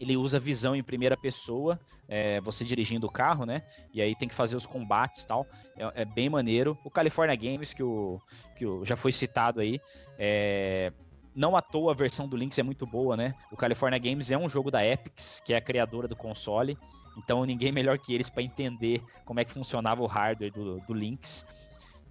Ele 0.00 0.16
usa 0.16 0.40
visão 0.40 0.74
em 0.74 0.82
primeira 0.82 1.14
pessoa, 1.14 1.78
é, 2.08 2.40
você 2.40 2.64
dirigindo 2.64 3.06
o 3.06 3.10
carro, 3.10 3.44
né? 3.44 3.62
E 3.92 4.00
aí 4.00 4.16
tem 4.16 4.26
que 4.26 4.34
fazer 4.34 4.56
os 4.56 4.64
combates 4.64 5.24
e 5.24 5.28
tal. 5.28 5.46
É, 5.76 6.02
é 6.02 6.04
bem 6.06 6.30
maneiro. 6.30 6.78
O 6.82 6.90
California 6.90 7.36
Games, 7.36 7.74
que, 7.74 7.82
o, 7.82 8.18
que 8.56 8.64
o, 8.64 8.82
já 8.84 8.96
foi 8.96 9.12
citado 9.12 9.60
aí, 9.60 9.78
é, 10.18 10.90
não 11.34 11.54
à 11.54 11.60
toa 11.60 11.92
a 11.92 11.94
versão 11.94 12.26
do 12.26 12.36
Lynx 12.36 12.58
é 12.58 12.62
muito 12.62 12.86
boa, 12.86 13.14
né? 13.14 13.34
O 13.50 13.56
California 13.56 13.98
Games 13.98 14.30
é 14.30 14.38
um 14.38 14.48
jogo 14.48 14.70
da 14.70 14.84
Epics, 14.84 15.40
que 15.44 15.52
é 15.52 15.58
a 15.58 15.60
criadora 15.60 16.08
do 16.08 16.16
console. 16.16 16.78
Então 17.16 17.44
ninguém 17.44 17.70
melhor 17.72 17.98
que 17.98 18.14
eles 18.14 18.28
para 18.30 18.42
entender 18.42 19.02
como 19.24 19.38
é 19.40 19.44
que 19.44 19.52
funcionava 19.52 20.02
o 20.02 20.06
hardware 20.06 20.50
do, 20.52 20.80
do 20.80 20.94
Lynx. 20.94 21.46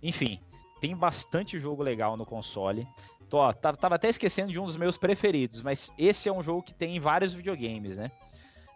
Enfim, 0.01 0.39
tem 0.79 0.95
bastante 0.95 1.57
jogo 1.59 1.81
legal 1.83 2.15
no 2.15 2.25
console. 2.25 2.87
Tô, 3.29 3.37
ó, 3.37 3.53
tava, 3.53 3.95
até 3.95 4.09
esquecendo 4.09 4.51
de 4.51 4.59
um 4.59 4.65
dos 4.65 4.77
meus 4.77 4.97
preferidos, 4.97 5.61
mas 5.61 5.91
esse 5.97 6.27
é 6.27 6.33
um 6.33 6.41
jogo 6.41 6.61
que 6.61 6.73
tem 6.73 6.95
em 6.95 6.99
vários 6.99 7.33
videogames, 7.33 7.97
né? 7.97 8.11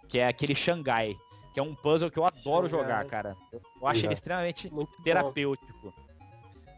Que 0.07 0.19
é 0.19 0.27
aquele 0.27 0.56
Shanghai, 0.56 1.15
que 1.53 1.60
é 1.60 1.64
um 1.64 1.76
puzzle 1.76 2.10
que 2.10 2.18
eu 2.18 2.26
adoro 2.26 2.68
jogar, 2.68 3.03
cara. 3.06 3.35
Eu, 3.52 3.88
acho 3.88 4.06
ele 4.06 4.14
extremamente 4.14 4.72
Muito 4.73 4.91
terapêutico. 5.03 5.93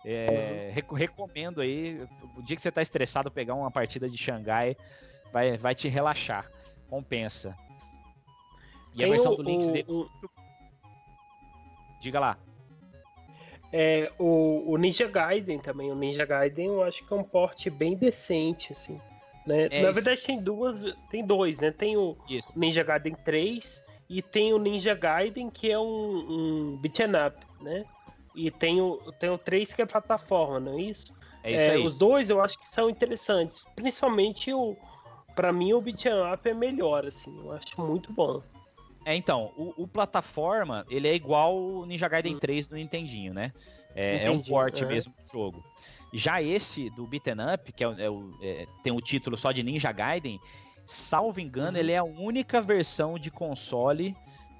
É, 0.05 0.69
reco- 0.73 0.95
recomendo 0.95 1.59
aí, 1.61 2.01
o 2.35 2.41
dia 2.41 2.55
que 2.55 2.61
você 2.61 2.71
tá 2.71 2.81
estressado, 2.81 3.29
pegar 3.29 3.53
uma 3.55 3.69
partida 3.69 4.09
de 4.09 4.17
Xangai 4.17 4.75
vai, 5.31 5.57
vai 5.57 5.75
te 5.75 5.87
relaxar. 5.89 6.49
Compensa. 6.89 7.55
E 8.97 9.03
a 9.03 9.05
Tem 9.05 9.09
versão 9.11 9.33
o- 9.33 9.35
do 9.37 9.43
Lynx 9.43 9.69
dele. 9.69 9.85
o- 9.87 10.09
Diga 12.01 12.19
lá. 12.19 12.37
É, 13.71 14.11
o, 14.17 14.71
o 14.71 14.77
Ninja 14.77 15.07
Gaiden 15.07 15.59
também. 15.59 15.91
O 15.91 15.95
Ninja 15.95 16.25
Gaiden 16.25 16.67
eu 16.67 16.83
acho 16.83 17.05
que 17.05 17.13
é 17.13 17.15
um 17.17 17.23
porte 17.23 17.69
bem 17.69 17.95
decente, 17.95 18.73
assim. 18.73 18.99
Né? 19.45 19.67
É, 19.71 19.81
Na 19.83 19.91
verdade 19.91 20.21
tem 20.23 20.41
duas. 20.41 20.81
Tem 21.09 21.25
dois, 21.25 21.59
né? 21.59 21.71
Tem 21.71 21.95
o 21.97 22.17
Isso. 22.29 22.57
Ninja 22.57 22.83
Gaiden 22.83 23.15
3 23.23 23.83
e 24.09 24.21
tem 24.21 24.53
o 24.53 24.57
Ninja 24.57 24.93
Gaiden 24.95 25.49
que 25.49 25.69
é 25.71 25.77
um, 25.79 25.83
um 26.73 26.77
beat'em 26.77 27.07
up, 27.27 27.37
né? 27.61 27.85
E 28.33 28.49
tem 28.51 28.81
o, 28.81 28.97
tem 29.19 29.29
o 29.29 29.37
3 29.37 29.73
que 29.73 29.81
é 29.81 29.85
plataforma, 29.85 30.59
não 30.59 30.73
é 30.77 30.81
isso? 30.81 31.13
É 31.43 31.51
isso 31.53 31.63
É, 31.63 31.71
aí. 31.71 31.85
Os 31.85 31.97
dois 31.97 32.29
eu 32.29 32.41
acho 32.41 32.59
que 32.59 32.67
são 32.67 32.89
interessantes. 32.89 33.65
Principalmente 33.75 34.53
o. 34.53 34.75
Pra 35.35 35.51
mim 35.53 35.73
o 35.73 35.81
beat'em 35.81 36.13
up 36.33 36.47
é 36.47 36.53
melhor, 36.53 37.05
assim. 37.05 37.35
Eu 37.37 37.51
acho 37.51 37.79
muito 37.81 38.11
bom. 38.13 38.41
É, 39.07 39.15
então, 39.15 39.53
o, 39.55 39.83
o 39.83 39.87
plataforma, 39.87 40.85
ele 40.89 41.07
é 41.07 41.15
igual 41.15 41.57
o 41.57 41.85
Ninja 41.85 42.09
Gaiden 42.09 42.37
3 42.37 42.67
do 42.67 42.75
Nintendinho, 42.75 43.33
né? 43.33 43.53
É, 43.95 44.25
é 44.25 44.29
um 44.31 44.41
porte 44.41 44.83
aham. 44.83 44.91
mesmo 44.91 45.13
do 45.13 45.25
jogo. 45.31 45.63
Já 46.11 46.41
esse 46.41 46.89
do 46.89 47.07
Beaten 47.07 47.35
Up, 47.53 47.71
que 47.71 47.85
é, 47.85 47.87
o- 48.09 48.31
é 48.41 48.63
é, 48.63 48.67
tem 48.83 48.91
o 48.91 48.99
título 48.99 49.37
só 49.37 49.53
de 49.53 49.63
Ninja 49.63 49.93
Gaiden, 49.93 50.37
salvo 50.85 51.39
engano, 51.39 51.77
Uhum. 51.77 51.83
ele 51.83 51.93
é 51.93 51.97
a 51.97 52.03
única 52.03 52.61
versão 52.61 53.17
de 53.17 53.31
console 53.31 54.13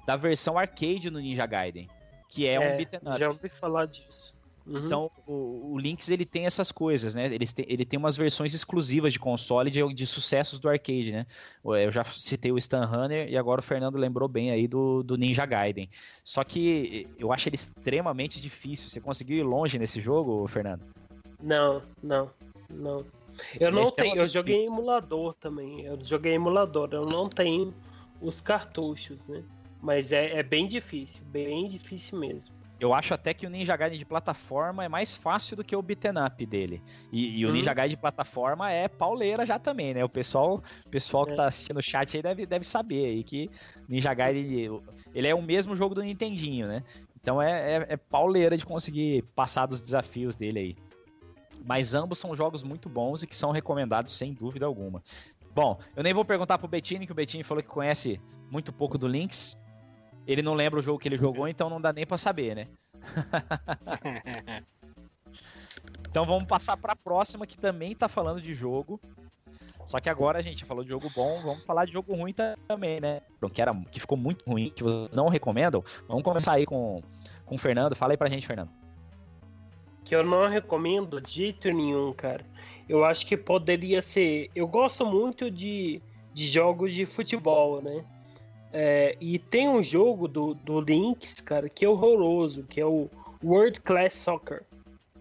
da 0.06 0.16
versão 0.16 0.56
arcade 0.58 1.10
no 1.10 1.20
Ninja 1.20 1.44
Gaiden, 1.44 1.86
que 2.30 2.46
é, 2.46 2.58
um 2.58 2.76
Beaten 2.78 3.00
Up. 3.06 3.18
Já 3.18 3.28
ouvi 3.28 3.50
falar 3.50 3.86
disso. 3.86 4.34
Uhum. 4.68 4.84
Então, 4.84 5.10
o, 5.26 5.72
o 5.72 5.78
Lynx 5.78 6.10
ele 6.10 6.26
tem 6.26 6.44
essas 6.44 6.70
coisas, 6.70 7.14
né? 7.14 7.24
Ele 7.26 7.46
tem, 7.46 7.64
ele 7.68 7.84
tem 7.86 7.98
umas 7.98 8.16
versões 8.16 8.52
exclusivas 8.52 9.14
de 9.14 9.18
console 9.18 9.70
de, 9.70 9.82
de 9.94 10.06
sucessos 10.06 10.58
do 10.58 10.68
arcade, 10.68 11.10
né? 11.10 11.26
Eu 11.64 11.90
já 11.90 12.04
citei 12.04 12.52
o 12.52 12.58
Stan 12.58 12.84
Runner 12.84 13.28
e 13.30 13.36
agora 13.36 13.60
o 13.60 13.64
Fernando 13.64 13.96
lembrou 13.96 14.28
bem 14.28 14.50
aí 14.50 14.68
do, 14.68 15.02
do 15.02 15.16
Ninja 15.16 15.46
Gaiden. 15.46 15.88
Só 16.22 16.44
que 16.44 17.08
eu 17.18 17.32
acho 17.32 17.48
ele 17.48 17.56
extremamente 17.56 18.42
difícil. 18.42 18.90
Você 18.90 19.00
conseguiu 19.00 19.38
ir 19.38 19.42
longe 19.42 19.78
nesse 19.78 20.00
jogo, 20.00 20.46
Fernando? 20.46 20.82
Não, 21.42 21.82
não, 22.02 22.30
não. 22.68 23.06
Eu 23.58 23.68
Ele 23.68 23.80
é 23.80 23.84
não 23.84 23.90
tenho, 23.90 24.16
eu 24.16 24.26
joguei 24.26 24.56
difícil. 24.56 24.74
emulador 24.76 25.34
também. 25.34 25.82
Eu 25.82 25.98
joguei 26.04 26.32
em 26.32 26.36
emulador, 26.36 26.90
eu 26.92 27.06
não 27.06 27.28
tenho 27.28 27.72
os 28.20 28.40
cartuchos, 28.40 29.28
né? 29.28 29.42
Mas 29.80 30.12
é, 30.12 30.38
é 30.38 30.42
bem 30.42 30.66
difícil, 30.66 31.22
bem 31.26 31.68
difícil 31.68 32.18
mesmo. 32.18 32.57
Eu 32.80 32.94
acho 32.94 33.12
até 33.12 33.34
que 33.34 33.46
o 33.46 33.50
Ninja 33.50 33.76
Gaiden 33.76 33.98
de 33.98 34.04
plataforma 34.04 34.84
é 34.84 34.88
mais 34.88 35.14
fácil 35.14 35.56
do 35.56 35.64
que 35.64 35.74
o 35.74 35.82
beaten 35.82 36.12
up 36.24 36.46
dele. 36.46 36.80
E, 37.10 37.40
e 37.40 37.44
o 37.46 37.48
Hum. 37.48 37.52
Ninja 37.52 37.74
Gaiden 37.74 37.96
de 37.96 38.00
plataforma 38.00 38.70
é 38.70 38.86
pauleira 38.86 39.44
já 39.44 39.58
também, 39.58 39.94
né? 39.94 40.04
O 40.04 40.08
pessoal, 40.08 40.62
o 40.86 40.88
pessoal 40.88 41.26
que 41.26 41.32
É. 41.32 41.36
tá 41.36 41.46
assistindo 41.46 41.78
o 41.78 41.82
chat 41.82 42.16
aí 42.16 42.22
deve, 42.22 42.46
deve 42.46 42.64
saber 42.64 43.06
aí 43.06 43.24
que 43.24 43.50
Ninja 43.88 44.14
Gaiden, 44.14 44.80
ele 45.12 45.26
é 45.26 45.34
o 45.34 45.42
mesmo 45.42 45.74
jogo 45.74 45.94
do 45.94 46.02
Nintendinho, 46.02 46.68
né? 46.68 46.84
Então 47.20 47.42
é, 47.42 47.76
é, 47.78 47.86
é 47.90 47.96
pauleira 47.96 48.56
de 48.56 48.64
conseguir 48.64 49.22
passar 49.34 49.66
dos 49.66 49.80
desafios 49.80 50.36
dele 50.36 50.58
aí. 50.60 50.76
Mas 51.64 51.94
ambos 51.94 52.18
são 52.18 52.34
jogos 52.34 52.62
muito 52.62 52.88
bons 52.88 53.22
e 53.22 53.26
que 53.26 53.36
são 53.36 53.50
recomendados 53.50 54.16
sem 54.16 54.32
dúvida 54.32 54.64
alguma. 54.64 55.02
Bom, 55.52 55.78
eu 55.96 56.02
nem 56.04 56.14
vou 56.14 56.24
perguntar 56.24 56.56
pro 56.58 56.68
Bettini, 56.68 57.04
que 57.04 57.12
o 57.12 57.14
Bettini 57.14 57.42
falou 57.42 57.62
que 57.62 57.68
conhece 57.68 58.20
muito 58.50 58.72
pouco 58.72 58.96
do 58.96 59.08
Lynx. 59.08 59.58
Ele 60.28 60.42
não 60.42 60.52
lembra 60.52 60.78
o 60.78 60.82
jogo 60.82 60.98
que 60.98 61.08
ele 61.08 61.16
jogou, 61.16 61.48
então 61.48 61.70
não 61.70 61.80
dá 61.80 61.90
nem 61.90 62.06
pra 62.06 62.18
saber, 62.18 62.54
né? 62.54 62.68
Então 66.10 66.24
vamos 66.24 66.44
passar 66.44 66.74
para 66.76 66.94
a 66.94 66.96
próxima 66.96 67.46
que 67.46 67.58
também 67.58 67.94
tá 67.94 68.08
falando 68.08 68.40
de 68.40 68.54
jogo. 68.54 68.98
Só 69.84 70.00
que 70.00 70.08
agora 70.08 70.38
a 70.38 70.42
gente 70.42 70.64
falou 70.64 70.82
de 70.82 70.88
jogo 70.88 71.10
bom, 71.14 71.40
vamos 71.42 71.64
falar 71.64 71.84
de 71.84 71.92
jogo 71.92 72.14
ruim 72.14 72.34
também, 72.66 72.98
né? 72.98 73.20
Que, 73.52 73.60
era, 73.60 73.74
que 73.92 74.00
ficou 74.00 74.16
muito 74.16 74.44
ruim, 74.48 74.70
que 74.70 74.82
vocês 74.82 75.10
não 75.12 75.28
recomendam. 75.28 75.84
Vamos 76.08 76.22
começar 76.22 76.52
aí 76.54 76.64
com, 76.64 77.02
com 77.44 77.54
o 77.54 77.58
Fernando. 77.58 77.94
Fala 77.94 78.14
aí 78.14 78.16
pra 78.16 78.28
gente, 78.28 78.46
Fernando. 78.46 78.70
Que 80.04 80.16
eu 80.16 80.24
não 80.24 80.48
recomendo 80.48 81.20
de 81.20 81.30
jeito 81.30 81.70
nenhum, 81.70 82.12
cara. 82.14 82.44
Eu 82.88 83.04
acho 83.04 83.26
que 83.26 83.36
poderia 83.36 84.00
ser. 84.00 84.50
Eu 84.54 84.66
gosto 84.66 85.04
muito 85.04 85.50
de, 85.50 86.00
de 86.32 86.46
jogos 86.48 86.94
de 86.94 87.04
futebol, 87.04 87.82
né? 87.82 88.04
É, 88.72 89.16
e 89.20 89.38
tem 89.38 89.68
um 89.68 89.82
jogo 89.82 90.28
do, 90.28 90.54
do 90.54 90.80
Lynx, 90.80 91.40
cara, 91.40 91.68
que 91.68 91.84
é 91.84 91.88
horroroso, 91.88 92.64
que 92.64 92.80
é 92.80 92.86
o 92.86 93.08
World 93.42 93.80
Class 93.80 94.16
Soccer, 94.16 94.62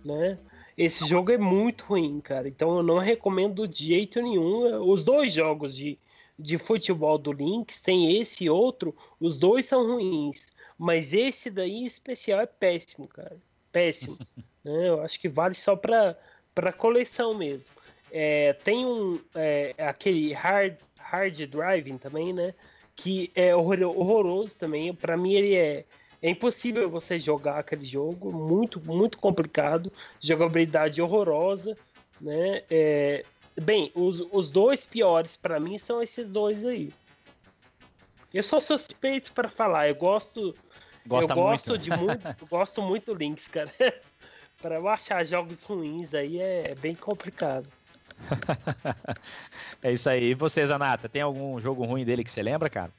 né? 0.03 0.37
Esse 0.77 1.07
jogo 1.07 1.31
é 1.31 1.37
muito 1.37 1.85
ruim, 1.85 2.19
cara. 2.21 2.47
Então 2.47 2.77
eu 2.77 2.83
não 2.83 2.99
recomendo 2.99 3.67
de 3.67 3.87
jeito 3.87 4.21
nenhum. 4.21 4.87
Os 4.87 5.03
dois 5.03 5.33
jogos 5.33 5.75
de, 5.75 5.97
de 6.37 6.57
futebol 6.59 7.17
do 7.17 7.31
Lynx, 7.31 7.79
tem 7.79 8.21
esse 8.21 8.43
e 8.43 8.49
outro, 8.49 8.95
os 9.19 9.37
dois 9.37 9.65
são 9.65 9.87
ruins. 9.87 10.51
Mas 10.77 11.13
esse 11.13 11.49
daí 11.49 11.71
em 11.71 11.87
especial 11.87 12.39
é 12.41 12.45
péssimo, 12.45 13.07
cara. 13.07 13.37
Péssimo. 13.71 14.17
né? 14.63 14.89
Eu 14.89 15.01
acho 15.01 15.19
que 15.19 15.27
vale 15.27 15.55
só 15.55 15.75
pra, 15.75 16.15
pra 16.53 16.71
coleção 16.71 17.33
mesmo. 17.33 17.71
É, 18.11 18.53
tem 18.53 18.85
um. 18.85 19.19
é, 19.33 19.73
aquele 19.79 20.31
hard, 20.31 20.75
hard 20.95 21.41
driving 21.47 21.97
também, 21.97 22.31
né? 22.31 22.53
Que 22.97 23.31
é 23.33 23.55
horror- 23.55 23.83
horroroso 23.97 24.57
também. 24.57 24.93
Pra 24.93 25.15
mim, 25.15 25.31
ele 25.33 25.55
é. 25.55 25.85
É 26.19 26.31
impossível 26.31 26.89
você 26.89 27.19
jogar 27.19 27.59
aquele 27.59 27.85
jogo, 27.85 28.31
muito, 28.33 28.81
muito 28.83 29.19
complicado, 29.19 29.93
jogabilidade 30.19 30.99
horrorosa, 30.99 31.77
né? 32.19 32.63
É, 32.71 33.23
bem, 33.61 33.91
os, 33.93 34.19
os 34.31 34.49
dois 34.49 34.83
piores 34.83 35.37
pra 35.37 35.59
mim 35.59 35.77
são 35.77 36.01
esses 36.01 36.27
dois 36.27 36.65
aí. 36.65 36.91
Eu 38.33 38.41
sou 38.41 38.59
suspeito 38.59 39.31
pra 39.31 39.47
falar, 39.47 39.87
eu 39.89 39.95
gosto, 39.95 40.55
Gosta 41.05 41.33
eu 41.33 41.35
gosto 41.35 41.69
muito. 41.69 41.83
de 41.83 41.89
muito, 41.91 42.27
eu 42.41 42.47
gosto 42.47 42.81
muito 42.81 43.13
do 43.13 43.17
Lynx, 43.17 43.47
cara. 43.47 43.71
Pra 44.59 44.77
eu 44.77 44.87
achar 44.87 45.23
jogos 45.23 45.61
ruins 45.61 46.15
aí 46.15 46.39
é 46.39 46.73
bem 46.81 46.95
complicado. 46.95 47.69
é 49.83 49.91
isso 49.91 50.09
aí. 50.09 50.31
E 50.31 50.33
você, 50.33 50.65
Zanata, 50.65 51.07
tem 51.09 51.21
algum 51.21 51.59
jogo 51.59 51.85
ruim 51.85 52.05
dele 52.05 52.23
que 52.23 52.31
você 52.31 52.41
lembra, 52.41 52.69
cara? 52.69 52.91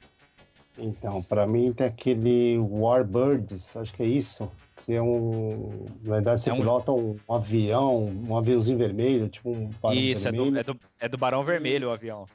Então, 0.79 1.21
pra 1.21 1.45
mim 1.45 1.73
tem 1.73 1.85
aquele 1.87 2.57
Warbirds, 2.57 3.75
acho 3.77 3.93
que 3.93 4.03
é 4.03 4.05
isso. 4.07 4.49
Que 4.75 4.83
você 4.83 4.93
é 4.95 5.01
um. 5.01 5.85
Na 6.03 6.13
verdade, 6.15 6.39
você 6.39 6.49
É 6.49 6.53
um- 6.53 6.57
pilota 6.57 6.91
um, 6.93 7.17
um 7.27 7.33
avião, 7.33 8.05
um 8.29 8.37
aviãozinho 8.37 8.77
vermelho, 8.77 9.27
tipo 9.27 9.49
um 9.49 9.69
barão 9.81 9.97
Isso, 9.99 10.27
é 10.27 10.31
do, 10.31 10.43
vermelho. 10.43 10.57
é, 10.59 10.63
do, 10.63 10.79
é 11.01 11.09
do 11.09 11.17
Barão 11.17 11.43
Vermelho 11.43 11.89
o 11.89 11.91
avião. 11.91 12.25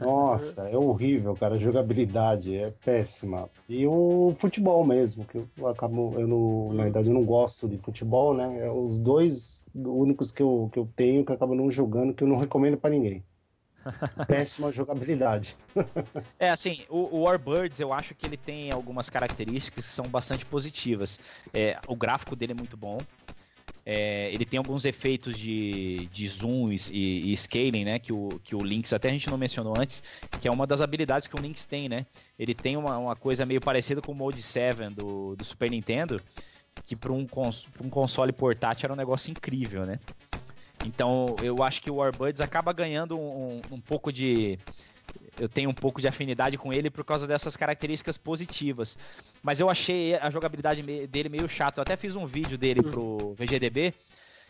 Nossa, 0.00 0.62
é 0.68 0.76
horrível, 0.76 1.34
cara. 1.34 1.54
A 1.54 1.58
jogabilidade 1.58 2.54
é 2.54 2.70
péssima. 2.84 3.48
E 3.68 3.86
o 3.86 4.34
futebol 4.36 4.84
mesmo, 4.84 5.24
que 5.24 5.38
eu 5.58 5.66
acabo. 5.66 6.12
Eu 6.18 6.28
não, 6.28 6.72
na 6.74 6.82
verdade, 6.84 7.08
eu 7.08 7.14
não 7.14 7.24
gosto 7.24 7.66
de 7.66 7.78
futebol, 7.78 8.34
né? 8.34 8.66
É 8.66 8.70
os 8.70 8.98
dois 8.98 9.64
únicos 9.74 10.30
que 10.30 10.42
eu, 10.42 10.68
que 10.72 10.78
eu 10.78 10.86
tenho 10.94 11.24
que 11.24 11.30
eu 11.32 11.36
acabo 11.36 11.54
não 11.54 11.70
jogando, 11.70 12.12
que 12.12 12.22
eu 12.22 12.28
não 12.28 12.36
recomendo 12.36 12.76
pra 12.76 12.90
ninguém. 12.90 13.24
Péssima 14.26 14.72
jogabilidade. 14.72 15.56
É, 16.38 16.50
assim, 16.50 16.84
o, 16.88 17.18
o 17.18 17.22
Warbirds 17.22 17.80
eu 17.80 17.92
acho 17.92 18.14
que 18.14 18.26
ele 18.26 18.36
tem 18.36 18.70
algumas 18.70 19.10
características 19.10 19.84
que 19.86 19.90
são 19.92 20.06
bastante 20.06 20.44
positivas. 20.46 21.20
É, 21.52 21.78
o 21.86 21.96
gráfico 21.96 22.34
dele 22.36 22.52
é 22.52 22.54
muito 22.56 22.76
bom. 22.76 22.98
É, 23.86 24.32
ele 24.32 24.46
tem 24.46 24.56
alguns 24.56 24.86
efeitos 24.86 25.38
de, 25.38 26.08
de 26.10 26.26
zoom 26.26 26.72
e, 26.72 27.30
e- 27.32 27.36
scaling, 27.36 27.84
né? 27.84 27.98
Que 27.98 28.12
o, 28.14 28.40
que 28.42 28.56
o 28.56 28.62
Lynx, 28.62 28.94
até 28.94 29.08
a 29.08 29.12
gente 29.12 29.28
não 29.28 29.36
mencionou 29.36 29.74
antes, 29.78 30.02
que 30.40 30.48
é 30.48 30.50
uma 30.50 30.66
das 30.66 30.80
habilidades 30.80 31.26
que 31.28 31.36
o 31.36 31.40
Lynx 31.40 31.66
tem, 31.66 31.86
né? 31.88 32.06
Ele 32.38 32.54
tem 32.54 32.78
uma, 32.78 32.96
uma 32.96 33.14
coisa 33.14 33.44
meio 33.44 33.60
parecida 33.60 34.00
com 34.00 34.12
o 34.12 34.14
Mode 34.14 34.40
7 34.40 34.88
do, 34.94 35.36
do 35.36 35.44
Super 35.44 35.70
Nintendo, 35.70 36.18
que 36.86 36.96
para 36.96 37.12
um, 37.12 37.26
cons- 37.26 37.68
um 37.82 37.90
console 37.90 38.32
portátil 38.32 38.86
era 38.86 38.94
um 38.94 38.96
negócio 38.96 39.30
incrível, 39.30 39.84
né? 39.84 39.98
Então 40.84 41.36
eu 41.40 41.62
acho 41.62 41.80
que 41.82 41.90
o 41.90 41.96
Warbirds 41.96 42.40
acaba 42.40 42.72
ganhando 42.72 43.18
um, 43.18 43.56
um- 43.56 43.60
um 43.72 43.80
pouco 43.80 44.12
de. 44.12 44.58
Eu 45.38 45.48
tenho 45.48 45.68
um 45.70 45.74
pouco 45.74 46.00
de 46.00 46.06
afinidade 46.06 46.56
com 46.56 46.72
ele 46.72 46.90
por 46.90 47.04
causa 47.04 47.26
dessas 47.26 47.56
características 47.56 48.16
positivas. 48.16 48.96
Mas 49.42 49.58
eu 49.60 49.68
achei 49.68 50.14
a 50.16 50.30
jogabilidade 50.30 50.82
dele 51.08 51.28
meio 51.28 51.48
chato. 51.48 51.78
Eu 51.78 51.82
até 51.82 51.96
fiz 51.96 52.14
um 52.14 52.26
vídeo 52.26 52.56
dele 52.56 52.82
pro 52.82 53.34
VGDB. 53.36 53.92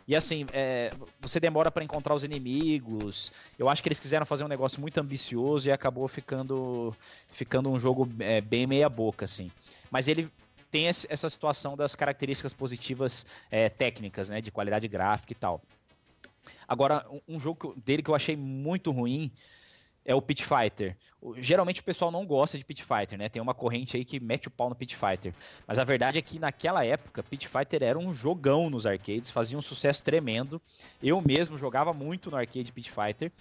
E 0.06 0.14
assim, 0.14 0.44
é, 0.52 0.92
você 1.20 1.40
demora 1.40 1.70
para 1.70 1.82
encontrar 1.82 2.14
os 2.14 2.24
inimigos. 2.24 3.32
Eu 3.58 3.70
acho 3.70 3.82
que 3.82 3.88
eles 3.88 3.98
quiseram 3.98 4.26
fazer 4.26 4.44
um 4.44 4.48
negócio 4.48 4.78
muito 4.80 4.98
ambicioso 4.98 5.68
e 5.68 5.72
acabou 5.72 6.06
ficando, 6.06 6.94
ficando 7.30 7.70
um 7.70 7.78
jogo 7.78 8.06
é, 8.20 8.42
bem 8.42 8.66
meia 8.66 8.88
boca, 8.90 9.24
assim. 9.24 9.50
Mas 9.90 10.06
ele 10.06 10.28
tem 10.70 10.86
essa 10.88 11.30
situação 11.30 11.76
das 11.76 11.94
características 11.94 12.52
positivas 12.52 13.24
é, 13.50 13.68
técnicas, 13.70 14.28
né, 14.28 14.40
de 14.42 14.50
qualidade 14.50 14.86
gráfica 14.88 15.32
e 15.32 15.36
tal. 15.36 15.62
Agora, 16.66 17.06
um, 17.28 17.38
jogo 17.38 17.74
dele 17.84 18.02
que 18.02 18.10
eu 18.10 18.14
achei 18.14 18.36
muito 18.36 18.90
ruim 18.90 19.30
é 20.04 20.14
o 20.14 20.20
Pit 20.20 20.44
Fighter. 20.44 20.96
Geralmente 21.36 21.80
o 21.80 21.84
pessoal 21.84 22.10
não 22.10 22.26
gosta 22.26 22.58
de 22.58 22.64
Pit 22.64 22.84
Fighter, 22.84 23.18
né? 23.18 23.28
Tem 23.28 23.40
uma 23.40 23.54
corrente 23.54 23.96
aí 23.96 24.04
que 24.04 24.20
mete 24.20 24.48
o 24.48 24.50
pau 24.50 24.68
no 24.68 24.74
Pit 24.74 24.94
Fighter. 24.94 25.32
Mas 25.66 25.78
a 25.78 25.84
verdade 25.84 26.18
é 26.18 26.22
que 26.22 26.38
naquela 26.38 26.84
época, 26.84 27.22
Pit 27.22 27.48
Fighter 27.48 27.82
era 27.82 27.98
um 27.98 28.12
jogão 28.12 28.68
nos 28.68 28.86
arcades, 28.86 29.30
fazia 29.30 29.56
um 29.56 29.62
sucesso 29.62 30.02
tremendo. 30.04 30.60
Eu 31.02 31.20
mesmo 31.22 31.56
jogava 31.56 31.92
muito 31.94 32.30
no 32.30 32.36
arcade 32.36 32.70
Pit 32.70 32.90
Fighter. 32.90 33.32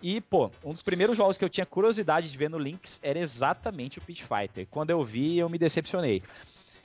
E, 0.00 0.20
pô, 0.20 0.50
um 0.64 0.72
dos 0.72 0.82
primeiros 0.82 1.16
jogos 1.16 1.36
que 1.36 1.44
eu 1.44 1.48
tinha 1.48 1.66
curiosidade 1.66 2.30
de 2.30 2.38
ver 2.38 2.48
no 2.48 2.56
Lynx 2.56 3.00
era 3.02 3.18
exatamente 3.18 3.98
o 3.98 4.02
Pit 4.02 4.24
Fighter. 4.24 4.66
Quando 4.70 4.90
eu 4.90 5.04
vi, 5.04 5.38
eu 5.38 5.48
me 5.48 5.58
decepcionei. 5.58 6.22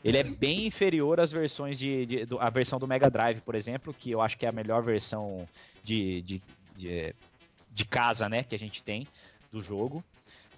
Ele 0.04 0.18
é 0.18 0.24
bem 0.24 0.66
inferior 0.68 1.20
às 1.20 1.32
versões 1.32 1.80
de, 1.80 2.06
de- 2.06 2.28
a 2.40 2.50
versão 2.50 2.78
do 2.78 2.88
Mega 2.88 3.10
Drive, 3.10 3.40
por 3.42 3.56
exemplo, 3.56 3.94
que 3.94 4.12
eu 4.12 4.22
acho 4.22 4.38
que 4.38 4.46
é 4.46 4.50
a 4.50 4.52
melhor 4.52 4.84
versão 4.84 5.48
de, 5.84 6.22
de, 6.24 6.42
de, 6.76 7.16
de 7.72 7.86
casa, 7.86 8.28
né, 8.28 8.44
que 8.44 8.54
a 8.54 8.60
gente 8.60 8.84
tem 8.84 9.08
do 9.52 9.62
jogo. 9.62 10.04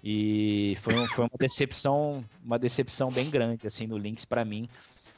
E 0.02 0.76
foi, 0.80 0.94
um- 0.94 1.06
foi 1.06 1.24
uma 1.24 1.38
decepção, 1.38 2.24
uma 2.44 2.58
decepção 2.58 3.10
bem 3.10 3.30
grande 3.30 3.66
assim 3.66 3.86
no 3.86 3.96
Lynx 3.96 4.24
pra 4.24 4.44
mim. 4.44 4.68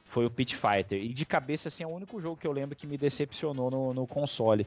Foi 0.05 0.25
o 0.25 0.31
Pit 0.31 0.57
Fighter. 0.57 1.03
E 1.03 1.13
de 1.13 1.27
cabeça 1.27 1.69
assim 1.69 1.85
é 1.85 1.87
o 1.87 1.91
único 1.91 2.19
jogo 2.21 2.37
que 2.37 2.47
eu 2.47 2.53
lembro 2.53 2.75
que 2.77 2.87
me 2.87 2.97
decepcionou 2.97 3.71
no, 3.71 3.93
no 3.95 4.07
console. 4.07 4.67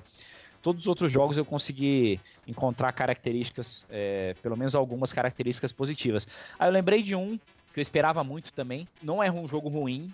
Todos 0.61 0.83
os 0.83 0.87
outros 0.87 1.11
jogos 1.11 1.37
eu 1.39 1.45
consegui 1.45 2.19
encontrar 2.47 2.91
características, 2.91 3.83
é, 3.89 4.35
pelo 4.43 4.55
menos 4.55 4.75
algumas 4.75 5.11
características 5.11 5.71
positivas. 5.71 6.27
Aí 6.59 6.67
eu 6.69 6.71
lembrei 6.71 7.01
de 7.01 7.15
um 7.15 7.39
que 7.73 7.79
eu 7.79 7.81
esperava 7.81 8.23
muito 8.23 8.51
também. 8.53 8.87
Não 9.01 9.23
é 9.23 9.31
um 9.31 9.47
jogo 9.47 9.69
ruim, 9.69 10.13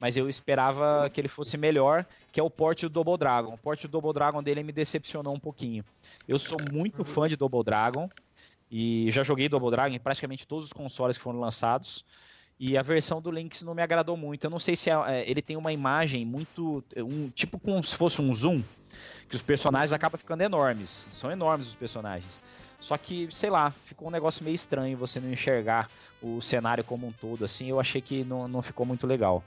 mas 0.00 0.16
eu 0.16 0.28
esperava 0.28 1.08
que 1.10 1.20
ele 1.20 1.28
fosse 1.28 1.56
melhor, 1.56 2.06
que 2.30 2.38
é 2.38 2.42
o 2.42 2.50
port 2.50 2.82
do 2.82 2.88
Double 2.88 3.16
Dragon. 3.16 3.54
O 3.54 3.58
port 3.58 3.80
do 3.82 3.88
Double 3.88 4.12
Dragon 4.12 4.42
dele 4.42 4.62
me 4.62 4.72
decepcionou 4.72 5.34
um 5.34 5.40
pouquinho. 5.40 5.84
Eu 6.26 6.38
sou 6.38 6.58
muito 6.72 7.04
fã 7.04 7.28
de 7.28 7.36
Double 7.36 7.64
Dragon 7.64 8.08
e 8.70 9.10
já 9.10 9.22
joguei 9.22 9.48
Double 9.48 9.70
Dragon 9.70 9.94
em 9.94 9.98
praticamente 10.00 10.46
todos 10.46 10.66
os 10.66 10.72
consoles 10.72 11.16
que 11.16 11.22
foram 11.22 11.40
lançados. 11.40 12.04
E 12.60 12.76
a 12.76 12.82
versão 12.82 13.20
do 13.22 13.30
Lynx 13.30 13.62
não 13.62 13.74
me 13.74 13.82
agradou 13.82 14.16
muito. 14.16 14.44
Eu 14.44 14.50
não 14.50 14.58
sei 14.58 14.74
se 14.74 14.90
é- 14.90 14.94
é, 15.20 15.30
ele 15.30 15.40
tem 15.40 15.56
uma 15.56 15.72
imagem 15.72 16.24
muito. 16.26 16.82
Um, 16.96 17.28
tipo 17.30 17.58
como 17.58 17.82
se 17.84 17.94
fosse 17.94 18.20
um 18.20 18.34
zoom, 18.34 18.62
que 19.28 19.36
os 19.36 19.42
personagens 19.42 19.92
acabam 19.92 20.18
ficando 20.18 20.42
enormes. 20.42 21.08
São 21.12 21.30
enormes 21.30 21.68
os 21.68 21.74
personagens. 21.76 22.40
Só 22.80 22.96
que, 22.96 23.28
sei 23.32 23.50
lá, 23.50 23.70
ficou 23.84 24.08
um 24.08 24.10
negócio 24.10 24.44
meio 24.44 24.54
estranho 24.54 24.96
você 24.96 25.20
não 25.20 25.30
enxergar 25.32 25.88
o 26.22 26.40
cenário 26.40 26.82
como 26.84 27.06
um 27.06 27.12
todo, 27.12 27.44
assim. 27.44 27.68
Eu 27.68 27.78
achei 27.78 28.00
que 28.00 28.24
não, 28.24 28.48
não 28.48 28.62
ficou 28.62 28.84
muito 28.86 29.06
legal. 29.06 29.42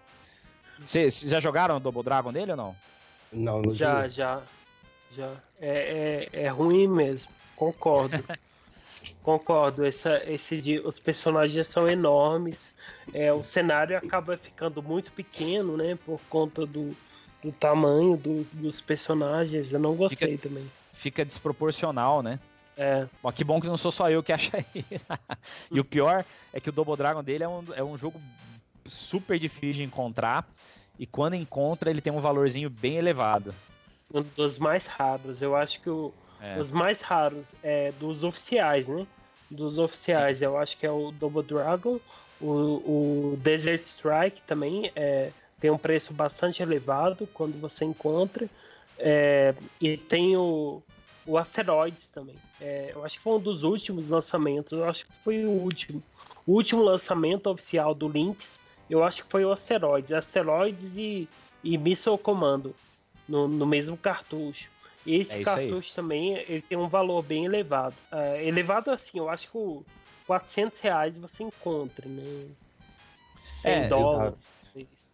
Vocês 0.79 1.21
já 1.21 1.39
jogaram 1.39 1.77
o 1.77 1.79
Double 1.79 2.03
Dragon 2.03 2.31
dele 2.31 2.51
ou 2.51 2.57
não? 2.57 2.75
Não, 3.31 3.61
não 3.61 3.73
Já, 3.73 3.95
joguei. 3.95 4.09
já. 4.09 4.41
Já. 5.15 5.33
É, 5.59 6.29
é, 6.33 6.43
é 6.43 6.47
ruim 6.49 6.87
mesmo. 6.87 7.29
Concordo. 7.55 8.23
Concordo. 9.23 9.85
Essa, 9.85 10.21
esse 10.29 10.61
de, 10.61 10.79
os 10.79 10.99
personagens 10.99 11.67
são 11.67 11.87
enormes. 11.87 12.73
É, 13.13 13.31
o 13.31 13.43
cenário 13.43 13.97
acaba 13.97 14.37
ficando 14.37 14.81
muito 14.81 15.11
pequeno, 15.11 15.77
né? 15.77 15.97
Por 16.05 16.19
conta 16.29 16.65
do, 16.65 16.95
do 17.43 17.51
tamanho 17.51 18.17
do- 18.17 18.45
dos 18.53 18.81
personagens. 18.81 19.71
Eu 19.71 19.79
não 19.79 19.95
gostei 19.95 20.37
também. 20.37 20.69
Fica 20.93 21.23
desproporcional, 21.23 22.21
né? 22.21 22.39
É. 22.77 23.05
Bom, 23.21 23.31
que 23.31 23.43
bom 23.43 23.59
que 23.59 23.67
não 23.67 23.77
sou 23.77 23.91
só 23.91 24.09
eu 24.09 24.23
que 24.23 24.33
acha 24.33 24.65
isso. 24.73 25.05
e 25.71 25.79
o 25.79 25.85
pior 25.85 26.25
é 26.51 26.59
que 26.59 26.69
o 26.69 26.71
Double 26.71 26.95
Dragon 26.95 27.23
dele 27.23 27.43
é 27.43 27.47
um, 27.47 27.63
é 27.75 27.83
um 27.83 27.97
jogo 27.97 28.19
super 28.85 29.37
difícil 29.37 29.73
de 29.73 29.83
encontrar. 29.83 30.47
E 30.97 31.05
quando 31.05 31.35
encontra, 31.35 31.89
ele 31.89 32.01
tem 32.01 32.11
um 32.13 32.21
valorzinho 32.21 32.69
bem 32.69 32.95
elevado. 32.95 33.53
Um 34.13 34.21
dos 34.35 34.57
mais 34.57 34.85
raros. 34.85 35.41
Eu 35.41 35.55
acho 35.55 35.81
que 35.81 35.89
o, 35.89 36.13
É. 36.41 36.59
os 36.59 36.71
mais 36.71 37.01
raros 37.01 37.51
é 37.63 37.91
dos 37.99 38.23
oficiais, 38.23 38.87
né? 38.87 39.05
Dos 39.49 39.77
oficiais, 39.77 40.41
eu 40.41 40.57
acho 40.57 40.77
que 40.77 40.85
é 40.85 40.91
o 40.91 41.11
Double 41.11 41.43
Dragon, 41.43 41.99
o, 42.41 43.33
o 43.33 43.37
Desert 43.37 43.83
Strike 43.83 44.41
também 44.47 44.91
é, 44.95 45.31
tem 45.59 45.69
um 45.69 45.77
preço 45.77 46.11
bastante 46.11 46.63
elevado 46.63 47.27
quando 47.33 47.59
você 47.61 47.85
encontra. 47.85 48.49
É, 48.97 49.53
e 49.79 49.95
tem 49.95 50.35
o, 50.35 50.81
o 51.25 51.37
Asteroids 51.37 52.07
também. 52.07 52.35
É, 52.59 52.91
eu 52.93 53.05
acho 53.05 53.17
que 53.17 53.23
foi 53.23 53.33
um 53.33 53.39
dos 53.39 53.61
últimos 53.63 54.09
lançamentos. 54.09 54.73
Eu 54.73 54.85
acho 54.85 55.05
que 55.05 55.13
foi 55.23 55.45
o 55.45 55.51
último. 55.51 56.01
O 56.47 56.53
último 56.53 56.81
lançamento 56.81 57.47
oficial 57.47 57.93
do 57.93 58.07
Lynx, 58.07 58.59
eu 58.89 59.03
acho 59.03 59.23
que 59.23 59.29
foi 59.29 59.45
o 59.45 59.51
Asteroids. 59.51 60.11
Asteroids 60.11 60.95
e, 60.95 61.29
e 61.63 61.77
Missile 61.77 62.17
Commando 62.17 62.75
no, 63.29 63.47
no 63.47 63.67
mesmo 63.67 63.95
cartucho. 63.95 64.69
Esse 65.05 65.41
É 65.41 65.43
cartucho 65.43 65.95
também 65.95 66.33
ele 66.33 66.61
tem 66.61 66.77
um 66.77 66.87
valor 66.87 67.23
bem 67.23 67.45
elevado. 67.45 67.95
É, 68.11 68.45
elevado 68.45 68.91
assim, 68.91 69.17
eu 69.17 69.29
acho 69.29 69.49
que 69.49 69.57
o 69.57 69.83
400 70.27 70.79
reais 70.79 71.17
você 71.17 71.43
encontra, 71.43 72.07
né? 72.07 72.47
100 73.35 73.71
É, 73.71 73.87
dólares. 73.87 74.35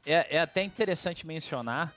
É, 0.06 0.36
é 0.36 0.40
até 0.40 0.64
interessante 0.64 1.26
mencionar, 1.26 1.94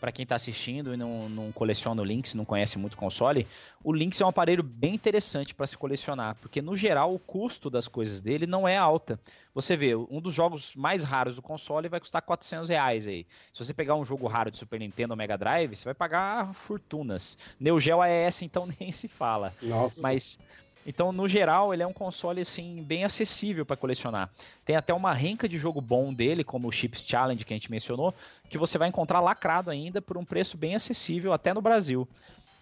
para 0.00 0.12
quem 0.12 0.22
está 0.22 0.36
assistindo 0.36 0.94
e 0.94 0.96
não, 0.96 1.28
não 1.28 1.52
coleciona 1.52 2.00
o 2.00 2.04
Lynx, 2.04 2.34
não 2.34 2.44
conhece 2.44 2.78
muito 2.78 2.94
o 2.94 2.96
console, 2.96 3.46
o 3.82 3.92
Lynx 3.92 4.20
é 4.20 4.24
um 4.24 4.28
aparelho 4.28 4.62
bem 4.62 4.94
interessante 4.94 5.54
para 5.54 5.66
se 5.66 5.76
colecionar, 5.76 6.36
porque 6.40 6.62
no 6.62 6.76
geral 6.76 7.14
o 7.14 7.18
custo 7.18 7.68
das 7.70 7.88
coisas 7.88 8.20
dele 8.20 8.46
não 8.46 8.66
é 8.66 8.76
alta. 8.76 9.18
Você 9.54 9.76
vê, 9.76 9.94
um 9.94 10.20
dos 10.20 10.34
jogos 10.34 10.74
mais 10.74 11.04
raros 11.04 11.36
do 11.36 11.42
console 11.42 11.88
vai 11.88 12.00
custar 12.00 12.22
400 12.22 12.68
reais 12.68 13.08
aí. 13.08 13.26
Se 13.52 13.64
você 13.64 13.74
pegar 13.74 13.96
um 13.96 14.04
jogo 14.04 14.26
raro 14.26 14.50
de 14.50 14.58
Super 14.58 14.78
Nintendo 14.78 15.12
ou 15.12 15.16
Mega 15.16 15.36
Drive, 15.36 15.74
você 15.74 15.84
vai 15.84 15.94
pagar 15.94 16.54
fortunas. 16.54 17.38
Neo 17.58 17.80
Geo 17.80 18.00
AES 18.00 18.42
então 18.42 18.68
nem 18.78 18.92
se 18.92 19.08
fala. 19.08 19.54
Nossa. 19.62 20.00
Mas 20.00 20.38
Então, 20.88 21.12
no 21.12 21.28
geral, 21.28 21.74
ele 21.74 21.82
é 21.82 21.86
um 21.86 21.92
console 21.92 22.40
assim 22.40 22.82
bem 22.82 23.04
acessível 23.04 23.66
para 23.66 23.76
colecionar. 23.76 24.30
Tem 24.64 24.74
até 24.74 24.94
uma 24.94 25.12
renca 25.12 25.46
de 25.46 25.58
jogo 25.58 25.82
bom 25.82 26.14
dele, 26.14 26.42
como 26.42 26.66
o 26.66 26.72
Chips 26.72 27.04
Challenge 27.06 27.44
que 27.44 27.52
a 27.52 27.56
gente 27.56 27.70
mencionou, 27.70 28.14
que 28.48 28.56
você 28.56 28.78
vai 28.78 28.88
encontrar 28.88 29.20
lacrado 29.20 29.70
ainda 29.70 30.00
por 30.00 30.16
um 30.16 30.24
preço 30.24 30.56
bem 30.56 30.74
acessível 30.74 31.34
até 31.34 31.52
no 31.52 31.60
Brasil. 31.60 32.08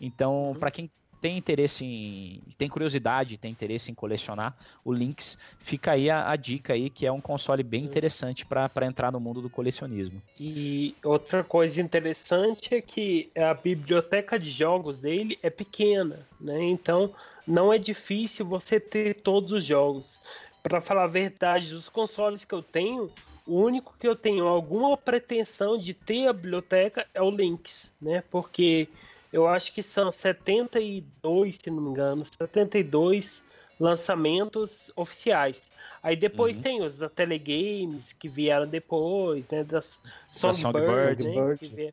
Então, 0.00 0.56
para 0.58 0.72
quem 0.72 0.90
tem 1.20 1.38
interesse 1.38 1.84
em. 1.84 2.42
tem 2.58 2.68
curiosidade, 2.68 3.38
tem 3.38 3.52
interesse 3.52 3.92
em 3.92 3.94
colecionar 3.94 4.56
o 4.84 4.92
Lynx, 4.92 5.38
fica 5.60 5.92
aí 5.92 6.10
a, 6.10 6.28
a 6.28 6.34
dica 6.34 6.72
aí, 6.72 6.90
que 6.90 7.06
é 7.06 7.12
um 7.12 7.20
console 7.20 7.62
bem 7.62 7.84
interessante 7.84 8.44
para 8.44 8.84
entrar 8.84 9.12
no 9.12 9.20
mundo 9.20 9.40
do 9.40 9.48
colecionismo. 9.48 10.20
E 10.38 10.96
outra 11.04 11.44
coisa 11.44 11.80
interessante 11.80 12.74
é 12.74 12.80
que 12.80 13.30
a 13.36 13.54
biblioteca 13.54 14.36
de 14.36 14.50
jogos 14.50 14.98
dele 14.98 15.38
é 15.44 15.48
pequena, 15.48 16.26
né? 16.40 16.60
Então 16.64 17.14
não 17.46 17.72
é 17.72 17.78
difícil 17.78 18.44
você 18.44 18.80
ter 18.80 19.20
todos 19.20 19.52
os 19.52 19.64
jogos. 19.64 20.20
Para 20.62 20.80
falar 20.80 21.04
a 21.04 21.08
verdade, 21.08 21.72
dos 21.72 21.88
consoles 21.88 22.44
que 22.44 22.54
eu 22.54 22.62
tenho, 22.62 23.10
o 23.46 23.60
único 23.60 23.94
que 23.98 24.08
eu 24.08 24.16
tenho 24.16 24.46
alguma 24.46 24.96
pretensão 24.96 25.78
de 25.78 25.94
ter 25.94 26.26
a 26.26 26.32
biblioteca 26.32 27.06
é 27.14 27.22
o 27.22 27.30
Lynx, 27.30 27.92
né? 28.02 28.24
Porque 28.30 28.88
eu 29.32 29.46
acho 29.46 29.72
que 29.72 29.82
são 29.82 30.10
72, 30.10 31.56
se 31.62 31.70
não 31.70 31.82
me 31.82 31.90
engano, 31.90 32.24
72 32.24 33.44
lançamentos 33.78 34.90
oficiais. 34.96 35.68
Aí 36.02 36.16
depois 36.16 36.56
uhum. 36.56 36.62
tem 36.62 36.82
os 36.82 36.96
da 36.96 37.08
Telegames 37.08 38.12
que 38.12 38.28
vieram 38.28 38.66
depois, 38.66 39.48
né? 39.50 39.62
Das 39.62 40.00
Songbird, 40.30 41.22
Songbird. 41.22 41.76
né? 41.76 41.92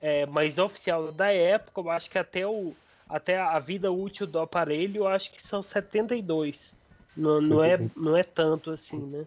É, 0.00 0.26
mas 0.26 0.58
oficial 0.58 1.10
da 1.10 1.32
época, 1.32 1.80
eu 1.80 1.90
acho 1.90 2.10
que 2.10 2.18
até 2.18 2.46
o 2.46 2.74
até 3.08 3.38
a 3.38 3.58
vida 3.58 3.90
útil 3.90 4.26
do 4.26 4.38
aparelho, 4.38 5.02
eu 5.02 5.08
acho 5.08 5.32
que 5.32 5.42
são 5.42 5.62
72. 5.62 6.74
Não, 7.16 7.40
não, 7.40 7.62
é, 7.62 7.78
não 7.96 8.16
é 8.16 8.22
tanto 8.22 8.70
assim, 8.70 8.98
né? 8.98 9.24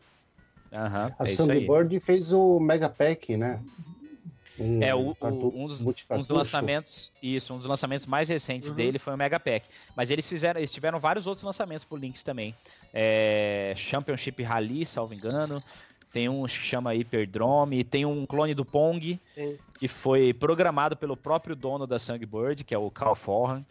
Uhum, 0.71 1.15
a 1.17 1.23
é 1.23 1.25
Songbird 1.27 1.99
fez 2.01 2.33
o 2.33 2.59
Mega 2.59 2.89
Pack, 2.89 3.37
né? 3.37 3.61
Um, 4.59 4.81
é, 4.81 4.93
o, 4.93 5.15
o, 5.19 5.27
um, 5.55 5.67
dos, 5.67 5.85
um, 5.85 5.93
dos, 6.17 6.29
lançamentos. 6.29 7.11
Isso, 7.21 7.53
um 7.53 7.57
dos 7.57 7.67
lançamentos 7.67 8.07
mais 8.07 8.27
recentes 8.27 8.69
uhum. 8.69 8.75
dele 8.75 8.97
foi 8.97 9.13
o 9.13 9.17
Mega 9.17 9.39
Pack. 9.39 9.67
Mas 9.95 10.09
eles 10.09 10.27
fizeram, 10.27 10.59
eles 10.59 10.71
tiveram 10.71 10.99
vários 10.99 11.27
outros 11.27 11.43
lançamentos 11.43 11.85
por 11.85 11.99
Lynx 11.99 12.23
também. 12.23 12.55
É, 12.93 13.73
Championship 13.75 14.41
Rally, 14.41 14.85
salvo 14.85 15.13
engano. 15.13 15.63
Tem 16.11 16.29
um 16.29 16.43
que 16.45 16.51
chama 16.51 16.93
Hyperdrome, 16.93 17.83
tem 17.83 18.05
um 18.05 18.25
clone 18.25 18.53
do 18.53 18.65
Pong, 18.65 19.19
Sim. 19.35 19.57
que 19.77 19.87
foi 19.87 20.33
programado 20.33 20.95
pelo 20.95 21.17
próprio 21.17 21.55
dono 21.55 21.85
da 21.85 21.99
Songbird, 21.99 22.63
que 22.63 22.73
é 22.73 22.77
o 22.77 22.89
Carl 22.89 23.15
Forhan. 23.15 23.65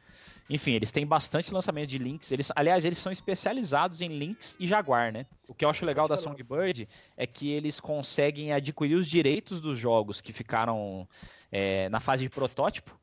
Enfim, 0.49 0.75
eles 0.75 0.93
têm 0.93 1.05
bastante 1.05 1.53
lançamento 1.53 1.89
de 1.89 1.99
links. 1.99 2.31
Eles, 2.31 2.53
aliás, 2.55 2.85
eles 2.85 2.99
são 2.99 3.11
especializados 3.11 4.01
em 4.01 4.09
links 4.09 4.57
e 4.61 4.67
Jaguar, 4.67 5.13
né? 5.13 5.27
O 5.49 5.55
que 5.55 5.65
eu 5.65 5.69
acho 5.69 5.85
legal 5.85 6.07
da 6.07 6.17
Songbird 6.17 6.89
é 7.17 7.27
que 7.27 7.51
eles 7.51 7.81
conseguem 7.81 8.53
adquirir 8.53 8.95
os 8.95 9.09
direitos 9.09 9.61
dos 9.61 9.77
jogos 9.77 10.21
que 10.21 10.33
ficaram 10.33 11.09
é, 11.51 11.89
na 11.89 11.99
fase 11.99 12.23
de 12.23 12.31
protótipo, 12.31 12.97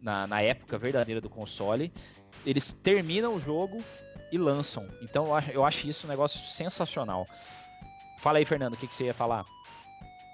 na, 0.00 0.26
na 0.26 0.40
época 0.40 0.78
verdadeira 0.78 1.20
do 1.20 1.28
console. 1.28 1.92
Eles 2.46 2.72
terminam 2.72 3.34
o 3.34 3.40
jogo 3.40 3.84
e 4.32 4.38
lançam. 4.38 4.88
Então 5.02 5.26
eu 5.26 5.34
acho, 5.34 5.50
eu 5.50 5.64
acho 5.64 5.88
isso 5.88 6.06
um 6.06 6.10
negócio 6.10 6.40
sensacional. 6.40 7.28
Fala 8.20 8.38
aí, 8.38 8.44
Fernando, 8.44 8.74
o 8.74 8.76
que, 8.76 8.86
que 8.86 8.94
você 8.94 9.04
ia 9.04 9.14
falar? 9.14 9.46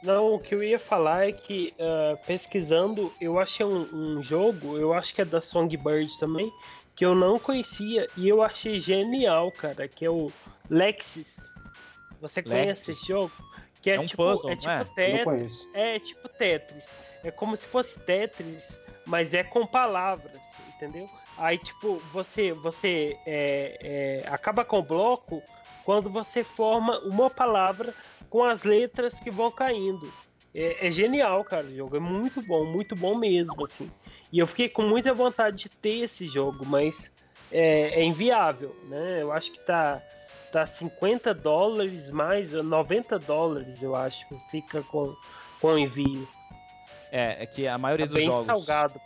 Não, 0.03 0.35
o 0.35 0.41
que 0.41 0.55
eu 0.55 0.63
ia 0.63 0.79
falar 0.79 1.29
é 1.29 1.33
que 1.33 1.73
uh, 1.79 2.17
pesquisando, 2.27 3.13
eu 3.21 3.39
achei 3.39 3.65
um, 3.65 3.89
um, 3.93 4.23
jogo, 4.23 4.77
eu 4.77 4.93
acho 4.93 5.15
que 5.15 5.23
é 5.23 5.25
da 5.25 5.41
Songbird 5.41 6.19
também, 6.19 6.53
que 6.97 7.05
eu 7.05 7.15
não 7.15 7.39
conhecia 7.39 8.09
e 8.17 8.29
eu 8.29 8.43
achei 8.43 8.81
genial, 8.81 9.53
cara, 9.53 9.87
que 9.87 10.05
é 10.05 10.11
o 10.11 10.33
Lexis. 10.69 11.49
Você 12.21 12.43
conhece 12.43 12.69
Lexis. 12.69 12.89
esse 12.89 13.09
jogo? 13.09 13.33
Que 13.81 13.91
é, 13.91 13.95
é 13.95 14.01
um 14.01 14.05
tipo, 14.05 14.25
puzzle, 14.25 14.51
é 14.51 14.57
tipo 14.57 14.71
é? 14.71 14.85
Tetris. 14.85 15.71
É 15.73 15.99
tipo 16.01 16.29
Tetris. 16.29 16.97
É 17.23 17.31
como 17.31 17.57
se 17.57 17.67
fosse 17.67 17.99
Tetris, 18.01 18.81
mas 19.07 19.33
é 19.33 19.45
com 19.45 19.65
palavras, 19.65 20.43
entendeu? 20.75 21.09
Aí, 21.39 21.57
tipo, 21.59 21.97
você, 22.13 22.53
você 22.53 23.17
é, 23.27 24.25
é, 24.25 24.29
acaba 24.29 24.65
com 24.65 24.81
o 24.81 24.83
bloco 24.83 25.43
quando 25.87 26.11
você 26.11 26.43
forma 26.43 26.99
uma 26.99 27.31
palavra 27.31 27.95
com 28.29 28.43
as 28.43 28.65
letras 28.65 29.21
que 29.21 29.31
vão 29.31 29.53
caindo. 29.53 30.13
É, 30.53 30.89
é, 30.89 30.91
genial, 30.91 31.45
cara, 31.45 31.65
o 31.65 31.77
jogo. 31.77 31.97
É 31.97 32.01
muito 32.01 32.43
bom, 32.43 32.65
muito 32.65 32.97
bom 32.97 33.15
mesmo, 33.15 33.63
assim. 33.63 33.89
E 34.33 34.41
eu 34.41 34.49
fiquei 34.49 34.69
com 34.69 34.83
muita 34.83 35.15
vontade 35.15 35.57
de 35.57 35.69
ter 35.69 36.01
esse 36.01 36.27
jogo, 36.27 36.67
mas 36.67 37.13
é, 37.53 38.01
é 38.01 38.05
inviável, 38.05 38.75
né? 38.89 39.23
Eu 39.23 39.31
acho 39.31 39.53
que 39.53 39.61
tá, 39.61 40.03
tá 40.51 40.67
50 40.67 41.33
dólares 41.33 42.11
mais, 42.11 42.51
90 42.51 43.17
dólares, 43.21 43.81
eu 43.81 43.95
acho, 43.95 44.27
fica 44.51 44.83
com, 44.83 45.15
com 45.61 45.79
envio. 45.79 46.27
É, 47.17 47.45
é 47.45 47.47
que 47.47 47.67
a 47.67 47.79
maioria 47.79 48.07
tá 48.07 48.13
dos 48.13 48.21
bem 48.21 48.31
jogos. 48.31 48.47
salgado. 48.47 49.01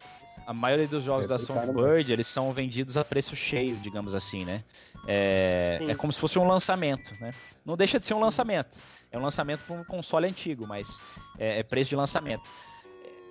A 0.47 0.53
maioria 0.53 0.89
dos 0.89 1.05
jogos 1.05 1.27
é, 1.27 1.29
da 1.29 1.39
Songbird, 1.39 2.13
eles 2.13 2.27
são 2.27 2.53
vendidos 2.53 2.97
a 2.97 3.05
preço 3.05 3.37
cheio, 3.37 3.77
digamos 3.77 4.15
assim, 4.15 4.45
né? 4.45 4.65
É, 5.07 5.79
é 5.89 5.95
como 5.95 6.13
se 6.13 6.19
fosse 6.19 6.39
um 6.39 6.47
lançamento, 6.47 7.15
né? 7.21 7.33
Não 7.65 7.77
deixa 7.77 8.01
de 8.01 8.07
ser 8.07 8.15
um 8.15 8.21
lançamento. 8.21 8.79
É 9.13 9.19
um 9.19 9.23
lançamento 9.23 9.65
para 9.65 9.77
um 9.77 9.85
console 9.85 10.27
antigo, 10.27 10.67
mas 10.67 11.01
é, 11.39 11.61
é 11.61 11.63
preço 11.63 11.91
de 11.91 11.97
lançamento. 11.97 12.49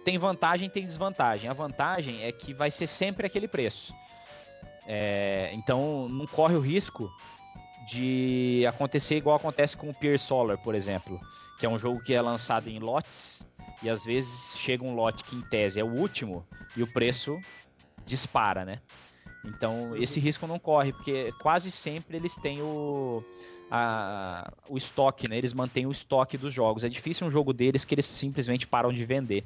Tem 0.05 0.17
vantagem, 0.17 0.69
tem 0.69 0.85
desvantagem. 0.85 1.49
A 1.49 1.53
vantagem 1.53 2.23
é 2.23 2.31
que 2.31 2.53
vai 2.53 2.71
ser 2.71 2.87
sempre 2.87 3.27
aquele 3.27 3.47
preço. 3.47 3.93
É, 4.87 5.49
então 5.53 6.07
não 6.07 6.25
corre 6.25 6.55
o 6.55 6.61
risco 6.61 7.11
de 7.91 8.65
acontecer 8.67 9.17
igual 9.17 9.35
acontece 9.35 9.75
com 9.75 9.89
o 9.89 9.93
Pier 9.93 10.19
Solar, 10.19 10.57
por 10.57 10.75
exemplo, 10.75 11.19
que 11.59 11.65
é 11.65 11.69
um 11.69 11.77
jogo 11.77 12.01
que 12.01 12.13
é 12.13 12.21
lançado 12.21 12.69
em 12.69 12.79
lotes 12.79 13.45
e 13.81 13.89
às 13.89 14.03
vezes 14.05 14.57
chega 14.57 14.83
um 14.83 14.93
lote 14.93 15.23
que 15.23 15.35
em 15.35 15.41
tese 15.41 15.79
é 15.79 15.83
o 15.83 15.93
último 15.93 16.45
e 16.75 16.83
o 16.83 16.87
preço 16.87 17.39
dispara, 18.05 18.65
né? 18.65 18.79
Então 19.45 19.95
esse 19.95 20.19
risco 20.19 20.45
não 20.45 20.59
corre, 20.59 20.91
porque 20.91 21.33
quase 21.41 21.71
sempre 21.71 22.17
eles 22.17 22.35
têm 22.35 22.61
o, 22.61 23.23
a, 23.69 24.51
o 24.67 24.77
estoque, 24.77 25.27
né? 25.27 25.37
Eles 25.37 25.53
mantêm 25.53 25.85
o 25.85 25.91
estoque 25.91 26.37
dos 26.37 26.53
jogos. 26.53 26.83
É 26.83 26.89
difícil 26.89 27.27
um 27.27 27.31
jogo 27.31 27.53
deles 27.53 27.85
que 27.85 27.95
eles 27.95 28.05
simplesmente 28.05 28.65
param 28.67 28.91
de 28.91 29.05
vender. 29.05 29.43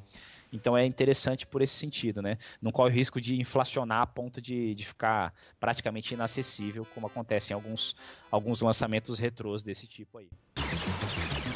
Então 0.52 0.76
é 0.76 0.86
interessante 0.86 1.46
por 1.46 1.62
esse 1.62 1.74
sentido, 1.74 2.22
né? 2.22 2.38
Não 2.62 2.70
corre 2.70 2.90
o 2.90 2.94
risco 2.94 3.20
de 3.20 3.40
inflacionar 3.40 4.02
a 4.02 4.06
ponto 4.06 4.40
de, 4.40 4.74
de 4.74 4.86
ficar 4.86 5.34
praticamente 5.58 6.14
inacessível, 6.14 6.86
como 6.94 7.08
acontece 7.08 7.52
em 7.52 7.54
alguns, 7.54 7.96
alguns 8.30 8.60
lançamentos 8.60 9.18
retrôs 9.18 9.62
desse 9.64 9.86
tipo 9.86 10.18
aí. 10.18 10.28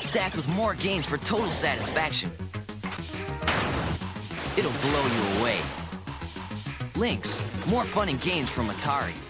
Stacked 0.00 0.36
with 0.36 0.48
more 0.48 0.76
games 0.76 1.06
for 1.06 1.18
total 1.18 1.52
satisfaction. 1.52 2.28
It'll 4.56 4.72
blow 4.82 5.04
you 5.06 5.40
away. 5.40 5.60
Links, 6.96 7.38
more 7.68 7.84
fun 7.84 8.08
and 8.08 8.20
games 8.20 8.50
from 8.50 8.68
Atari 8.68 9.27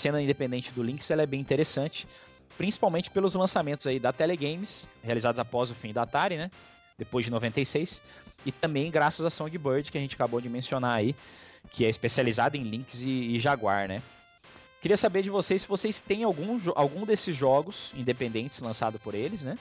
cena 0.00 0.22
independente 0.22 0.72
do 0.72 0.82
Lynx 0.82 1.10
ela 1.10 1.22
é 1.22 1.26
bem 1.26 1.40
interessante, 1.40 2.06
principalmente 2.56 3.10
pelos 3.10 3.34
lançamentos 3.34 3.86
aí 3.86 4.00
da 4.00 4.12
Telegames, 4.12 4.88
realizados 5.02 5.38
após 5.38 5.70
o 5.70 5.74
fim 5.74 5.92
da 5.92 6.02
Atari, 6.02 6.36
né? 6.36 6.50
Depois 6.98 7.24
de 7.24 7.30
96, 7.30 8.02
e 8.44 8.52
também 8.52 8.90
graças 8.90 9.24
a 9.24 9.30
Songbird, 9.30 9.90
que 9.90 9.98
a 9.98 10.00
gente 10.00 10.14
acabou 10.14 10.40
de 10.40 10.48
mencionar 10.48 10.96
aí, 10.96 11.14
que 11.70 11.84
é 11.84 11.88
especializada 11.88 12.56
em 12.56 12.62
Lynx 12.62 13.02
e, 13.02 13.34
e 13.34 13.38
Jaguar, 13.38 13.88
né? 13.88 14.02
Queria 14.80 14.96
saber 14.96 15.22
de 15.22 15.28
vocês 15.28 15.62
se 15.62 15.68
vocês 15.68 16.00
têm 16.00 16.24
algum, 16.24 16.58
algum 16.74 17.04
desses 17.04 17.36
jogos 17.36 17.92
independentes 17.94 18.58
lançado 18.60 18.98
por 18.98 19.14
eles, 19.14 19.42
né? 19.42 19.58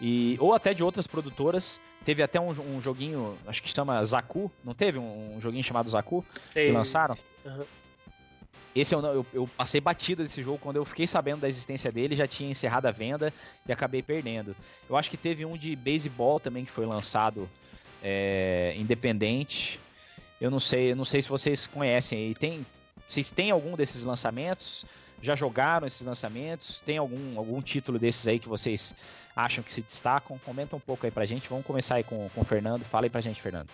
E, 0.00 0.36
ou 0.38 0.54
até 0.54 0.72
de 0.72 0.84
outras 0.84 1.06
produtoras. 1.06 1.80
Teve 2.04 2.22
até 2.22 2.38
um, 2.38 2.50
um 2.50 2.80
joguinho, 2.80 3.36
acho 3.48 3.60
que 3.60 3.68
chama 3.68 4.04
Zaku, 4.04 4.50
não 4.62 4.74
teve 4.74 4.96
um, 4.98 5.36
um 5.36 5.40
joguinho 5.40 5.64
chamado 5.64 5.88
Zaku 5.88 6.24
que 6.52 6.70
lançaram? 6.70 7.18
Uhum. 7.44 7.64
Esse 8.76 8.94
eu, 8.94 9.00
eu, 9.00 9.26
eu, 9.32 9.48
passei 9.56 9.80
batida 9.80 10.22
desse 10.22 10.42
jogo 10.42 10.58
quando 10.58 10.76
eu 10.76 10.84
fiquei 10.84 11.06
sabendo 11.06 11.40
da 11.40 11.48
existência 11.48 11.90
dele, 11.90 12.14
já 12.14 12.26
tinha 12.26 12.50
encerrado 12.50 12.84
a 12.84 12.90
venda 12.90 13.32
e 13.66 13.72
acabei 13.72 14.02
perdendo. 14.02 14.54
Eu 14.88 14.98
acho 14.98 15.10
que 15.10 15.16
teve 15.16 15.46
um 15.46 15.56
de 15.56 15.74
beisebol 15.74 16.38
também 16.38 16.62
que 16.62 16.70
foi 16.70 16.84
lançado 16.84 17.48
é, 18.02 18.74
independente. 18.76 19.80
Eu 20.38 20.50
não 20.50 20.60
sei, 20.60 20.92
eu 20.92 20.96
não 20.96 21.06
sei 21.06 21.22
se 21.22 21.28
vocês 21.28 21.66
conhecem 21.66 22.18
aí. 22.18 22.34
Tem, 22.34 22.66
vocês 23.08 23.32
têm 23.32 23.50
algum 23.50 23.76
desses 23.76 24.02
lançamentos? 24.02 24.84
Já 25.22 25.34
jogaram 25.34 25.86
esses 25.86 26.02
lançamentos? 26.02 26.82
Tem 26.84 26.98
algum, 26.98 27.38
algum 27.38 27.62
título 27.62 27.98
desses 27.98 28.28
aí 28.28 28.38
que 28.38 28.48
vocês 28.48 28.94
acham 29.34 29.64
que 29.64 29.72
se 29.72 29.80
destacam? 29.80 30.38
Comenta 30.44 30.76
um 30.76 30.80
pouco 30.80 31.06
aí 31.06 31.10
pra 31.10 31.24
gente. 31.24 31.48
Vamos 31.48 31.64
começar 31.64 31.94
aí 31.94 32.04
com, 32.04 32.28
com 32.28 32.42
o 32.42 32.44
Fernando. 32.44 32.84
Fala 32.84 33.06
aí 33.06 33.10
pra 33.10 33.22
gente, 33.22 33.40
Fernando. 33.40 33.70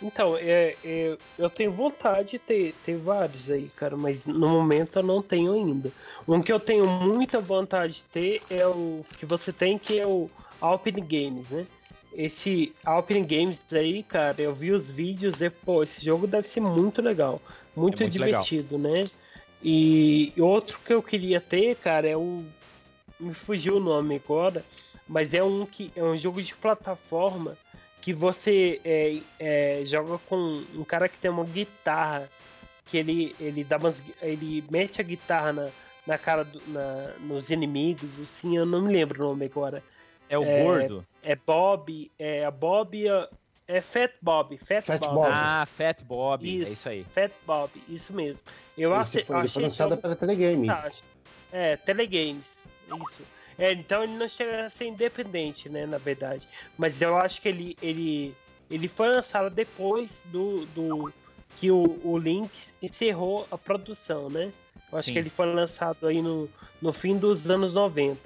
Então, 0.00 0.36
é, 0.36 0.76
é, 0.84 1.16
eu 1.36 1.50
tenho 1.50 1.72
vontade 1.72 2.32
de 2.32 2.38
ter, 2.38 2.74
ter 2.84 2.96
vários 2.96 3.50
aí, 3.50 3.68
cara, 3.74 3.96
mas 3.96 4.24
no 4.24 4.48
momento 4.48 4.98
eu 4.98 5.02
não 5.02 5.20
tenho 5.20 5.52
ainda. 5.52 5.90
Um 6.26 6.40
que 6.40 6.52
eu 6.52 6.60
tenho 6.60 6.86
muita 6.86 7.40
vontade 7.40 7.94
de 7.94 8.02
ter 8.04 8.42
é 8.48 8.66
o 8.66 9.04
que 9.18 9.26
você 9.26 9.52
tem, 9.52 9.76
que 9.76 9.98
é 9.98 10.06
o 10.06 10.30
Alpine 10.60 11.00
Games, 11.00 11.48
né? 11.50 11.66
Esse 12.14 12.72
Alpine 12.84 13.24
Games 13.24 13.60
aí, 13.72 14.02
cara, 14.02 14.40
eu 14.40 14.54
vi 14.54 14.70
os 14.70 14.88
vídeos 14.90 15.42
e, 15.42 15.50
pô, 15.50 15.82
esse 15.82 16.04
jogo 16.04 16.26
deve 16.26 16.48
ser 16.48 16.60
muito 16.60 17.02
legal. 17.02 17.42
muito, 17.74 17.98
É 17.98 18.04
muito 18.04 18.18
legal. 18.18 18.42
divertido, 18.42 18.78
né? 18.78 19.04
E 19.62 20.32
outro 20.38 20.78
que 20.84 20.92
eu 20.92 21.02
queria 21.02 21.40
ter, 21.40 21.74
cara, 21.76 22.08
é 22.08 22.16
o. 22.16 22.44
Me 23.18 23.34
fugiu 23.34 23.76
o 23.76 23.80
nome 23.80 24.14
agora, 24.24 24.64
mas 25.08 25.34
é 25.34 25.42
um 25.42 25.66
que 25.66 25.90
é 25.96 26.02
um 26.04 26.16
jogo 26.16 26.40
de 26.40 26.54
plataforma 26.54 27.56
que 28.00 28.12
você 28.12 28.80
é, 28.84 29.18
é, 29.38 29.82
joga 29.84 30.18
com 30.28 30.62
um 30.74 30.84
cara 30.84 31.08
que 31.08 31.18
tem 31.18 31.30
uma 31.30 31.44
guitarra, 31.44 32.28
que 32.86 32.96
ele, 32.96 33.34
ele 33.38 33.64
dá 33.64 33.76
umas, 33.76 34.02
ele 34.22 34.64
mete 34.70 35.00
a 35.00 35.04
guitarra 35.04 35.52
na, 35.52 35.68
na 36.06 36.18
cara 36.18 36.44
do, 36.44 36.60
na, 36.68 37.12
nos 37.20 37.50
inimigos, 37.50 38.18
assim, 38.18 38.56
eu 38.56 38.64
não 38.64 38.82
me 38.82 38.92
lembro 38.92 39.22
o 39.22 39.28
nome 39.28 39.46
agora. 39.46 39.82
É 40.28 40.38
o 40.38 40.44
É, 40.44 40.62
gordo? 40.62 41.06
É 41.22 41.34
Bob, 41.36 42.10
é 42.18 42.44
a 42.44 42.50
Bob, 42.50 43.06
é 43.66 43.80
Fat 43.80 44.12
Bob, 44.22 44.56
Fat, 44.58 44.82
Fat 44.82 45.00
Bob. 45.00 45.14
Bob. 45.14 45.28
Ah, 45.30 45.66
Fat 45.66 46.02
Bob. 46.04 46.46
É 46.46 46.62
Isso. 46.62 46.72
isso 46.72 46.88
aí. 46.88 47.04
Fat 47.04 47.30
Bob, 47.46 47.70
isso 47.88 48.12
mesmo. 48.12 48.42
Eu 48.76 48.92
Esse 48.92 49.18
achei, 49.18 49.24
foi, 49.24 49.36
ele 49.36 49.44
achei 49.44 49.54
foi 49.54 49.62
lançado 49.64 49.90
jogo 49.90 50.02
pela 50.02 50.16
Telegames. 50.16 51.02
É, 51.52 51.76
Telegames, 51.76 52.64
isso. 52.86 53.22
É, 53.58 53.72
então 53.72 54.04
ele 54.04 54.16
não 54.16 54.28
chega 54.28 54.66
a 54.66 54.70
ser 54.70 54.86
independente, 54.86 55.68
né, 55.68 55.84
na 55.84 55.98
verdade. 55.98 56.46
Mas 56.76 57.02
eu 57.02 57.16
acho 57.16 57.42
que 57.42 57.48
ele, 57.48 57.76
ele, 57.82 58.34
ele 58.70 58.86
foi 58.86 59.08
lançado 59.08 59.52
depois 59.52 60.22
do, 60.26 60.64
do 60.66 61.12
que 61.56 61.70
o, 61.70 61.98
o 62.04 62.16
Link 62.16 62.50
encerrou 62.80 63.48
a 63.50 63.58
produção, 63.58 64.30
né? 64.30 64.52
Eu 64.92 64.98
acho 64.98 65.06
Sim. 65.06 65.12
que 65.14 65.18
ele 65.18 65.30
foi 65.30 65.52
lançado 65.52 66.06
aí 66.06 66.22
no, 66.22 66.48
no 66.80 66.92
fim 66.92 67.16
dos 67.16 67.50
anos 67.50 67.72
90. 67.74 68.18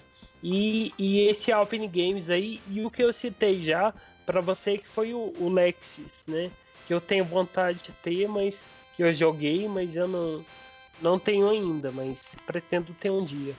E, 0.43 0.93
e 0.99 1.21
esse 1.21 1.51
Alpine 1.51 1.89
Games 1.89 2.29
aí, 2.29 2.61
e 2.69 2.85
o 2.85 2.91
que 2.91 3.03
eu 3.03 3.13
citei 3.13 3.61
já 3.61 3.95
pra 4.27 4.41
você, 4.41 4.77
que 4.77 4.89
foi 4.89 5.15
o, 5.15 5.33
o 5.39 5.49
Lexus, 5.49 6.13
né? 6.27 6.51
Que 6.87 6.93
eu 6.93 7.01
tenho 7.01 7.25
vontade 7.25 7.79
de 7.83 7.93
ter, 8.03 8.29
mas 8.29 8.67
que 8.97 9.03
eu 9.03 9.13
joguei, 9.13 9.67
mas 9.67 9.97
eu 9.97 10.07
não, 10.07 10.45
não 11.01 11.19
tenho 11.19 11.49
ainda, 11.49 11.91
mas 11.91 12.21
pretendo 12.45 12.93
ter 12.95 13.11
um 13.11 13.25
dia. 13.25 13.55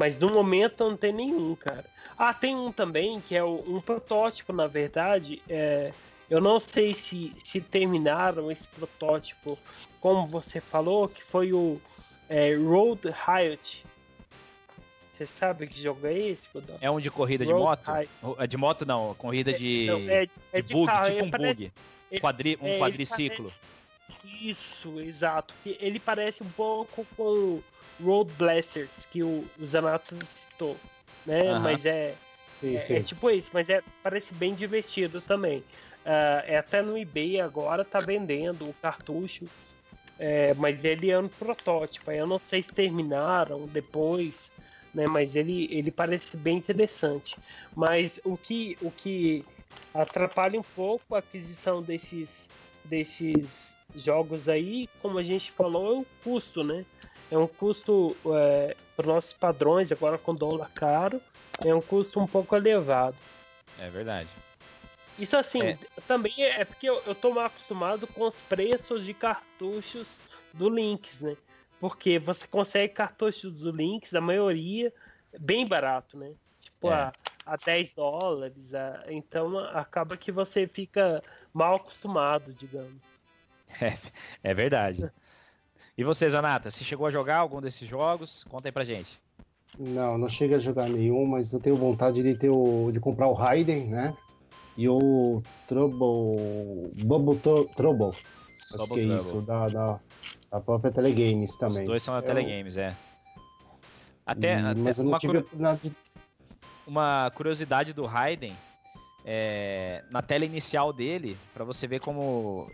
Mas 0.00 0.18
no 0.18 0.30
momento 0.30 0.82
não 0.82 0.96
tem 0.96 1.12
nenhum, 1.12 1.54
cara. 1.54 1.84
Ah, 2.16 2.32
tem 2.32 2.56
um 2.56 2.72
também, 2.72 3.20
que 3.20 3.36
é 3.36 3.44
um 3.44 3.78
protótipo, 3.82 4.50
na 4.50 4.66
verdade. 4.66 5.42
É, 5.46 5.92
eu 6.30 6.40
não 6.40 6.58
sei 6.58 6.94
se, 6.94 7.36
se 7.44 7.60
terminaram 7.60 8.50
esse 8.50 8.66
protótipo, 8.68 9.58
como 10.00 10.26
você 10.26 10.58
falou, 10.58 11.06
que 11.06 11.22
foi 11.22 11.52
o 11.52 11.78
é, 12.30 12.54
Road 12.54 13.02
Riot. 13.26 13.84
Você 15.12 15.26
sabe 15.26 15.66
que 15.66 15.78
jogo 15.82 16.06
é 16.06 16.18
esse, 16.18 16.48
Godó? 16.50 16.72
É 16.80 16.90
um 16.90 16.98
de 16.98 17.10
corrida 17.10 17.44
de 17.44 17.52
Road 17.52 17.64
moto? 17.64 17.92
Riot. 17.92 18.10
É 18.38 18.46
de 18.46 18.56
moto 18.56 18.86
não, 18.86 19.14
corrida 19.16 19.52
de, 19.52 19.84
Não, 19.86 19.98
é, 20.08 20.26
é 20.54 20.62
de 20.62 20.72
bug, 20.72 20.86
carro, 20.86 21.04
tipo 21.04 21.18
ele 21.18 21.26
um 21.26 21.30
parece- 21.30 21.60
bug. 21.60 21.72
ele- 22.10 22.20
Quadri, 22.22 22.58
um 22.62 22.66
é, 22.68 22.78
quadriciclo. 22.78 23.50
parece- 24.08 24.48
Isso, 24.48 24.98
exato. 24.98 25.52
Que 25.62 25.76
ele 25.78 26.00
parece 26.00 26.42
um 26.42 26.48
pouco 26.48 27.06
com 27.18 27.60
Road 28.02 28.30
Blasters, 28.38 28.90
que 29.10 29.22
o, 29.22 29.44
o 29.58 29.66
Zanata 29.66 30.14
citou. 30.28 30.76
Né? 31.26 31.58
Mas 31.58 31.84
é, 31.84 32.14
Sim, 32.54 32.76
é, 32.76 32.78
sim. 32.78 32.96
é 32.96 33.02
tipo 33.02 33.30
isso, 33.30 33.50
mas 33.52 33.68
é, 33.68 33.82
parece 34.02 34.34
bem 34.34 34.54
divertido 34.54 35.20
também. 35.20 35.64
Ah, 36.04 36.42
é 36.46 36.58
até 36.58 36.82
no 36.82 36.96
eBay 36.96 37.40
agora 37.40 37.84
tá 37.84 37.98
vendendo 37.98 38.68
o 38.68 38.74
cartucho. 38.74 39.46
É, 40.18 40.52
mas 40.54 40.84
ele 40.84 41.10
é 41.10 41.18
um 41.18 41.28
protótipo. 41.28 42.10
aí 42.10 42.18
Eu 42.18 42.26
não 42.26 42.38
sei 42.38 42.62
se 42.62 42.70
terminaram 42.70 43.66
depois, 43.66 44.50
né? 44.94 45.06
Mas 45.06 45.34
ele, 45.34 45.66
ele 45.70 45.90
parece 45.90 46.36
bem 46.36 46.58
interessante. 46.58 47.38
Mas 47.74 48.20
o 48.22 48.36
que, 48.36 48.76
o 48.82 48.90
que 48.90 49.44
atrapalha 49.94 50.60
um 50.60 50.64
pouco 50.76 51.14
a 51.14 51.20
aquisição 51.20 51.82
desses, 51.82 52.50
desses 52.84 53.72
jogos 53.96 54.46
aí, 54.48 54.88
como 55.00 55.18
a 55.18 55.22
gente 55.22 55.50
falou, 55.52 55.96
é 55.96 55.98
o 56.00 56.06
custo, 56.22 56.62
né? 56.62 56.84
É 57.30 57.38
um 57.38 57.46
custo 57.46 58.16
é, 58.34 58.76
para 58.96 59.06
nossos 59.06 59.32
padrões, 59.32 59.92
agora 59.92 60.18
com 60.18 60.34
dólar 60.34 60.70
caro, 60.74 61.20
é 61.64 61.74
um 61.74 61.80
custo 61.80 62.18
um 62.20 62.26
pouco 62.26 62.56
elevado. 62.56 63.16
É 63.78 63.88
verdade. 63.88 64.28
Isso 65.18 65.36
assim, 65.36 65.62
É. 65.62 65.78
também 66.06 66.32
é 66.42 66.64
porque 66.64 66.88
eu, 66.88 67.00
eu 67.06 67.14
tô 67.14 67.30
mal 67.32 67.44
acostumado 67.44 68.06
com 68.06 68.26
os 68.26 68.40
preços 68.40 69.04
de 69.04 69.12
cartuchos 69.14 70.18
do 70.54 70.68
Lynx, 70.68 71.20
né? 71.20 71.36
Porque 71.78 72.18
você 72.18 72.46
consegue 72.46 72.92
cartuchos 72.94 73.60
do 73.60 73.70
Lynx, 73.70 74.12
a 74.14 74.20
maioria, 74.20 74.92
bem 75.38 75.66
barato, 75.66 76.18
né? 76.18 76.32
Tipo, 76.60 76.90
É. 76.90 76.94
a, 76.94 77.14
a 77.46 77.56
10 77.56 77.94
dólares. 77.94 78.74
a- 78.74 79.04
então 79.08 79.58
acaba 79.58 80.16
que 80.16 80.32
você 80.32 80.66
fica 80.66 81.22
mal 81.52 81.76
acostumado, 81.76 82.52
digamos. 82.54 83.02
É, 84.42 84.50
é 84.50 84.54
verdade. 84.54 85.08
E 86.00 86.02
você, 86.02 86.26
Zanata, 86.26 86.70
você 86.70 86.82
chegou 86.82 87.06
a 87.06 87.10
jogar 87.10 87.36
algum 87.36 87.60
desses 87.60 87.86
jogos? 87.86 88.42
Conta 88.44 88.68
aí 88.68 88.72
pra 88.72 88.84
gente. 88.84 89.20
Não, 89.78 90.16
não 90.16 90.30
chega 90.30 90.56
a 90.56 90.58
jogar 90.58 90.88
nenhum, 90.88 91.26
mas 91.26 91.52
eu 91.52 91.60
tenho 91.60 91.76
vontade 91.76 92.22
de 92.22 92.34
ter 92.34 92.48
o, 92.48 92.90
de 92.90 92.98
comprar 92.98 93.28
o 93.28 93.34
Raiden, 93.34 93.86
né? 93.88 94.16
E 94.78 94.88
o 94.88 95.42
Trouble. 95.68 96.90
Bubble 97.04 97.38
Tro- 97.40 97.66
Trouble. 97.76 98.16
Acho 98.72 98.88
que 98.88 99.00
é 99.00 99.02
isso, 99.02 99.42
da, 99.42 99.68
da, 99.68 100.00
da 100.50 100.58
própria 100.58 100.90
Telegames 100.90 101.54
também. 101.56 101.82
Os 101.82 101.86
dois 101.86 102.02
são 102.02 102.14
da 102.14 102.20
Eu- 102.20 102.26
Telegames, 102.26 102.78
é. 102.78 102.96
Até, 104.24 104.56
Hum, 104.56 104.68
até 104.70 104.80
mas 104.80 104.96
eu 104.98 105.04
não 105.04 105.10
uma, 105.10 105.18
tive 105.18 105.42
de 105.82 105.92
uma 106.86 107.30
curiosidade 107.34 107.92
do 107.92 108.06
Raiden, 108.06 108.56
é, 109.22 110.02
na 110.10 110.22
tela 110.22 110.46
inicial 110.46 110.94
dele, 110.94 111.36
pra 111.52 111.62
você 111.62 111.86
ver 111.86 112.00
como 112.00 112.70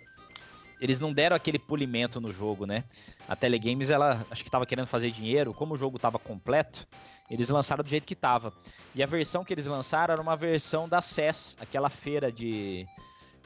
eles 0.80 1.00
não 1.00 1.12
deram 1.12 1.34
aquele 1.36 1.58
polimento 1.58 2.20
no 2.20 2.32
jogo, 2.32 2.66
né? 2.66 2.84
A 3.28 3.34
Telegames, 3.34 3.90
ela 3.90 4.24
acho 4.30 4.44
que 4.44 4.50
tava 4.50 4.66
querendo 4.66 4.86
fazer 4.86 5.10
dinheiro, 5.10 5.52
como 5.54 5.74
o 5.74 5.76
jogo 5.76 5.98
tava 5.98 6.18
completo, 6.18 6.86
eles 7.30 7.48
lançaram 7.48 7.82
do 7.82 7.90
jeito 7.90 8.06
que 8.06 8.14
tava. 8.14 8.52
E 8.94 9.02
a 9.02 9.06
versão 9.06 9.44
que 9.44 9.52
eles 9.54 9.66
lançaram 9.66 10.12
era 10.12 10.22
uma 10.22 10.36
versão 10.36 10.88
da 10.88 11.00
CES, 11.02 11.56
aquela 11.60 11.88
feira 11.88 12.30
de 12.30 12.86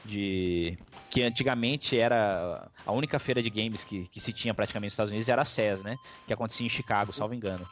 de 0.03 0.75
que 1.11 1.21
antigamente 1.21 1.95
era 1.97 2.67
a 2.85 2.91
única 2.91 3.19
feira 3.19 3.39
de 3.41 3.51
games 3.51 3.83
que, 3.83 4.07
que 4.07 4.19
se 4.19 4.33
tinha 4.33 4.51
praticamente 4.51 4.87
nos 4.87 4.93
Estados 4.93 5.11
Unidos 5.11 5.29
era 5.29 5.43
a 5.43 5.45
CES, 5.45 5.83
né? 5.83 5.99
Que 6.25 6.33
acontecia 6.33 6.65
em 6.65 6.69
Chicago, 6.69 7.13
salvo 7.13 7.35
engano. 7.35 7.67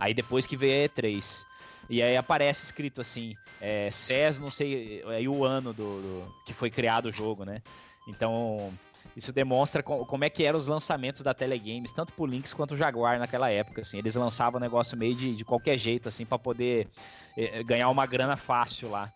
Aí 0.00 0.14
depois 0.14 0.46
que 0.46 0.56
veio 0.56 0.84
a 0.84 0.88
E3. 0.88 1.44
E 1.90 2.02
aí 2.02 2.16
aparece 2.16 2.64
escrito 2.64 3.02
assim, 3.02 3.34
é, 3.60 3.90
CES, 3.90 4.38
não 4.40 4.50
sei, 4.50 5.04
aí 5.06 5.28
o 5.28 5.44
ano 5.44 5.74
do, 5.74 6.00
do- 6.00 6.34
que 6.46 6.54
foi 6.54 6.70
criado 6.70 7.06
o 7.06 7.12
jogo, 7.12 7.44
né? 7.44 7.60
Então, 8.08 8.72
isso 9.16 9.32
demonstra 9.32 9.82
co- 9.82 10.04
como 10.06 10.24
é 10.24 10.30
que 10.30 10.44
eram 10.44 10.58
os 10.58 10.66
lançamentos 10.66 11.22
da 11.22 11.32
Telegames, 11.32 11.92
tanto 11.92 12.12
pro 12.12 12.26
Lynx 12.26 12.52
quanto 12.52 12.74
o 12.74 12.76
Jaguar 12.76 13.18
naquela 13.18 13.50
época, 13.50 13.80
assim. 13.80 13.98
Eles 13.98 14.14
lançavam 14.14 14.58
o 14.58 14.60
negócio 14.60 14.96
meio 14.96 15.14
de, 15.14 15.34
de 15.34 15.44
qualquer 15.44 15.78
jeito, 15.78 16.08
assim, 16.08 16.24
para 16.24 16.38
poder 16.38 16.88
eh, 17.36 17.62
ganhar 17.62 17.88
uma 17.88 18.06
grana 18.06 18.36
fácil 18.36 18.90
lá. 18.90 19.12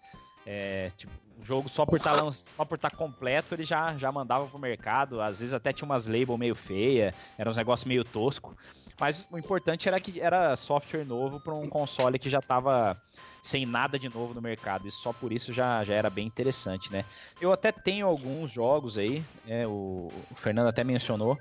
É, 0.47 0.91
tipo, 0.97 1.13
o 1.39 1.43
jogo 1.43 1.69
só 1.69 1.87
por 1.87 1.99
estar 1.99 2.19
só 2.33 2.65
por 2.65 2.75
estar 2.75 2.91
completo, 2.91 3.55
ele 3.55 3.65
já, 3.65 3.97
já 3.97 4.11
mandava 4.11 4.47
pro 4.47 4.59
mercado. 4.59 5.21
Às 5.21 5.41
vezes 5.41 5.55
até 5.55 5.73
tinha 5.73 5.87
umas 5.87 6.07
label 6.07 6.37
meio 6.37 6.55
feia, 6.55 7.15
era 7.39 7.49
uns 7.49 7.57
negócios 7.57 7.87
meio 7.87 8.05
tosco. 8.05 8.57
Mas 9.01 9.25
o 9.31 9.39
importante 9.39 9.89
era 9.89 10.01
que 10.01 10.21
era 10.21 10.57
software 10.57 11.05
novo 11.05 11.39
para 11.39 11.55
um 11.55 11.69
console 11.69 12.19
que 12.19 12.29
já 12.29 12.41
estava 12.41 13.01
sem 13.41 13.65
nada 13.65 13.97
de 13.97 14.09
novo 14.09 14.35
no 14.35 14.43
mercado. 14.43 14.89
E 14.89 14.91
só 14.91 15.13
por 15.13 15.33
isso 15.33 15.53
já, 15.53 15.85
já 15.85 15.95
era 15.95 16.11
bem 16.11 16.27
interessante, 16.27 16.93
né? 16.93 17.05
Eu 17.41 17.53
até 17.53 17.71
tenho 17.71 18.07
alguns 18.07 18.51
jogos 18.51 18.99
aí, 18.99 19.23
é, 19.47 19.67
o, 19.67 20.11
o 20.31 20.35
Fernando 20.35 20.67
até 20.67 20.83
mencionou. 20.83 21.39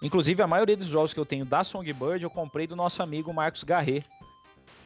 Inclusive, 0.00 0.42
a 0.42 0.46
maioria 0.46 0.76
dos 0.76 0.86
jogos 0.86 1.12
que 1.12 1.20
eu 1.20 1.26
tenho 1.26 1.44
da 1.44 1.62
Songbird 1.62 2.22
eu 2.22 2.30
comprei 2.30 2.66
do 2.66 2.74
nosso 2.74 3.02
amigo 3.02 3.32
Marcos 3.32 3.62
Garret. 3.62 4.04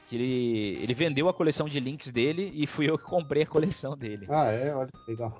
Que 0.08 0.16
ele, 0.16 0.82
ele 0.82 0.94
vendeu 0.94 1.28
a 1.28 1.34
coleção 1.34 1.68
de 1.68 1.78
links 1.80 2.10
dele 2.10 2.50
e 2.54 2.66
fui 2.66 2.88
eu 2.88 2.96
que 2.96 3.04
comprei 3.04 3.42
a 3.42 3.46
coleção 3.46 3.96
dele. 3.96 4.26
Ah, 4.30 4.46
é? 4.50 4.74
Olha 4.74 4.88
que 4.88 5.10
legal. 5.10 5.38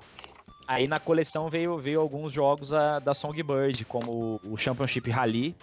Aí 0.67 0.87
na 0.87 0.99
coleção 0.99 1.49
veio, 1.49 1.77
veio 1.79 1.99
alguns 1.99 2.31
jogos 2.31 2.73
a- 2.73 2.99
da 2.99 3.13
Songbird, 3.13 3.83
como 3.85 4.39
o 4.43 4.55
Championship 4.57 5.09
Rally, 5.09 5.55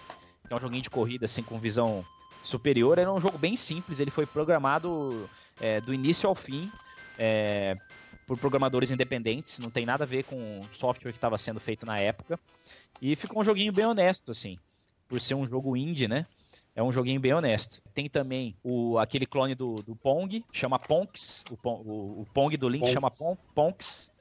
que 0.45 0.53
é 0.53 0.55
um 0.55 0.59
joguinho 0.59 0.81
de 0.81 0.89
corrida 0.89 1.23
assim 1.25 1.41
com 1.41 1.57
visão 1.57 2.03
superior. 2.43 2.99
Era 2.99 3.11
um 3.11 3.19
jogo 3.19 3.37
bem 3.37 3.55
simples, 3.55 4.01
ele 4.01 4.11
foi 4.11 4.25
programado 4.25 5.29
é, 5.61 5.79
do 5.79 5.93
início 5.93 6.27
ao 6.27 6.35
fim 6.35 6.69
é, 7.17 7.77
por 8.27 8.37
programadores 8.37 8.91
independentes, 8.91 9.59
não 9.59 9.69
tem 9.69 9.85
nada 9.85 10.03
a 10.03 10.07
ver 10.07 10.25
com 10.25 10.59
o 10.59 10.75
software 10.75 11.11
que 11.13 11.17
estava 11.17 11.37
sendo 11.37 11.61
feito 11.61 11.85
na 11.85 11.97
época. 11.97 12.37
E 13.01 13.15
ficou 13.15 13.39
um 13.41 13.43
joguinho 13.45 13.71
bem 13.71 13.85
honesto, 13.85 14.31
assim, 14.31 14.57
por 15.07 15.21
ser 15.21 15.35
um 15.35 15.45
jogo 15.45 15.77
indie, 15.77 16.09
né? 16.09 16.25
É 16.75 16.83
um 16.83 16.91
joguinho 16.91 17.19
bem 17.19 17.33
honesto. 17.33 17.81
Tem 17.93 18.07
também 18.09 18.55
o, 18.63 18.97
aquele 18.97 19.25
clone 19.25 19.55
do, 19.55 19.75
do 19.75 19.95
Pong, 19.95 20.43
chama 20.51 20.77
Ponks. 20.77 21.43
O, 21.51 21.57
Pon- 21.57 21.81
o- 21.85 22.21
o 22.21 22.25
Pong 22.33 22.55
do 22.57 22.69
Link 22.69 22.81
Ponks. 22.81 22.93
chama 22.93 23.09
Pon, 23.11 23.37
Ponks. 23.55 24.11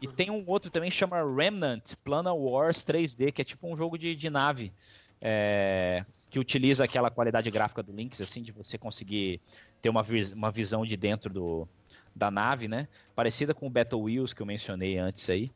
E 0.00 0.06
tem 0.06 0.30
um 0.30 0.44
outro 0.46 0.70
também 0.70 0.90
que 0.90 0.96
chama 0.96 1.18
Remnant 1.34 1.94
Plana 2.04 2.32
Wars 2.32 2.84
3D, 2.84 3.32
que 3.32 3.42
é 3.42 3.44
tipo 3.44 3.66
um 3.66 3.76
jogo 3.76 3.98
de, 3.98 4.14
de 4.14 4.30
nave. 4.30 4.72
é, 5.20 6.04
que 6.30 6.38
utiliza 6.38 6.84
aquela 6.84 7.10
qualidade 7.10 7.50
gráfica 7.50 7.82
do 7.82 7.90
Lynx, 7.92 8.20
assim, 8.20 8.40
de 8.40 8.52
você 8.52 8.78
conseguir 8.78 9.40
ter 9.82 9.88
uma, 9.88 10.00
vis- 10.02 10.30
uma 10.32 10.48
visão 10.52 10.86
de 10.86 10.96
dentro 10.96 11.28
do, 11.32 11.66
da 12.14 12.30
nave, 12.30 12.68
né? 12.68 12.86
Parecida 13.16 13.52
com 13.52 13.66
o 13.66 13.70
Battle 13.70 14.00
Wheels 14.02 14.32
que 14.32 14.40
eu 14.42 14.46
mencionei 14.46 14.96
antes 14.96 15.28
aí. 15.28 15.50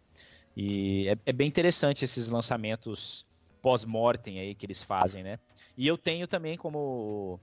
E 0.56 1.06
é, 1.06 1.14
é 1.26 1.32
bem 1.32 1.46
interessante 1.46 2.04
esses 2.04 2.26
lançamentos 2.28 3.24
pós-mortem 3.62 4.40
aí 4.40 4.54
que 4.54 4.66
eles 4.66 4.82
fazem, 4.82 5.22
né? 5.22 5.38
E 5.78 5.86
eu 5.86 5.96
tenho 5.96 6.26
também, 6.26 6.56
como 6.58 7.40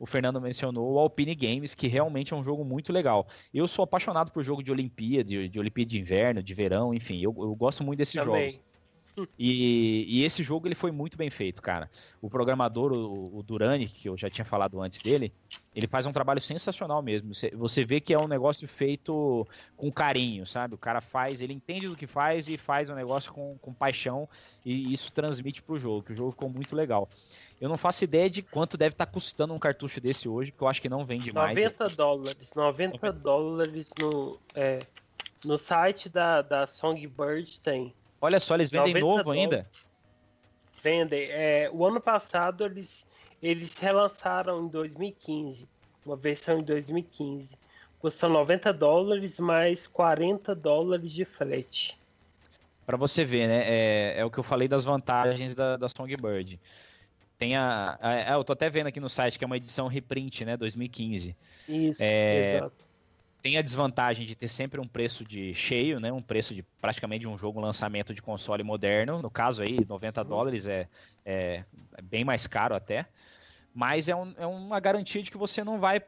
o 0.00 0.06
Fernando 0.06 0.40
mencionou, 0.40 0.94
o 0.94 0.98
Alpine 0.98 1.34
Games, 1.34 1.74
que 1.74 1.86
realmente 1.88 2.32
é 2.32 2.36
um 2.36 2.42
jogo 2.42 2.64
muito 2.64 2.92
legal. 2.92 3.26
Eu 3.52 3.68
sou 3.68 3.82
apaixonado 3.82 4.32
por 4.32 4.42
jogo 4.42 4.62
de 4.62 4.72
Olimpíada, 4.72 5.28
de, 5.28 5.48
de 5.48 5.58
Olimpíada 5.58 5.90
de 5.90 6.00
Inverno, 6.00 6.42
de 6.42 6.54
Verão, 6.54 6.94
enfim, 6.94 7.20
eu, 7.20 7.34
eu 7.38 7.54
gosto 7.54 7.84
muito 7.84 7.98
desses 7.98 8.14
Também. 8.14 8.50
jogos. 8.50 8.77
E, 9.38 10.04
e 10.08 10.24
esse 10.24 10.42
jogo 10.42 10.68
ele 10.68 10.74
foi 10.74 10.90
muito 10.90 11.16
bem 11.16 11.30
feito, 11.30 11.62
cara. 11.62 11.88
O 12.20 12.28
programador, 12.28 12.92
o, 12.92 13.38
o 13.38 13.42
Durani, 13.42 13.88
que 13.88 14.08
eu 14.08 14.16
já 14.16 14.28
tinha 14.28 14.44
falado 14.44 14.80
antes 14.80 15.00
dele, 15.00 15.32
ele 15.74 15.86
faz 15.86 16.06
um 16.06 16.12
trabalho 16.12 16.40
sensacional 16.40 17.00
mesmo. 17.00 17.30
Você, 17.54 17.84
vê 17.84 18.00
que 18.00 18.12
é 18.12 18.18
um 18.18 18.26
negócio 18.26 18.66
feito 18.66 19.46
com 19.76 19.90
carinho, 19.90 20.46
sabe? 20.46 20.74
O 20.74 20.78
cara 20.78 21.00
faz, 21.00 21.40
ele 21.40 21.52
entende 21.52 21.88
do 21.88 21.96
que 21.96 22.06
faz 22.06 22.48
e 22.48 22.56
faz 22.56 22.90
um 22.90 22.94
negócio 22.94 23.32
com, 23.32 23.56
com 23.58 23.72
paixão 23.72 24.28
e 24.64 24.92
isso 24.92 25.12
transmite 25.12 25.62
pro 25.62 25.78
jogo, 25.78 26.02
que 26.02 26.12
o 26.12 26.16
jogo 26.16 26.32
ficou 26.32 26.48
muito 26.48 26.74
legal. 26.74 27.08
Eu 27.60 27.68
não 27.68 27.76
faço 27.76 28.04
ideia 28.04 28.28
de 28.28 28.42
quanto 28.42 28.76
deve 28.76 28.94
estar 28.94 29.06
custando 29.06 29.54
um 29.54 29.58
cartucho 29.58 30.00
desse 30.00 30.28
hoje, 30.28 30.50
porque 30.50 30.64
eu 30.64 30.68
acho 30.68 30.82
que 30.82 30.88
não 30.88 31.04
vende 31.04 31.32
mais. 31.32 31.56
90 31.56 31.88
dólares. 31.90 32.54
90 32.54 33.12
dólares 33.12 33.90
no, 34.00 34.38
é, 34.54 34.78
no 35.44 35.56
site 35.58 36.08
da, 36.08 36.42
da 36.42 36.66
Songbird 36.66 37.60
tem. 37.60 37.94
Olha 38.20 38.40
só, 38.40 38.54
eles 38.54 38.70
vendem 38.70 38.94
90 38.94 39.16
novo 39.16 39.30
ainda. 39.30 39.66
Vendem. 40.82 41.28
É, 41.30 41.70
o 41.72 41.86
ano 41.86 42.00
passado 42.00 42.64
eles, 42.64 43.06
eles 43.42 43.76
relançaram 43.78 44.64
em 44.64 44.68
2015. 44.68 45.68
Uma 46.04 46.16
versão 46.16 46.58
em 46.58 46.62
2015. 46.64 47.56
Custa 47.98 48.28
90 48.28 48.72
dólares 48.72 49.38
mais 49.40 49.86
40 49.86 50.54
dólares 50.54 51.12
de 51.12 51.24
frete. 51.24 51.98
Pra 52.86 52.96
você 52.96 53.24
ver, 53.24 53.46
né? 53.48 53.64
É, 53.66 54.20
é 54.20 54.24
o 54.24 54.30
que 54.30 54.38
eu 54.38 54.42
falei 54.44 54.66
das 54.68 54.84
vantagens 54.84 55.54
da, 55.54 55.76
da 55.76 55.88
Songbird. 55.88 56.58
Tem 57.36 57.54
a, 57.56 57.98
a- 58.00 58.14
é, 58.14 58.34
Eu 58.34 58.42
tô 58.44 58.52
até 58.52 58.70
vendo 58.70 58.86
aqui 58.86 58.98
no 58.98 59.08
site 59.08 59.38
que 59.38 59.44
é 59.44 59.46
uma 59.46 59.56
edição 59.56 59.86
reprint, 59.88 60.44
né? 60.44 60.56
2015. 60.56 61.36
Isso, 61.68 62.02
É, 62.02 62.56
exato. 62.56 62.87
Tem 63.40 63.56
a 63.56 63.62
desvantagem 63.62 64.26
de 64.26 64.34
ter 64.34 64.48
sempre 64.48 64.80
um 64.80 64.86
preço 64.88 65.24
de 65.24 65.54
cheio, 65.54 66.00
né? 66.00 66.12
Um 66.12 66.20
preço 66.22 66.54
de 66.54 66.62
praticamente 66.80 67.22
de 67.22 67.28
um 67.28 67.38
jogo 67.38 67.60
lançamento 67.60 68.12
de 68.12 68.20
console 68.20 68.62
moderno. 68.64 69.22
No 69.22 69.30
caso 69.30 69.62
aí, 69.62 69.84
90 69.88 70.24
dólares 70.24 70.66
é, 70.66 70.88
é, 71.24 71.64
é 71.96 72.02
bem 72.02 72.24
mais 72.24 72.46
caro 72.46 72.74
até. 72.74 73.06
Mas 73.72 74.08
é, 74.08 74.16
um- 74.16 74.34
é 74.36 74.46
uma 74.46 74.80
garantia 74.80 75.22
de 75.22 75.30
que 75.30 75.36
você 75.36 75.62
não 75.62 75.78
vai 75.78 76.02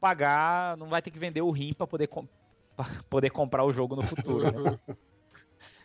pagar, 0.00 0.76
não 0.78 0.88
vai 0.88 1.02
ter 1.02 1.10
que 1.10 1.18
vender 1.18 1.42
o 1.42 1.50
rim 1.50 1.74
para 1.74 1.86
poder, 1.86 2.06
com- 2.06 2.26
poder 3.10 3.30
comprar 3.30 3.64
o 3.64 3.72
jogo 3.72 3.94
no 3.94 4.02
futuro. 4.02 4.50
né? 4.50 4.78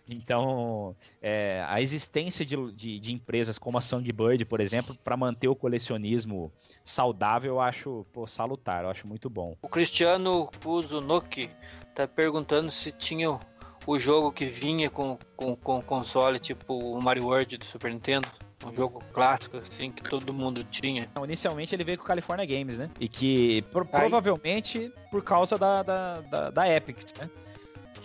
Então, 0.09 0.95
é, 1.21 1.63
a 1.67 1.81
existência 1.81 2.45
de, 2.45 2.55
de- 2.71 2.99
de 2.99 3.13
empresas 3.13 3.57
como 3.57 3.77
a 3.77 3.81
Songbird, 3.81 4.43
por 4.45 4.59
exemplo, 4.61 4.95
para 5.03 5.17
manter 5.17 5.47
o 5.47 5.55
colecionismo 5.55 6.51
saudável, 6.83 7.53
eu 7.55 7.59
acho 7.61 8.05
pô, 8.13 8.25
salutar, 8.27 8.83
eu 8.83 8.89
acho 8.89 9.07
muito 9.07 9.29
bom. 9.29 9.55
O 9.61 9.69
Cristiano 9.69 10.49
Kuzunoki 10.63 11.49
tá 11.95 12.07
perguntando 12.07 12.71
se 12.71 12.91
tinha 12.91 13.31
o- 13.31 13.99
jogo 13.99 14.31
que 14.31 14.45
vinha 14.45 14.89
com, 14.89 15.17
com, 15.35 15.55
com 15.55 15.81
console, 15.81 16.39
tipo 16.39 16.73
o 16.73 17.01
Mario 17.01 17.25
World 17.25 17.57
do 17.57 17.65
Super 17.65 17.91
Nintendo. 17.91 18.27
Um 18.65 18.73
jogo 18.75 19.03
clássico, 19.13 19.57
assim, 19.57 19.91
que 19.91 20.01
todo 20.01 20.33
mundo 20.33 20.63
tinha. 20.63 21.07
Inicialmente 21.23 21.75
ele 21.75 21.83
veio 21.83 21.97
com 21.99 22.03
o 22.03 22.07
California 22.07 22.43
Games, 22.43 22.75
né? 22.79 22.89
E 22.99 23.07
que 23.07 23.61
pro- 23.71 23.87
Aí- 23.93 23.99
provavelmente 23.99 24.91
por 25.11 25.23
causa 25.23 25.59
da, 25.59 25.83
da, 25.83 26.21
da, 26.21 26.49
da 26.49 26.67
Epic, 26.75 26.97
né? 27.19 27.29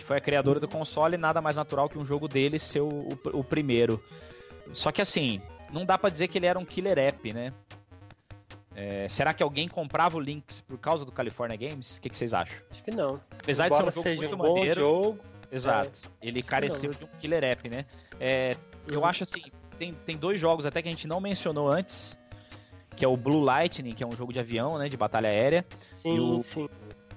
Que 0.03 0.07
foi 0.07 0.17
a 0.17 0.19
criadora 0.19 0.59
do 0.59 0.67
console, 0.67 1.15
nada 1.15 1.41
mais 1.41 1.55
natural 1.55 1.87
que 1.87 1.97
um 1.97 2.03
jogo 2.03 2.27
dele 2.27 2.59
ser 2.59 2.81
o, 2.81 2.89
o, 2.89 3.39
o 3.39 3.43
primeiro. 3.43 4.03
Só 4.73 4.91
que 4.91 5.01
assim, 5.01 5.41
não 5.71 5.85
dá 5.85 5.97
pra 5.97 6.09
dizer 6.09 6.27
que 6.27 6.37
ele 6.37 6.45
era 6.45 6.59
um 6.59 6.65
killer 6.65 6.99
app, 6.99 7.31
né? 7.31 7.53
É, 8.75 9.07
será 9.07 9.33
que 9.33 9.41
alguém 9.41 9.69
comprava 9.69 10.17
o 10.17 10.19
Lynx 10.19 10.59
por 10.59 10.77
causa 10.77 11.05
do 11.05 11.11
California 11.11 11.55
Games? 11.55 11.97
O 11.97 12.01
que, 12.01 12.09
que 12.09 12.17
vocês 12.17 12.33
acham? 12.33 12.57
Acho 12.69 12.83
que 12.83 12.91
não. 12.91 13.21
Apesar 13.31 13.69
de 13.69 13.75
ser 13.77 13.83
um 13.83 13.87
Embora 13.87 13.95
jogo 13.95 14.03
seja 14.03 14.19
muito 14.19 14.35
um 14.35 14.37
bom 14.37 14.53
maneiro. 14.55 14.81
jogo, 14.81 15.19
Exato. 15.49 16.11
Ele 16.21 16.41
careceu 16.41 16.91
de 16.91 17.05
um 17.05 17.09
killer 17.19 17.43
app, 17.45 17.69
né? 17.69 17.85
É, 18.19 18.57
eu 18.91 19.05
acho 19.05 19.23
assim, 19.23 19.43
tem, 19.77 19.93
tem 19.93 20.17
dois 20.17 20.39
jogos 20.39 20.65
até 20.65 20.81
que 20.81 20.89
a 20.89 20.91
gente 20.91 21.07
não 21.07 21.21
mencionou 21.21 21.71
antes, 21.71 22.19
que 22.95 23.05
é 23.05 23.07
o 23.07 23.15
Blue 23.15 23.41
Lightning, 23.41 23.93
que 23.93 24.03
é 24.03 24.07
um 24.07 24.15
jogo 24.15 24.33
de 24.33 24.39
avião, 24.39 24.77
né, 24.77 24.89
de 24.89 24.97
batalha 24.97 25.29
aérea, 25.29 25.65
Sim, 25.95 26.15
e 26.15 26.19
o, 26.19 26.41
sim. 26.41 26.67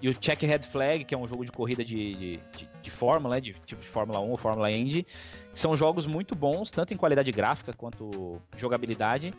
E 0.01 0.09
o 0.09 0.15
Check 0.15 0.43
Red 0.43 0.61
Flag, 0.61 1.05
que 1.05 1.15
é 1.15 1.19
um 1.19 1.27
jogo 1.27 1.45
de 1.45 1.53
corrida 1.53 1.85
de, 1.85 2.15
de, 2.15 2.41
de, 2.57 2.69
de 2.83 2.91
fórmula, 2.91 3.37
né, 3.37 3.41
de 3.41 3.55
tipo 3.65 3.81
de 3.81 3.89
Fórmula 3.89 4.21
1 4.21 4.31
ou 4.31 4.37
Fórmula 4.37 4.71
Indy, 4.71 5.07
são 5.55 5.77
jogos 5.77 6.07
muito 6.07 6.35
bons, 6.35 6.71
tanto 6.71 6.93
em 6.93 6.97
qualidade 6.97 7.31
gráfica 7.33 7.73
quanto 7.73 8.41
jogabilidade, 8.57 9.33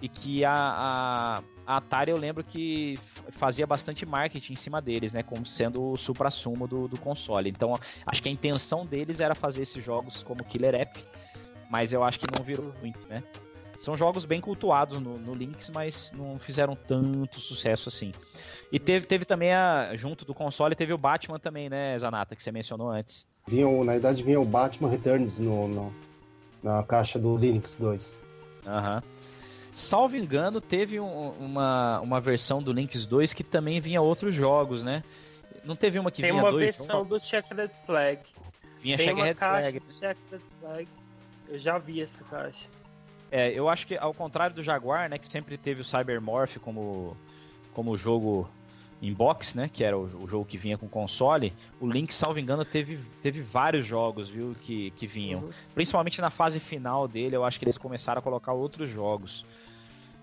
e 0.00 0.08
que 0.08 0.44
a, 0.44 0.54
a, 0.54 1.42
a 1.66 1.76
Atari 1.76 2.10
eu 2.10 2.16
lembro 2.16 2.42
que 2.42 2.98
fazia 3.30 3.66
bastante 3.66 4.06
marketing 4.06 4.54
em 4.54 4.56
cima 4.56 4.80
deles, 4.80 5.12
né, 5.12 5.22
como 5.22 5.44
sendo 5.44 5.92
o 5.92 5.96
supra-sumo 5.96 6.66
do, 6.66 6.88
do 6.88 6.98
console. 6.98 7.50
Então, 7.50 7.78
acho 8.06 8.22
que 8.22 8.28
a 8.28 8.32
intenção 8.32 8.86
deles 8.86 9.20
era 9.20 9.34
fazer 9.34 9.62
esses 9.62 9.84
jogos 9.84 10.22
como 10.22 10.44
Killer 10.44 10.74
App, 10.74 11.04
mas 11.70 11.92
eu 11.92 12.02
acho 12.02 12.18
que 12.18 12.26
não 12.36 12.44
virou 12.44 12.72
muito, 12.80 13.06
né? 13.08 13.22
São 13.80 13.96
jogos 13.96 14.26
bem 14.26 14.42
cultuados 14.42 15.00
no, 15.00 15.18
no 15.18 15.32
Lynx, 15.32 15.70
mas 15.70 16.12
não 16.12 16.38
fizeram 16.38 16.76
tanto 16.76 17.40
sucesso 17.40 17.88
assim. 17.88 18.12
E 18.70 18.78
teve, 18.78 19.06
teve 19.06 19.24
também, 19.24 19.54
a, 19.54 19.92
junto 19.96 20.22
do 20.26 20.34
console, 20.34 20.74
teve 20.74 20.92
o 20.92 20.98
Batman 20.98 21.38
também, 21.38 21.70
né, 21.70 21.96
Zanata, 21.98 22.36
que 22.36 22.42
você 22.42 22.52
mencionou 22.52 22.90
antes. 22.90 23.26
Vinha, 23.48 23.66
o- 23.66 23.82
na 23.82 23.92
verdade, 23.92 24.22
vinha 24.22 24.38
o 24.38 24.44
Batman 24.44 24.90
Returns 24.90 25.38
no, 25.38 25.66
no- 25.66 25.94
na 26.62 26.82
caixa 26.82 27.18
do 27.18 27.38
Linux 27.38 27.78
2. 27.80 28.18
Aham. 28.66 29.02
Salvo 29.74 30.14
engano, 30.14 30.60
teve 30.60 31.00
um- 31.00 31.30
uma, 31.38 32.00
uma 32.00 32.20
versão 32.20 32.62
do 32.62 32.72
Lynx 32.72 33.06
2 33.06 33.32
que 33.32 33.42
também 33.42 33.80
vinha 33.80 34.02
outros 34.02 34.34
jogos, 34.34 34.82
né? 34.82 35.02
Não 35.64 35.74
teve 35.74 35.98
uma 35.98 36.10
que 36.10 36.20
Tem 36.20 36.32
vinha 36.32 36.42
uma 36.42 36.50
dois 36.52 36.76
versão 36.76 36.86
jogos? 36.86 37.22
do 37.22 37.26
Checkered 37.26 37.72
Flag. 37.86 38.20
Vinha 38.78 38.98
Tem 38.98 39.10
uma 39.14 39.24
Checkered 39.26 39.38
Flag. 39.62 39.80
do 39.80 39.92
Checkered 39.92 40.44
Flag. 40.60 40.88
Eu 41.48 41.58
já 41.58 41.78
vi 41.78 42.02
essa 42.02 42.22
caixa. 42.24 42.66
É, 43.30 43.50
eu 43.52 43.68
acho 43.68 43.86
que 43.86 43.96
ao 43.96 44.12
contrário 44.12 44.54
do 44.54 44.62
Jaguar, 44.62 45.08
né, 45.08 45.18
que 45.18 45.26
sempre 45.26 45.56
teve 45.56 45.80
o 45.80 45.84
Cybermorph 45.84 46.58
como, 46.58 47.16
como 47.72 47.96
jogo 47.96 48.50
em 49.00 49.12
box, 49.14 49.56
né, 49.56 49.70
que 49.72 49.82
era 49.82 49.96
o, 49.96 50.02
o 50.02 50.26
jogo 50.26 50.44
que 50.44 50.58
vinha 50.58 50.76
com 50.76 50.88
console, 50.88 51.52
o 51.80 51.86
Link, 51.86 52.12
salvo 52.12 52.38
engano, 52.38 52.64
teve, 52.64 52.98
teve 53.22 53.40
vários 53.40 53.86
jogos, 53.86 54.28
viu, 54.28 54.54
que, 54.60 54.90
que 54.90 55.06
vinham. 55.06 55.40
Uhum. 55.40 55.50
Principalmente 55.74 56.20
na 56.20 56.28
fase 56.28 56.60
final 56.60 57.08
dele, 57.08 57.36
eu 57.36 57.44
acho 57.44 57.58
que 57.58 57.64
eles 57.64 57.78
começaram 57.78 58.18
a 58.18 58.22
colocar 58.22 58.52
outros 58.52 58.90
jogos. 58.90 59.46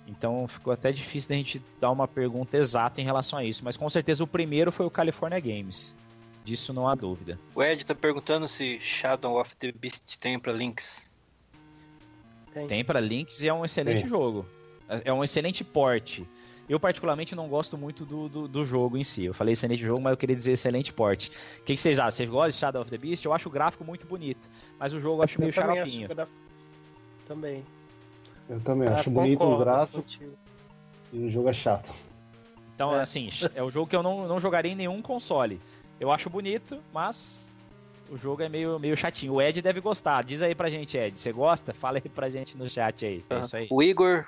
Então 0.07 0.47
ficou 0.47 0.71
até 0.71 0.91
difícil 0.91 1.29
da 1.29 1.35
gente 1.35 1.61
dar 1.81 1.91
uma 1.91 2.07
pergunta 2.07 2.55
exata 2.55 3.01
em 3.01 3.03
relação 3.03 3.39
a 3.39 3.43
isso, 3.43 3.63
mas 3.63 3.75
com 3.75 3.89
certeza 3.89 4.23
o 4.23 4.27
primeiro 4.27 4.71
foi 4.71 4.85
o 4.85 4.91
California 4.91 5.39
Games. 5.39 5.95
Disso 6.45 6.71
não 6.71 6.87
há 6.87 6.95
dúvida. 6.95 7.37
O 7.53 7.61
Ed 7.61 7.85
tá 7.85 7.93
perguntando 7.93 8.47
se 8.47 8.79
Shadow 8.79 9.41
of 9.41 9.53
the 9.57 9.69
Beast 9.73 10.17
tem 10.17 10.39
pra 10.39 10.53
Lynx. 10.53 11.05
Tem. 12.59 12.67
Tem 12.67 12.83
para 12.85 12.99
Lynx 12.99 13.41
e 13.41 13.47
é 13.47 13.53
um 13.53 13.63
excelente 13.65 14.01
Tem. 14.01 14.09
jogo. 14.09 14.45
É 15.03 15.11
um 15.11 15.23
excelente 15.23 15.63
porte. 15.63 16.27
Eu, 16.69 16.79
particularmente, 16.79 17.33
não 17.33 17.47
gosto 17.47 17.77
muito 17.77 18.05
do, 18.05 18.27
do, 18.27 18.47
do 18.47 18.65
jogo 18.65 18.97
em 18.97 19.03
si. 19.03 19.25
Eu 19.25 19.33
falei 19.33 19.53
excelente 19.53 19.81
jogo, 19.81 20.01
mas 20.01 20.11
eu 20.11 20.17
queria 20.17 20.35
dizer 20.35 20.51
excelente 20.53 20.91
porte. 20.93 21.29
O 21.59 21.63
que, 21.63 21.75
que 21.75 21.77
vocês 21.77 21.97
acham? 21.99 22.11
Vocês 22.11 22.29
gostam 22.29 22.49
de 22.49 22.55
Shadow 22.55 22.81
of 22.81 22.91
the 22.91 22.97
Beast? 22.97 23.23
Eu 23.23 23.33
acho 23.33 23.47
o 23.47 23.51
gráfico 23.51 23.83
muito 23.85 24.05
bonito, 24.05 24.49
mas 24.77 24.91
o 24.93 24.99
jogo 24.99 25.19
eu 25.19 25.23
acho 25.23 25.39
meio 25.39 25.49
Eu 25.49 25.53
também 25.53 25.75
xaropinho. 25.75 26.07
acho 26.11 26.29
Também. 27.27 27.63
Eu 28.49 28.59
também 28.61 28.87
Ah, 28.89 28.95
acho 28.95 29.09
bonito 29.09 29.35
o 29.35 29.39
concordo 29.39 29.63
gráfico 29.63 30.01
contigo. 30.01 30.33
e 31.13 31.19
o 31.19 31.31
jogo 31.31 31.49
é 31.49 31.53
chato. 31.53 31.89
Então, 32.75 32.95
É. 32.95 33.01
assim, 33.01 33.29
é 33.55 33.63
o 33.63 33.69
jogo 33.69 33.87
que 33.89 33.95
eu 33.95 34.03
não, 34.03 34.27
não 34.27 34.39
jogaria 34.39 34.71
em 34.71 34.75
nenhum 34.75 35.01
console. 35.01 35.59
Eu 35.99 36.11
acho 36.11 36.29
bonito, 36.29 36.77
mas 36.93 37.46
o 38.09 38.17
jogo 38.17 38.41
é 38.41 38.49
meio, 38.49 38.79
meio 38.79 38.95
chatinho. 38.95 39.33
O 39.33 39.41
Ed 39.41 39.61
deve 39.61 39.79
gostar. 39.79 40.23
Diz 40.23 40.41
aí 40.41 40.55
pra 40.55 40.69
gente, 40.69 40.97
Ed. 40.97 41.17
Você 41.17 41.31
gosta? 41.31 41.73
Fala 41.75 41.97
aí 41.97 42.09
pra 42.09 42.29
gente 42.29 42.57
no 42.57 42.69
chat 42.69 43.05
aí. 43.05 43.25
É 43.29 43.39
isso 43.39 43.57
aí. 43.57 43.67
O 43.69 43.81
Igor 43.83 44.25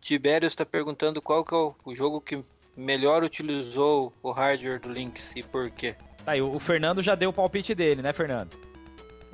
Tiberius 0.00 0.54
tá 0.54 0.64
perguntando 0.64 1.20
qual 1.20 1.44
que 1.44 1.54
é 1.54 1.56
o, 1.56 1.74
o 1.84 1.94
jogo 1.94 2.20
que 2.20 2.42
melhor 2.76 3.24
utilizou 3.24 4.12
o 4.22 4.30
hardware 4.30 4.80
do 4.80 4.88
Lynx 4.88 5.32
e 5.34 5.42
por 5.42 5.70
quê. 5.70 5.94
Tá 6.24 6.32
aí, 6.32 6.42
o 6.42 6.58
Fernando 6.58 7.00
já 7.00 7.14
deu 7.14 7.30
o 7.30 7.32
palpite 7.32 7.74
dele, 7.74 8.02
né, 8.02 8.12
Fernando? 8.12 8.56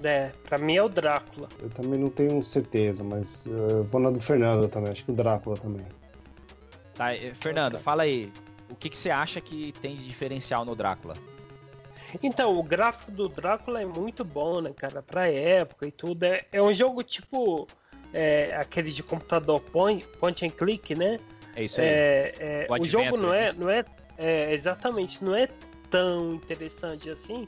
É, 0.03 0.31
pra 0.45 0.59
mim 0.59 0.77
é 0.77 0.83
o 0.83 0.89
Drácula. 0.89 1.49
Eu 1.61 1.71
também 1.71 1.99
não 1.99 2.11
tenho 2.11 2.43
certeza, 2.43 3.05
mas 3.05 3.47
eu 3.47 3.85
vou 3.85 4.01
na 4.01 4.11
do 4.11 4.21
Fernando 4.21 4.69
também. 4.69 4.93
Acho 4.93 5.05
que 5.05 5.11
o 5.11 5.15
Drácula 5.15 5.57
também. 5.57 5.87
Tá, 6.95 7.15
eh, 7.15 7.33
Fernando, 7.35 7.79
fala 7.79 8.03
aí. 8.03 8.33
O 8.69 8.75
que, 8.75 8.89
que 8.89 8.97
você 8.97 9.11
acha 9.11 9.41
que 9.41 9.73
tem 9.81 9.95
de 9.95 10.05
diferencial 10.05 10.65
no 10.65 10.75
Drácula? 10.75 11.15
Então, 12.23 12.59
o 12.59 12.63
gráfico 12.63 13.11
do 13.13 13.29
Drácula 13.29 13.81
é 13.81 13.87
muito 13.87 14.25
bom, 14.25 14.61
né, 14.61 14.73
cara? 14.77 15.03
Pra 15.03 15.29
época 15.29 15.87
e 15.87 15.93
tudo. 15.93 16.25
É, 16.25 16.45
é 16.53 16.63
um 16.63 16.73
jogo 16.73 17.03
tipo 17.03 17.67
é, 18.13 18.55
aquele 18.57 18.91
de 18.91 19.03
computador 19.03 19.61
point, 19.61 20.07
point 20.19 20.45
and 20.45 20.51
click, 20.51 20.95
né? 20.95 21.19
É 21.57 21.65
isso 21.65 21.81
aí. 21.81 21.87
É, 21.87 22.35
é, 22.39 22.67
O 22.69 22.75
o 22.75 22.85
jogo 22.85 23.05
Adventure, 23.05 23.23
não 23.23 23.35
é, 23.35 23.53
não 23.53 23.71
é, 23.71 23.85
é, 24.19 24.53
exatamente, 24.53 25.25
não 25.25 25.35
é 25.35 25.49
tão 25.91 26.35
interessante 26.35 27.11
assim. 27.11 27.47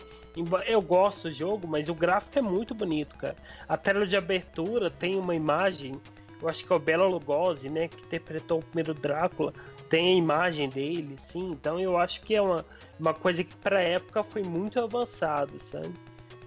Eu 0.66 0.82
gosto 0.82 1.28
do 1.28 1.32
jogo, 1.32 1.66
mas 1.69 1.89
o 1.89 1.95
gráfico 1.95 2.39
é 2.39 2.43
muito 2.43 2.74
bonito, 2.74 3.16
cara. 3.16 3.36
A 3.69 3.77
tela 3.77 4.05
de 4.05 4.16
abertura 4.16 4.91
tem 4.91 5.16
uma 5.16 5.35
imagem, 5.35 6.01
eu 6.43 6.49
acho 6.49 6.66
que 6.66 6.73
é 6.73 6.77
o 6.77 6.78
Bela 6.78 7.07
Lugosi, 7.07 7.69
né, 7.69 7.86
que 7.86 8.03
interpretou 8.03 8.59
o 8.59 8.65
primeiro 8.65 8.93
Drácula, 8.93 9.55
tem 9.95 10.09
a 10.15 10.16
imagem 10.16 10.69
dele, 10.69 11.16
sim. 11.23 11.53
Então 11.53 11.79
eu 11.79 11.97
acho 11.97 12.21
que 12.23 12.35
é 12.35 12.43
uma, 12.43 12.66
uma 12.99 13.15
coisa 13.15 13.45
que 13.45 13.55
pra 13.55 13.81
época 13.81 14.25
foi 14.25 14.43
muito 14.43 14.81
avançado, 14.81 15.53
sabe? 15.62 15.95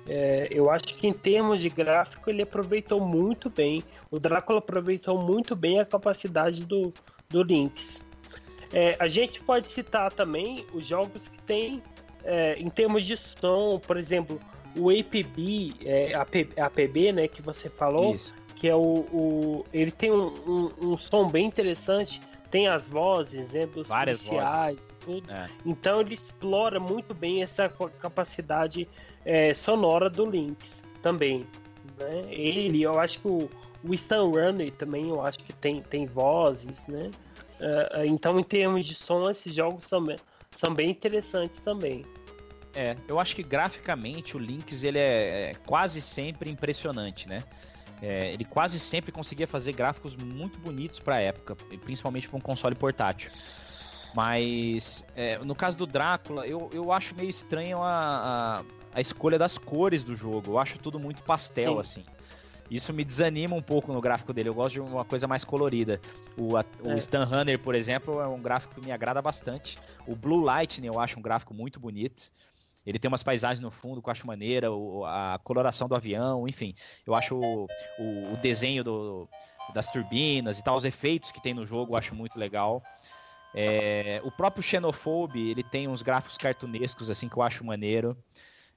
É, 0.06 0.50
eu 0.52 0.70
acho 0.70 0.84
que 0.98 1.08
em 1.08 1.14
termos 1.14 1.62
de 1.62 1.70
gráfico 1.70 2.30
ele 2.30 2.42
aproveitou 2.42 3.00
muito 3.00 3.50
bem. 3.50 3.82
O 4.12 4.20
Drácula 4.20 4.60
aproveitou 4.60 5.18
muito 5.18 5.56
bem 5.56 5.80
a 5.80 5.86
capacidade 5.86 6.66
do, 6.66 6.94
do 7.30 7.42
Lynx. 7.42 8.06
É, 8.74 8.98
a 9.00 9.08
gente 9.08 9.40
pode 9.40 9.70
citar 9.70 10.12
também 10.12 10.66
os 10.74 10.86
jogos 10.86 11.30
que 11.30 11.42
tem 11.44 11.82
é, 12.26 12.56
em 12.60 12.70
termos 12.70 13.06
de 13.06 13.16
som, 13.16 13.80
por 13.80 13.96
exemplo, 13.96 14.42
o 14.76 14.90
APB, 14.90 15.74
é, 15.86 16.14
AP, 16.16 16.50
APB, 16.58 17.14
né, 17.14 17.30
que 17.30 17.42
você 17.42 17.70
falou, 17.70 18.14
Isso. 18.14 18.34
que 18.58 18.68
é 18.68 18.76
o, 18.76 19.06
o- 19.10 19.66
ele 19.72 19.92
tem 19.92 20.12
um, 20.12 20.28
um- 20.46 20.72
um 20.92 20.98
som 20.98 21.30
bem 21.30 21.46
interessante, 21.46 22.20
tem 22.58 22.68
as 22.68 22.88
vozes, 22.88 23.52
né, 23.52 23.68
dos 23.68 23.88
Várias 23.88 24.24
policiais, 24.24 24.76
vozes. 24.78 24.92
tudo. 25.06 25.32
É. 25.32 25.48
Então 25.64 26.02
ele 26.02 26.16
explora 26.16 26.80
muito 26.80 27.14
bem 27.14 27.44
essa 27.44 27.70
capacidade 28.00 28.90
é, 29.24 29.54
sonora 29.54 30.10
do 30.10 30.26
Lynx 30.26 30.82
também. 31.04 31.46
Né? 32.00 32.24
Ele, 32.32 32.82
eu 32.82 33.00
acho 33.00 33.20
que 33.20 33.28
o, 33.28 33.48
o 33.84 33.94
Stan 33.94 34.24
Runner 34.24 34.72
também, 34.72 35.10
eu 35.10 35.22
acho 35.22 35.38
que 35.38 35.54
tem, 35.54 35.84
tem 35.84 36.08
vozes, 36.08 36.88
né? 36.88 37.12
É, 37.60 38.08
então, 38.08 38.40
em 38.40 38.44
termos 38.44 38.88
de 38.88 38.96
som, 38.96 39.30
esses 39.30 39.54
jogos 39.54 39.86
são, 39.86 40.04
bem- 40.04 40.18
são 40.52 40.74
bem 40.74 40.90
interessantes 40.90 41.60
também. 41.60 42.04
É, 42.74 42.96
eu 43.08 43.20
acho 43.20 43.36
que 43.36 43.44
graficamente 43.44 44.36
o 44.36 44.40
Lynx 44.40 44.84
ele 44.84 44.98
é, 44.98 45.52
é 45.52 45.54
quase 45.68 46.02
sempre 46.02 46.50
impressionante, 46.50 47.30
né? 47.30 47.44
É, 48.02 48.32
ele 48.32 48.46
quase 48.46 48.80
sempre 48.80 49.12
conseguia 49.12 49.48
fazer 49.48 49.74
gráficos 49.74 50.16
muito 50.16 50.60
bonitos 50.60 51.00
para 51.00 51.16
a 51.16 51.22
época, 51.22 51.56
principalmente 51.84 52.28
para 52.30 52.38
um 52.38 52.42
console 52.42 52.76
portátil. 52.76 53.32
Mas 54.14 55.06
é, 55.16 55.38
no 55.40 55.56
caso 55.56 55.78
do 55.78 55.86
Drácula, 55.86 56.48
eu, 56.48 56.70
eu 56.74 56.92
acho 56.92 57.16
meio 57.16 57.30
estranho 57.30 57.82
a, 57.82 58.60
a, 58.60 58.64
a 58.94 59.02
escolha 59.02 59.38
das 59.38 59.58
cores 59.58 60.04
do 60.04 60.16
jogo. 60.16 60.52
Eu 60.54 60.60
acho 60.60 60.80
tudo 60.80 61.00
muito 61.00 61.24
pastel, 61.24 61.74
Sim. 61.76 61.80
assim. 61.80 62.06
Isso 62.70 62.92
me 62.92 63.04
desanima 63.06 63.56
um 63.56 63.62
pouco 63.62 63.94
no 63.94 64.02
gráfico 64.02 64.34
dele. 64.34 64.50
Eu 64.50 64.54
gosto 64.54 64.74
de 64.74 64.80
uma 64.82 65.06
coisa 65.06 65.26
mais 65.28 65.44
colorida. 65.44 66.02
O, 66.38 66.58
a- 66.58 66.66
o 66.84 66.92
É. 66.92 66.98
Stan 66.98 67.24
Hunter, 67.26 67.58
por 67.60 67.74
exemplo, 67.76 68.20
é 68.20 68.28
um 68.28 68.42
gráfico 68.42 68.76
que 68.76 68.82
me 68.82 68.92
agrada 68.92 69.22
bastante. 69.22 69.78
O 70.06 70.16
Blue 70.16 70.42
Lightning 70.44 70.88
eu 70.88 71.00
acho 71.00 71.18
um 71.18 71.22
gráfico 71.22 71.54
muito 71.54 71.80
bonito. 71.80 72.30
Ele 72.88 72.98
tem 72.98 73.10
umas 73.10 73.22
paisagens 73.22 73.60
no 73.60 73.70
fundo 73.70 74.02
que 74.02 74.08
eu 74.08 74.12
acho 74.12 74.26
maneira, 74.26 74.72
o- 74.72 75.06
a 75.06 75.38
coloração 75.44 75.88
do 75.90 75.94
avião, 75.96 76.48
enfim. 76.48 76.74
Eu 77.06 77.14
acho 77.14 77.36
o, 77.36 77.66
o- 78.00 78.34
o 78.34 78.38
desenho 78.38 78.84
do- 78.84 79.28
das 79.74 79.88
turbinas 79.90 80.58
e 80.58 80.64
tal, 80.64 80.76
os 80.78 80.86
efeitos 80.86 81.32
que 81.32 81.42
tem 81.42 81.54
no 81.54 81.66
jogo, 81.66 81.94
eu 81.94 81.98
acho 81.98 82.16
muito 82.16 82.40
legal. 82.40 82.82
É, 83.54 84.22
o 84.24 84.32
próprio 84.32 84.64
Xenophobe, 84.64 85.50
ele 85.50 85.64
tem 85.64 85.88
uns 85.88 86.02
gráficos 86.02 86.38
cartunescos, 86.38 87.10
assim, 87.10 87.28
que 87.28 87.38
eu 87.38 87.44
acho 87.44 87.66
maneiro. 87.66 88.16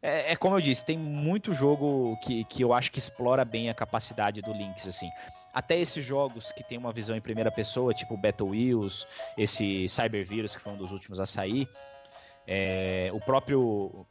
É, 0.02 0.32
é 0.32 0.36
como 0.36 0.56
eu 0.56 0.60
disse, 0.60 0.84
tem 0.84 0.98
muito 0.98 1.52
jogo 1.52 2.16
que, 2.16 2.44
que 2.46 2.64
eu 2.64 2.72
acho 2.72 2.90
que 2.90 2.98
explora 2.98 3.44
bem 3.44 3.68
a 3.68 3.74
capacidade 3.74 4.40
do 4.40 4.52
Lynx, 4.52 4.88
assim. 4.88 5.10
Até 5.52 5.78
esses 5.78 6.04
jogos 6.04 6.50
que 6.50 6.64
tem 6.64 6.78
uma 6.78 6.92
visão 6.92 7.14
em 7.16 7.20
primeira 7.20 7.50
pessoa, 7.52 7.92
tipo 7.92 8.16
Battle 8.16 8.50
Wheels, 8.50 9.06
esse 9.36 9.86
Cybervirus, 9.88 10.54
que 10.56 10.62
foi 10.62 10.72
um 10.72 10.78
dos 10.78 10.92
últimos 10.92 11.20
a 11.20 11.26
sair. 11.26 11.68
É, 12.46 13.10
o 13.12 13.20
próprio. 13.20 14.06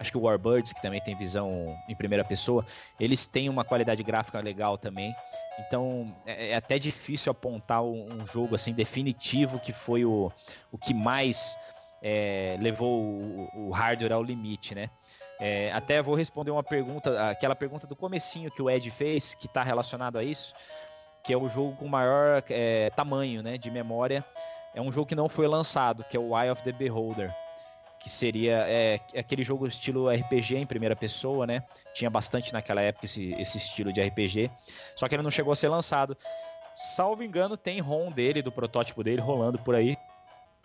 Acho 0.00 0.12
que 0.12 0.18
o 0.18 0.20
Warbirds, 0.20 0.72
que 0.72 0.80
também 0.80 1.00
tem 1.00 1.16
visão 1.16 1.76
em 1.88 1.96
primeira 1.96 2.24
pessoa, 2.24 2.64
eles 3.00 3.26
têm 3.26 3.48
uma 3.48 3.64
qualidade 3.64 4.00
gráfica 4.04 4.38
legal 4.38 4.78
também. 4.78 5.12
Então 5.58 6.14
é, 6.24 6.50
é 6.50 6.54
até 6.54 6.78
difícil 6.78 7.32
apontar 7.32 7.82
um, 7.82 8.20
um 8.20 8.24
jogo 8.24 8.54
assim 8.54 8.72
definitivo 8.72 9.58
que 9.58 9.72
foi 9.72 10.04
o, 10.04 10.30
o 10.70 10.78
que 10.78 10.94
mais 10.94 11.58
é, 12.02 12.56
levou 12.60 13.02
o, 13.02 13.50
o 13.54 13.70
hardware 13.70 14.12
ao 14.12 14.22
limite, 14.22 14.74
né? 14.74 14.88
É, 15.40 15.72
até 15.72 16.02
vou 16.02 16.14
responder 16.14 16.50
uma 16.50 16.62
pergunta, 16.62 17.30
aquela 17.30 17.54
pergunta 17.54 17.86
do 17.86 17.94
comecinho 17.94 18.50
que 18.50 18.60
o 18.60 18.68
Ed 18.68 18.90
fez, 18.90 19.34
que 19.34 19.46
está 19.46 19.62
relacionado 19.62 20.18
a 20.18 20.24
isso, 20.24 20.54
que 21.22 21.32
é 21.32 21.36
o 21.36 21.48
jogo 21.48 21.76
com 21.76 21.86
maior 21.86 22.42
é, 22.50 22.90
tamanho, 22.90 23.42
né, 23.42 23.56
de 23.56 23.70
memória. 23.70 24.24
É 24.74 24.80
um 24.80 24.90
jogo 24.90 25.06
que 25.06 25.14
não 25.14 25.28
foi 25.28 25.46
lançado, 25.46 26.04
que 26.04 26.16
é 26.16 26.20
o 26.20 26.38
Eye 26.38 26.50
of 26.50 26.62
the 26.62 26.72
Beholder, 26.72 27.34
que 27.98 28.08
seria 28.08 28.64
é, 28.68 29.00
aquele 29.16 29.42
jogo 29.42 29.66
estilo 29.66 30.08
RPG 30.08 30.56
em 30.56 30.66
primeira 30.66 30.94
pessoa, 30.94 31.46
né? 31.46 31.62
Tinha 31.92 32.08
bastante 32.08 32.52
naquela 32.52 32.80
época 32.80 33.06
esse, 33.06 33.34
esse 33.34 33.58
estilo 33.58 33.92
de 33.92 34.00
RPG, 34.00 34.50
só 34.96 35.08
que 35.08 35.14
ele 35.14 35.22
não 35.22 35.30
chegou 35.30 35.52
a 35.52 35.56
ser 35.56 35.68
lançado. 35.68 36.16
Salvo 36.74 37.24
engano, 37.24 37.56
tem 37.56 37.80
ROM 37.80 38.12
dele, 38.12 38.40
do 38.40 38.52
protótipo 38.52 39.02
dele, 39.02 39.20
rolando 39.20 39.58
por 39.58 39.74
aí. 39.74 39.96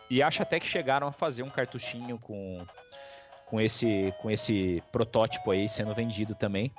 E 0.08 0.22
acho 0.22 0.42
até 0.42 0.60
que 0.60 0.66
chegaram 0.66 1.08
a 1.08 1.12
fazer 1.12 1.42
um 1.42 1.50
cartuchinho 1.50 2.18
com, 2.18 2.64
com, 3.46 3.60
esse, 3.60 4.14
com 4.20 4.30
esse 4.30 4.82
protótipo 4.92 5.50
aí 5.50 5.68
sendo 5.68 5.94
vendido 5.94 6.34
também. 6.34 6.70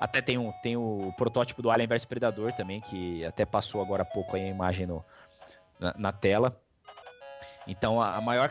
Até 0.00 0.20
tem, 0.20 0.38
um, 0.38 0.50
tem 0.62 0.76
o 0.76 1.12
protótipo 1.16 1.60
do 1.60 1.70
Alien 1.70 1.86
vs 1.86 2.04
Predador 2.06 2.52
também, 2.52 2.80
que 2.80 3.24
até 3.24 3.44
passou 3.44 3.80
agora 3.80 4.02
há 4.02 4.06
pouco 4.06 4.36
aí 4.36 4.42
a 4.42 4.48
imagem 4.48 4.86
no, 4.86 5.04
na, 5.82 5.94
na 5.98 6.12
tela. 6.12 6.58
Então, 7.66 8.00
a, 8.00 8.20
maior 8.20 8.50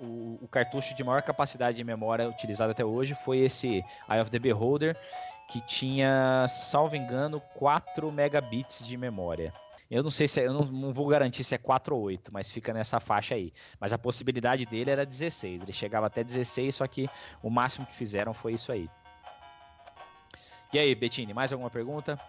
o- 0.00 0.38
o 0.42 0.48
cartucho 0.48 0.94
de 0.94 1.04
maior 1.04 1.22
capacidade 1.22 1.76
de 1.76 1.84
memória 1.84 2.28
utilizado 2.28 2.70
até 2.72 2.84
hoje 2.84 3.14
foi 3.14 3.38
esse 3.38 3.84
Eye 4.08 4.20
of 4.20 4.30
the 4.30 4.38
Beholder, 4.38 4.96
que 5.48 5.60
tinha, 5.66 6.44
salvo 6.48 6.96
engano, 6.96 7.40
4 7.56 8.10
megabits 8.10 8.84
de 8.86 8.96
memória. 8.96 9.52
Eu 9.90 10.02
não 10.02 10.10
sei 10.10 10.28
se 10.28 10.40
é- 10.40 10.46
eu 10.46 10.52
não, 10.52 10.64
não 10.64 10.92
vou 10.92 11.06
garantir 11.06 11.42
se 11.44 11.54
é 11.54 11.58
4 11.58 11.96
ou 11.96 12.02
8, 12.02 12.32
mas 12.32 12.50
fica 12.50 12.72
nessa 12.74 13.00
faixa 13.00 13.34
aí. 13.34 13.52
Mas 13.80 13.92
a 13.92 13.98
possibilidade 13.98 14.66
dele 14.66 14.90
era 14.90 15.06
16. 15.06 15.62
Ele 15.62 15.72
chegava 15.72 16.06
até 16.06 16.22
16, 16.22 16.74
só 16.74 16.86
que 16.86 17.08
o 17.42 17.48
máximo 17.48 17.86
que 17.86 17.94
fizeram 17.94 18.34
foi 18.34 18.52
isso 18.52 18.70
aí. 18.72 18.88
E 20.72 20.78
aí, 20.78 20.94
Bettini, 20.94 21.32
mais 21.32 21.52
alguma 21.52 21.70
pergunta? 21.70 22.20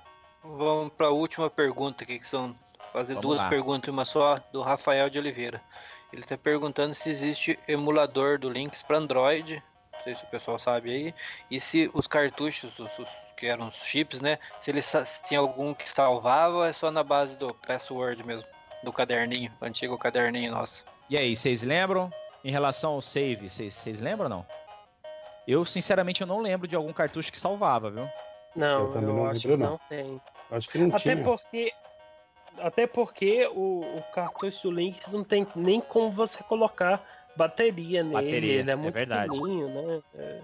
Vamos 0.42 0.94
para 0.94 1.08
a 1.08 1.12
última 1.12 1.50
pergunta 1.50 2.04
aqui, 2.06 2.20
que 2.20 2.28
são 2.28 2.56
fazer 2.92 3.14
Vamos 3.16 3.28
duas 3.28 3.42
lá. 3.42 3.50
perguntas 3.50 3.92
uma 3.94 4.06
só, 4.06 4.36
do 4.52 4.62
Rafael 4.62 5.10
de 5.10 5.20
Oliveira. 5.20 5.62
Ele 6.12 6.24
está 6.24 6.38
perguntando 6.38 6.96
se 6.96 7.10
existe 7.10 7.58
emulador 7.68 8.40
do 8.40 8.50
Lynx 8.50 8.82
para 8.84 8.98
Android, 8.98 9.62
não 9.94 10.04
sei 10.04 10.16
se 10.16 10.24
o 10.24 10.28
pessoal 10.28 10.58
sabe 10.60 10.92
aí, 10.92 11.14
e 11.52 11.60
se 11.60 11.90
os 11.94 12.08
cartuchos, 12.08 12.78
os, 12.80 13.00
os- 13.00 13.10
que 13.38 13.46
eram 13.46 13.68
os 13.70 13.76
chips, 13.76 14.20
né, 14.20 14.38
se 14.60 14.70
ele 14.70 14.82
sa- 14.82 15.06
se 15.06 15.22
tinha 15.24 15.40
algum 15.40 15.74
que 15.74 15.90
salvava 15.90 16.56
ou 16.58 16.66
é 16.66 16.74
só 16.74 16.92
na 16.92 17.04
base 17.04 17.38
do 17.38 17.48
password 17.66 18.22
mesmo, 18.26 18.46
do 18.84 18.92
caderninho, 18.92 19.52
antigo 19.62 19.98
caderninho 19.98 20.52
nosso. 20.52 20.84
E 21.10 21.18
aí, 21.18 21.36
vocês 21.36 21.64
lembram? 21.64 22.12
Em 22.44 22.52
relação 22.52 22.94
ao 22.94 23.02
save, 23.02 23.50
vocês 23.50 23.74
vocês 23.74 24.02
lembram 24.02 24.26
ou 24.26 24.30
não? 24.30 24.46
Eu, 25.48 25.64
sinceramente, 25.66 26.22
eu 26.22 26.28
não 26.28 26.40
lembro 26.42 26.68
de 26.68 26.76
algum 26.76 26.92
cartucho 26.94 27.32
que 27.32 27.40
salvava, 27.40 27.90
viu? 27.90 28.08
Não, 28.56 28.86
Eu 28.88 28.96
eu, 28.96 29.02
não 29.02 29.26
acho 29.30 29.48
lembro, 29.48 29.58
que 29.58 29.64
não. 29.64 29.70
não 29.72 29.80
tem. 29.90 30.22
Acho 30.52 30.70
que 30.70 30.78
não 30.78 30.88
Até 30.96 31.14
tinha. 31.14 31.24
porque. 31.24 31.72
Até 32.62 32.88
porque 32.88 33.48
o, 33.48 33.82
o 33.98 34.04
cartucho 34.14 34.70
do 34.70 34.76
Lynx 34.76 35.12
não 35.12 35.24
tem 35.24 35.46
nem 35.56 35.82
como 35.82 36.12
você 36.12 36.44
colocar 36.44 37.04
bateria 37.36 38.04
nele. 38.04 38.14
Bateria, 38.14 38.54
ele 38.60 38.70
é 38.70 38.74
é 38.74 38.76
muito 38.76 38.94
verdade. 38.94 39.36
fininho, 39.36 39.68
né? 39.70 40.02
É, 40.16 40.42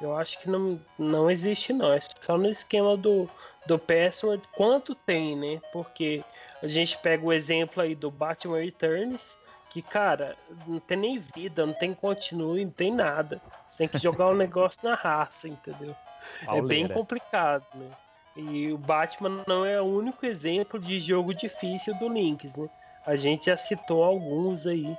eu 0.00 0.16
acho 0.16 0.38
que 0.40 0.48
não, 0.48 0.80
não 0.98 1.30
existe 1.30 1.72
não. 1.72 1.92
É 1.92 2.00
só 2.00 2.38
no 2.38 2.48
esquema 2.48 2.96
do, 2.96 3.28
do 3.66 3.78
password 3.78 4.42
quanto 4.52 4.94
tem, 4.94 5.36
né? 5.36 5.60
Porque 5.72 6.24
a 6.62 6.68
gente 6.68 6.96
pega 6.98 7.24
o 7.24 7.32
exemplo 7.32 7.82
aí 7.82 7.94
do 7.94 8.10
Batman 8.10 8.60
Returns, 8.60 9.36
que, 9.68 9.82
cara, 9.82 10.36
não 10.66 10.80
tem 10.80 10.96
nem 10.96 11.18
vida, 11.18 11.66
não 11.66 11.74
tem 11.74 11.94
continue, 11.94 12.64
não 12.64 12.72
tem 12.72 12.92
nada. 12.92 13.40
Você 13.68 13.76
tem 13.76 13.88
que 13.88 13.98
jogar 13.98 14.28
o 14.28 14.34
negócio 14.36 14.80
na 14.82 14.94
raça, 14.94 15.48
entendeu? 15.48 15.94
É 16.42 16.46
bem 16.46 16.86
Pauleira. 16.86 16.94
complicado, 16.94 17.66
né? 17.74 17.90
E 18.40 18.72
o 18.72 18.78
Batman 18.78 19.44
não 19.46 19.64
é 19.64 19.80
o 19.80 19.84
único 19.84 20.24
exemplo 20.24 20.78
de 20.78 20.98
jogo 20.98 21.34
difícil 21.34 21.94
do 21.98 22.08
Lynx, 22.08 22.54
né? 22.54 22.68
A 23.06 23.16
gente 23.16 23.46
já 23.46 23.56
citou 23.56 24.02
alguns 24.02 24.66
aí. 24.66 24.96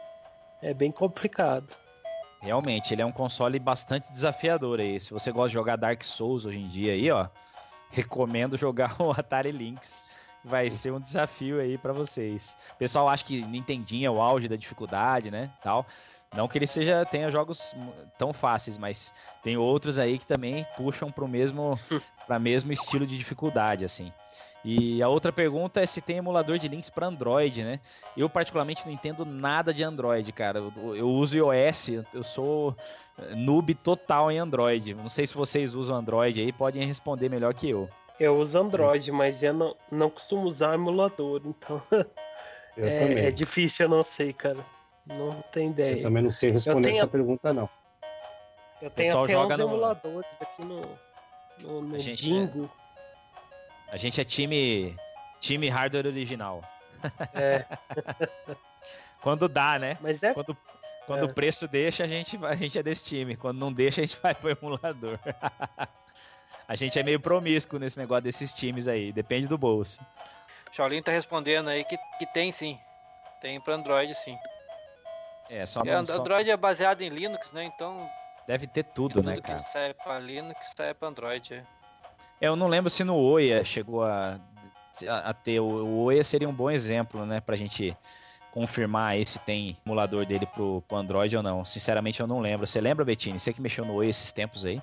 É 0.61 0.73
bem 0.73 0.91
complicado. 0.91 1.75
Realmente, 2.41 2.93
ele 2.93 3.01
é 3.01 3.05
um 3.05 3.11
console 3.11 3.59
bastante 3.59 4.11
desafiador 4.11 4.79
aí. 4.79 4.99
Se 4.99 5.11
você 5.11 5.31
gosta 5.31 5.49
de 5.49 5.53
jogar 5.53 5.75
Dark 5.75 6.03
Souls 6.03 6.45
hoje 6.45 6.59
em 6.59 6.67
dia 6.67 6.93
aí, 6.93 7.11
ó, 7.11 7.27
recomendo 7.91 8.57
jogar 8.57 8.95
o 9.01 9.11
Atari 9.11 9.51
Lynx, 9.51 10.03
vai 10.43 10.69
ser 10.69 10.91
um 10.91 10.99
desafio 10.99 11.59
aí 11.59 11.77
pra 11.77 11.93
vocês. 11.93 12.55
O 12.73 12.77
pessoal 12.77 13.07
acha 13.07 13.25
que 13.25 13.41
Nintendinho 13.45 14.07
é 14.07 14.09
o 14.09 14.21
auge 14.21 14.47
da 14.47 14.55
dificuldade, 14.55 15.29
né? 15.29 15.51
Tal. 15.63 15.85
Não 16.35 16.47
que 16.47 16.57
ele 16.57 16.67
seja 16.67 17.05
tenha 17.05 17.29
jogos 17.29 17.75
tão 18.17 18.31
fáceis, 18.31 18.77
mas 18.77 19.13
tem 19.43 19.57
outros 19.57 19.99
aí 19.99 20.17
que 20.17 20.25
também 20.25 20.65
puxam 20.77 21.11
pro 21.11 21.27
mesmo 21.27 21.77
para 22.25 22.39
mesmo 22.39 22.71
estilo 22.71 23.05
de 23.05 23.17
dificuldade, 23.17 23.83
assim. 23.83 24.11
E 24.63 25.01
a 25.01 25.09
outra 25.09 25.33
pergunta 25.33 25.81
é 25.81 25.85
se 25.85 25.99
tem 26.01 26.17
emulador 26.17 26.57
de 26.57 26.67
links 26.67 26.89
para 26.89 27.07
Android, 27.07 27.63
né? 27.63 27.79
Eu 28.15 28.29
particularmente 28.29 28.85
não 28.85 28.93
entendo 28.93 29.25
nada 29.25 29.73
de 29.73 29.83
Android, 29.83 30.31
cara. 30.31 30.59
Eu, 30.59 30.95
eu 30.95 31.09
uso 31.09 31.35
iOS, 31.35 31.89
eu 32.13 32.23
sou 32.23 32.75
eh, 33.17 33.35
noob 33.35 33.73
total 33.73 34.31
em 34.31 34.37
Android. 34.37 34.93
Não 34.93 35.09
sei 35.09 35.25
se 35.25 35.33
vocês 35.33 35.73
usam 35.73 35.95
Android 35.95 36.39
aí, 36.39 36.53
podem 36.53 36.85
responder 36.85 37.27
melhor 37.27 37.53
que 37.55 37.69
eu. 37.69 37.89
Eu 38.19 38.37
uso 38.37 38.57
Android, 38.59 39.11
mas 39.11 39.41
eu 39.41 39.53
não, 39.53 39.75
não 39.91 40.09
costumo 40.09 40.43
usar 40.43 40.75
emulador, 40.75 41.41
então 41.43 41.81
Eu 42.77 42.87
é, 42.87 42.99
também. 42.99 43.25
é 43.25 43.31
difícil, 43.31 43.85
eu 43.85 43.89
não 43.89 44.03
sei, 44.03 44.31
cara. 44.31 44.59
Não 45.05 45.41
tenho 45.51 45.71
ideia. 45.71 45.97
Eu 45.97 46.01
também 46.03 46.23
não 46.23 46.31
sei 46.31 46.51
responder 46.51 46.89
tenho- 46.89 46.97
essa 47.01 47.07
pergunta, 47.07 47.51
não. 47.53 47.69
Eu 48.81 48.89
tenho 48.89 48.91
pessoal 48.91 49.23
até 49.23 49.33
joga 49.33 49.53
uns 49.55 49.57
no- 49.59 49.65
emuladores 49.65 50.29
aqui 50.39 50.65
no, 50.65 50.81
no, 51.59 51.81
no 51.81 51.95
A 51.95 51.97
gente 51.99 52.21
Dingo. 52.21 52.69
A 53.91 53.97
gente 53.97 54.19
é 54.21 54.23
time 54.23 54.95
time 55.39 55.69
hardware 55.69 56.05
original. 56.07 56.63
É. 57.33 57.65
Quando 59.21 59.47
dá, 59.47 59.77
né? 59.77 59.97
Mas 60.01 60.21
é. 60.23 60.33
Quando, 60.33 60.57
quando 61.05 61.21
É. 61.21 61.25
o 61.25 61.33
preço 61.33 61.67
deixa, 61.67 62.03
a 62.03 62.07
gente, 62.07 62.37
vai- 62.37 62.53
a 62.53 62.55
gente 62.55 62.77
é 62.77 62.83
desse 62.83 63.03
time. 63.03 63.35
Quando 63.35 63.57
não 63.59 63.71
deixa, 63.71 64.01
a 64.01 64.03
gente 64.03 64.17
vai 64.21 64.33
pro 64.33 64.49
emulador. 64.49 65.19
a 66.67 66.75
gente 66.75 66.97
é 66.97 67.03
meio 67.03 67.19
promíscuo 67.19 67.77
nesse 67.79 67.97
negócio 67.99 68.23
desses 68.23 68.53
times 68.53 68.87
aí. 68.87 69.11
Depende 69.11 69.47
do 69.47 69.57
bolso. 69.57 69.99
Shaolin 70.71 71.01
tá 71.03 71.11
respondendo 71.11 71.69
aí 71.69 71.83
que, 71.83 71.97
que 72.17 72.25
tem 72.27 72.51
sim. 72.51 72.79
Tem 73.41 73.59
pra 73.59 73.75
Android 73.75 74.13
sim. 74.15 74.37
É, 75.51 75.65
só, 75.65 75.81
É, 75.85 76.05
só- 76.05 76.19
Android 76.21 76.49
é 76.49 76.55
baseado 76.55 77.01
em 77.01 77.09
Linux, 77.09 77.51
né? 77.51 77.65
Então 77.65 78.09
deve 78.47 78.65
ter 78.67 78.83
tudo, 78.85 79.15
tudo 79.15 79.25
né, 79.27 79.35
que 79.35 79.41
cara? 79.41 79.59
sai 79.63 79.93
pra 79.93 80.17
Linux 80.17 80.57
sai 80.75 80.93
pra 80.93 81.09
Android. 81.09 81.53
é. 81.53 81.57
É, 82.39 82.47
Eu 82.47 82.55
não 82.55 82.67
lembro 82.67 82.89
se 82.89 83.03
no 83.03 83.15
Oia 83.17 83.63
chegou 83.65 84.03
a, 84.03 84.39
a, 85.07 85.29
a 85.29 85.33
ter. 85.33 85.59
O, 85.59 85.65
o 85.65 86.03
Oia 86.03 86.23
seria 86.23 86.47
um 86.47 86.53
bom 86.53 86.71
exemplo, 86.71 87.25
né? 87.25 87.41
Pra 87.41 87.55
gente 87.57 87.95
confirmar 88.51 89.11
aí 89.11 89.25
se 89.25 89.39
tem 89.39 89.77
emulador 89.85 90.25
dele 90.25 90.45
pro, 90.45 90.81
pro 90.87 90.97
Android 90.97 91.35
ou 91.35 91.43
não. 91.43 91.63
Sinceramente, 91.65 92.19
eu 92.21 92.27
não 92.27 92.39
lembro. 92.39 92.65
Você 92.65 92.79
lembra, 92.81 93.03
Bettini? 93.05 93.37
Você 93.39 93.51
que 93.53 93.61
mexeu 93.61 93.83
no 93.85 93.93
Oia 93.93 94.09
esses 94.09 94.31
tempos 94.31 94.65
aí? 94.65 94.81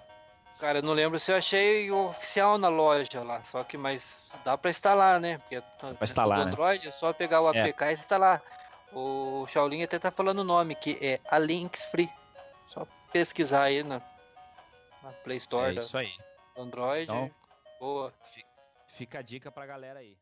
Cara, 0.61 0.79
eu 0.79 0.83
não 0.83 0.93
lembro 0.93 1.19
se 1.19 1.31
eu 1.33 1.37
achei 1.37 1.91
o 1.91 2.09
oficial 2.09 2.59
na 2.59 2.69
loja 2.69 3.23
lá, 3.23 3.43
só 3.45 3.63
que 3.63 3.77
mas 3.79 4.21
dá 4.45 4.59
pra 4.59 4.71
instalar, 4.71 5.21
né? 5.21 5.39
Porque 5.39 5.63
pra 5.81 5.95
instalar, 6.03 6.39
né? 6.47 6.53
Android 6.53 6.89
é 6.89 6.93
só 6.93 7.13
pegar 7.13 7.41
o 7.41 7.53
É. 7.55 7.61
APK 7.63 7.85
e 7.85 7.93
instalar. 7.93 8.43
O 8.93 9.47
Shaolin 9.47 9.83
até 9.83 9.99
tá 9.99 10.11
falando 10.11 10.39
o 10.41 10.45
nome, 10.45 10.75
que 10.75 10.99
é 11.01 11.21
a 11.31 11.39
Links 11.39 11.85
Free. 11.87 12.09
Só 12.69 12.87
pesquisar 13.13 13.63
aí 13.65 13.83
na, 13.83 14.01
na 15.03 15.13
Play 15.25 15.37
Store 15.39 15.71
É 15.71 15.75
da- 15.75 15.79
isso 15.81 15.97
aí. 15.99 16.13
Android. 16.57 17.03
Então- 17.05 17.31
Boa. 17.79 18.13
Fica 18.89 19.21
a 19.21 19.23
dica 19.23 19.51
pra 19.53 19.65
galera 19.67 20.01
aí. 20.01 20.17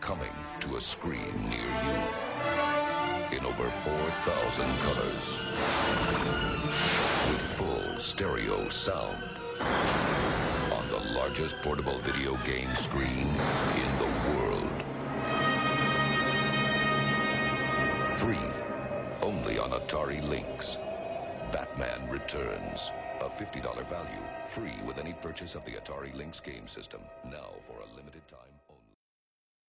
Coming 0.00 0.30
to 0.60 0.76
a 0.76 0.80
screen 0.80 1.32
near 1.48 1.64
you. 1.64 3.36
In 3.36 3.44
over 3.44 3.68
4,000 3.70 4.64
colors. 4.84 5.38
With 7.28 7.40
full 7.56 8.00
stereo 8.00 8.70
sound. 8.70 9.18
On 10.72 10.86
the 10.88 11.12
largest 11.18 11.60
portable 11.62 11.98
video 11.98 12.36
game 12.44 12.68
screen 12.76 13.26
in 13.76 13.98
the 13.98 14.06
world. 14.28 14.37
Free. 18.18 18.36
Only 19.22 19.60
on 19.60 19.70
Atari 19.70 20.20
Lynx. 20.28 20.76
Batman 21.52 22.08
Returns. 22.10 22.90
A 23.20 23.28
$50 23.28 23.62
value. 23.86 24.24
Free 24.48 24.74
with 24.84 24.98
any 24.98 25.12
purchase 25.12 25.54
of 25.54 25.64
the 25.64 25.72
Atari 25.72 26.12
Lynx 26.16 26.40
game 26.40 26.66
system. 26.66 27.00
Now 27.24 27.50
for 27.60 27.74
a 27.74 27.96
limited 27.96 28.26
time. 28.26 28.57